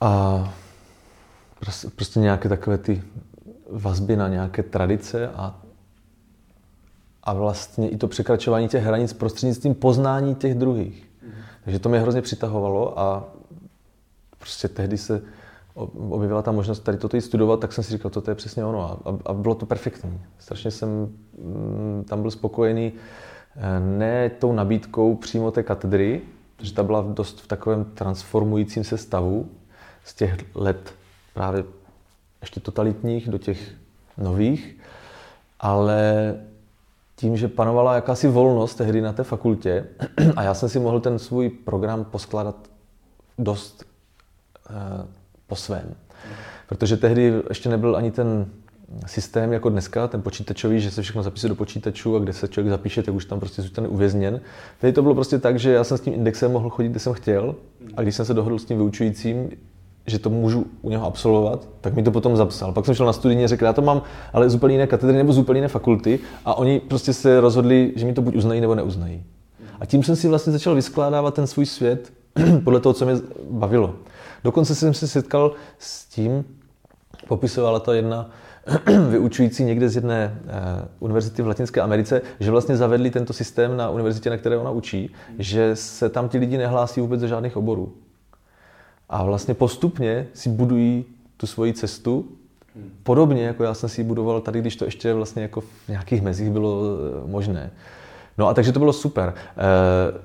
a 0.00 0.54
prostě, 1.60 1.88
prostě 1.96 2.20
nějaké 2.20 2.48
takové 2.48 2.78
ty 2.78 3.02
vazby 3.74 4.16
na 4.16 4.28
nějaké 4.28 4.62
tradice 4.62 5.28
a, 5.28 5.60
a 7.22 7.32
vlastně 7.32 7.88
i 7.88 7.96
to 7.96 8.08
překračování 8.08 8.68
těch 8.68 8.84
hranic 8.84 9.12
prostřednictvím 9.12 9.74
poznání 9.74 10.34
těch 10.34 10.54
druhých. 10.54 11.08
Mm. 11.22 11.32
Takže 11.64 11.78
to 11.78 11.88
mě 11.88 11.98
hrozně 11.98 12.22
přitahovalo 12.22 12.98
a 12.98 13.24
prostě 14.38 14.68
tehdy 14.68 14.98
se 14.98 15.22
objevila 15.74 16.42
ta 16.42 16.52
možnost 16.52 16.80
tady 16.80 16.98
toto 16.98 17.20
studovat, 17.20 17.60
tak 17.60 17.72
jsem 17.72 17.84
si 17.84 17.92
říkal, 17.92 18.10
to 18.10 18.30
je 18.30 18.34
přesně 18.34 18.64
ono 18.64 18.82
a, 19.04 19.18
a 19.26 19.32
bylo 19.32 19.54
to 19.54 19.66
perfektní. 19.66 20.20
Strašně 20.38 20.70
jsem 20.70 20.88
mm, 20.88 22.04
tam 22.08 22.22
byl 22.22 22.30
spokojený 22.30 22.92
eh, 23.56 23.80
ne 23.80 24.30
tou 24.30 24.52
nabídkou 24.52 25.14
přímo 25.14 25.50
té 25.50 25.62
katedry, 25.62 26.22
protože 26.56 26.74
ta 26.74 26.82
byla 26.82 27.02
dost 27.02 27.40
v 27.40 27.46
takovém 27.46 27.84
transformujícím 27.84 28.84
se 28.84 28.98
stavu 28.98 29.48
z 30.04 30.14
těch 30.14 30.36
let 30.54 30.94
právě 31.34 31.64
ještě 32.44 32.60
totalitních 32.60 33.28
do 33.28 33.38
těch 33.38 33.58
nových, 34.18 34.76
ale 35.60 36.34
tím, 37.16 37.36
že 37.36 37.48
panovala 37.48 37.94
jakási 37.94 38.28
volnost 38.28 38.74
tehdy 38.74 39.00
na 39.00 39.12
té 39.12 39.22
fakultě 39.22 39.86
a 40.36 40.42
já 40.42 40.54
jsem 40.54 40.68
si 40.68 40.78
mohl 40.78 41.00
ten 41.00 41.18
svůj 41.18 41.50
program 41.50 42.04
poskládat 42.04 42.56
dost 43.38 43.84
uh, 44.70 45.06
po 45.46 45.56
svém. 45.56 45.94
Protože 46.68 46.96
tehdy 46.96 47.32
ještě 47.48 47.68
nebyl 47.68 47.96
ani 47.96 48.10
ten 48.10 48.46
systém 49.06 49.52
jako 49.52 49.68
dneska, 49.68 50.08
ten 50.08 50.22
počítačový, 50.22 50.80
že 50.80 50.90
se 50.90 51.02
všechno 51.02 51.22
zapisuje 51.22 51.48
do 51.48 51.54
počítačů 51.54 52.16
a 52.16 52.18
kde 52.18 52.32
se 52.32 52.48
člověk 52.48 52.70
zapíše, 52.70 53.02
tak 53.02 53.14
už 53.14 53.24
tam 53.24 53.40
prostě 53.40 53.62
zůstane 53.62 53.88
uvězněn. 53.88 54.40
Tehdy 54.80 54.92
to 54.92 55.02
bylo 55.02 55.14
prostě 55.14 55.38
tak, 55.38 55.58
že 55.58 55.72
já 55.72 55.84
jsem 55.84 55.98
s 55.98 56.00
tím 56.00 56.14
indexem 56.14 56.52
mohl 56.52 56.70
chodit, 56.70 56.88
kde 56.88 57.00
jsem 57.00 57.12
chtěl 57.12 57.54
a 57.96 58.02
když 58.02 58.14
jsem 58.14 58.24
se 58.24 58.34
dohodl 58.34 58.58
s 58.58 58.64
tím 58.64 58.76
vyučujícím, 58.76 59.50
že 60.06 60.18
to 60.18 60.30
můžu 60.30 60.66
u 60.82 60.90
něho 60.90 61.06
absolvovat, 61.06 61.68
tak 61.80 61.94
mi 61.94 62.02
to 62.02 62.10
potom 62.10 62.36
zapsal. 62.36 62.72
Pak 62.72 62.86
jsem 62.86 62.94
šel 62.94 63.06
na 63.06 63.12
studijně 63.12 63.48
řekl, 63.48 63.64
já 63.64 63.72
to 63.72 63.82
mám 63.82 64.02
ale 64.32 64.50
z 64.50 64.54
úplně 64.54 64.74
jiné 64.74 64.86
katedry 64.86 65.16
nebo 65.16 65.32
z 65.32 65.38
úplně 65.38 65.58
jiné 65.58 65.68
fakulty 65.68 66.18
a 66.44 66.54
oni 66.54 66.80
prostě 66.80 67.12
se 67.12 67.40
rozhodli, 67.40 67.92
že 67.96 68.06
mi 68.06 68.12
to 68.12 68.22
buď 68.22 68.36
uznají 68.36 68.60
nebo 68.60 68.74
neuznají. 68.74 69.24
A 69.80 69.86
tím 69.86 70.02
jsem 70.02 70.16
si 70.16 70.28
vlastně 70.28 70.52
začal 70.52 70.74
vyskládávat 70.74 71.34
ten 71.34 71.46
svůj 71.46 71.66
svět 71.66 72.12
podle 72.64 72.80
toho, 72.80 72.92
co 72.92 73.04
mě 73.04 73.14
bavilo. 73.50 73.94
Dokonce 74.44 74.74
jsem 74.74 74.94
se 74.94 75.08
setkal 75.08 75.52
s 75.78 76.06
tím, 76.06 76.44
popisovala 77.28 77.80
to 77.80 77.92
jedna 77.92 78.30
vyučující 79.10 79.64
někde 79.64 79.88
z 79.88 79.94
jedné 79.94 80.40
uh, 80.44 80.50
univerzity 81.00 81.42
v 81.42 81.46
Latinské 81.46 81.80
Americe, 81.80 82.22
že 82.40 82.50
vlastně 82.50 82.76
zavedli 82.76 83.10
tento 83.10 83.32
systém 83.32 83.76
na 83.76 83.90
univerzitě, 83.90 84.30
na 84.30 84.36
které 84.36 84.56
ona 84.56 84.70
učí, 84.70 85.12
že 85.38 85.76
se 85.76 86.08
tam 86.08 86.28
ti 86.28 86.38
lidi 86.38 86.58
nehlásí 86.58 87.00
vůbec 87.00 87.20
do 87.20 87.26
žádných 87.26 87.56
oborů. 87.56 87.92
A 89.08 89.24
vlastně 89.24 89.54
postupně 89.54 90.26
si 90.34 90.48
budují 90.48 91.04
tu 91.36 91.46
svoji 91.46 91.72
cestu 91.72 92.28
Podobně, 93.02 93.42
jako 93.42 93.64
já 93.64 93.74
jsem 93.74 93.88
si 93.88 94.00
ji 94.00 94.04
budoval 94.04 94.40
tady, 94.40 94.60
když 94.60 94.76
to 94.76 94.84
ještě 94.84 95.14
vlastně 95.14 95.42
jako 95.42 95.60
v 95.60 95.88
nějakých 95.88 96.22
mezích 96.22 96.50
bylo 96.50 96.82
eh, 96.84 97.30
možné. 97.30 97.70
No 98.38 98.48
a 98.48 98.54
takže 98.54 98.72
to 98.72 98.78
bylo 98.78 98.92
super. 98.92 99.34
Eh, 99.56 100.20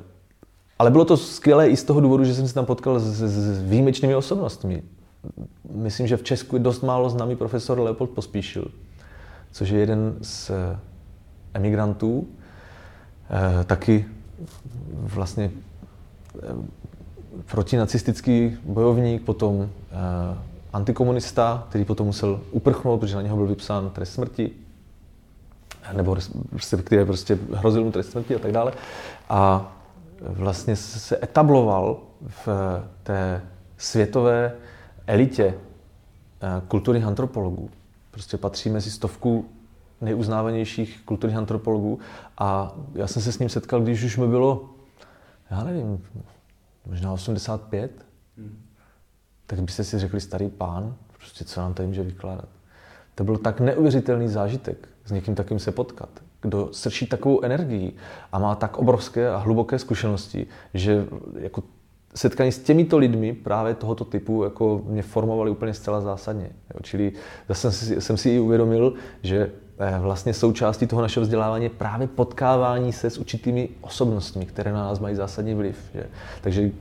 ale 0.79 0.91
bylo 0.91 1.05
to 1.05 1.17
skvělé 1.17 1.69
i 1.69 1.77
z 1.77 1.83
toho 1.83 2.01
důvodu, 2.01 2.23
že 2.23 2.33
jsem 2.33 2.47
se 2.47 2.53
tam 2.53 2.65
potkal 2.65 2.99
s, 2.99 3.21
s 3.21 3.63
výjimečnými 3.63 4.15
osobnostmi. 4.15 4.83
Myslím, 5.75 6.07
že 6.07 6.17
v 6.17 6.23
Česku 6.23 6.55
je 6.55 6.59
dost 6.61 6.83
málo 6.83 7.09
známý 7.09 7.35
profesor 7.35 7.79
Leopold 7.79 8.09
Pospíšil, 8.09 8.71
což 9.51 9.69
je 9.69 9.79
jeden 9.79 10.15
z 10.21 10.51
emigrantů, 11.53 12.27
taky 13.65 14.05
vlastně 14.91 15.51
protinacistický 17.45 18.57
bojovník, 18.63 19.21
potom 19.21 19.69
antikomunista, 20.73 21.65
který 21.69 21.85
potom 21.85 22.07
musel 22.07 22.41
uprchnout, 22.51 22.99
protože 22.99 23.15
na 23.15 23.21
něho 23.21 23.37
byl 23.37 23.47
vypsán 23.47 23.89
trest 23.89 24.13
smrti, 24.13 24.51
nebo 25.93 26.17
respektive 26.53 27.05
prostě 27.05 27.37
hrozil 27.53 27.83
mu 27.83 27.91
trest 27.91 28.11
smrti 28.11 28.35
a 28.35 28.39
tak 28.39 28.51
dále. 28.51 28.73
A 29.29 29.71
vlastně 30.21 30.75
se 30.75 31.19
etabloval 31.23 31.99
v 32.45 32.47
té 33.03 33.41
světové 33.77 34.53
elitě 35.07 35.43
eh, 35.53 36.61
kulturních 36.67 37.05
antropologů. 37.05 37.69
Prostě 38.11 38.37
patří 38.37 38.69
mezi 38.69 38.91
stovku 38.91 39.45
nejuznávanějších 40.01 41.01
kulturních 41.05 41.37
antropologů 41.37 41.99
a 42.37 42.75
já 42.93 43.07
jsem 43.07 43.21
se 43.21 43.31
s 43.31 43.39
ním 43.39 43.49
setkal, 43.49 43.81
když 43.81 44.03
už 44.03 44.17
mi 44.17 44.27
bylo, 44.27 44.69
já 45.51 45.63
nevím, 45.63 46.05
možná 46.85 47.13
85, 47.13 48.05
hmm 48.37 48.69
tak 49.49 49.61
byste 49.61 49.83
si 49.83 49.99
řekli 49.99 50.21
starý 50.21 50.49
pán, 50.49 50.95
prostě 51.17 51.45
co 51.45 51.61
nám 51.61 51.73
tady 51.73 51.87
může 51.87 52.03
vykládat. 52.03 52.49
To 53.15 53.23
byl 53.23 53.37
tak 53.37 53.59
neuvěřitelný 53.59 54.27
zážitek 54.27 54.87
s 55.05 55.11
někým 55.11 55.35
takým 55.35 55.59
se 55.59 55.71
potkat, 55.71 56.09
kdo 56.41 56.69
srší 56.71 57.07
takovou 57.07 57.41
energii 57.41 57.95
a 58.31 58.39
má 58.39 58.55
tak 58.55 58.77
obrovské 58.77 59.29
a 59.29 59.37
hluboké 59.37 59.79
zkušenosti, 59.79 60.47
že 60.73 61.05
jako 61.39 61.63
setkání 62.15 62.51
s 62.51 62.59
těmito 62.59 62.97
lidmi 62.97 63.33
právě 63.33 63.73
tohoto 63.73 64.05
typu 64.05 64.43
jako 64.43 64.81
mě 64.85 65.01
formovali 65.01 65.51
úplně 65.51 65.73
zcela 65.73 66.01
zásadně. 66.01 66.49
Jo, 66.73 66.79
čili 66.81 67.13
zase 67.47 67.71
jsem 67.71 67.71
si, 67.71 68.01
jsem 68.01 68.17
si 68.17 68.29
i 68.29 68.39
uvědomil, 68.39 68.93
že 69.23 69.51
vlastně 69.99 70.33
součástí 70.33 70.87
toho 70.87 71.01
našeho 71.01 71.21
vzdělávání 71.21 71.63
je 71.63 71.69
právě 71.69 72.07
potkávání 72.07 72.93
se 72.93 73.09
s 73.09 73.17
určitými 73.17 73.69
osobnostmi, 73.81 74.45
které 74.45 74.71
na 74.71 74.83
nás 74.83 74.99
mají 74.99 75.15
zásadní 75.15 75.53
vliv. 75.53 75.77
Že? 75.93 76.03
Takže 76.41 76.71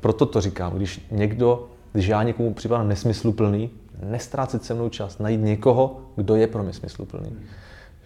proto 0.00 0.26
to 0.26 0.40
říkám, 0.40 0.72
když 0.76 1.06
někdo 1.10 1.68
když 1.92 2.06
já 2.06 2.22
někomu 2.22 2.54
připadám 2.54 2.88
nesmysluplný, 2.88 3.70
nestrácet 4.02 4.64
se 4.64 4.74
mnou 4.74 4.88
čas, 4.88 5.18
najít 5.18 5.40
někoho, 5.40 6.00
kdo 6.16 6.36
je 6.36 6.46
pro 6.46 6.62
mě 6.62 6.72
smysluplný. 6.72 7.36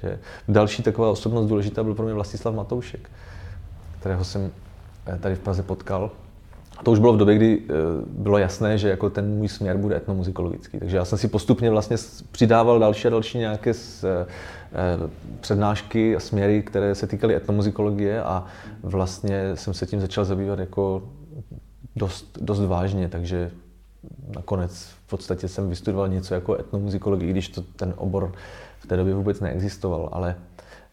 Že 0.03 0.19
další 0.49 0.83
taková 0.83 1.11
osobnost 1.11 1.47
důležitá 1.47 1.83
byl 1.83 1.95
pro 1.95 2.05
mě 2.05 2.15
Vlastislav 2.15 2.55
Matoušek, 2.55 3.11
kterého 4.01 4.24
jsem 4.24 4.51
eh, 5.07 5.19
tady 5.19 5.35
v 5.35 5.39
Praze 5.39 5.62
potkal. 5.62 6.11
To 6.83 6.91
už 6.91 6.99
bylo 6.99 7.13
v 7.13 7.17
době, 7.17 7.35
kdy 7.35 7.63
eh, 7.63 7.73
bylo 8.07 8.39
jasné, 8.39 8.79
že 8.79 8.89
jako 8.89 9.11
ten 9.11 9.29
můj 9.29 9.49
směr 9.49 9.77
bude 9.77 9.97
etnomuzikologický. 9.97 10.79
Takže 10.79 10.97
já 10.97 11.05
jsem 11.05 11.19
si 11.19 11.29
postupně 11.29 11.71
vlastně 11.71 11.97
přidával 12.33 12.79
další 12.79 13.07
a 13.07 13.11
další 13.11 13.39
nějaké 13.39 13.75
z, 13.75 14.05
eh, 14.05 14.27
přednášky 15.41 16.17
a 16.17 16.21
směry, 16.21 16.63
které 16.63 16.95
se 16.95 17.07
týkaly 17.07 17.37
etnomuzikologie 17.37 18.23
a 18.23 18.47
vlastně 18.83 19.57
jsem 19.57 19.75
se 19.75 19.87
tím 19.87 20.01
začal 20.01 20.25
zabývat 20.25 20.59
jako 20.59 21.03
dost, 21.97 22.39
dost 22.41 22.61
vážně, 22.61 23.09
takže 23.09 23.51
nakonec 24.35 24.85
v 25.07 25.11
podstatě 25.11 25.49
jsem 25.49 25.69
vystudoval 25.69 26.09
něco 26.09 26.35
jako 26.35 26.55
etnomuzikologii, 26.61 27.31
když 27.31 27.49
to 27.49 27.63
ten 27.63 27.95
obor 27.97 28.33
v 28.79 28.87
té 28.87 28.97
době 28.97 29.15
vůbec 29.15 29.41
neexistoval, 29.41 30.09
ale 30.13 30.37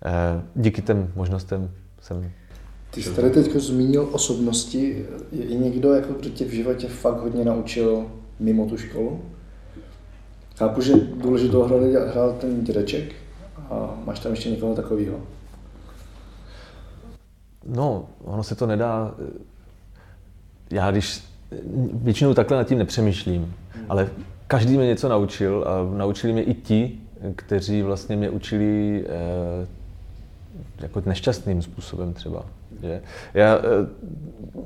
eh, 0.06 0.42
díky 0.56 0.82
těm 0.82 1.12
možnostem 1.16 1.72
jsem 2.02 2.32
ty 2.92 3.04
jsi 3.04 3.10
tady 3.10 3.30
teď 3.30 3.56
zmínil 3.56 4.10
osobnosti. 4.12 5.06
Je 5.32 5.58
někdo, 5.58 5.94
jako, 5.94 6.14
kdo 6.14 6.30
tě 6.30 6.46
v 6.46 6.52
životě 6.52 6.88
fakt 6.88 7.22
hodně 7.22 7.46
naučil 7.46 8.06
mimo 8.40 8.66
tu 8.66 8.78
školu? 8.78 9.22
Chápu, 10.58 10.82
že 10.82 10.94
důležitou 10.96 11.64
hru 11.64 11.94
hrál 12.08 12.38
ten 12.42 12.64
dědeček 12.64 13.14
a 13.70 14.00
máš 14.06 14.20
tam 14.20 14.32
ještě 14.32 14.50
někoho 14.50 14.76
takového? 14.76 15.20
No, 17.66 18.08
ono 18.24 18.44
se 18.44 18.56
to 18.56 18.68
nedá... 18.68 19.16
Já 20.72 20.92
když 20.92 21.24
většinou 21.94 22.34
takhle 22.34 22.58
nad 22.58 22.64
tím 22.64 22.78
nepřemýšlím, 22.78 23.56
ale 23.90 24.10
každý 24.48 24.78
mě 24.78 24.88
něco 24.88 25.10
naučil 25.10 25.66
a 25.68 25.98
naučili 25.98 26.34
mě 26.34 26.44
i 26.44 26.54
ti, 26.54 27.00
kteří 27.36 27.82
vlastně 27.82 28.16
mě 28.16 28.30
učili 28.30 29.06
eh, 29.08 29.68
jako 30.80 31.02
nešťastným 31.06 31.62
způsobem 31.62 32.14
třeba. 32.14 32.46
Že? 32.82 33.02
Já 33.34 33.58
eh, 33.58 33.62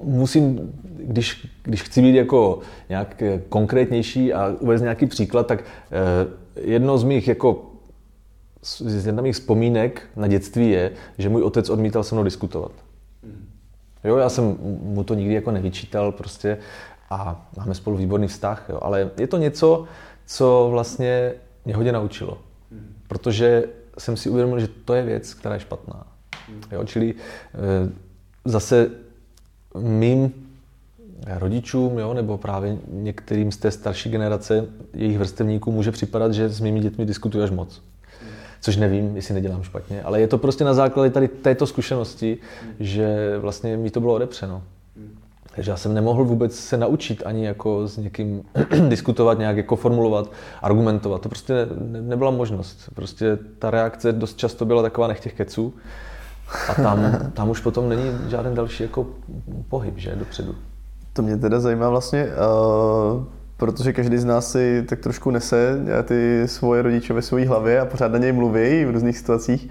musím, 0.03 0.73
když, 0.98 1.48
když 1.64 1.84
chci 1.84 2.02
být 2.02 2.15
jako 2.15 2.60
nějak 2.90 3.23
konkrétnější 3.49 4.34
a 4.34 4.56
uvést 4.60 4.81
nějaký 4.81 5.06
příklad, 5.06 5.48
tak 5.48 5.64
eh, 5.64 6.27
jedno 6.61 6.98
z 6.98 7.03
mých 7.03 7.27
jako 7.27 7.69
z 8.64 9.11
mých 9.22 9.35
vzpomínek 9.35 10.02
na 10.15 10.27
dětství 10.27 10.69
je, 10.69 10.91
že 11.18 11.30
můj 11.30 11.44
otec 11.44 11.69
odmítal 11.69 12.03
se 12.03 12.15
mnou 12.15 12.23
diskutovat. 12.23 12.72
Jo, 14.03 14.18
já 14.18 14.30
jsem 14.30 14.57
mu 14.81 15.03
to 15.03 15.14
nikdy 15.14 15.34
jako 15.34 15.52
nevyčítal 15.52 16.11
prostě 16.11 16.57
a 17.10 17.49
máme 17.57 17.73
spolu 17.73 17.98
výborný 17.98 18.27
vztah, 18.27 18.65
jo, 18.69 18.80
ale 18.81 19.11
je 19.18 19.27
to 19.27 19.38
něco, 19.38 19.85
co 20.26 20.68
vlastně 20.72 21.34
mě 21.65 21.76
hodně 21.76 21.91
naučilo. 21.91 22.38
Protože 23.07 23.64
jsem 23.98 24.18
si 24.18 24.30
uvědomil, 24.30 24.60
že 24.60 24.68
to 24.68 24.94
je 24.94 25.03
věc, 25.03 25.34
která 25.34 25.56
je 25.56 25.60
špatná. 25.60 26.12
Jo, 26.72 26.84
čili 26.84 27.14
e, 27.14 27.15
zase 28.45 28.90
mým 29.78 30.32
rodičům, 31.28 31.98
jo, 31.98 32.14
nebo 32.14 32.38
právě 32.38 32.78
některým 32.88 33.52
z 33.52 33.57
té 33.57 33.72
starší 33.72 34.10
generace 34.10 34.65
jejich 34.94 35.18
vrstevníků 35.18 35.72
může 35.72 35.91
připadat, 35.91 36.34
že 36.34 36.49
s 36.49 36.60
mými 36.60 36.80
dětmi 36.80 37.06
diskutuješ 37.06 37.52
moc 37.52 37.82
což 38.64 38.78
nevím, 38.78 39.15
jestli 39.15 39.34
nedělám 39.34 39.64
špatně, 39.64 40.03
ale 40.03 40.22
je 40.22 40.28
to 40.28 40.38
prostě 40.38 40.64
na 40.64 40.74
základě 40.74 41.10
tady 41.10 41.28
této 41.28 41.68
zkušenosti, 41.68 42.38
že 42.80 43.38
vlastně 43.40 43.78
mi 43.78 43.90
to 43.90 43.99
bylo 43.99 44.14
odepřeno. 44.14 44.64
Takže 45.56 45.72
já 45.72 45.78
jsem 45.78 45.94
nemohl 45.94 46.24
vůbec 46.24 46.56
se 46.56 46.78
naučit 46.78 47.24
ani 47.26 47.45
jako 47.45 47.88
s 47.88 47.98
někým 47.98 48.44
diskutovat, 48.88 49.40
nějak 49.40 49.57
jako 49.57 49.76
formulovat, 49.76 50.32
argumentovat. 50.61 51.22
To 51.22 51.30
prostě 51.30 51.68
ne, 51.82 52.02
nebyla 52.02 52.32
možnost. 52.32 52.90
Prostě 52.95 53.38
ta 53.60 53.72
reakce 53.72 54.11
dost 54.11 54.38
často 54.38 54.65
byla 54.65 54.82
taková 54.82 55.07
nech 55.07 55.20
těch 55.20 55.34
keců. 55.34 55.74
A 56.70 56.74
tam, 56.74 57.00
tam 57.34 57.50
už 57.50 57.60
potom 57.60 57.90
není 57.90 58.12
žádný 58.28 58.56
další 58.56 58.84
jako 58.84 59.08
pohyb, 59.70 59.98
že, 59.98 60.16
dopředu. 60.16 60.56
To 61.14 61.22
mě 61.22 61.38
teda 61.38 61.60
zajímá 61.60 61.90
vlastně, 61.90 62.28
uh 62.28 63.24
protože 63.58 63.94
každý 63.94 64.18
z 64.18 64.26
nás 64.26 64.52
si 64.52 64.84
tak 64.90 65.00
trošku 65.00 65.32
nese 65.32 65.80
ty 66.04 66.44
svoje 66.46 66.82
rodiče 66.82 67.14
ve 67.14 67.22
své 67.22 67.48
hlavě 67.48 67.80
a 67.80 67.86
pořád 67.86 68.12
na 68.12 68.18
něj 68.18 68.32
mluví 68.32 68.86
v 68.86 68.90
různých 68.92 69.18
situacích. 69.18 69.70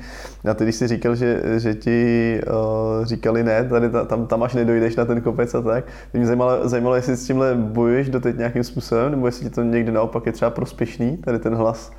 A 0.51 0.55
ty, 0.55 0.65
když 0.65 0.77
jsi 0.77 0.89
říkal, 0.89 1.15
že, 1.15 1.43
že 1.57 1.75
ti 1.75 2.41
uh, 2.47 3.05
říkali 3.05 3.43
ne, 3.43 3.65
tady, 3.65 3.91
tam, 4.07 4.27
tam 4.27 4.43
až 4.43 4.55
nedojdeš 4.55 4.97
na 4.97 5.05
ten 5.05 5.21
kopec 5.21 5.55
a 5.55 5.63
tak, 5.63 5.85
mě 6.13 6.27
zajímalo, 6.27 6.69
zajímalo, 6.69 6.97
jestli 6.97 7.17
s 7.17 7.27
tímhle 7.27 7.55
bojuješ 7.55 8.09
doteď 8.09 8.37
nějakým 8.37 8.65
způsobem, 8.65 9.11
nebo 9.11 9.27
jestli 9.27 9.45
ti 9.45 9.51
to 9.51 9.63
někdy 9.63 9.93
naopak 9.93 10.27
je 10.27 10.33
třeba 10.33 10.51
prospěšný, 10.51 11.17
tady 11.17 11.39
ten 11.39 11.55
hlas, 11.55 11.93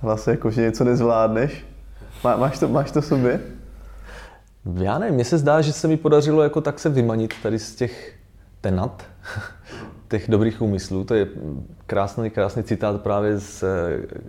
hlas 0.00 0.26
jako, 0.26 0.50
že 0.50 0.62
něco 0.62 0.84
nezvládneš. 0.84 1.66
Má, 2.24 2.36
máš, 2.36 2.58
to, 2.58 2.68
máš 2.68 2.90
to 2.90 3.02
sobě? 3.02 3.40
Já 4.74 4.98
nevím, 4.98 5.14
mně 5.14 5.24
se 5.24 5.38
zdá, 5.38 5.60
že 5.60 5.72
se 5.72 5.88
mi 5.88 5.96
podařilo 5.96 6.42
jako 6.42 6.60
tak 6.60 6.78
se 6.78 6.88
vymanit 6.88 7.34
tady 7.42 7.58
z 7.58 7.74
těch 7.74 8.14
tenat, 8.60 9.04
těch 10.08 10.30
dobrých 10.30 10.62
úmyslů. 10.62 11.04
To 11.04 11.14
je 11.14 11.28
krásný, 11.86 12.30
krásný 12.30 12.62
citát 12.62 13.00
právě 13.00 13.38
z 13.38 13.62
eh, 13.62 13.66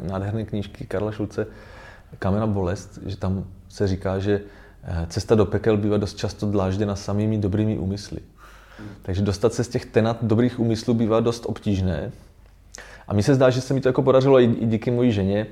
nádherné 0.08 0.46
knížky 0.46 0.86
Karla 0.86 1.12
Šulce 1.12 1.48
Kamena 2.20 2.48
bolest, 2.48 3.00
že 3.06 3.18
tam 3.18 3.46
se 3.70 3.88
říká, 3.88 4.20
že 4.20 4.42
eh, 4.84 5.06
cesta 5.10 5.36
do 5.36 5.46
pekel 5.46 5.78
bývá 5.78 5.98
dost 5.98 6.18
často 6.18 6.52
dlážděna 6.52 6.96
samými 6.96 7.38
dobrými 7.38 7.78
úmysly. 7.78 8.20
Takže 9.02 9.22
dostat 9.22 9.54
se 9.54 9.64
z 9.64 9.68
těch 9.68 9.86
tenat 9.86 10.18
dobrých 10.22 10.60
úmyslů 10.60 10.94
bývá 10.94 11.20
dost 11.20 11.46
obtížné. 11.46 12.12
A 13.08 13.14
mně 13.14 13.24
se 13.24 13.36
zdá, 13.36 13.50
že 13.50 13.62
se 13.62 13.74
mi 13.74 13.82
to 13.82 13.90
jako 13.90 14.02
podařilo 14.02 14.40
i 14.40 14.48
díky 14.48 14.92
mojí 14.92 15.12
ženě, 15.12 15.48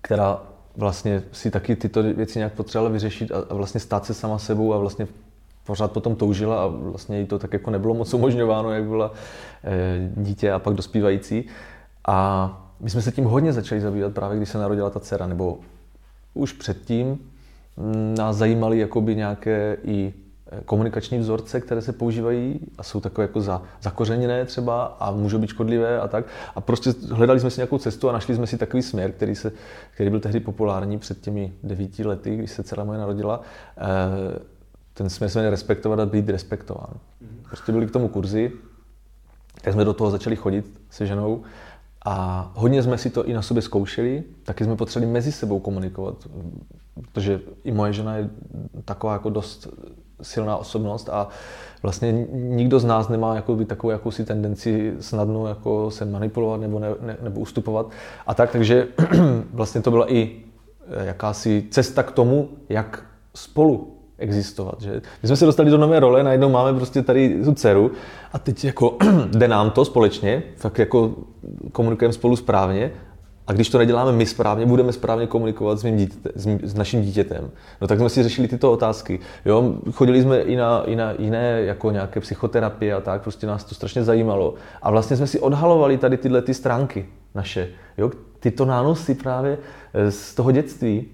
která 0.00 0.42
vlastně 0.80 1.22
si 1.32 1.50
taky 1.50 1.76
tyto 1.76 2.02
věci 2.02 2.38
nějak 2.38 2.52
potřebovala 2.52 2.92
vyřešit 2.92 3.32
a 3.50 3.54
vlastně 3.54 3.80
stát 3.80 4.06
se 4.06 4.14
sama 4.14 4.38
sebou 4.38 4.74
a 4.74 4.78
vlastně 4.78 5.08
pořád 5.66 5.92
potom 5.92 6.16
toužila 6.16 6.64
a 6.64 6.66
vlastně 6.66 7.20
jí 7.20 7.26
to 7.26 7.38
tak 7.38 7.52
jako 7.52 7.70
nebylo 7.70 7.94
moc 7.94 8.14
umožňováno, 8.14 8.72
jak 8.72 8.84
byla 8.84 9.12
eh, 9.64 10.10
dítě 10.16 10.52
a 10.52 10.58
pak 10.58 10.74
dospívající. 10.74 11.44
A 12.08 12.48
my 12.80 12.90
jsme 12.90 13.02
se 13.02 13.12
tím 13.12 13.24
hodně 13.24 13.52
začali 13.52 13.80
zabývat 13.80 14.14
právě, 14.14 14.36
když 14.36 14.48
se 14.48 14.58
narodila 14.58 14.90
ta 14.90 15.00
dcera, 15.00 15.26
nebo 15.26 15.58
už 16.34 16.52
předtím 16.52 17.18
nás 18.16 18.36
zajímaly 18.36 18.78
jakoby 18.78 19.16
nějaké 19.16 19.76
i 19.84 20.14
komunikační 20.64 21.18
vzorce, 21.18 21.60
které 21.60 21.82
se 21.82 21.92
používají 21.92 22.60
a 22.78 22.82
jsou 22.82 23.00
takové 23.00 23.24
jako 23.24 23.40
za, 23.40 23.62
zakořeněné 23.82 24.44
třeba 24.44 24.84
a 24.84 25.10
můžou 25.10 25.38
být 25.38 25.50
škodlivé 25.50 26.00
a 26.00 26.08
tak. 26.08 26.24
A 26.54 26.60
prostě 26.60 26.94
hledali 27.10 27.40
jsme 27.40 27.50
si 27.50 27.60
nějakou 27.60 27.78
cestu 27.78 28.08
a 28.08 28.12
našli 28.12 28.34
jsme 28.34 28.46
si 28.46 28.58
takový 28.58 28.82
směr, 28.82 29.12
který, 29.12 29.34
se, 29.34 29.52
který 29.94 30.10
byl 30.10 30.20
tehdy 30.20 30.40
populární 30.40 30.98
před 30.98 31.20
těmi 31.20 31.52
devíti 31.62 32.04
lety, 32.04 32.36
když 32.36 32.50
se 32.50 32.62
dcera 32.62 32.84
moje 32.84 32.98
narodila. 32.98 33.40
Ten 34.94 35.10
směr 35.10 35.30
se 35.30 35.50
respektovat 35.50 36.00
a 36.00 36.06
být 36.06 36.28
respektován. 36.28 36.94
Prostě 37.48 37.72
byly 37.72 37.86
k 37.86 37.90
tomu 37.90 38.08
kurzy, 38.08 38.52
tak 39.62 39.74
jsme 39.74 39.84
do 39.84 39.92
toho 39.92 40.10
začali 40.10 40.36
chodit 40.36 40.80
se 40.90 41.06
ženou 41.06 41.42
a 42.04 42.50
hodně 42.54 42.82
jsme 42.82 42.98
si 42.98 43.10
to 43.10 43.24
i 43.24 43.32
na 43.32 43.42
sobě 43.42 43.62
zkoušeli, 43.62 44.22
taky 44.44 44.64
jsme 44.64 44.76
potřebovali 44.76 45.12
mezi 45.12 45.32
sebou 45.32 45.60
komunikovat, 45.60 46.14
protože 46.94 47.40
i 47.64 47.72
moje 47.72 47.92
žena 47.92 48.16
je 48.16 48.30
taková 48.84 49.12
jako 49.12 49.30
dost 49.30 49.68
silná 50.22 50.56
osobnost 50.56 51.08
a 51.08 51.28
vlastně 51.82 52.12
nikdo 52.32 52.80
z 52.80 52.84
nás 52.84 53.08
nemá 53.08 53.34
jako 53.34 53.54
by 53.54 53.64
takovou 53.64 53.90
jakousi 53.90 54.24
tendenci 54.24 54.94
snadno 55.00 55.46
jako 55.46 55.90
se 55.90 56.04
manipulovat 56.04 56.60
nebo, 56.60 56.78
ne, 56.78 56.88
ne, 57.00 57.16
nebo 57.22 57.40
ustupovat 57.40 57.86
a 58.26 58.34
tak, 58.34 58.52
takže 58.52 58.88
vlastně 59.52 59.80
to 59.80 59.90
byla 59.90 60.12
i 60.12 60.36
jakási 61.04 61.66
cesta 61.70 62.02
k 62.02 62.10
tomu, 62.10 62.48
jak 62.68 63.06
spolu 63.34 63.99
existovat. 64.20 64.80
Že? 64.80 65.02
My 65.22 65.26
jsme 65.26 65.36
se 65.36 65.46
dostali 65.46 65.70
do 65.70 65.78
nové 65.78 66.00
role, 66.00 66.22
najednou 66.22 66.48
máme 66.48 66.78
prostě 66.78 67.02
tady 67.02 67.44
tu 67.44 67.54
dceru 67.54 67.90
a 68.32 68.38
teď 68.38 68.64
jako 68.64 68.96
jde 69.30 69.48
nám 69.48 69.70
to 69.70 69.84
společně, 69.84 70.42
fakt 70.56 70.78
jako 70.78 71.14
komunikujeme 71.72 72.12
spolu 72.12 72.36
správně 72.36 72.92
a 73.46 73.52
když 73.52 73.68
to 73.68 73.78
neděláme 73.78 74.12
my 74.12 74.26
správně, 74.26 74.66
budeme 74.66 74.92
správně 74.92 75.26
komunikovat 75.26 75.78
s, 75.78 75.84
mým 75.84 75.96
dítěte, 75.96 76.30
s, 76.34 76.46
mým, 76.46 76.60
s 76.62 76.74
naším 76.74 77.02
dítětem. 77.02 77.50
No 77.80 77.86
tak 77.86 77.98
jsme 77.98 78.08
si 78.08 78.22
řešili 78.22 78.48
tyto 78.48 78.72
otázky. 78.72 79.20
Jo, 79.44 79.74
chodili 79.92 80.22
jsme 80.22 80.40
i 80.40 80.56
na, 80.56 80.82
i 80.82 80.96
na 80.96 81.14
jiné 81.18 81.62
jako 81.62 81.90
nějaké 81.90 82.20
psychoterapie 82.20 82.94
a 82.94 83.00
tak, 83.00 83.22
prostě 83.22 83.46
nás 83.46 83.64
to 83.64 83.74
strašně 83.74 84.04
zajímalo. 84.04 84.54
A 84.82 84.90
vlastně 84.90 85.16
jsme 85.16 85.26
si 85.26 85.40
odhalovali 85.40 85.98
tady 85.98 86.16
tyhle 86.16 86.42
ty 86.42 86.54
stránky 86.54 87.06
naše. 87.34 87.68
Jo, 87.98 88.10
tyto 88.40 88.64
nánosy 88.64 89.14
právě 89.14 89.58
z 90.08 90.34
toho 90.34 90.52
dětství, 90.52 91.08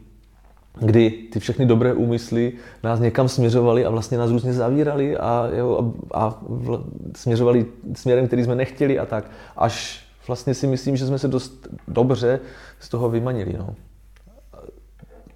kdy 0.80 1.10
ty 1.10 1.40
všechny 1.40 1.66
dobré 1.66 1.94
úmysly 1.94 2.52
nás 2.82 3.00
někam 3.00 3.28
směřovaly 3.28 3.84
a 3.84 3.90
vlastně 3.90 4.18
nás 4.18 4.30
různě 4.30 4.52
zavírali 4.52 5.16
a, 5.16 5.48
jo, 5.52 5.92
a, 6.14 6.24
a 6.24 6.38
vl, 6.48 6.84
směřovali 7.16 7.66
směrem, 7.94 8.26
který 8.26 8.44
jsme 8.44 8.54
nechtěli 8.54 8.98
a 8.98 9.06
tak. 9.06 9.30
Až 9.56 10.06
vlastně 10.26 10.54
si 10.54 10.66
myslím, 10.66 10.96
že 10.96 11.06
jsme 11.06 11.18
se 11.18 11.28
dost 11.28 11.68
dobře 11.88 12.40
z 12.80 12.88
toho 12.88 13.10
vymanili. 13.10 13.54
No. 13.58 13.74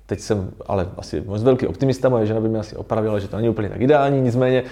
Teď 0.07 0.21
jsem 0.21 0.51
ale 0.67 0.89
asi 0.97 1.21
moc 1.21 1.43
velký 1.43 1.67
optimista, 1.67 2.09
moje 2.09 2.27
žena 2.27 2.41
by 2.41 2.49
mě 2.49 2.59
asi 2.59 2.77
opravila, 2.77 3.19
že 3.19 3.29
to 3.29 3.37
není 3.37 3.49
úplně 3.49 3.69
tak 3.69 3.81
ideální, 3.81 4.21
nicméně 4.21 4.65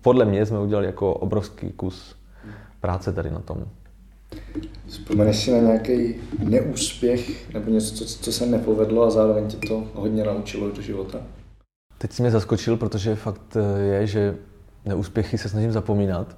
podle 0.00 0.24
mě 0.24 0.46
jsme 0.46 0.58
udělali 0.58 0.86
jako 0.86 1.14
obrovský 1.14 1.72
kus 1.72 2.16
práce 2.80 3.12
tady 3.12 3.30
na 3.30 3.40
tom. 3.40 3.64
Vzpomeneš 4.94 5.44
si 5.44 5.50
na 5.50 5.58
nějaký 5.58 6.14
neúspěch 6.38 7.52
nebo 7.54 7.70
něco, 7.70 7.94
co, 7.94 8.04
co 8.04 8.32
se 8.32 8.46
nepovedlo 8.46 9.02
a 9.02 9.10
zároveň 9.10 9.46
ti 9.46 9.68
to 9.68 9.84
hodně 9.94 10.24
naučilo 10.24 10.70
do 10.70 10.82
života? 10.82 11.18
Teď 11.98 12.12
si 12.12 12.22
mě 12.22 12.30
zaskočil, 12.30 12.76
protože 12.76 13.14
fakt 13.14 13.56
eh, 13.56 13.82
je, 13.82 14.06
že 14.06 14.34
neúspěchy 14.84 15.38
se 15.38 15.48
snažím 15.48 15.72
zapomínat. 15.72 16.36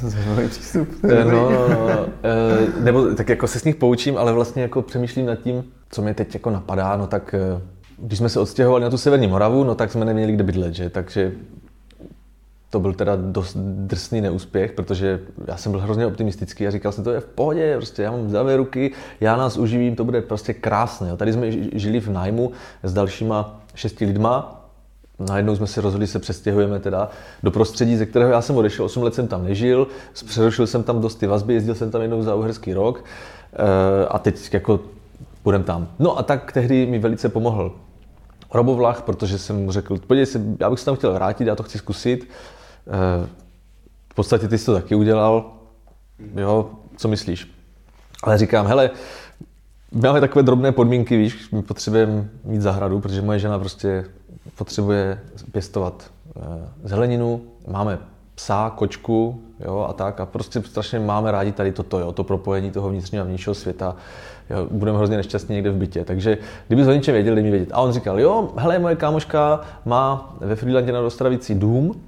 Zajímavý 0.00 0.48
přístup. 0.48 0.88
Eh, 1.04 1.24
no, 1.24 1.50
no, 1.50 1.68
no, 1.68 1.88
no. 1.88 2.06
Eh, 2.24 2.82
nebo 2.82 3.14
tak 3.14 3.28
jako 3.28 3.46
se 3.46 3.58
s 3.58 3.64
nich 3.64 3.76
poučím, 3.76 4.18
ale 4.18 4.32
vlastně 4.32 4.62
jako 4.62 4.82
přemýšlím 4.82 5.26
nad 5.26 5.36
tím, 5.36 5.64
co 5.90 6.02
mě 6.02 6.14
teď 6.14 6.34
jako 6.34 6.50
napadá, 6.50 6.96
no 6.96 7.06
tak 7.06 7.34
když 7.98 8.18
jsme 8.18 8.28
se 8.28 8.40
odstěhovali 8.40 8.84
na 8.84 8.90
tu 8.90 8.98
Severní 8.98 9.26
Moravu, 9.26 9.64
no 9.64 9.74
tak 9.74 9.92
jsme 9.92 10.04
neměli 10.04 10.32
kde 10.32 10.44
bydlet, 10.44 10.74
že? 10.74 10.90
Takže 10.90 11.32
to 12.72 12.80
byl 12.80 12.92
teda 12.92 13.16
dost 13.16 13.56
drsný 13.60 14.20
neúspěch, 14.20 14.72
protože 14.72 15.20
já 15.46 15.56
jsem 15.56 15.72
byl 15.72 15.80
hrozně 15.80 16.06
optimistický 16.06 16.66
a 16.66 16.70
říkal 16.70 16.92
jsem, 16.92 17.04
to 17.04 17.10
je 17.10 17.20
v 17.20 17.24
pohodě, 17.24 17.76
prostě 17.76 18.02
já 18.02 18.10
mám 18.10 18.28
zdravé 18.28 18.56
ruky, 18.56 18.92
já 19.20 19.36
nás 19.36 19.56
uživím, 19.56 19.96
to 19.96 20.04
bude 20.04 20.22
prostě 20.22 20.54
krásné. 20.54 21.16
Tady 21.16 21.32
jsme 21.32 21.52
žili 21.52 22.00
v 22.00 22.08
nájmu 22.08 22.52
s 22.82 22.92
dalšíma 22.92 23.60
šesti 23.74 24.04
lidma, 24.04 24.58
Najednou 25.18 25.56
jsme 25.56 25.66
se 25.66 25.80
rozhodli, 25.80 26.06
se 26.06 26.18
přestěhujeme 26.18 26.80
teda 26.80 27.10
do 27.42 27.50
prostředí, 27.50 27.96
ze 27.96 28.06
kterého 28.06 28.30
já 28.30 28.42
jsem 28.42 28.56
odešel, 28.56 28.84
8 28.84 29.02
let 29.02 29.14
jsem 29.14 29.28
tam 29.28 29.44
nežil, 29.44 29.86
přerušil 30.26 30.66
jsem 30.66 30.82
tam 30.82 31.00
dost 31.00 31.14
ty 31.14 31.26
vazby, 31.26 31.54
jezdil 31.54 31.74
jsem 31.74 31.90
tam 31.90 32.02
jednou 32.02 32.22
za 32.22 32.34
uherský 32.34 32.74
rok 32.74 33.04
eh, 33.52 34.06
a 34.08 34.18
teď 34.18 34.54
jako 34.54 34.80
budem 35.44 35.62
tam. 35.62 35.88
No 35.98 36.18
a 36.18 36.22
tak 36.22 36.52
tehdy 36.52 36.86
mi 36.86 36.98
velice 36.98 37.28
pomohl 37.28 37.72
Robovlach, 38.54 39.02
protože 39.02 39.38
jsem 39.38 39.64
mu 39.64 39.72
řekl, 39.72 39.98
podívej 40.06 40.26
se, 40.26 40.40
já 40.60 40.70
bych 40.70 40.78
se 40.78 40.84
tam 40.84 40.96
chtěl 40.96 41.12
vrátit, 41.12 41.46
já 41.46 41.54
to 41.54 41.62
chci 41.62 41.78
zkusit. 41.78 42.28
Eh, 42.86 43.28
v 44.08 44.14
podstatě 44.14 44.48
ty 44.48 44.58
jsi 44.58 44.66
to 44.66 44.74
taky 44.74 44.94
udělal, 44.94 45.52
jo, 46.34 46.70
co 46.96 47.08
myslíš? 47.08 47.50
Ale 48.22 48.38
říkám, 48.38 48.66
hele, 48.66 48.90
máme 49.92 50.20
takové 50.20 50.42
drobné 50.42 50.72
podmínky, 50.72 51.16
víš, 51.16 51.50
my 51.50 51.62
potřebujeme 51.62 52.28
mít 52.44 52.60
zahradu, 52.60 53.00
protože 53.00 53.22
moje 53.22 53.38
žena 53.38 53.58
prostě 53.58 54.04
potřebuje 54.56 55.20
pěstovat 55.52 56.10
eh, 56.36 56.40
zeleninu, 56.84 57.40
máme 57.68 57.98
psa, 58.34 58.72
kočku, 58.76 59.42
jo, 59.60 59.86
a 59.88 59.92
tak. 59.92 60.20
A 60.20 60.26
prostě 60.26 60.62
strašně 60.62 60.98
máme 60.98 61.30
rádi 61.30 61.52
tady 61.52 61.72
toto, 61.72 61.98
jo, 61.98 62.12
to 62.12 62.24
propojení 62.24 62.70
toho 62.70 62.88
vnitřního 62.88 63.24
a 63.24 63.26
vnějšího 63.26 63.54
světa. 63.54 63.96
Jo, 64.50 64.66
budeme 64.70 64.98
hrozně 64.98 65.16
nešťastní 65.16 65.54
někde 65.54 65.70
v 65.70 65.76
bytě. 65.76 66.04
Takže 66.04 66.38
kdyby 66.66 66.86
o 66.86 66.92
něčem 66.92 67.14
věděl, 67.14 67.34
mi 67.34 67.50
vědět. 67.50 67.68
A 67.72 67.80
on 67.80 67.92
říkal, 67.92 68.20
jo, 68.20 68.52
hele, 68.56 68.78
moje 68.78 68.96
kámoška 68.96 69.60
má 69.84 70.36
ve 70.40 70.56
Freelandě 70.56 70.92
na 70.92 71.00
Dostravici 71.00 71.54
dům, 71.54 72.00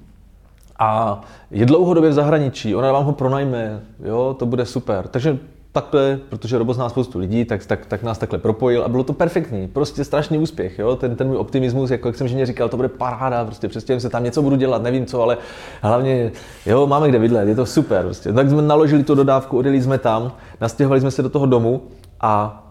a 0.79 1.21
je 1.51 1.65
dlouhodobě 1.65 2.09
v 2.09 2.13
zahraničí, 2.13 2.75
ona 2.75 2.91
vám 2.91 3.05
ho 3.05 3.11
pronajme, 3.11 3.81
jo, 4.03 4.35
to 4.39 4.45
bude 4.45 4.65
super. 4.65 5.07
Takže 5.07 5.37
takhle, 5.75 6.19
protože 6.29 6.57
Robo 6.57 6.73
zná 6.73 6.89
spoustu 6.89 7.19
lidí, 7.19 7.45
tak, 7.45 7.65
tak, 7.65 7.85
tak 7.85 8.03
nás 8.03 8.17
takhle 8.17 8.39
propojil 8.39 8.83
a 8.83 8.87
bylo 8.87 9.03
to 9.03 9.13
perfektní, 9.13 9.67
prostě 9.67 10.03
strašný 10.03 10.37
úspěch, 10.37 10.79
jo? 10.79 10.95
Ten, 10.95 11.15
ten 11.15 11.27
můj 11.27 11.37
optimismus, 11.37 11.91
jako 11.91 12.07
jak 12.07 12.15
jsem 12.15 12.27
ženě 12.27 12.45
říkal, 12.45 12.69
to 12.69 12.77
bude 12.77 12.89
paráda, 12.89 13.45
prostě 13.45 13.67
přestěhujem 13.67 13.99
se 13.99 14.09
tam, 14.09 14.23
něco 14.23 14.41
budu 14.41 14.55
dělat, 14.55 14.81
nevím 14.81 15.05
co, 15.05 15.21
ale 15.21 15.37
hlavně, 15.81 16.31
jo, 16.65 16.87
máme 16.87 17.09
kde 17.09 17.19
bydlet, 17.19 17.47
je 17.47 17.55
to 17.55 17.65
super, 17.65 18.03
prostě. 18.03 18.33
Tak 18.33 18.49
jsme 18.49 18.61
naložili 18.61 19.03
tu 19.03 19.15
dodávku, 19.15 19.57
odjeli 19.57 19.81
jsme 19.81 19.97
tam, 19.97 20.31
nastěhovali 20.61 21.01
jsme 21.01 21.11
se 21.11 21.21
do 21.21 21.29
toho 21.29 21.45
domu 21.45 21.81
a 22.21 22.63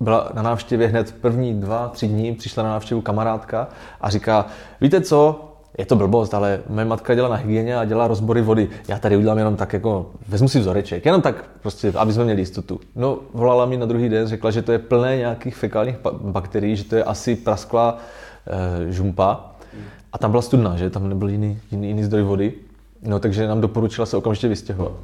byla 0.00 0.30
na 0.34 0.42
návštěvě 0.42 0.88
hned 0.88 1.14
první 1.20 1.54
dva, 1.54 1.88
tři 1.88 2.08
dní, 2.08 2.34
přišla 2.34 2.62
na 2.62 2.68
návštěvu 2.68 3.00
kamarádka 3.00 3.68
a 4.00 4.10
říká, 4.10 4.46
víte 4.80 5.00
co, 5.00 5.47
je 5.78 5.86
to 5.86 5.96
blbost, 5.96 6.34
ale 6.34 6.60
moje 6.68 6.84
matka 6.84 7.14
dělá 7.14 7.28
na 7.28 7.36
hygieně 7.36 7.76
a 7.76 7.84
dělá 7.84 8.08
rozbory 8.08 8.42
vody. 8.42 8.68
Já 8.88 8.98
tady 8.98 9.16
udělám 9.16 9.38
jenom 9.38 9.56
tak 9.56 9.72
jako, 9.72 10.10
vezmu 10.28 10.48
si 10.48 10.60
vzoreček, 10.60 11.06
jenom 11.06 11.22
tak 11.22 11.44
prostě, 11.62 11.92
aby 11.96 12.12
jsme 12.12 12.24
měli 12.24 12.40
jistotu. 12.40 12.80
No, 12.96 13.18
volala 13.34 13.66
mi 13.66 13.76
na 13.76 13.86
druhý 13.86 14.08
den, 14.08 14.26
řekla, 14.26 14.50
že 14.50 14.62
to 14.62 14.72
je 14.72 14.78
plné 14.78 15.16
nějakých 15.16 15.56
fekálních 15.56 15.96
bakterií, 16.12 16.76
že 16.76 16.84
to 16.84 16.96
je 16.96 17.04
asi 17.04 17.36
prasklá 17.36 17.98
e, 18.88 18.92
žumpa. 18.92 19.54
A 20.12 20.18
tam 20.18 20.30
byla 20.30 20.42
studna, 20.42 20.76
že 20.76 20.90
tam 20.90 21.08
nebyl 21.08 21.28
jiný, 21.28 21.60
jiný, 21.70 21.88
jiný 21.88 22.04
zdroj 22.04 22.22
vody. 22.22 22.52
No, 23.02 23.18
takže 23.18 23.48
nám 23.48 23.60
doporučila 23.60 24.06
se 24.06 24.16
okamžitě 24.16 24.48
vystěhovat. 24.48 24.92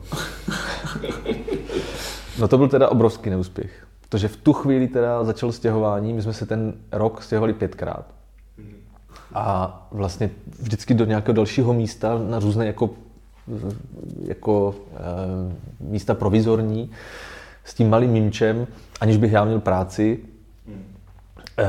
No 2.39 2.49
to 2.49 2.59
byl 2.59 2.69
teda 2.69 2.89
obrovský 2.89 3.31
neúspěch. 3.31 3.87
Protože 4.09 4.29
v 4.29 4.37
tu 4.37 4.53
chvíli 4.53 4.89
teda 4.89 5.25
začalo 5.25 5.53
stěhování, 5.53 6.13
my 6.13 6.23
jsme 6.23 6.33
se 6.33 6.47
ten 6.47 6.75
rok 6.93 7.23
stěhovali 7.23 7.53
pětkrát 7.53 8.14
a 9.35 9.87
vlastně 9.91 10.31
vždycky 10.61 10.95
do 10.95 11.05
nějakého 11.05 11.35
dalšího 11.35 11.73
místa 11.73 12.19
na 12.29 12.39
různé 12.39 12.67
jako, 12.67 12.91
jako 14.23 14.75
e, 14.95 15.91
místa 15.91 16.15
provizorní 16.15 16.91
s 17.65 17.75
tím 17.75 17.91
malým 17.91 18.11
mimčem, 18.11 18.67
aniž 19.01 19.17
bych 19.17 19.33
já 19.33 19.45
měl 19.45 19.61
práci. 19.61 20.19
E, 21.59 21.65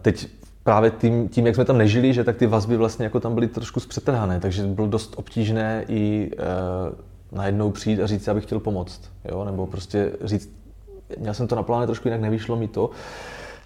teď 0.00 0.28
právě 0.64 0.90
tím, 0.90 1.28
tím, 1.28 1.46
jak 1.46 1.54
jsme 1.54 1.64
tam 1.64 1.78
nežili, 1.78 2.14
že 2.14 2.24
tak 2.24 2.36
ty 2.36 2.46
vazby 2.46 2.76
vlastně 2.76 3.04
jako 3.04 3.20
tam 3.20 3.34
byly 3.34 3.48
trošku 3.48 3.80
zpřetrhané, 3.80 4.40
takže 4.40 4.62
bylo 4.62 4.86
dost 4.86 5.14
obtížné 5.16 5.84
i 5.88 6.30
e, 6.38 7.36
najednou 7.36 7.70
přijít 7.70 8.00
a 8.00 8.06
říct, 8.06 8.26
já 8.26 8.34
bych 8.34 8.44
chtěl 8.44 8.60
pomoct, 8.60 9.00
jo? 9.30 9.44
nebo 9.44 9.66
prostě 9.66 10.12
říct, 10.24 10.50
měl 11.18 11.34
jsem 11.34 11.46
to 11.46 11.56
naplánované 11.56 11.86
trošku 11.86 12.08
jinak, 12.08 12.20
nevyšlo 12.20 12.56
mi 12.56 12.68
to, 12.68 12.90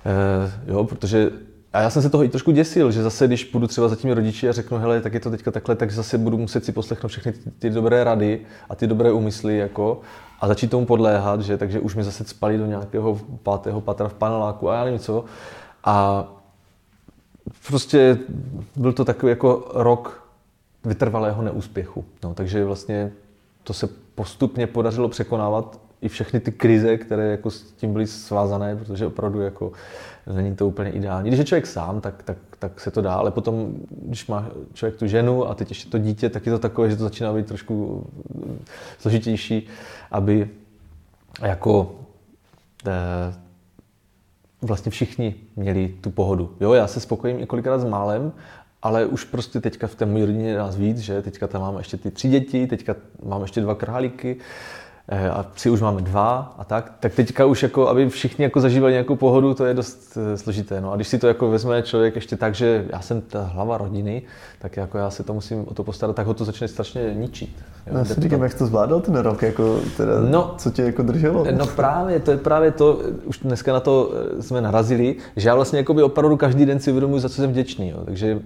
e, 0.06 0.72
jo, 0.72 0.84
protože 0.84 1.30
a 1.74 1.80
já 1.80 1.90
jsem 1.90 2.02
se 2.02 2.10
toho 2.10 2.24
i 2.24 2.28
trošku 2.28 2.50
děsil, 2.50 2.90
že 2.90 3.02
zase, 3.02 3.26
když 3.26 3.44
půjdu 3.44 3.66
třeba 3.66 3.88
za 3.88 3.96
těmi 3.96 4.14
rodiči 4.14 4.48
a 4.48 4.52
řeknu, 4.52 4.78
hele, 4.78 5.00
tak 5.00 5.14
je 5.14 5.20
to 5.20 5.30
teďka 5.30 5.50
takhle, 5.50 5.76
tak 5.76 5.90
zase 5.90 6.18
budu 6.18 6.38
muset 6.38 6.64
si 6.64 6.72
poslechnout 6.72 7.08
všechny 7.08 7.32
ty, 7.32 7.50
ty 7.58 7.70
dobré 7.70 8.04
rady 8.04 8.40
a 8.68 8.74
ty 8.74 8.86
dobré 8.86 9.12
úmysly, 9.12 9.58
jako, 9.58 10.00
a 10.40 10.48
začít 10.48 10.70
tomu 10.70 10.86
podléhat, 10.86 11.40
že, 11.40 11.58
takže 11.58 11.80
už 11.80 11.94
mi 11.94 12.04
zase 12.04 12.24
spali 12.24 12.58
do 12.58 12.66
nějakého 12.66 13.20
pátého 13.42 13.80
patra 13.80 14.08
v 14.08 14.14
paneláku 14.14 14.70
a 14.70 14.74
já 14.74 14.84
nevím 14.84 14.98
co. 14.98 15.24
A 15.84 16.26
prostě 17.68 18.18
byl 18.76 18.92
to 18.92 19.04
takový 19.04 19.30
jako 19.30 19.70
rok 19.74 20.28
vytrvalého 20.84 21.42
neúspěchu. 21.42 22.04
No, 22.22 22.34
takže 22.34 22.64
vlastně 22.64 23.12
to 23.62 23.72
se 23.72 23.88
postupně 24.14 24.66
podařilo 24.66 25.08
překonávat 25.08 25.80
i 26.00 26.08
všechny 26.08 26.40
ty 26.40 26.52
krize, 26.52 26.96
které 26.96 27.30
jako 27.30 27.50
s 27.50 27.62
tím 27.62 27.92
byly 27.92 28.06
svázané, 28.06 28.76
protože 28.76 29.06
opravdu 29.06 29.40
jako 29.40 29.72
není 30.32 30.56
to 30.56 30.68
úplně 30.68 30.90
ideální. 30.90 31.30
Když 31.30 31.38
je 31.38 31.44
člověk 31.44 31.66
sám, 31.66 32.00
tak, 32.00 32.22
tak, 32.22 32.36
tak 32.58 32.80
se 32.80 32.90
to 32.90 33.00
dá, 33.00 33.14
ale 33.14 33.30
potom, 33.30 33.74
když 33.90 34.26
má 34.26 34.48
člověk 34.72 34.98
tu 34.98 35.06
ženu 35.06 35.48
a 35.48 35.54
teď 35.54 35.68
ještě 35.68 35.90
to 35.90 35.98
dítě, 35.98 36.30
tak 36.30 36.46
je 36.46 36.52
to 36.52 36.58
takové, 36.58 36.90
že 36.90 36.96
to 36.96 37.02
začíná 37.02 37.32
být 37.32 37.46
trošku 37.46 38.06
složitější, 38.98 39.66
aby 40.10 40.50
jako 41.42 41.94
eh, 42.86 43.34
vlastně 44.62 44.90
všichni 44.90 45.34
měli 45.56 45.94
tu 46.00 46.10
pohodu. 46.10 46.56
Jo, 46.60 46.72
já 46.72 46.86
se 46.86 47.00
spokojím 47.00 47.40
i 47.40 47.46
kolikrát 47.46 47.78
s 47.78 47.84
málem, 47.84 48.32
ale 48.82 49.06
už 49.06 49.24
prostě 49.24 49.60
teďka 49.60 49.86
v 49.86 49.94
té 49.94 50.06
mojí 50.06 50.24
rodině 50.24 50.50
je 50.50 50.58
nás 50.58 50.76
víc, 50.76 50.98
že 50.98 51.22
teďka 51.22 51.46
tam 51.46 51.62
mám 51.62 51.78
ještě 51.78 51.96
ty 51.96 52.10
tři 52.10 52.28
děti, 52.28 52.66
teďka 52.66 52.96
mám 53.24 53.42
ještě 53.42 53.60
dva 53.60 53.74
králíky, 53.74 54.36
Eh, 54.36 54.83
a 55.08 55.42
psi 55.42 55.70
už 55.70 55.80
máme 55.80 56.02
dva 56.02 56.54
a 56.58 56.64
tak, 56.64 56.92
tak 57.00 57.14
teďka 57.14 57.46
už 57.46 57.62
jako, 57.62 57.88
aby 57.88 58.08
všichni 58.08 58.42
jako 58.42 58.60
zažívali 58.60 58.92
nějakou 58.92 59.16
pohodu, 59.16 59.54
to 59.54 59.64
je 59.64 59.74
dost 59.74 60.18
eh, 60.34 60.38
složité. 60.38 60.80
No 60.80 60.92
a 60.92 60.96
když 60.96 61.08
si 61.08 61.18
to 61.18 61.28
jako 61.28 61.50
vezme 61.50 61.82
člověk 61.82 62.14
ještě 62.14 62.36
tak, 62.36 62.54
že 62.54 62.86
já 62.92 63.00
jsem 63.00 63.20
ta 63.20 63.42
hlava 63.42 63.78
rodiny, 63.78 64.22
tak 64.58 64.76
jako 64.76 64.98
já 64.98 65.10
se 65.10 65.22
to 65.22 65.34
musím 65.34 65.64
o 65.68 65.74
to 65.74 65.84
postarat, 65.84 66.16
tak 66.16 66.26
ho 66.26 66.34
to 66.34 66.44
začne 66.44 66.68
strašně 66.68 67.14
ničit. 67.14 67.50
Jo, 67.86 67.92
no, 67.92 67.98
já 67.98 68.04
si 68.04 68.20
říkám, 68.20 68.42
jak 68.42 68.54
to 68.54 68.66
zvládal 68.66 69.00
ten 69.00 69.16
rok, 69.16 69.42
jako 69.42 69.80
teda, 69.96 70.20
no, 70.20 70.54
co 70.58 70.70
tě 70.70 70.82
jako 70.82 71.02
drželo? 71.02 71.46
No 71.50 71.66
právě, 71.66 72.20
to 72.20 72.30
je 72.30 72.36
právě 72.36 72.70
to, 72.70 73.00
už 73.24 73.38
dneska 73.38 73.72
na 73.72 73.80
to 73.80 74.12
eh, 74.38 74.42
jsme 74.42 74.60
narazili, 74.60 75.16
že 75.36 75.48
já 75.48 75.54
vlastně 75.54 75.78
jako 75.78 75.94
by 75.94 76.02
opravdu 76.02 76.36
každý 76.36 76.66
den 76.66 76.80
si 76.80 76.90
uvědomuji, 76.90 77.18
za 77.18 77.28
co 77.28 77.34
jsem 77.34 77.50
vděčný. 77.50 77.88
Jo. 77.88 77.98
Takže 78.04 78.40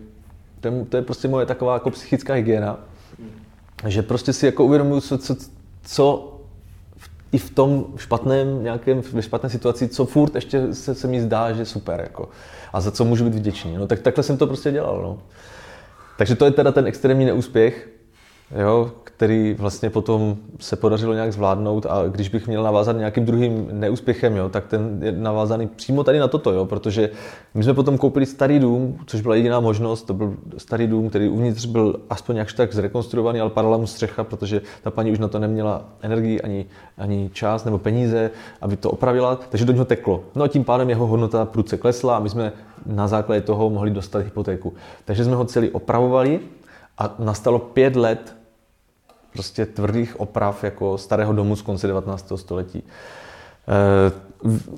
to 0.60 0.68
je, 0.68 0.85
to 0.89 0.97
je 0.97 1.02
prostě 1.02 1.28
moje 1.28 1.47
taková 1.47 1.74
jako 1.74 1.90
psychická 1.90 2.35
hygiena, 2.35 2.78
že 3.86 4.02
prostě 4.02 4.32
si 4.32 4.47
jako 4.47 4.64
uvědomuji, 4.64 5.01
co, 5.01 5.18
co, 5.18 5.36
co 5.82 6.38
i 7.32 7.38
v 7.38 7.50
tom 7.50 7.86
špatném, 7.96 8.62
nějakém, 8.62 9.02
ve 9.12 9.22
špatné 9.22 9.50
situaci, 9.50 9.88
co 9.88 10.06
furt 10.06 10.34
ještě 10.34 10.74
se, 10.74 10.94
se 10.94 11.09
mi 11.09 11.20
zdá, 11.20 11.52
že 11.52 11.64
super, 11.64 12.00
jako, 12.00 12.28
a 12.72 12.80
za 12.80 12.90
co 12.90 13.05
můžu 13.05 13.24
být 13.24 13.34
vděčný. 13.34 13.76
No, 13.76 13.86
tak 13.86 14.00
takhle 14.00 14.24
jsem 14.24 14.36
to 14.36 14.46
prostě 14.46 14.72
dělal. 14.72 15.02
No. 15.02 15.18
Takže 16.18 16.34
to 16.34 16.44
je 16.44 16.50
teda 16.50 16.72
ten 16.72 16.86
extrémní 16.86 17.24
neúspěch, 17.24 17.88
jo, 18.56 18.90
který 19.18 19.54
vlastně 19.58 19.90
potom 19.90 20.36
se 20.60 20.76
podařilo 20.76 21.14
nějak 21.14 21.32
zvládnout 21.32 21.86
a 21.86 22.06
když 22.08 22.28
bych 22.28 22.46
měl 22.46 22.62
navázat 22.62 22.96
nějakým 22.96 23.24
druhým 23.24 23.68
neúspěchem, 23.72 24.36
jo, 24.36 24.48
tak 24.48 24.66
ten 24.66 24.98
je 25.02 25.12
navázaný 25.12 25.66
přímo 25.66 26.04
tady 26.04 26.18
na 26.18 26.28
toto, 26.28 26.52
jo, 26.52 26.64
protože 26.64 27.10
my 27.54 27.64
jsme 27.64 27.74
potom 27.74 27.98
koupili 27.98 28.26
starý 28.26 28.58
dům, 28.58 28.98
což 29.06 29.20
byla 29.20 29.34
jediná 29.34 29.60
možnost, 29.60 30.02
to 30.02 30.14
byl 30.14 30.34
starý 30.58 30.86
dům, 30.86 31.08
který 31.08 31.28
uvnitř 31.28 31.66
byl 31.66 32.00
aspoň 32.10 32.34
nějak 32.34 32.52
tak 32.52 32.74
zrekonstruovaný, 32.74 33.40
ale 33.40 33.50
padala 33.50 33.76
mu 33.76 33.86
střecha, 33.86 34.24
protože 34.24 34.60
ta 34.82 34.90
paní 34.90 35.12
už 35.12 35.18
na 35.18 35.28
to 35.28 35.38
neměla 35.38 35.84
energii 36.02 36.40
ani, 36.40 36.66
ani 36.98 37.30
čas 37.32 37.64
nebo 37.64 37.78
peníze, 37.78 38.30
aby 38.60 38.76
to 38.76 38.90
opravila, 38.90 39.38
takže 39.48 39.64
do 39.64 39.72
něho 39.72 39.84
teklo. 39.84 40.24
No 40.34 40.44
a 40.44 40.48
tím 40.48 40.64
pádem 40.64 40.90
jeho 40.90 41.06
hodnota 41.06 41.44
prudce 41.44 41.76
klesla 41.76 42.16
a 42.16 42.20
my 42.20 42.28
jsme 42.28 42.52
na 42.86 43.08
základě 43.08 43.40
toho 43.40 43.70
mohli 43.70 43.90
dostat 43.90 44.18
hypotéku. 44.18 44.74
Takže 45.04 45.24
jsme 45.24 45.36
ho 45.36 45.44
celý 45.44 45.70
opravovali 45.70 46.40
a 46.98 47.14
nastalo 47.18 47.58
pět 47.58 47.96
let 47.96 48.38
prostě 49.39 49.66
tvrdých 49.66 50.20
oprav 50.20 50.65
jako 50.65 50.98
starého 50.98 51.32
domu 51.32 51.56
z 51.56 51.62
konce 51.62 51.86
19. 51.86 52.32
století. 52.36 52.82
E, 52.82 54.12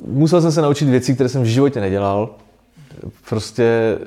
musel 0.06 0.40
jsem 0.40 0.52
se 0.52 0.62
naučit 0.62 0.84
věci, 0.84 1.14
které 1.14 1.28
jsem 1.28 1.42
v 1.42 1.46
životě 1.46 1.80
nedělal. 1.80 2.30
Prostě 3.28 3.98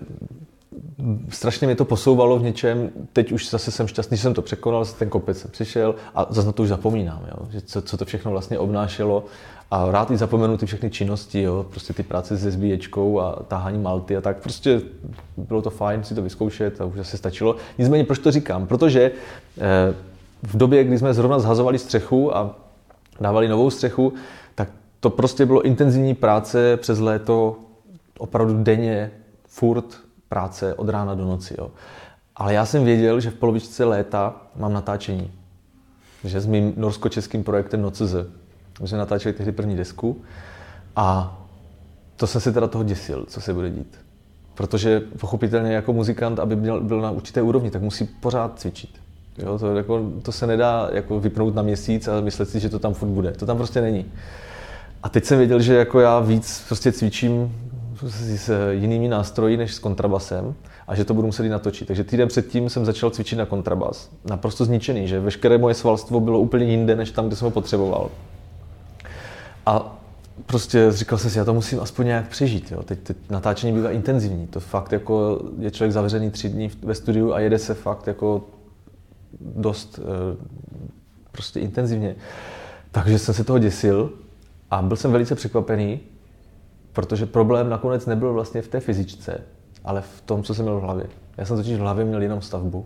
strašně 1.29 1.67
mě 1.67 1.75
to 1.75 1.85
posouvalo 1.85 2.39
v 2.39 2.43
něčem. 2.43 2.89
Teď 3.13 3.31
už 3.31 3.49
zase 3.49 3.71
jsem 3.71 3.87
šťastný, 3.87 4.17
že 4.17 4.23
jsem 4.23 4.33
to 4.33 4.41
překonal, 4.41 4.85
ten 4.85 5.09
kopec 5.09 5.37
jsem 5.37 5.51
přišel 5.51 5.95
a 6.15 6.27
zase 6.29 6.45
na 6.45 6.51
to 6.51 6.63
už 6.63 6.69
zapomínám, 6.69 7.25
jo? 7.27 7.47
Že 7.49 7.61
co, 7.61 7.81
co, 7.81 7.97
to 7.97 8.05
všechno 8.05 8.31
vlastně 8.31 8.59
obnášelo. 8.59 9.25
A 9.71 9.91
rád 9.91 10.11
i 10.11 10.17
zapomenu 10.17 10.57
ty 10.57 10.65
všechny 10.65 10.89
činnosti, 10.89 11.41
jo? 11.41 11.65
prostě 11.69 11.93
ty 11.93 12.03
práce 12.03 12.37
se 12.37 12.51
zbíječkou 12.51 13.19
a 13.19 13.43
tahání 13.47 13.79
malty 13.79 14.17
a 14.17 14.21
tak. 14.21 14.37
Prostě 14.37 14.81
bylo 15.37 15.61
to 15.61 15.69
fajn 15.69 16.03
si 16.03 16.15
to 16.15 16.21
vyzkoušet 16.21 16.81
a 16.81 16.85
už 16.85 16.97
zase 16.97 17.17
stačilo. 17.17 17.55
Nicméně, 17.77 18.03
proč 18.03 18.19
to 18.19 18.31
říkám? 18.31 18.67
Protože 18.67 19.11
eh, 19.57 20.12
v 20.43 20.57
době, 20.57 20.83
kdy 20.83 20.97
jsme 20.97 21.13
zrovna 21.13 21.39
zhazovali 21.39 21.79
střechu 21.79 22.37
a 22.37 22.55
dávali 23.21 23.47
novou 23.47 23.69
střechu, 23.69 24.13
tak 24.55 24.69
to 24.99 25.09
prostě 25.09 25.45
bylo 25.45 25.61
intenzivní 25.61 26.15
práce 26.15 26.77
přes 26.77 26.99
léto, 26.99 27.59
opravdu 28.17 28.63
denně, 28.63 29.11
furt 29.47 29.99
práce 30.29 30.73
od 30.73 30.89
rána 30.89 31.15
do 31.15 31.25
noci. 31.25 31.55
Jo. 31.57 31.71
Ale 32.35 32.53
já 32.53 32.65
jsem 32.65 32.85
věděl, 32.85 33.19
že 33.19 33.29
v 33.29 33.35
polovičce 33.35 33.85
léta 33.85 34.41
mám 34.55 34.73
natáčení. 34.73 35.31
Že 36.23 36.41
s 36.41 36.45
mým 36.45 36.73
norsko-českým 36.77 37.43
projektem 37.43 37.81
Nocz. 37.81 38.01
My 38.81 38.87
jsme 38.87 38.97
natáčeli 38.97 39.33
tehdy 39.33 39.51
první 39.51 39.75
desku 39.75 40.21
a 40.95 41.37
to 42.15 42.27
jsem 42.27 42.41
se 42.41 42.51
teda 42.51 42.67
toho 42.67 42.83
děsil, 42.83 43.25
co 43.27 43.41
se 43.41 43.53
bude 43.53 43.69
dít. 43.69 43.97
Protože 44.55 44.99
pochopitelně 44.99 45.73
jako 45.73 45.93
muzikant, 45.93 46.39
aby 46.39 46.55
byl, 46.55 46.81
byl 46.81 47.01
na 47.01 47.11
určité 47.11 47.41
úrovni, 47.41 47.71
tak 47.71 47.81
musí 47.81 48.05
pořád 48.05 48.59
cvičit. 48.59 49.02
Jo, 49.37 49.59
to, 49.59 49.75
jako, 49.77 50.11
to 50.21 50.31
se 50.31 50.47
nedá 50.47 50.89
jako 50.91 51.19
vypnout 51.19 51.55
na 51.55 51.61
měsíc 51.61 52.07
a 52.07 52.21
myslet 52.21 52.49
si, 52.49 52.59
že 52.59 52.69
to 52.69 52.79
tam 52.79 52.93
furt 52.93 53.09
bude. 53.09 53.31
To 53.31 53.45
tam 53.45 53.57
prostě 53.57 53.81
není. 53.81 54.05
A 55.03 55.09
teď 55.09 55.25
jsem 55.25 55.37
věděl, 55.37 55.59
že 55.59 55.75
jako 55.75 55.99
já 55.99 56.19
víc 56.19 56.63
prostě 56.67 56.91
cvičím 56.91 57.55
s 58.07 58.71
jinými 58.71 59.07
nástroji 59.07 59.57
než 59.57 59.73
s 59.73 59.79
kontrabasem 59.79 60.55
a 60.87 60.95
že 60.95 61.05
to 61.05 61.13
budu 61.13 61.27
muset 61.27 61.49
natočit. 61.49 61.87
Takže 61.87 62.03
týden 62.03 62.27
předtím 62.27 62.69
jsem 62.69 62.85
začal 62.85 63.09
cvičit 63.09 63.39
na 63.39 63.45
kontrabas. 63.45 64.09
Naprosto 64.25 64.65
zničený, 64.65 65.07
že 65.07 65.19
veškeré 65.19 65.57
moje 65.57 65.75
svalstvo 65.75 66.19
bylo 66.19 66.39
úplně 66.39 66.65
jinde, 66.65 66.95
než 66.95 67.11
tam, 67.11 67.27
kde 67.27 67.35
jsem 67.35 67.45
ho 67.45 67.51
potřeboval. 67.51 68.09
A 69.65 69.99
prostě 70.45 70.91
říkal 70.91 71.17
jsem 71.17 71.29
si, 71.29 71.37
já 71.37 71.45
to 71.45 71.53
musím 71.53 71.79
aspoň 71.79 72.05
nějak 72.05 72.27
přežít. 72.27 72.71
Jo. 72.71 72.83
Teď, 72.83 72.99
teď 72.99 73.17
natáčení 73.29 73.73
bývá 73.73 73.91
intenzivní. 73.91 74.47
To 74.47 74.59
fakt 74.59 74.91
jako 74.91 75.41
je 75.59 75.71
člověk 75.71 75.91
zavřený 75.91 76.31
tři 76.31 76.49
dny 76.49 76.71
ve 76.83 76.95
studiu 76.95 77.33
a 77.33 77.39
jede 77.39 77.59
se 77.59 77.73
fakt 77.73 78.07
jako 78.07 78.41
dost 79.41 79.99
eh, 79.99 80.37
prostě 81.31 81.59
intenzivně. 81.59 82.15
Takže 82.91 83.19
jsem 83.19 83.33
se 83.33 83.43
toho 83.43 83.59
děsil 83.59 84.13
a 84.71 84.81
byl 84.81 84.97
jsem 84.97 85.11
velice 85.11 85.35
překvapený, 85.35 85.99
protože 86.93 87.25
problém 87.25 87.69
nakonec 87.69 88.05
nebyl 88.05 88.33
vlastně 88.33 88.61
v 88.61 88.67
té 88.67 88.79
fyzičce, 88.79 89.41
ale 89.83 90.01
v 90.01 90.21
tom, 90.21 90.43
co 90.43 90.53
jsem 90.53 90.65
měl 90.65 90.79
v 90.79 90.81
hlavě. 90.81 91.05
Já 91.37 91.45
jsem 91.45 91.57
totiž 91.57 91.77
v 91.77 91.81
hlavě 91.81 92.05
měl 92.05 92.21
jenom 92.21 92.41
stavbu 92.41 92.85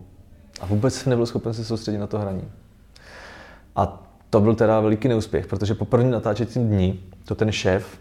a 0.62 0.66
vůbec 0.66 0.94
jsem 0.94 1.10
nebyl 1.10 1.26
schopen 1.26 1.54
se 1.54 1.66
soustředit 1.66 1.98
na 1.98 2.08
to 2.08 2.20
hraní. 2.20 2.44
A 3.76 4.04
to 4.30 4.40
byl 4.40 4.56
teda 4.56 4.80
veliký 4.80 5.08
neúspěch, 5.08 5.48
protože 5.48 5.74
po 5.76 5.86
prvním 5.86 6.12
natáčecím 6.12 6.68
dní 6.68 7.00
to 7.26 7.36
ten 7.36 7.52
šéf 7.52 8.00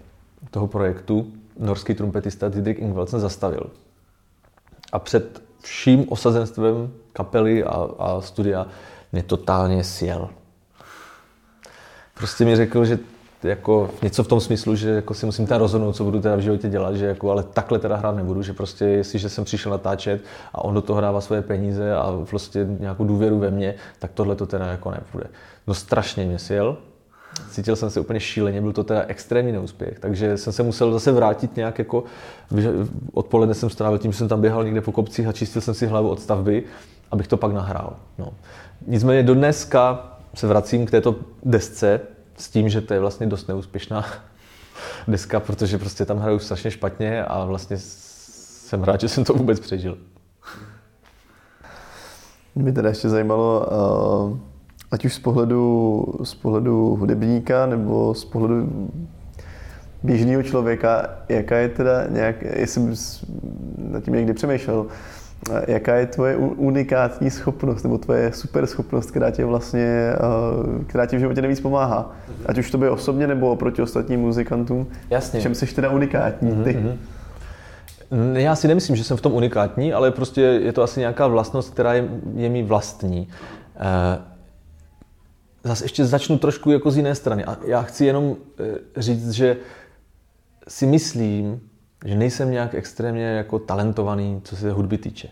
toho 0.50 0.66
projektu, 0.66 1.32
norský 1.58 1.94
trumpetista 1.94 2.48
Didrik 2.48 2.78
Ingvelsen 2.78 3.20
zastavil. 3.20 3.70
A 4.92 4.98
před 4.98 5.42
vším 5.66 6.04
osazenstvem 6.08 6.92
kapely 7.12 7.64
a, 7.64 7.88
a 7.98 8.20
studia 8.20 8.66
mě 9.12 9.22
totálně 9.22 9.84
sjel. 9.84 10.28
Prostě 12.14 12.44
mi 12.44 12.56
řekl, 12.56 12.84
že 12.84 12.98
jako 13.42 13.90
něco 14.02 14.24
v 14.24 14.28
tom 14.28 14.40
smyslu, 14.40 14.76
že 14.76 14.90
jako 14.90 15.14
si 15.14 15.26
musím 15.26 15.46
teda 15.46 15.58
rozhodnout, 15.58 15.92
co 15.92 16.04
budu 16.04 16.20
teda 16.20 16.36
v 16.36 16.40
životě 16.40 16.68
dělat, 16.68 16.96
že 16.96 17.06
jako, 17.06 17.30
ale 17.30 17.42
takhle 17.42 17.78
teda 17.78 17.96
hrát 17.96 18.16
nebudu, 18.16 18.42
že 18.42 18.52
prostě 18.52 18.84
jestliže 18.84 19.28
jsem 19.28 19.44
přišel 19.44 19.72
natáčet 19.72 20.24
a 20.52 20.64
on 20.64 20.74
do 20.74 20.82
toho 20.82 21.00
dává 21.00 21.20
svoje 21.20 21.42
peníze 21.42 21.94
a 21.94 22.10
vlastně 22.10 22.66
nějakou 22.80 23.04
důvěru 23.04 23.38
ve 23.38 23.50
mně, 23.50 23.74
tak 23.98 24.10
tohle 24.14 24.36
to 24.36 24.46
teda 24.46 24.66
jako 24.66 24.90
nepůjde. 24.90 25.26
No 25.66 25.74
strašně 25.74 26.24
mě 26.24 26.38
sjel, 26.38 26.76
cítil 27.50 27.76
jsem 27.76 27.90
se 27.90 28.00
úplně 28.00 28.20
šíleně, 28.20 28.60
byl 28.60 28.72
to 28.72 28.84
teda 28.84 29.04
extrémní 29.08 29.52
neúspěch, 29.52 29.98
takže 29.98 30.36
jsem 30.36 30.52
se 30.52 30.62
musel 30.62 30.92
zase 30.92 31.12
vrátit 31.12 31.56
nějak 31.56 31.78
jako, 31.78 32.04
odpoledne 33.12 33.54
jsem 33.54 33.70
strávil 33.70 33.98
tím, 33.98 34.12
že 34.12 34.18
jsem 34.18 34.28
tam 34.28 34.40
běhal 34.40 34.64
někde 34.64 34.80
po 34.80 34.92
kopcích 34.92 35.26
a 35.26 35.32
čistil 35.32 35.62
jsem 35.62 35.74
si 35.74 35.86
hlavu 35.86 36.08
od 36.08 36.20
stavby, 36.20 36.64
abych 37.10 37.28
to 37.28 37.36
pak 37.36 37.52
nahrál. 37.52 37.96
No. 38.18 38.32
Nicméně 38.86 39.22
do 39.22 39.34
dneska 39.34 40.12
se 40.34 40.46
vracím 40.46 40.86
k 40.86 40.90
této 40.90 41.16
desce 41.42 42.00
s 42.36 42.48
tím, 42.48 42.68
že 42.68 42.80
to 42.80 42.94
je 42.94 43.00
vlastně 43.00 43.26
dost 43.26 43.48
neúspěšná 43.48 44.04
deska, 45.08 45.40
protože 45.40 45.78
prostě 45.78 46.04
tam 46.04 46.18
hraju 46.18 46.38
strašně 46.38 46.70
špatně 46.70 47.24
a 47.24 47.44
vlastně 47.44 47.76
jsem 47.78 48.82
rád, 48.84 49.00
že 49.00 49.08
jsem 49.08 49.24
to 49.24 49.32
vůbec 49.32 49.60
přežil. 49.60 49.98
Mě 52.54 52.72
teda 52.72 52.88
ještě 52.88 53.08
zajímalo, 53.08 53.66
uh 54.30 54.55
ať 54.90 55.04
už 55.04 55.14
z 55.14 55.18
pohledu, 55.18 56.04
z 56.22 56.34
pohledu 56.34 56.96
hudebníka 57.00 57.66
nebo 57.66 58.14
z 58.14 58.24
pohledu 58.24 58.90
běžného 60.02 60.42
člověka, 60.42 61.10
jaká 61.28 61.56
je 61.56 61.68
teda 61.68 62.06
nějak, 62.06 62.42
jestli 62.42 62.96
jsem 62.96 63.16
nad 63.78 64.02
tím 64.02 64.14
někdy 64.14 64.34
přemýšlel, 64.34 64.86
jaká 65.66 65.94
je 65.94 66.06
tvoje 66.06 66.36
unikátní 66.36 67.30
schopnost 67.30 67.82
nebo 67.82 67.98
tvoje 67.98 68.32
super 68.32 68.66
schopnost, 68.66 69.10
která 69.10 69.30
tě 69.30 69.44
vlastně, 69.44 70.12
eh, 70.12 70.84
která 70.86 71.06
ti 71.06 71.16
v 71.16 71.20
životě 71.20 71.40
nejvíc 71.40 71.60
pomáhá. 71.60 72.16
Ať 72.46 72.58
už 72.58 72.70
to 72.70 72.78
by 72.78 72.88
osobně 72.88 73.26
nebo 73.26 73.50
oproti 73.50 73.82
ostatním 73.82 74.20
muzikantům. 74.20 74.86
Jasně. 75.10 75.40
Čem 75.40 75.54
jsi 75.54 75.66
teda 75.66 75.90
unikátní 75.90 76.64
ty? 76.64 76.70
Mm-hmm. 76.70 76.96
Já 78.34 78.56
si 78.56 78.68
nemyslím, 78.68 78.96
že 78.96 79.04
jsem 79.04 79.16
v 79.16 79.20
tom 79.20 79.32
unikátní, 79.32 79.92
ale 79.92 80.10
prostě 80.10 80.40
je 80.40 80.72
to 80.72 80.82
asi 80.82 81.00
nějaká 81.00 81.26
vlastnost, 81.26 81.72
která 81.72 81.94
je, 81.94 82.08
je 82.34 82.48
mi 82.48 82.62
vlastní. 82.62 83.28
Uh, 83.76 84.35
zase 85.66 85.84
ještě 85.84 86.04
začnu 86.04 86.38
trošku 86.38 86.70
jako 86.70 86.90
z 86.90 86.96
jiné 86.96 87.14
strany. 87.14 87.44
A 87.44 87.56
já 87.64 87.82
chci 87.82 88.04
jenom 88.04 88.36
eh, 88.60 88.78
říct, 88.96 89.30
že 89.30 89.56
si 90.68 90.86
myslím, 90.86 91.60
že 92.04 92.14
nejsem 92.14 92.50
nějak 92.50 92.74
extrémně 92.74 93.24
jako 93.24 93.58
talentovaný, 93.58 94.40
co 94.44 94.56
se 94.56 94.72
hudby 94.72 94.98
týče. 94.98 95.28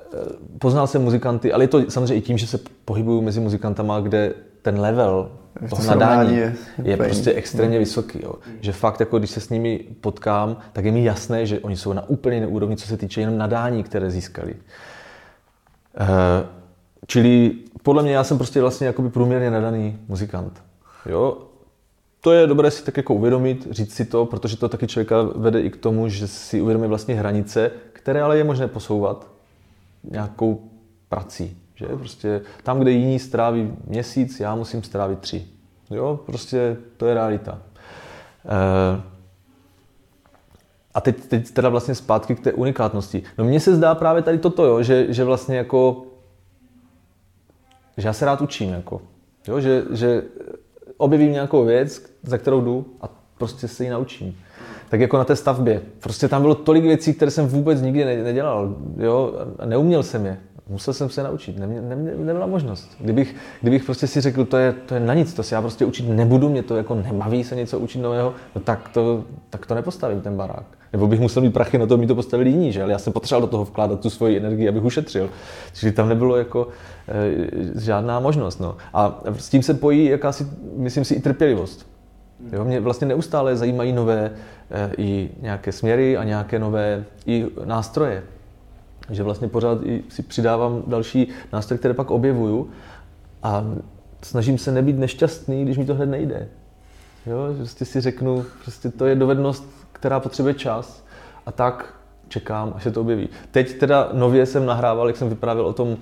Eh, 0.00 0.16
poznal 0.58 0.86
jsem 0.86 1.02
muzikanty, 1.02 1.52
ale 1.52 1.64
je 1.64 1.68
to 1.68 1.90
samozřejmě 1.90 2.14
i 2.14 2.20
tím, 2.20 2.38
že 2.38 2.46
se 2.46 2.58
pohybuju 2.84 3.22
mezi 3.22 3.40
muzikantama, 3.40 4.00
kde 4.00 4.34
ten 4.62 4.80
level 4.80 5.30
toho 5.70 5.84
nadání 5.84 6.36
je, 6.36 6.54
je 6.82 6.96
prostě 6.96 7.32
extrémně 7.32 7.78
vysoký. 7.78 8.20
Jo. 8.22 8.34
Že 8.60 8.72
fakt, 8.72 9.00
jako 9.00 9.18
když 9.18 9.30
se 9.30 9.40
s 9.40 9.48
nimi 9.48 9.84
potkám, 10.00 10.56
tak 10.72 10.84
je 10.84 10.92
mi 10.92 11.04
jasné, 11.04 11.46
že 11.46 11.60
oni 11.60 11.76
jsou 11.76 11.92
na 11.92 12.08
úplně 12.08 12.36
jiné 12.36 12.46
úrovni, 12.46 12.76
co 12.76 12.86
se 12.86 12.96
týče 12.96 13.20
jenom 13.20 13.38
nadání, 13.38 13.82
které 13.82 14.10
získali. 14.10 14.54
Uh, 16.00 16.06
čili 17.06 17.54
podle 17.82 18.02
mě 18.02 18.12
já 18.12 18.24
jsem 18.24 18.38
prostě 18.38 18.60
vlastně 18.60 18.86
jakoby 18.86 19.10
průměrně 19.10 19.50
nadaný 19.50 19.98
muzikant. 20.08 20.62
Jo? 21.06 21.38
To 22.20 22.32
je 22.32 22.46
dobré 22.46 22.70
si 22.70 22.84
tak 22.84 22.96
jako 22.96 23.14
uvědomit, 23.14 23.68
říct 23.70 23.94
si 23.94 24.04
to, 24.04 24.26
protože 24.26 24.56
to 24.56 24.68
taky 24.68 24.86
člověka 24.86 25.22
vede 25.22 25.60
i 25.60 25.70
k 25.70 25.76
tomu, 25.76 26.08
že 26.08 26.28
si 26.28 26.60
uvědomí 26.60 26.88
vlastně 26.88 27.14
hranice, 27.14 27.70
které 27.92 28.22
ale 28.22 28.38
je 28.38 28.44
možné 28.44 28.68
posouvat 28.68 29.26
nějakou 30.04 30.70
prací. 31.08 31.56
Že? 31.74 31.86
Prostě 31.86 32.40
tam, 32.62 32.80
kde 32.80 32.90
jiní 32.90 33.18
stráví 33.18 33.72
měsíc, 33.86 34.40
já 34.40 34.54
musím 34.54 34.82
strávit 34.82 35.18
tři. 35.18 35.46
Jo, 35.90 36.20
prostě 36.26 36.76
to 36.96 37.06
je 37.06 37.14
realita. 37.14 37.58
E, 38.44 39.02
a 40.94 41.00
teď, 41.00 41.24
teď 41.24 41.50
teda 41.50 41.68
vlastně 41.68 41.94
zpátky 41.94 42.34
k 42.34 42.40
té 42.40 42.52
unikátnosti. 42.52 43.22
No 43.38 43.44
mně 43.44 43.60
se 43.60 43.76
zdá 43.76 43.94
právě 43.94 44.22
tady 44.22 44.38
toto, 44.38 44.64
jo, 44.64 44.82
že, 44.82 45.12
že 45.12 45.24
vlastně 45.24 45.56
jako, 45.56 46.06
že 47.96 48.08
já 48.08 48.12
se 48.12 48.24
rád 48.24 48.40
učím, 48.40 48.72
jako, 48.72 49.00
jo, 49.48 49.60
že, 49.60 49.84
že 49.90 50.22
objevím 50.96 51.32
nějakou 51.32 51.64
věc, 51.64 52.02
za 52.22 52.38
kterou 52.38 52.60
jdu 52.60 52.86
a 53.00 53.08
prostě 53.38 53.68
se 53.68 53.84
ji 53.84 53.90
naučím. 53.90 54.36
Tak 54.88 55.00
jako 55.00 55.18
na 55.18 55.24
té 55.24 55.36
stavbě. 55.36 55.82
Prostě 56.00 56.28
tam 56.28 56.42
bylo 56.42 56.54
tolik 56.54 56.84
věcí, 56.84 57.14
které 57.14 57.30
jsem 57.30 57.46
vůbec 57.46 57.82
nikdy 57.82 58.04
nedělal. 58.04 58.76
Jo? 58.96 59.32
A 59.58 59.66
neuměl 59.66 60.02
jsem 60.02 60.26
je. 60.26 60.40
Musel 60.68 60.94
jsem 60.94 61.08
se 61.08 61.22
naučit, 61.22 61.58
nemě, 61.58 61.80
nemě, 61.80 62.10
neměla 62.10 62.46
možnost. 62.46 62.96
Kdybych, 63.00 63.34
kdybych 63.60 63.84
prostě 63.84 64.06
si 64.06 64.20
řekl, 64.20 64.44
to 64.44 64.56
je, 64.56 64.72
to 64.72 64.94
je 64.94 65.00
na 65.00 65.14
nic, 65.14 65.34
to 65.34 65.42
si 65.42 65.54
já 65.54 65.60
prostě 65.60 65.84
učit 65.84 66.08
nebudu, 66.08 66.48
mě 66.48 66.62
to 66.62 66.76
jako 66.76 66.94
nebaví 66.94 67.44
se 67.44 67.56
něco 67.56 67.78
učit 67.78 67.98
nového, 67.98 68.34
no 68.54 68.60
tak 68.60 68.88
to, 68.88 69.24
tak 69.50 69.66
to 69.66 69.74
nepostavím 69.74 70.20
ten 70.20 70.36
barák. 70.36 70.64
Nebo 70.92 71.06
bych 71.06 71.20
musel 71.20 71.42
mít 71.42 71.50
prachy 71.52 71.78
na 71.78 71.86
to, 71.86 71.94
aby 71.94 72.06
to 72.06 72.14
postavili 72.14 72.50
jiní, 72.50 72.72
že? 72.72 72.82
Ale 72.82 72.92
já 72.92 72.98
jsem 72.98 73.12
potřeboval 73.12 73.46
do 73.46 73.50
toho 73.50 73.64
vkládat 73.64 74.00
tu 74.00 74.10
svoji 74.10 74.36
energii, 74.36 74.68
abych 74.68 74.84
ušetřil. 74.84 75.30
Čili 75.74 75.92
tam 75.92 76.08
nebylo 76.08 76.36
jako 76.36 76.68
e, 77.08 77.80
žádná 77.80 78.20
možnost. 78.20 78.60
No. 78.60 78.76
A 78.94 79.20
s 79.38 79.48
tím 79.48 79.62
se 79.62 79.74
pojí 79.74 80.04
jakási, 80.04 80.46
myslím 80.76 81.04
si, 81.04 81.14
i 81.14 81.20
trpělivost. 81.20 81.86
Jo, 82.52 82.64
mě 82.64 82.80
vlastně 82.80 83.06
neustále 83.06 83.56
zajímají 83.56 83.92
nové 83.92 84.30
e, 84.70 84.90
i 84.98 85.30
nějaké 85.42 85.72
směry 85.72 86.16
a 86.16 86.24
nějaké 86.24 86.58
nové 86.58 87.04
i 87.26 87.46
nástroje 87.64 88.22
že 89.10 89.22
vlastně 89.22 89.48
pořád 89.48 89.78
si 90.08 90.22
přidávám 90.22 90.82
další 90.86 91.28
nástroje, 91.52 91.78
které 91.78 91.94
pak 91.94 92.10
objevuju 92.10 92.70
a 93.42 93.64
snažím 94.22 94.58
se 94.58 94.72
nebýt 94.72 94.98
nešťastný, 94.98 95.64
když 95.64 95.78
mi 95.78 95.84
to 95.84 95.94
hned 95.94 96.06
nejde. 96.06 96.48
Jo, 97.26 97.54
prostě 97.56 97.84
si 97.84 98.00
řeknu, 98.00 98.44
prostě 98.62 98.90
to 98.90 99.06
je 99.06 99.14
dovednost, 99.14 99.68
která 99.92 100.20
potřebuje 100.20 100.54
čas 100.54 101.04
a 101.46 101.52
tak 101.52 101.94
čekám, 102.28 102.72
až 102.76 102.82
se 102.82 102.90
to 102.90 103.00
objeví. 103.00 103.28
Teď 103.50 103.78
teda 103.78 104.08
nově 104.12 104.46
jsem 104.46 104.66
nahrával, 104.66 105.06
jak 105.06 105.16
jsem 105.16 105.28
vyprávěl 105.28 105.66
o 105.66 105.72
tom 105.72 105.96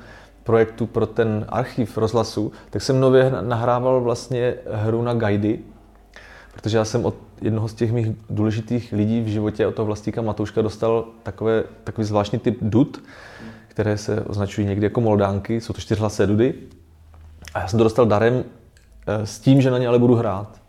projektu 0.45 0.87
pro 0.87 1.07
ten 1.07 1.47
archiv 1.49 1.99
rozhlasu, 1.99 2.53
tak 2.71 2.83
jsem 2.83 3.01
nově 3.01 3.33
nahrával 3.41 4.01
vlastně 4.01 4.55
hru 4.73 5.03
na 5.03 5.15
guidy, 5.15 5.59
protože 6.65 6.77
já 6.77 6.85
jsem 6.85 7.05
od 7.05 7.15
jednoho 7.43 7.69
z 7.69 7.75
těch 7.75 7.93
mých 7.93 8.09
důležitých 8.31 8.93
lidí 8.93 9.21
v 9.21 9.27
životě, 9.27 9.67
od 9.67 9.75
toho 9.75 9.87
vlastníka 9.87 10.23
Matouška, 10.23 10.63
dostal 10.63 11.05
takové, 11.23 11.65
takový 11.85 12.07
zvláštní 12.07 12.39
typ 12.39 12.59
dud, 12.61 13.03
které 13.69 13.99
se 13.99 14.21
označují 14.21 14.67
někdy 14.67 14.87
jako 14.87 15.01
moldánky, 15.01 15.61
jsou 15.61 15.73
to 15.73 15.81
čtyřhlasé 15.81 16.27
dudy. 16.27 16.55
A 17.55 17.61
já 17.61 17.69
jsem 17.69 17.79
to 17.79 17.85
dostal 17.85 18.07
darem 18.07 18.45
eh, 19.07 19.27
s 19.27 19.39
tím, 19.39 19.63
že 19.63 19.71
na 19.71 19.79
ně 19.79 19.89
ale 19.89 19.99
budu 19.99 20.15
hrát. 20.15 20.63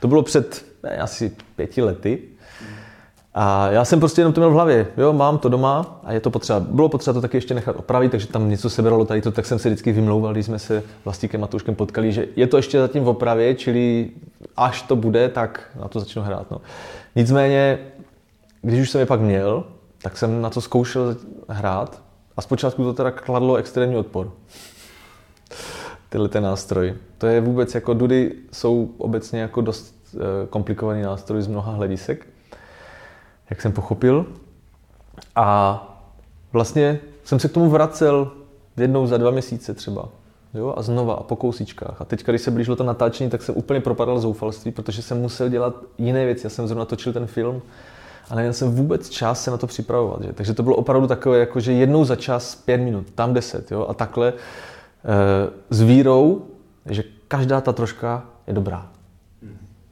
To 0.00 0.08
bylo 0.08 0.22
před 0.22 0.64
ne, 0.82 0.96
asi 0.96 1.36
pěti 1.56 1.82
lety. 1.82 2.22
A 3.34 3.70
já 3.70 3.84
jsem 3.84 4.00
prostě 4.00 4.20
jenom 4.20 4.32
to 4.32 4.40
měl 4.40 4.50
v 4.50 4.54
hlavě, 4.54 4.86
jo, 4.96 5.12
mám 5.12 5.38
to 5.38 5.48
doma 5.48 6.00
a 6.04 6.12
je 6.12 6.20
to 6.20 6.30
potřeba. 6.30 6.60
Bylo 6.60 6.88
potřeba 6.88 7.14
to 7.14 7.20
taky 7.20 7.36
ještě 7.36 7.54
nechat 7.54 7.76
opravit, 7.76 8.10
takže 8.10 8.26
tam 8.26 8.50
něco 8.50 8.70
sebralo 8.70 9.04
tady 9.04 9.22
to, 9.22 9.32
tak 9.32 9.46
jsem 9.46 9.58
se 9.58 9.68
vždycky 9.68 9.92
vymlouval, 9.92 10.32
když 10.32 10.46
jsme 10.46 10.58
se 10.58 10.82
vlastníkem 11.04 11.40
Matouškem 11.40 11.74
potkali, 11.74 12.12
že 12.12 12.26
je 12.36 12.46
to 12.46 12.56
ještě 12.56 12.78
zatím 12.78 13.04
v 13.04 13.08
opravě, 13.08 13.54
čili 13.54 14.10
až 14.56 14.82
to 14.82 14.96
bude, 14.96 15.28
tak 15.28 15.70
na 15.80 15.88
to 15.88 16.00
začnu 16.00 16.22
hrát. 16.22 16.50
No. 16.50 16.60
Nicméně, 17.16 17.78
když 18.62 18.80
už 18.80 18.90
jsem 18.90 18.98
je 18.98 19.06
pak 19.06 19.20
měl, 19.20 19.64
tak 20.02 20.18
jsem 20.18 20.42
na 20.42 20.50
to 20.50 20.60
zkoušel 20.60 21.16
hrát 21.48 22.02
a 22.36 22.42
zpočátku 22.42 22.84
to 22.84 22.92
teda 22.92 23.10
kladlo 23.10 23.56
extrémní 23.56 23.96
odpor. 23.96 24.32
Tyhle 26.08 26.28
ten 26.28 26.42
nástroj. 26.42 26.94
To 27.18 27.26
je 27.26 27.40
vůbec 27.40 27.74
jako 27.74 27.94
dudy 27.94 28.32
jsou 28.52 28.90
obecně 28.98 29.40
jako 29.40 29.60
dost 29.60 29.94
eh, 30.14 30.18
komplikovaný 30.50 31.02
nástroj 31.02 31.42
z 31.42 31.46
mnoha 31.46 31.72
hledisek 31.72 32.26
jak 33.50 33.62
jsem 33.62 33.72
pochopil. 33.72 34.26
A 35.36 35.84
vlastně 36.52 37.00
jsem 37.24 37.40
se 37.40 37.48
k 37.48 37.52
tomu 37.52 37.70
vracel 37.70 38.30
jednou 38.76 39.06
za 39.06 39.16
dva 39.16 39.30
měsíce 39.30 39.74
třeba. 39.74 40.08
Jo, 40.54 40.74
a 40.76 40.82
znova 40.82 41.14
a 41.14 41.22
po 41.22 41.36
kousičkách. 41.36 42.00
A 42.00 42.04
teď, 42.04 42.24
když 42.24 42.42
se 42.42 42.50
blížilo 42.50 42.76
to 42.76 42.84
natáčení, 42.84 43.30
tak 43.30 43.42
jsem 43.42 43.56
úplně 43.56 43.80
propadal 43.80 44.20
zoufalství, 44.20 44.72
protože 44.72 45.02
jsem 45.02 45.20
musel 45.20 45.48
dělat 45.48 45.74
jiné 45.98 46.24
věci. 46.24 46.46
Já 46.46 46.50
jsem 46.50 46.66
zrovna 46.66 46.84
točil 46.84 47.12
ten 47.12 47.26
film 47.26 47.62
a 48.30 48.34
neměl 48.34 48.52
jsem 48.52 48.74
vůbec 48.74 49.08
čas 49.08 49.44
se 49.44 49.50
na 49.50 49.56
to 49.56 49.66
připravovat. 49.66 50.22
Že? 50.22 50.32
Takže 50.32 50.54
to 50.54 50.62
bylo 50.62 50.76
opravdu 50.76 51.06
takové, 51.06 51.38
jako 51.38 51.60
že 51.60 51.72
jednou 51.72 52.04
za 52.04 52.16
čas 52.16 52.54
pět 52.54 52.78
minut, 52.78 53.10
tam 53.14 53.34
deset. 53.34 53.70
Jo? 53.70 53.86
A 53.88 53.94
takhle 53.94 54.28
e, 54.28 54.34
s 55.70 55.80
vírou, 55.80 56.42
že 56.86 57.04
každá 57.28 57.60
ta 57.60 57.72
troška 57.72 58.24
je 58.46 58.54
dobrá. 58.54 58.86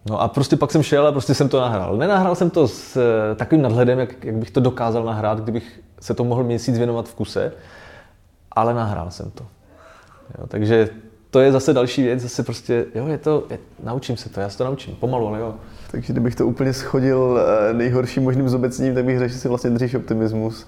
No 0.09 0.21
a 0.21 0.29
prostě 0.29 0.57
pak 0.57 0.73
jsem 0.73 0.83
šel 0.83 1.07
a 1.07 1.13
prostě 1.13 1.35
jsem 1.35 1.49
to 1.49 1.61
nahrál. 1.61 1.97
Nenahrál 1.97 2.35
jsem 2.35 2.51
to 2.51 2.69
s 2.69 2.97
eh, 2.97 3.35
takovým 3.35 3.63
nadhledem, 3.63 3.99
jak, 3.99 4.25
jak 4.25 4.35
bych 4.35 4.51
to 4.51 4.61
dokázal 4.61 5.05
nahrát, 5.05 5.41
kdybych 5.41 5.81
se 6.01 6.15
to 6.15 6.25
mohl 6.25 6.45
měsíc 6.45 6.79
věnovat 6.79 7.09
v 7.09 7.15
kuse, 7.15 7.53
ale 8.53 8.75
nahrál 8.75 9.11
jsem 9.11 9.31
to. 9.31 9.45
Jo, 10.39 10.47
takže 10.47 10.89
to 11.31 11.41
je 11.41 11.53
zase 11.53 11.73
další 11.73 12.03
věc, 12.03 12.21
zase 12.21 12.43
prostě, 12.43 12.87
jo, 12.95 13.07
je 13.07 13.19
to, 13.19 13.45
je, 13.51 13.59
naučím 13.83 14.17
se 14.17 14.29
to, 14.29 14.41
já 14.41 14.49
se 14.49 14.59
to 14.59 14.65
naučím, 14.65 14.95
pomalu, 14.95 15.29
ale 15.29 15.41
jo. 15.41 15.55
Takže 15.91 16.13
kdybych 16.13 16.35
to 16.35 16.47
úplně 16.47 16.73
schodil 16.73 17.41
eh, 17.41 17.73
nejhorším 17.73 18.23
možným 18.23 18.49
zobecním, 18.49 18.95
tak 18.95 19.05
bych 19.05 19.19
řekl, 19.19 19.33
že 19.33 19.39
si 19.39 19.49
vlastně 19.49 19.71
držíš 19.71 19.95
optimismus, 19.95 20.67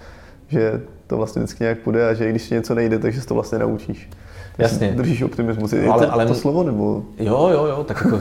že 0.48 0.80
to 1.06 1.16
vlastně 1.16 1.42
vždycky 1.42 1.64
nějak 1.64 1.78
půjde 1.78 2.08
a 2.08 2.14
že 2.14 2.30
když 2.30 2.48
ti 2.48 2.54
něco 2.54 2.74
nejde, 2.74 2.98
takže 2.98 3.20
se 3.20 3.26
to 3.26 3.34
vlastně 3.34 3.58
naučíš. 3.58 4.10
Jasně. 4.58 4.92
Držíš 4.96 5.22
optimismus. 5.22 5.72
Je 5.72 5.88
ale, 5.88 6.06
to, 6.06 6.12
ale, 6.12 6.26
to 6.26 6.34
slovo 6.34 6.62
nebo? 6.62 7.02
Jo, 7.18 7.48
jo, 7.52 7.66
jo. 7.66 7.84
Tak 7.84 8.04
jako, 8.04 8.18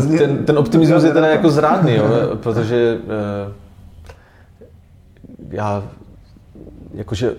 ten, 0.18 0.44
ten 0.44 0.58
optimismus 0.58 1.04
je 1.04 1.12
teda 1.12 1.26
jako 1.26 1.50
zrádný, 1.50 1.94
jo, 1.94 2.04
protože 2.42 2.98
uh, 3.04 3.52
já 5.50 5.84
jakože 6.94 7.34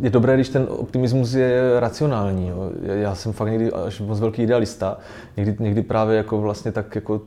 je 0.00 0.10
dobré, 0.10 0.34
když 0.34 0.48
ten 0.48 0.66
optimismus 0.68 1.34
je 1.34 1.80
racionální. 1.80 2.48
Jo. 2.48 2.70
Já 2.82 3.14
jsem 3.14 3.32
fakt 3.32 3.48
někdy 3.48 3.72
až 3.72 4.00
moc 4.00 4.20
velký 4.20 4.42
idealista. 4.42 4.98
Někdy, 5.36 5.56
někdy 5.64 5.82
právě 5.82 6.16
jako 6.16 6.40
vlastně 6.40 6.72
tak 6.72 6.94
jako 6.94 7.20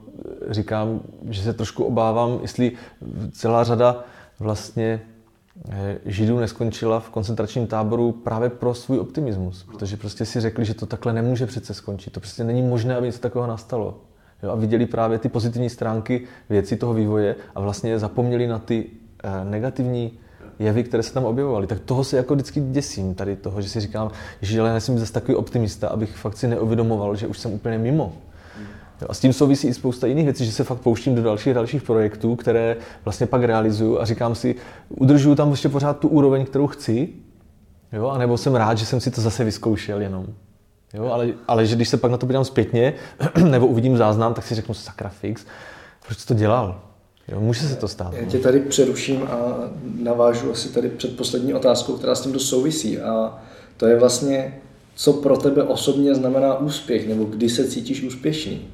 říkám, 0.49 0.99
že 1.29 1.41
se 1.41 1.53
trošku 1.53 1.83
obávám, 1.83 2.39
jestli 2.41 2.71
celá 3.31 3.63
řada 3.63 4.03
vlastně 4.39 5.01
Židů 6.05 6.39
neskončila 6.39 6.99
v 6.99 7.09
koncentračním 7.09 7.67
táboru 7.67 8.11
právě 8.11 8.49
pro 8.49 8.73
svůj 8.73 8.99
optimismus, 8.99 9.63
protože 9.63 9.97
prostě 9.97 10.25
si 10.25 10.41
řekli, 10.41 10.65
že 10.65 10.73
to 10.73 10.85
takhle 10.85 11.13
nemůže 11.13 11.45
přece 11.45 11.73
skončit. 11.73 12.13
To 12.13 12.19
prostě 12.19 12.43
není 12.43 12.61
možné, 12.61 12.95
aby 12.95 13.05
něco 13.05 13.19
takového 13.19 13.47
nastalo. 13.47 13.97
Jo, 14.43 14.51
a 14.51 14.55
viděli 14.55 14.85
právě 14.85 15.19
ty 15.19 15.29
pozitivní 15.29 15.69
stránky 15.69 16.23
věcí 16.49 16.75
toho 16.75 16.93
vývoje 16.93 17.35
a 17.55 17.59
vlastně 17.59 17.99
zapomněli 17.99 18.47
na 18.47 18.59
ty 18.59 18.85
eh, 19.23 19.45
negativní 19.45 20.11
jevy, 20.59 20.83
které 20.83 21.03
se 21.03 21.13
tam 21.13 21.25
objevovaly. 21.25 21.67
Tak 21.67 21.79
toho 21.79 22.03
se 22.03 22.17
jako 22.17 22.33
vždycky 22.33 22.61
děsím, 22.61 23.15
tady 23.15 23.35
toho, 23.35 23.61
že 23.61 23.69
si 23.69 23.79
říkám, 23.79 24.11
že 24.41 24.61
ale 24.61 24.71
nejsem 24.71 24.99
zase 24.99 25.13
takový 25.13 25.35
optimista, 25.35 25.87
abych 25.87 26.15
fakt 26.15 26.37
si 26.37 26.47
neuvědomoval, 26.47 27.15
že 27.15 27.27
už 27.27 27.39
jsem 27.39 27.53
úplně 27.53 27.77
mimo. 27.77 28.13
A 29.09 29.13
s 29.13 29.19
tím 29.19 29.33
souvisí 29.33 29.67
i 29.67 29.73
spousta 29.73 30.07
jiných 30.07 30.25
věcí, 30.25 30.45
že 30.45 30.51
se 30.51 30.63
fakt 30.63 30.79
pouštím 30.79 31.15
do 31.15 31.23
dalších 31.23 31.53
dalších 31.53 31.83
projektů, 31.83 32.35
které 32.35 32.77
vlastně 33.05 33.27
pak 33.27 33.43
realizuju 33.43 33.99
a 33.99 34.05
říkám 34.05 34.35
si, 34.35 34.55
udržuju 34.89 35.35
tam 35.35 35.51
ještě 35.51 35.69
pořád 35.69 35.99
tu 35.99 36.07
úroveň, 36.07 36.45
kterou 36.45 36.67
chci, 36.67 37.09
jo, 37.93 38.07
a 38.07 38.17
nebo 38.17 38.37
jsem 38.37 38.55
rád, 38.55 38.77
že 38.77 38.85
jsem 38.85 38.99
si 38.99 39.11
to 39.11 39.21
zase 39.21 39.43
vyzkoušel 39.43 40.01
jenom. 40.01 40.25
Jo, 40.93 41.05
ale, 41.05 41.29
ale 41.47 41.65
že 41.65 41.75
když 41.75 41.89
se 41.89 41.97
pak 41.97 42.11
na 42.11 42.17
to 42.17 42.25
podívám 42.25 42.45
zpětně, 42.45 42.93
nebo 43.49 43.67
uvidím 43.67 43.97
záznam, 43.97 44.33
tak 44.33 44.45
si 44.45 44.55
řeknu, 44.55 44.73
sakra 44.73 45.09
fix, 45.09 45.45
proč 46.05 46.17
jsi 46.17 46.27
to 46.27 46.33
dělal? 46.33 46.81
Jo, 47.27 47.39
může 47.39 47.67
se 47.67 47.75
to 47.75 47.87
stát. 47.87 48.13
Já 48.13 48.25
tě 48.25 48.39
tady 48.39 48.59
přeruším 48.59 49.23
a 49.23 49.37
navážu 49.99 50.51
asi 50.51 50.69
tady 50.69 50.89
před 50.89 51.17
poslední 51.17 51.53
otázkou, 51.53 51.93
která 51.93 52.15
s 52.15 52.21
tím 52.21 52.39
souvisí. 52.39 52.99
A 52.99 53.43
to 53.77 53.87
je 53.87 53.99
vlastně, 53.99 54.61
co 54.95 55.13
pro 55.13 55.37
tebe 55.37 55.63
osobně 55.63 56.15
znamená 56.15 56.57
úspěch, 56.57 57.07
nebo 57.07 57.23
kdy 57.23 57.49
se 57.49 57.67
cítíš 57.67 58.03
úspěšný. 58.03 58.67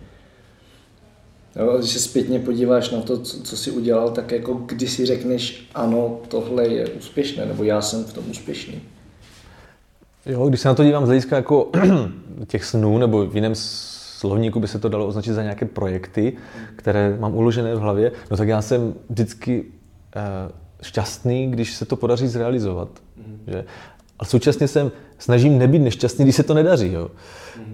Jo, 1.59 1.77
když 1.77 1.91
se 1.91 1.99
zpětně 1.99 2.39
podíváš 2.39 2.89
na 2.89 3.01
to, 3.01 3.17
co, 3.17 3.41
co 3.41 3.57
jsi 3.57 3.71
udělal, 3.71 4.09
tak 4.09 4.31
jako 4.31 4.53
kdy 4.53 4.87
si 4.87 5.05
řekneš, 5.05 5.69
ano, 5.75 6.19
tohle 6.27 6.67
je 6.67 6.87
úspěšné, 6.87 7.45
nebo 7.45 7.63
já 7.63 7.81
jsem 7.81 8.03
v 8.03 8.13
tom 8.13 8.23
úspěšný. 8.29 8.81
Jo, 10.25 10.49
když 10.49 10.61
se 10.61 10.67
na 10.67 10.75
to 10.75 10.83
dívám 10.83 11.05
z 11.05 11.07
hlediska 11.07 11.35
jako 11.35 11.71
těch 12.47 12.65
snů, 12.65 12.97
nebo 12.97 13.25
v 13.25 13.35
jiném 13.35 13.55
slovníku 13.55 14.59
by 14.59 14.67
se 14.67 14.79
to 14.79 14.89
dalo 14.89 15.07
označit 15.07 15.33
za 15.33 15.43
nějaké 15.43 15.65
projekty, 15.65 16.37
které 16.75 17.17
mám 17.19 17.35
uložené 17.35 17.75
v 17.75 17.79
hlavě, 17.79 18.11
no 18.31 18.37
tak 18.37 18.47
já 18.47 18.61
jsem 18.61 18.93
vždycky 19.09 19.63
uh, 19.63 20.51
šťastný, 20.81 21.51
když 21.51 21.73
se 21.73 21.85
to 21.85 21.95
podaří 21.95 22.27
zrealizovat. 22.27 22.89
Mm. 23.17 23.39
Že? 23.47 23.65
A 24.19 24.25
současně 24.25 24.67
jsem 24.67 24.91
snažím 25.17 25.57
nebýt 25.57 25.81
nešťastný, 25.81 26.25
když 26.25 26.35
se 26.35 26.43
to 26.43 26.53
nedaří. 26.53 26.91
Jo? 26.91 27.09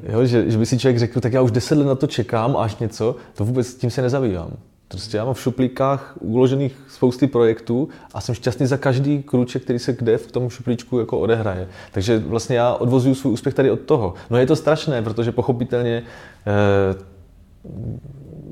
Jo, 0.09 0.25
že, 0.25 0.51
že 0.51 0.57
by 0.57 0.65
si 0.65 0.79
člověk 0.79 0.99
řekl, 0.99 1.21
tak 1.21 1.33
já 1.33 1.41
už 1.41 1.51
deset 1.51 1.77
let 1.77 1.85
na 1.85 1.95
to 1.95 2.07
čekám 2.07 2.57
až 2.57 2.77
něco, 2.77 3.15
to 3.35 3.45
vůbec 3.45 3.75
tím 3.75 3.89
se 3.89 4.01
nezabývám. 4.01 4.51
Prostě 4.87 5.17
já 5.17 5.25
mám 5.25 5.33
v 5.33 5.41
šuplíkách 5.41 6.17
uložených 6.19 6.75
spousty 6.89 7.27
projektů 7.27 7.89
a 8.13 8.21
jsem 8.21 8.35
šťastný 8.35 8.65
za 8.65 8.77
každý 8.77 9.23
krůček, 9.23 9.63
který 9.63 9.79
se 9.79 9.93
kde 9.93 10.17
v 10.17 10.31
tom 10.31 10.49
šuplíčku 10.49 10.99
jako 10.99 11.19
odehraje. 11.19 11.67
Takže 11.91 12.19
vlastně 12.19 12.55
já 12.55 12.73
odvozuju 12.73 13.15
svůj 13.15 13.33
úspěch 13.33 13.55
tady 13.55 13.71
od 13.71 13.79
toho. 13.79 14.13
No 14.29 14.37
je 14.37 14.45
to 14.45 14.55
strašné, 14.55 15.01
protože 15.01 15.31
pochopitelně, 15.31 16.03
eh, 16.47 16.95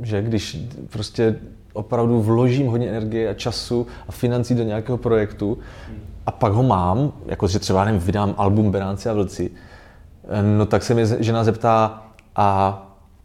že 0.03 0.21
když 0.21 0.57
prostě 0.89 1.35
opravdu 1.73 2.21
vložím 2.21 2.67
hodně 2.67 2.89
energie 2.89 3.29
a 3.29 3.33
času 3.33 3.87
a 4.07 4.11
financí 4.11 4.55
do 4.55 4.63
nějakého 4.63 4.97
projektu 4.97 5.57
a 6.25 6.31
pak 6.31 6.53
ho 6.53 6.63
mám, 6.63 7.13
jako 7.25 7.47
že 7.47 7.59
třeba 7.59 7.85
nevím, 7.85 7.99
vydám 7.99 8.35
album 8.37 8.71
Beránci 8.71 9.09
a 9.09 9.13
Vlci, 9.13 9.51
eh, 10.29 10.43
no 10.43 10.65
tak 10.65 10.83
se 10.83 10.93
mi 10.93 11.03
žena 11.19 11.43
zeptá, 11.43 12.01
a 12.35 12.77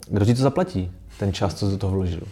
kdo 0.09 0.25
ti 0.25 0.35
to 0.35 0.43
zaplatí, 0.43 0.93
ten 1.19 1.33
čas, 1.33 1.55
co 1.55 1.71
do 1.71 1.79
toho 1.79 1.93
vložil? 1.93 2.23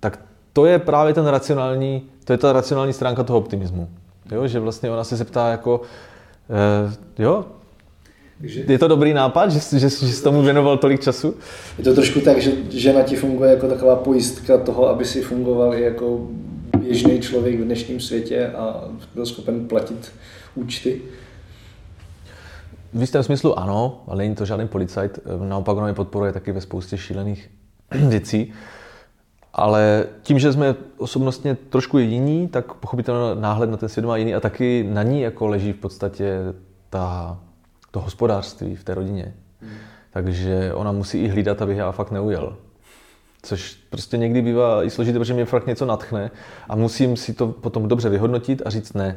Tak 0.00 0.18
to 0.52 0.66
je 0.66 0.78
právě 0.78 1.14
ten 1.14 1.26
racionální, 1.26 2.02
to 2.24 2.32
je 2.32 2.38
ta 2.38 2.52
racionální 2.52 2.92
stránka 2.92 3.22
toho 3.22 3.38
optimismu. 3.38 3.88
Jo, 4.32 4.46
že 4.46 4.60
vlastně 4.60 4.90
ona 4.90 5.04
se 5.04 5.16
zeptá 5.16 5.48
jako, 5.48 5.80
eh, 6.50 6.94
jo, 7.18 7.44
je 8.42 8.78
to 8.78 8.88
dobrý 8.88 9.12
nápad, 9.12 9.50
že, 9.50 9.78
že, 9.78 9.88
že 9.88 9.90
jsi 9.90 10.22
tomu 10.22 10.42
věnoval 10.42 10.76
tolik 10.76 11.00
času? 11.00 11.34
Je 11.78 11.84
to 11.84 11.94
trošku 11.94 12.20
tak, 12.20 12.40
že 12.40 12.52
žena 12.70 13.02
ti 13.02 13.16
funguje 13.16 13.50
jako 13.50 13.68
taková 13.68 13.96
pojistka 13.96 14.58
toho, 14.58 14.88
aby 14.88 15.04
si 15.04 15.22
fungoval 15.22 15.74
i 15.74 15.82
jako 15.82 16.20
běžný 16.90 17.20
člověk 17.20 17.60
v 17.60 17.64
dnešním 17.64 18.00
světě 18.00 18.48
a 18.48 18.84
byl 19.14 19.26
schopen 19.26 19.68
platit 19.68 20.12
účty. 20.54 21.02
V 22.92 23.00
jistém 23.00 23.22
smyslu 23.22 23.58
ano, 23.58 24.04
ale 24.06 24.18
není 24.18 24.34
to 24.34 24.44
žádný 24.44 24.68
policajt. 24.68 25.18
Naopak 25.48 25.76
on 25.76 25.84
mě 25.84 25.92
podporuje 25.92 26.32
taky 26.32 26.52
ve 26.52 26.60
spoustě 26.60 26.98
šílených 26.98 27.50
věcí. 28.08 28.52
Ale 29.52 30.06
tím, 30.22 30.38
že 30.38 30.52
jsme 30.52 30.74
osobnostně 30.96 31.54
trošku 31.54 31.98
jiní, 31.98 32.48
tak 32.48 32.74
pochopitelně 32.74 33.40
náhled 33.40 33.70
na 33.70 33.76
ten 33.76 33.88
svět 33.88 34.06
má 34.06 34.16
jiný 34.16 34.34
a 34.34 34.40
taky 34.40 34.86
na 34.90 35.02
ní 35.02 35.20
jako 35.20 35.46
leží 35.46 35.72
v 35.72 35.76
podstatě 35.76 36.38
ta, 36.90 37.38
to 37.90 38.00
hospodářství 38.00 38.76
v 38.76 38.84
té 38.84 38.94
rodině. 38.94 39.34
Hmm. 39.60 39.72
Takže 40.12 40.74
ona 40.74 40.92
musí 40.92 41.18
i 41.18 41.28
hlídat, 41.28 41.62
abych 41.62 41.76
já 41.76 41.92
fakt 41.92 42.10
neujel. 42.10 42.56
Což 43.42 43.78
prostě 43.90 44.16
někdy 44.16 44.42
bývá 44.42 44.84
i 44.84 44.90
složité, 44.90 45.18
protože 45.18 45.34
mě 45.34 45.44
fakt 45.44 45.66
něco 45.66 45.86
natchne 45.86 46.30
a 46.68 46.76
musím 46.76 47.16
si 47.16 47.34
to 47.34 47.46
potom 47.46 47.88
dobře 47.88 48.08
vyhodnotit 48.08 48.62
a 48.64 48.70
říct 48.70 48.92
ne, 48.92 49.16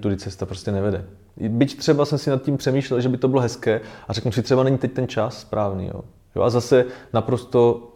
tudy 0.00 0.16
cesta 0.16 0.46
prostě 0.46 0.72
nevede. 0.72 1.04
Byť 1.36 1.78
třeba 1.78 2.04
jsem 2.04 2.18
si 2.18 2.30
nad 2.30 2.42
tím 2.42 2.56
přemýšlel, 2.56 3.00
že 3.00 3.08
by 3.08 3.16
to 3.16 3.28
bylo 3.28 3.42
hezké 3.42 3.80
a 4.08 4.12
řeknu 4.12 4.32
si, 4.32 4.42
třeba 4.42 4.62
není 4.62 4.78
teď 4.78 4.92
ten 4.92 5.08
čas 5.08 5.40
správný. 5.40 5.86
Jo. 5.86 6.00
Jo, 6.36 6.42
a 6.42 6.50
zase 6.50 6.84
naprosto 7.12 7.86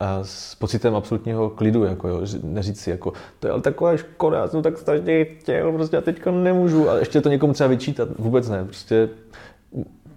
a 0.00 0.18
s 0.22 0.54
pocitem 0.54 0.94
absolutního 0.94 1.50
klidu, 1.50 1.84
jako 1.84 2.08
jo, 2.08 2.20
neříct 2.42 2.80
si, 2.80 2.90
jako, 2.90 3.12
to 3.40 3.46
je 3.46 3.52
ale 3.52 3.62
taková 3.62 3.96
škoda, 3.96 4.38
já 4.38 4.48
jsem 4.48 4.62
tak 4.62 4.78
strašně 4.78 5.24
chtěl, 5.24 5.72
prostě 5.72 5.96
já 5.96 6.02
teďka 6.02 6.30
nemůžu 6.30 6.90
a 6.90 6.98
ještě 6.98 7.20
to 7.20 7.28
někomu 7.28 7.52
třeba 7.52 7.68
vyčítat, 7.68 8.08
vůbec 8.18 8.48
ne, 8.48 8.64
prostě 8.64 9.08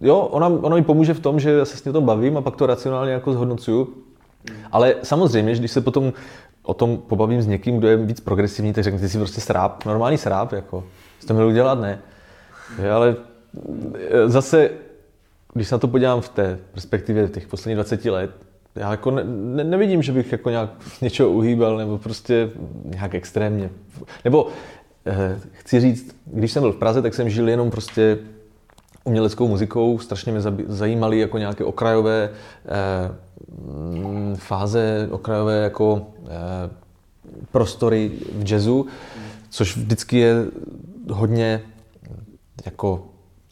jo, 0.02 0.18
ona, 0.18 0.48
ona 0.48 0.76
mi 0.76 0.84
pomůže 0.84 1.14
v 1.14 1.20
tom, 1.20 1.40
že 1.40 1.52
já 1.52 1.66
se 1.66 1.78
s 1.78 1.86
ní 1.86 1.94
tom 1.94 2.06
bavím 2.06 2.38
a 2.38 2.42
pak 2.42 2.56
to 2.56 2.66
racionálně 2.66 3.12
jako 3.12 3.34
zhodnocuju, 3.34 3.94
ale 4.72 4.96
samozřejmě, 5.04 5.56
že 5.56 5.60
když 5.60 5.72
se 5.72 5.82
potom 5.82 6.14
o 6.64 6.74
tom 6.74 6.98
pobavím 6.98 7.42
s 7.42 7.48
někým, 7.48 7.78
kdo 7.78 7.88
je 7.88 7.98
víc 7.98 8.20
progresivní, 8.20 8.74
tak 8.74 8.84
řeknete 8.84 9.10
si 9.10 9.18
prostě 9.18 9.42
sráp, 9.42 9.86
normální 9.86 10.18
sráp, 10.18 10.52
jako, 10.52 10.84
co 11.20 11.28
to 11.28 11.34
měl 11.34 11.48
udělat, 11.48 11.80
ne. 11.80 12.00
Je, 12.82 12.92
ale 12.92 13.16
e, 14.10 14.30
zase, 14.30 14.70
když 15.54 15.68
se 15.68 15.76
na 15.76 15.80
to 15.80 15.88
podívám 15.88 16.22
v 16.22 16.30
té 16.30 16.60
perspektivě 16.72 17.28
těch 17.28 17.48
posledních 17.48 17.76
20 17.76 18.06
let, 18.06 18.32
já 18.76 18.92
jako 18.92 19.12
ne, 19.12 19.24
ne, 19.26 19.64
nevidím, 19.64 20.02
že 20.02 20.12
bych 20.12 20.32
jako 20.32 20.50
nějak 20.50 20.70
něčeho 21.02 21.30
uhýbal, 21.30 21.78
nebo 21.78 21.98
prostě 21.98 22.50
nějak 22.86 23.16
extrémně. 23.16 23.70
Nebo 24.26 24.48
eh, 25.06 25.40
chci 25.52 25.80
říct, 25.80 26.16
když 26.26 26.52
jsem 26.52 26.64
byl 26.64 26.72
v 26.72 26.78
Praze, 26.78 27.02
tak 27.02 27.14
jsem 27.14 27.30
žil 27.30 27.50
jenom 27.50 27.72
prostě 27.72 28.18
uměleckou 29.04 29.48
muzikou, 29.48 30.00
strašně 30.00 30.32
mě 30.32 30.42
zajímaly 30.68 31.20
jako 31.20 31.38
nějaké 31.38 31.64
okrajové 31.64 32.30
eh, 32.66 34.36
fáze, 34.36 35.08
okrajové 35.12 35.58
jako 35.58 36.08
eh, 36.26 36.70
prostory 37.52 38.12
v 38.34 38.52
jazzu, 38.52 38.86
což 39.50 39.78
vždycky 39.78 40.18
je 40.18 40.46
hodně 41.12 41.62
jako 42.66 43.04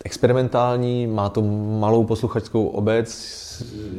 experimentální, 0.05 1.07
má 1.07 1.29
to 1.29 1.41
malou 1.79 2.03
posluchačskou 2.03 2.67
obec. 2.67 3.48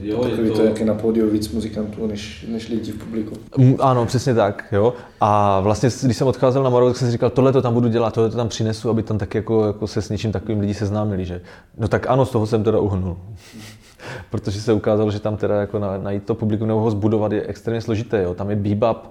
Jo, 0.03 0.25
Takový 0.25 0.45
je 0.45 0.51
to... 0.51 0.57
to, 0.57 0.65
jak 0.65 0.81
je 0.81 0.87
na 0.87 0.95
pódiu 0.95 1.31
víc 1.31 1.49
muzikantů 1.49 2.07
než, 2.07 2.47
než 2.49 2.69
lidí 2.69 2.93
v 2.93 2.99
publiku. 2.99 3.35
Ano, 3.81 4.07
přesně 4.07 4.35
tak. 4.35 4.65
Jo. 4.73 4.95
A 5.21 5.61
vlastně, 5.61 5.89
když 6.03 6.17
jsem 6.17 6.27
odcházel 6.27 6.63
na 6.63 6.71
Maru, 6.71 6.87
tak 6.87 6.97
jsem 6.97 7.09
si 7.09 7.13
říkal, 7.13 7.31
tohle 7.31 7.53
to 7.53 7.63
tam 7.63 7.75
budu 7.75 7.89
dělat, 7.89 8.15
tohle 8.15 8.31
to 8.31 8.37
tam 8.37 8.49
přinesu, 8.49 8.91
aby 8.91 9.03
tam 9.03 9.19
tak 9.19 9.35
jako, 9.35 9.67
jako 9.67 9.87
se 9.87 10.03
s 10.03 10.09
něčím 10.11 10.33
takovým 10.33 10.61
lidi 10.61 10.75
seznámili. 10.75 11.25
Že? 11.25 11.41
No 11.79 11.89
tak 11.89 12.07
ano, 12.09 12.27
z 12.27 12.31
toho 12.31 12.47
jsem 12.47 12.65
teda 12.65 12.79
uhnul. 12.79 13.17
Protože 14.31 14.61
se 14.61 14.73
ukázalo, 14.73 15.11
že 15.11 15.21
tam 15.21 15.37
teda 15.37 15.61
jako 15.61 15.79
najít 15.79 16.25
to 16.25 16.35
publikum 16.35 16.69
nebo 16.69 16.81
ho 16.81 16.91
zbudovat 16.91 17.33
je 17.33 17.43
extrémně 17.47 17.81
složité. 17.81 18.23
Jo. 18.23 18.35
Tam 18.35 18.51
je 18.51 18.57
bebop, 18.57 19.11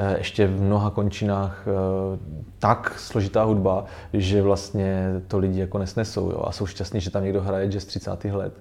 Eh, 0.00 0.18
ještě 0.18 0.46
v 0.46 0.60
mnoha 0.62 0.90
končinách 0.90 1.64
eh, 1.66 2.18
tak 2.58 2.98
složitá 2.98 3.42
hudba, 3.42 3.84
že 4.12 4.42
vlastně 4.42 5.20
to 5.28 5.38
lidi 5.38 5.60
jako 5.60 5.78
nesnesou 5.78 6.30
jo, 6.30 6.44
a 6.46 6.52
jsou 6.52 6.66
šťastní, 6.66 7.00
že 7.00 7.10
tam 7.10 7.24
někdo 7.24 7.42
hraje 7.42 7.68
jazz 7.68 7.84
30. 7.84 8.24
let. 8.24 8.52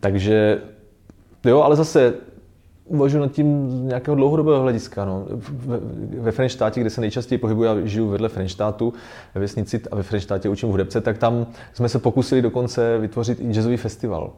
Takže 0.00 0.60
jo, 1.44 1.62
ale 1.62 1.76
zase 1.76 2.14
uvažuji 2.84 3.18
nad 3.18 3.32
tím 3.32 3.70
z 3.70 3.80
nějakého 3.80 4.14
dlouhodobého 4.14 4.62
hlediska. 4.62 5.04
No. 5.04 5.26
Ve 6.18 6.32
Frenštátě, 6.32 6.80
kde 6.80 6.90
se 6.90 7.00
nejčastěji 7.00 7.38
pohybuji, 7.38 7.64
já 7.64 7.86
žiju 7.86 8.08
vedle 8.08 8.28
Frenštátu 8.28 8.92
ve 9.34 9.40
vesnici 9.40 9.80
a 9.90 9.96
ve 9.96 10.02
Frenštátě 10.02 10.48
učím 10.48 10.68
v 10.68 10.72
hudebce, 10.72 11.00
tak 11.00 11.18
tam 11.18 11.46
jsme 11.72 11.88
se 11.88 11.98
pokusili 11.98 12.42
dokonce 12.42 12.98
vytvořit 12.98 13.40
i 13.40 13.52
jazzový 13.52 13.76
festival. 13.76 14.30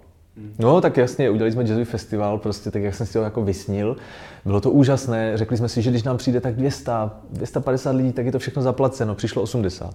No, 0.59 0.81
tak 0.81 0.97
jasně, 0.97 1.31
udělali 1.31 1.53
jsme 1.53 1.65
jazzový 1.65 1.85
festival, 1.85 2.39
prostě 2.39 2.71
tak, 2.71 2.83
jak 2.83 2.95
jsem 2.95 3.07
si 3.07 3.19
ho 3.19 3.25
jako 3.25 3.43
vysnil. 3.43 3.97
Bylo 4.45 4.61
to 4.61 4.71
úžasné, 4.71 5.37
řekli 5.37 5.57
jsme 5.57 5.69
si, 5.69 5.83
že 5.83 5.91
když 5.91 6.03
nám 6.03 6.17
přijde 6.17 6.41
tak 6.41 6.55
200, 6.55 6.93
250 7.31 7.91
lidí, 7.91 8.13
tak 8.13 8.27
je 8.27 8.33
to 8.33 8.39
všechno 8.39 8.63
zaplaceno, 8.63 9.15
přišlo 9.15 9.43
80. 9.43 9.95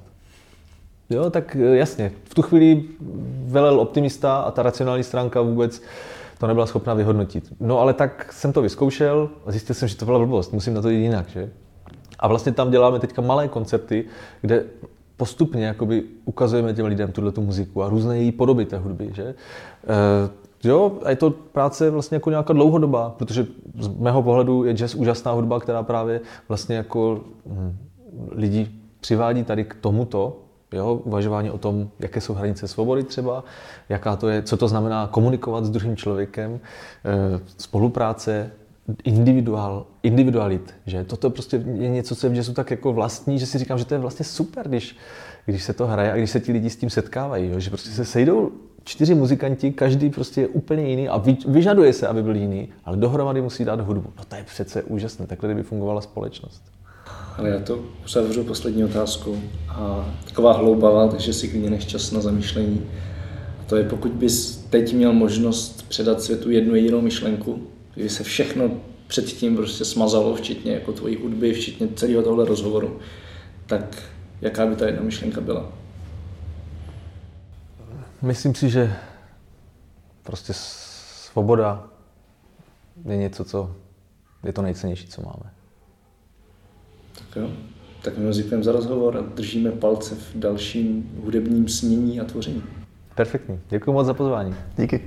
Jo, 1.10 1.30
tak 1.30 1.56
eh, 1.56 1.76
jasně, 1.76 2.12
v 2.24 2.34
tu 2.34 2.42
chvíli 2.42 2.84
velel 3.46 3.80
optimista 3.80 4.38
a 4.38 4.52
ta 4.52 4.64
racionální 4.64 5.04
stránka 5.04 5.42
vůbec 5.42 5.82
to 6.42 6.48
nebyla 6.48 6.66
schopná 6.66 6.94
vyhodnotit. 6.94 7.54
No 7.60 7.80
ale 7.80 7.94
tak 7.94 8.34
jsem 8.34 8.54
to 8.54 8.62
vyzkoušel 8.62 9.30
a 9.46 9.52
zjistil 9.52 9.76
jsem, 9.76 9.88
že 9.88 9.98
to 9.98 10.06
byla 10.06 10.18
blbost, 10.18 10.54
musím 10.54 10.74
na 10.74 10.82
to 10.82 10.90
jít 10.90 11.04
jinak, 11.04 11.30
že? 11.30 11.50
A 12.20 12.28
vlastně 12.28 12.52
tam 12.52 12.72
děláme 12.72 13.00
teďka 13.00 13.22
malé 13.22 13.48
koncerty, 13.48 14.06
kde 14.42 14.66
postupně 15.18 15.66
jakoby 15.66 16.04
ukazujeme 16.26 16.74
těm 16.74 16.86
lidem 16.86 17.12
tuhle 17.12 17.32
tu 17.32 17.42
muziku 17.42 17.84
a 17.84 17.90
různé 17.90 18.18
její 18.18 18.32
podoby 18.32 18.66
té 18.66 18.78
hudby, 18.78 19.10
že? 19.14 19.24
E, 19.24 19.36
jo, 20.64 20.92
a 21.04 21.10
je 21.10 21.16
to 21.16 21.32
práce 21.32 21.90
vlastně 21.90 22.16
jako 22.16 22.30
nějaká 22.30 22.54
dlouhodobá, 22.54 23.10
protože 23.10 23.48
z 23.80 23.88
mého 23.88 24.24
pohledu 24.24 24.64
je 24.64 24.74
jazz 24.74 24.96
úžasná 24.96 25.32
hudba, 25.32 25.60
která 25.60 25.84
právě 25.84 26.22
vlastně 26.48 26.76
jako 26.76 27.20
hm, 27.46 27.78
lidi 28.32 28.72
přivádí 29.00 29.44
tady 29.44 29.64
k 29.64 29.76
tomuto, 29.82 30.41
jo, 30.74 31.02
uvažování 31.04 31.52
o 31.52 31.58
tom, 31.58 31.90
jaké 32.00 32.22
jsou 32.22 32.34
hranice 32.34 32.68
svobody 32.68 33.04
třeba, 33.04 33.44
jaká 33.90 34.16
to 34.16 34.30
je, 34.30 34.42
co 34.42 34.58
to 34.58 34.68
znamená 34.68 35.08
komunikovat 35.08 35.66
s 35.66 35.70
druhým 35.70 35.98
člověkem, 35.98 36.60
e, 37.06 37.40
spolupráce, 37.58 38.52
individual, 39.04 39.86
individualit, 40.04 40.74
že 40.86 41.04
toto 41.04 41.30
prostě 41.30 41.64
je 41.76 41.90
něco, 41.90 42.16
co 42.16 42.28
je 42.28 42.34
v 42.34 42.36
jazzu 42.36 42.54
tak 42.54 42.72
jako 42.72 42.94
vlastní, 42.94 43.40
že 43.40 43.46
si 43.46 43.58
říkám, 43.58 43.78
že 43.78 43.86
to 43.86 43.94
je 43.94 44.00
vlastně 44.00 44.26
super, 44.26 44.68
když, 44.68 44.98
když 45.46 45.64
se 45.64 45.74
to 45.74 45.88
hraje 45.88 46.12
a 46.12 46.16
když 46.16 46.32
se 46.32 46.40
ti 46.40 46.52
lidi 46.52 46.70
s 46.70 46.76
tím 46.76 46.90
setkávají, 46.90 47.50
jo? 47.50 47.60
že 47.60 47.70
prostě 47.70 47.90
se 47.90 48.06
sejdou 48.06 48.52
čtyři 48.84 49.16
muzikanti, 49.16 49.72
každý 49.72 50.10
prostě 50.10 50.42
je 50.42 50.48
úplně 50.48 50.90
jiný 50.90 51.10
a 51.10 51.24
vyžaduje 51.48 51.94
se, 51.94 52.08
aby 52.08 52.24
byl 52.24 52.36
jiný, 52.36 52.70
ale 52.86 52.98
dohromady 52.98 53.42
musí 53.42 53.66
dát 53.66 53.82
hudbu. 53.82 54.14
No 54.18 54.24
to 54.28 54.36
je 54.36 54.44
přece 54.44 54.84
úžasné, 54.84 55.28
takhle 55.28 55.50
kdyby 55.50 55.64
fungovala 55.64 56.02
společnost. 56.02 56.64
Ale 57.38 57.50
já 57.50 57.60
to 57.60 57.80
uzavřu 58.06 58.44
poslední 58.44 58.84
otázku 58.84 59.42
a 59.70 60.14
taková 60.26 60.54
hloubavá, 60.54 61.08
takže 61.08 61.34
si 61.34 61.48
klidně 61.48 61.70
nech 61.70 61.88
čas 61.88 62.12
na 62.12 62.22
zamýšlení 62.22 62.82
to 63.72 63.78
je 63.78 63.84
pokud 63.84 64.12
bys 64.12 64.58
teď 64.70 64.94
měl 64.94 65.14
možnost 65.14 65.90
předat 65.90 66.22
světu 66.22 66.52
jednu 66.52 66.76
jedinou 66.76 67.02
myšlenku, 67.02 67.68
kdyby 67.94 68.10
se 68.10 68.24
všechno 68.24 68.72
předtím 69.08 69.56
prostě 69.56 69.86
smazalo, 69.86 70.36
včetně 70.36 70.72
jako 70.72 70.92
tvojí 70.92 71.16
hudby, 71.22 71.54
včetně 71.54 71.88
celého 71.96 72.24
tohle 72.24 72.46
rozhovoru, 72.46 73.00
tak 73.66 74.04
jaká 74.42 74.66
by 74.66 74.76
ta 74.76 74.86
jedna 74.86 75.02
myšlenka 75.02 75.42
byla? 75.42 75.72
Myslím 78.22 78.56
si, 78.56 78.70
že 78.70 78.94
prostě 80.24 80.54
svoboda 80.54 81.90
je 83.06 83.18
něco, 83.18 83.44
co 83.44 83.76
je 84.44 84.54
to 84.54 84.62
nejcennější, 84.62 85.08
co 85.08 85.22
máme. 85.22 85.61
Tak 87.34 87.44
jo. 87.44 87.50
Tak 88.02 88.18
my 88.18 88.32
děkujeme 88.34 88.64
za 88.64 88.72
rozhovor 88.72 89.18
a 89.18 89.36
držíme 89.36 89.72
palce 89.72 90.16
v 90.16 90.32
dalším 90.36 91.12
hudebním 91.24 91.68
snění 91.68 92.20
a 92.20 92.26
tvoření. 92.26 92.64
Perfektní. 93.16 93.60
Děkuji 93.70 93.92
moc 93.94 94.08
za 94.08 94.14
pozvání. 94.14 94.56
Díky. 94.78 95.02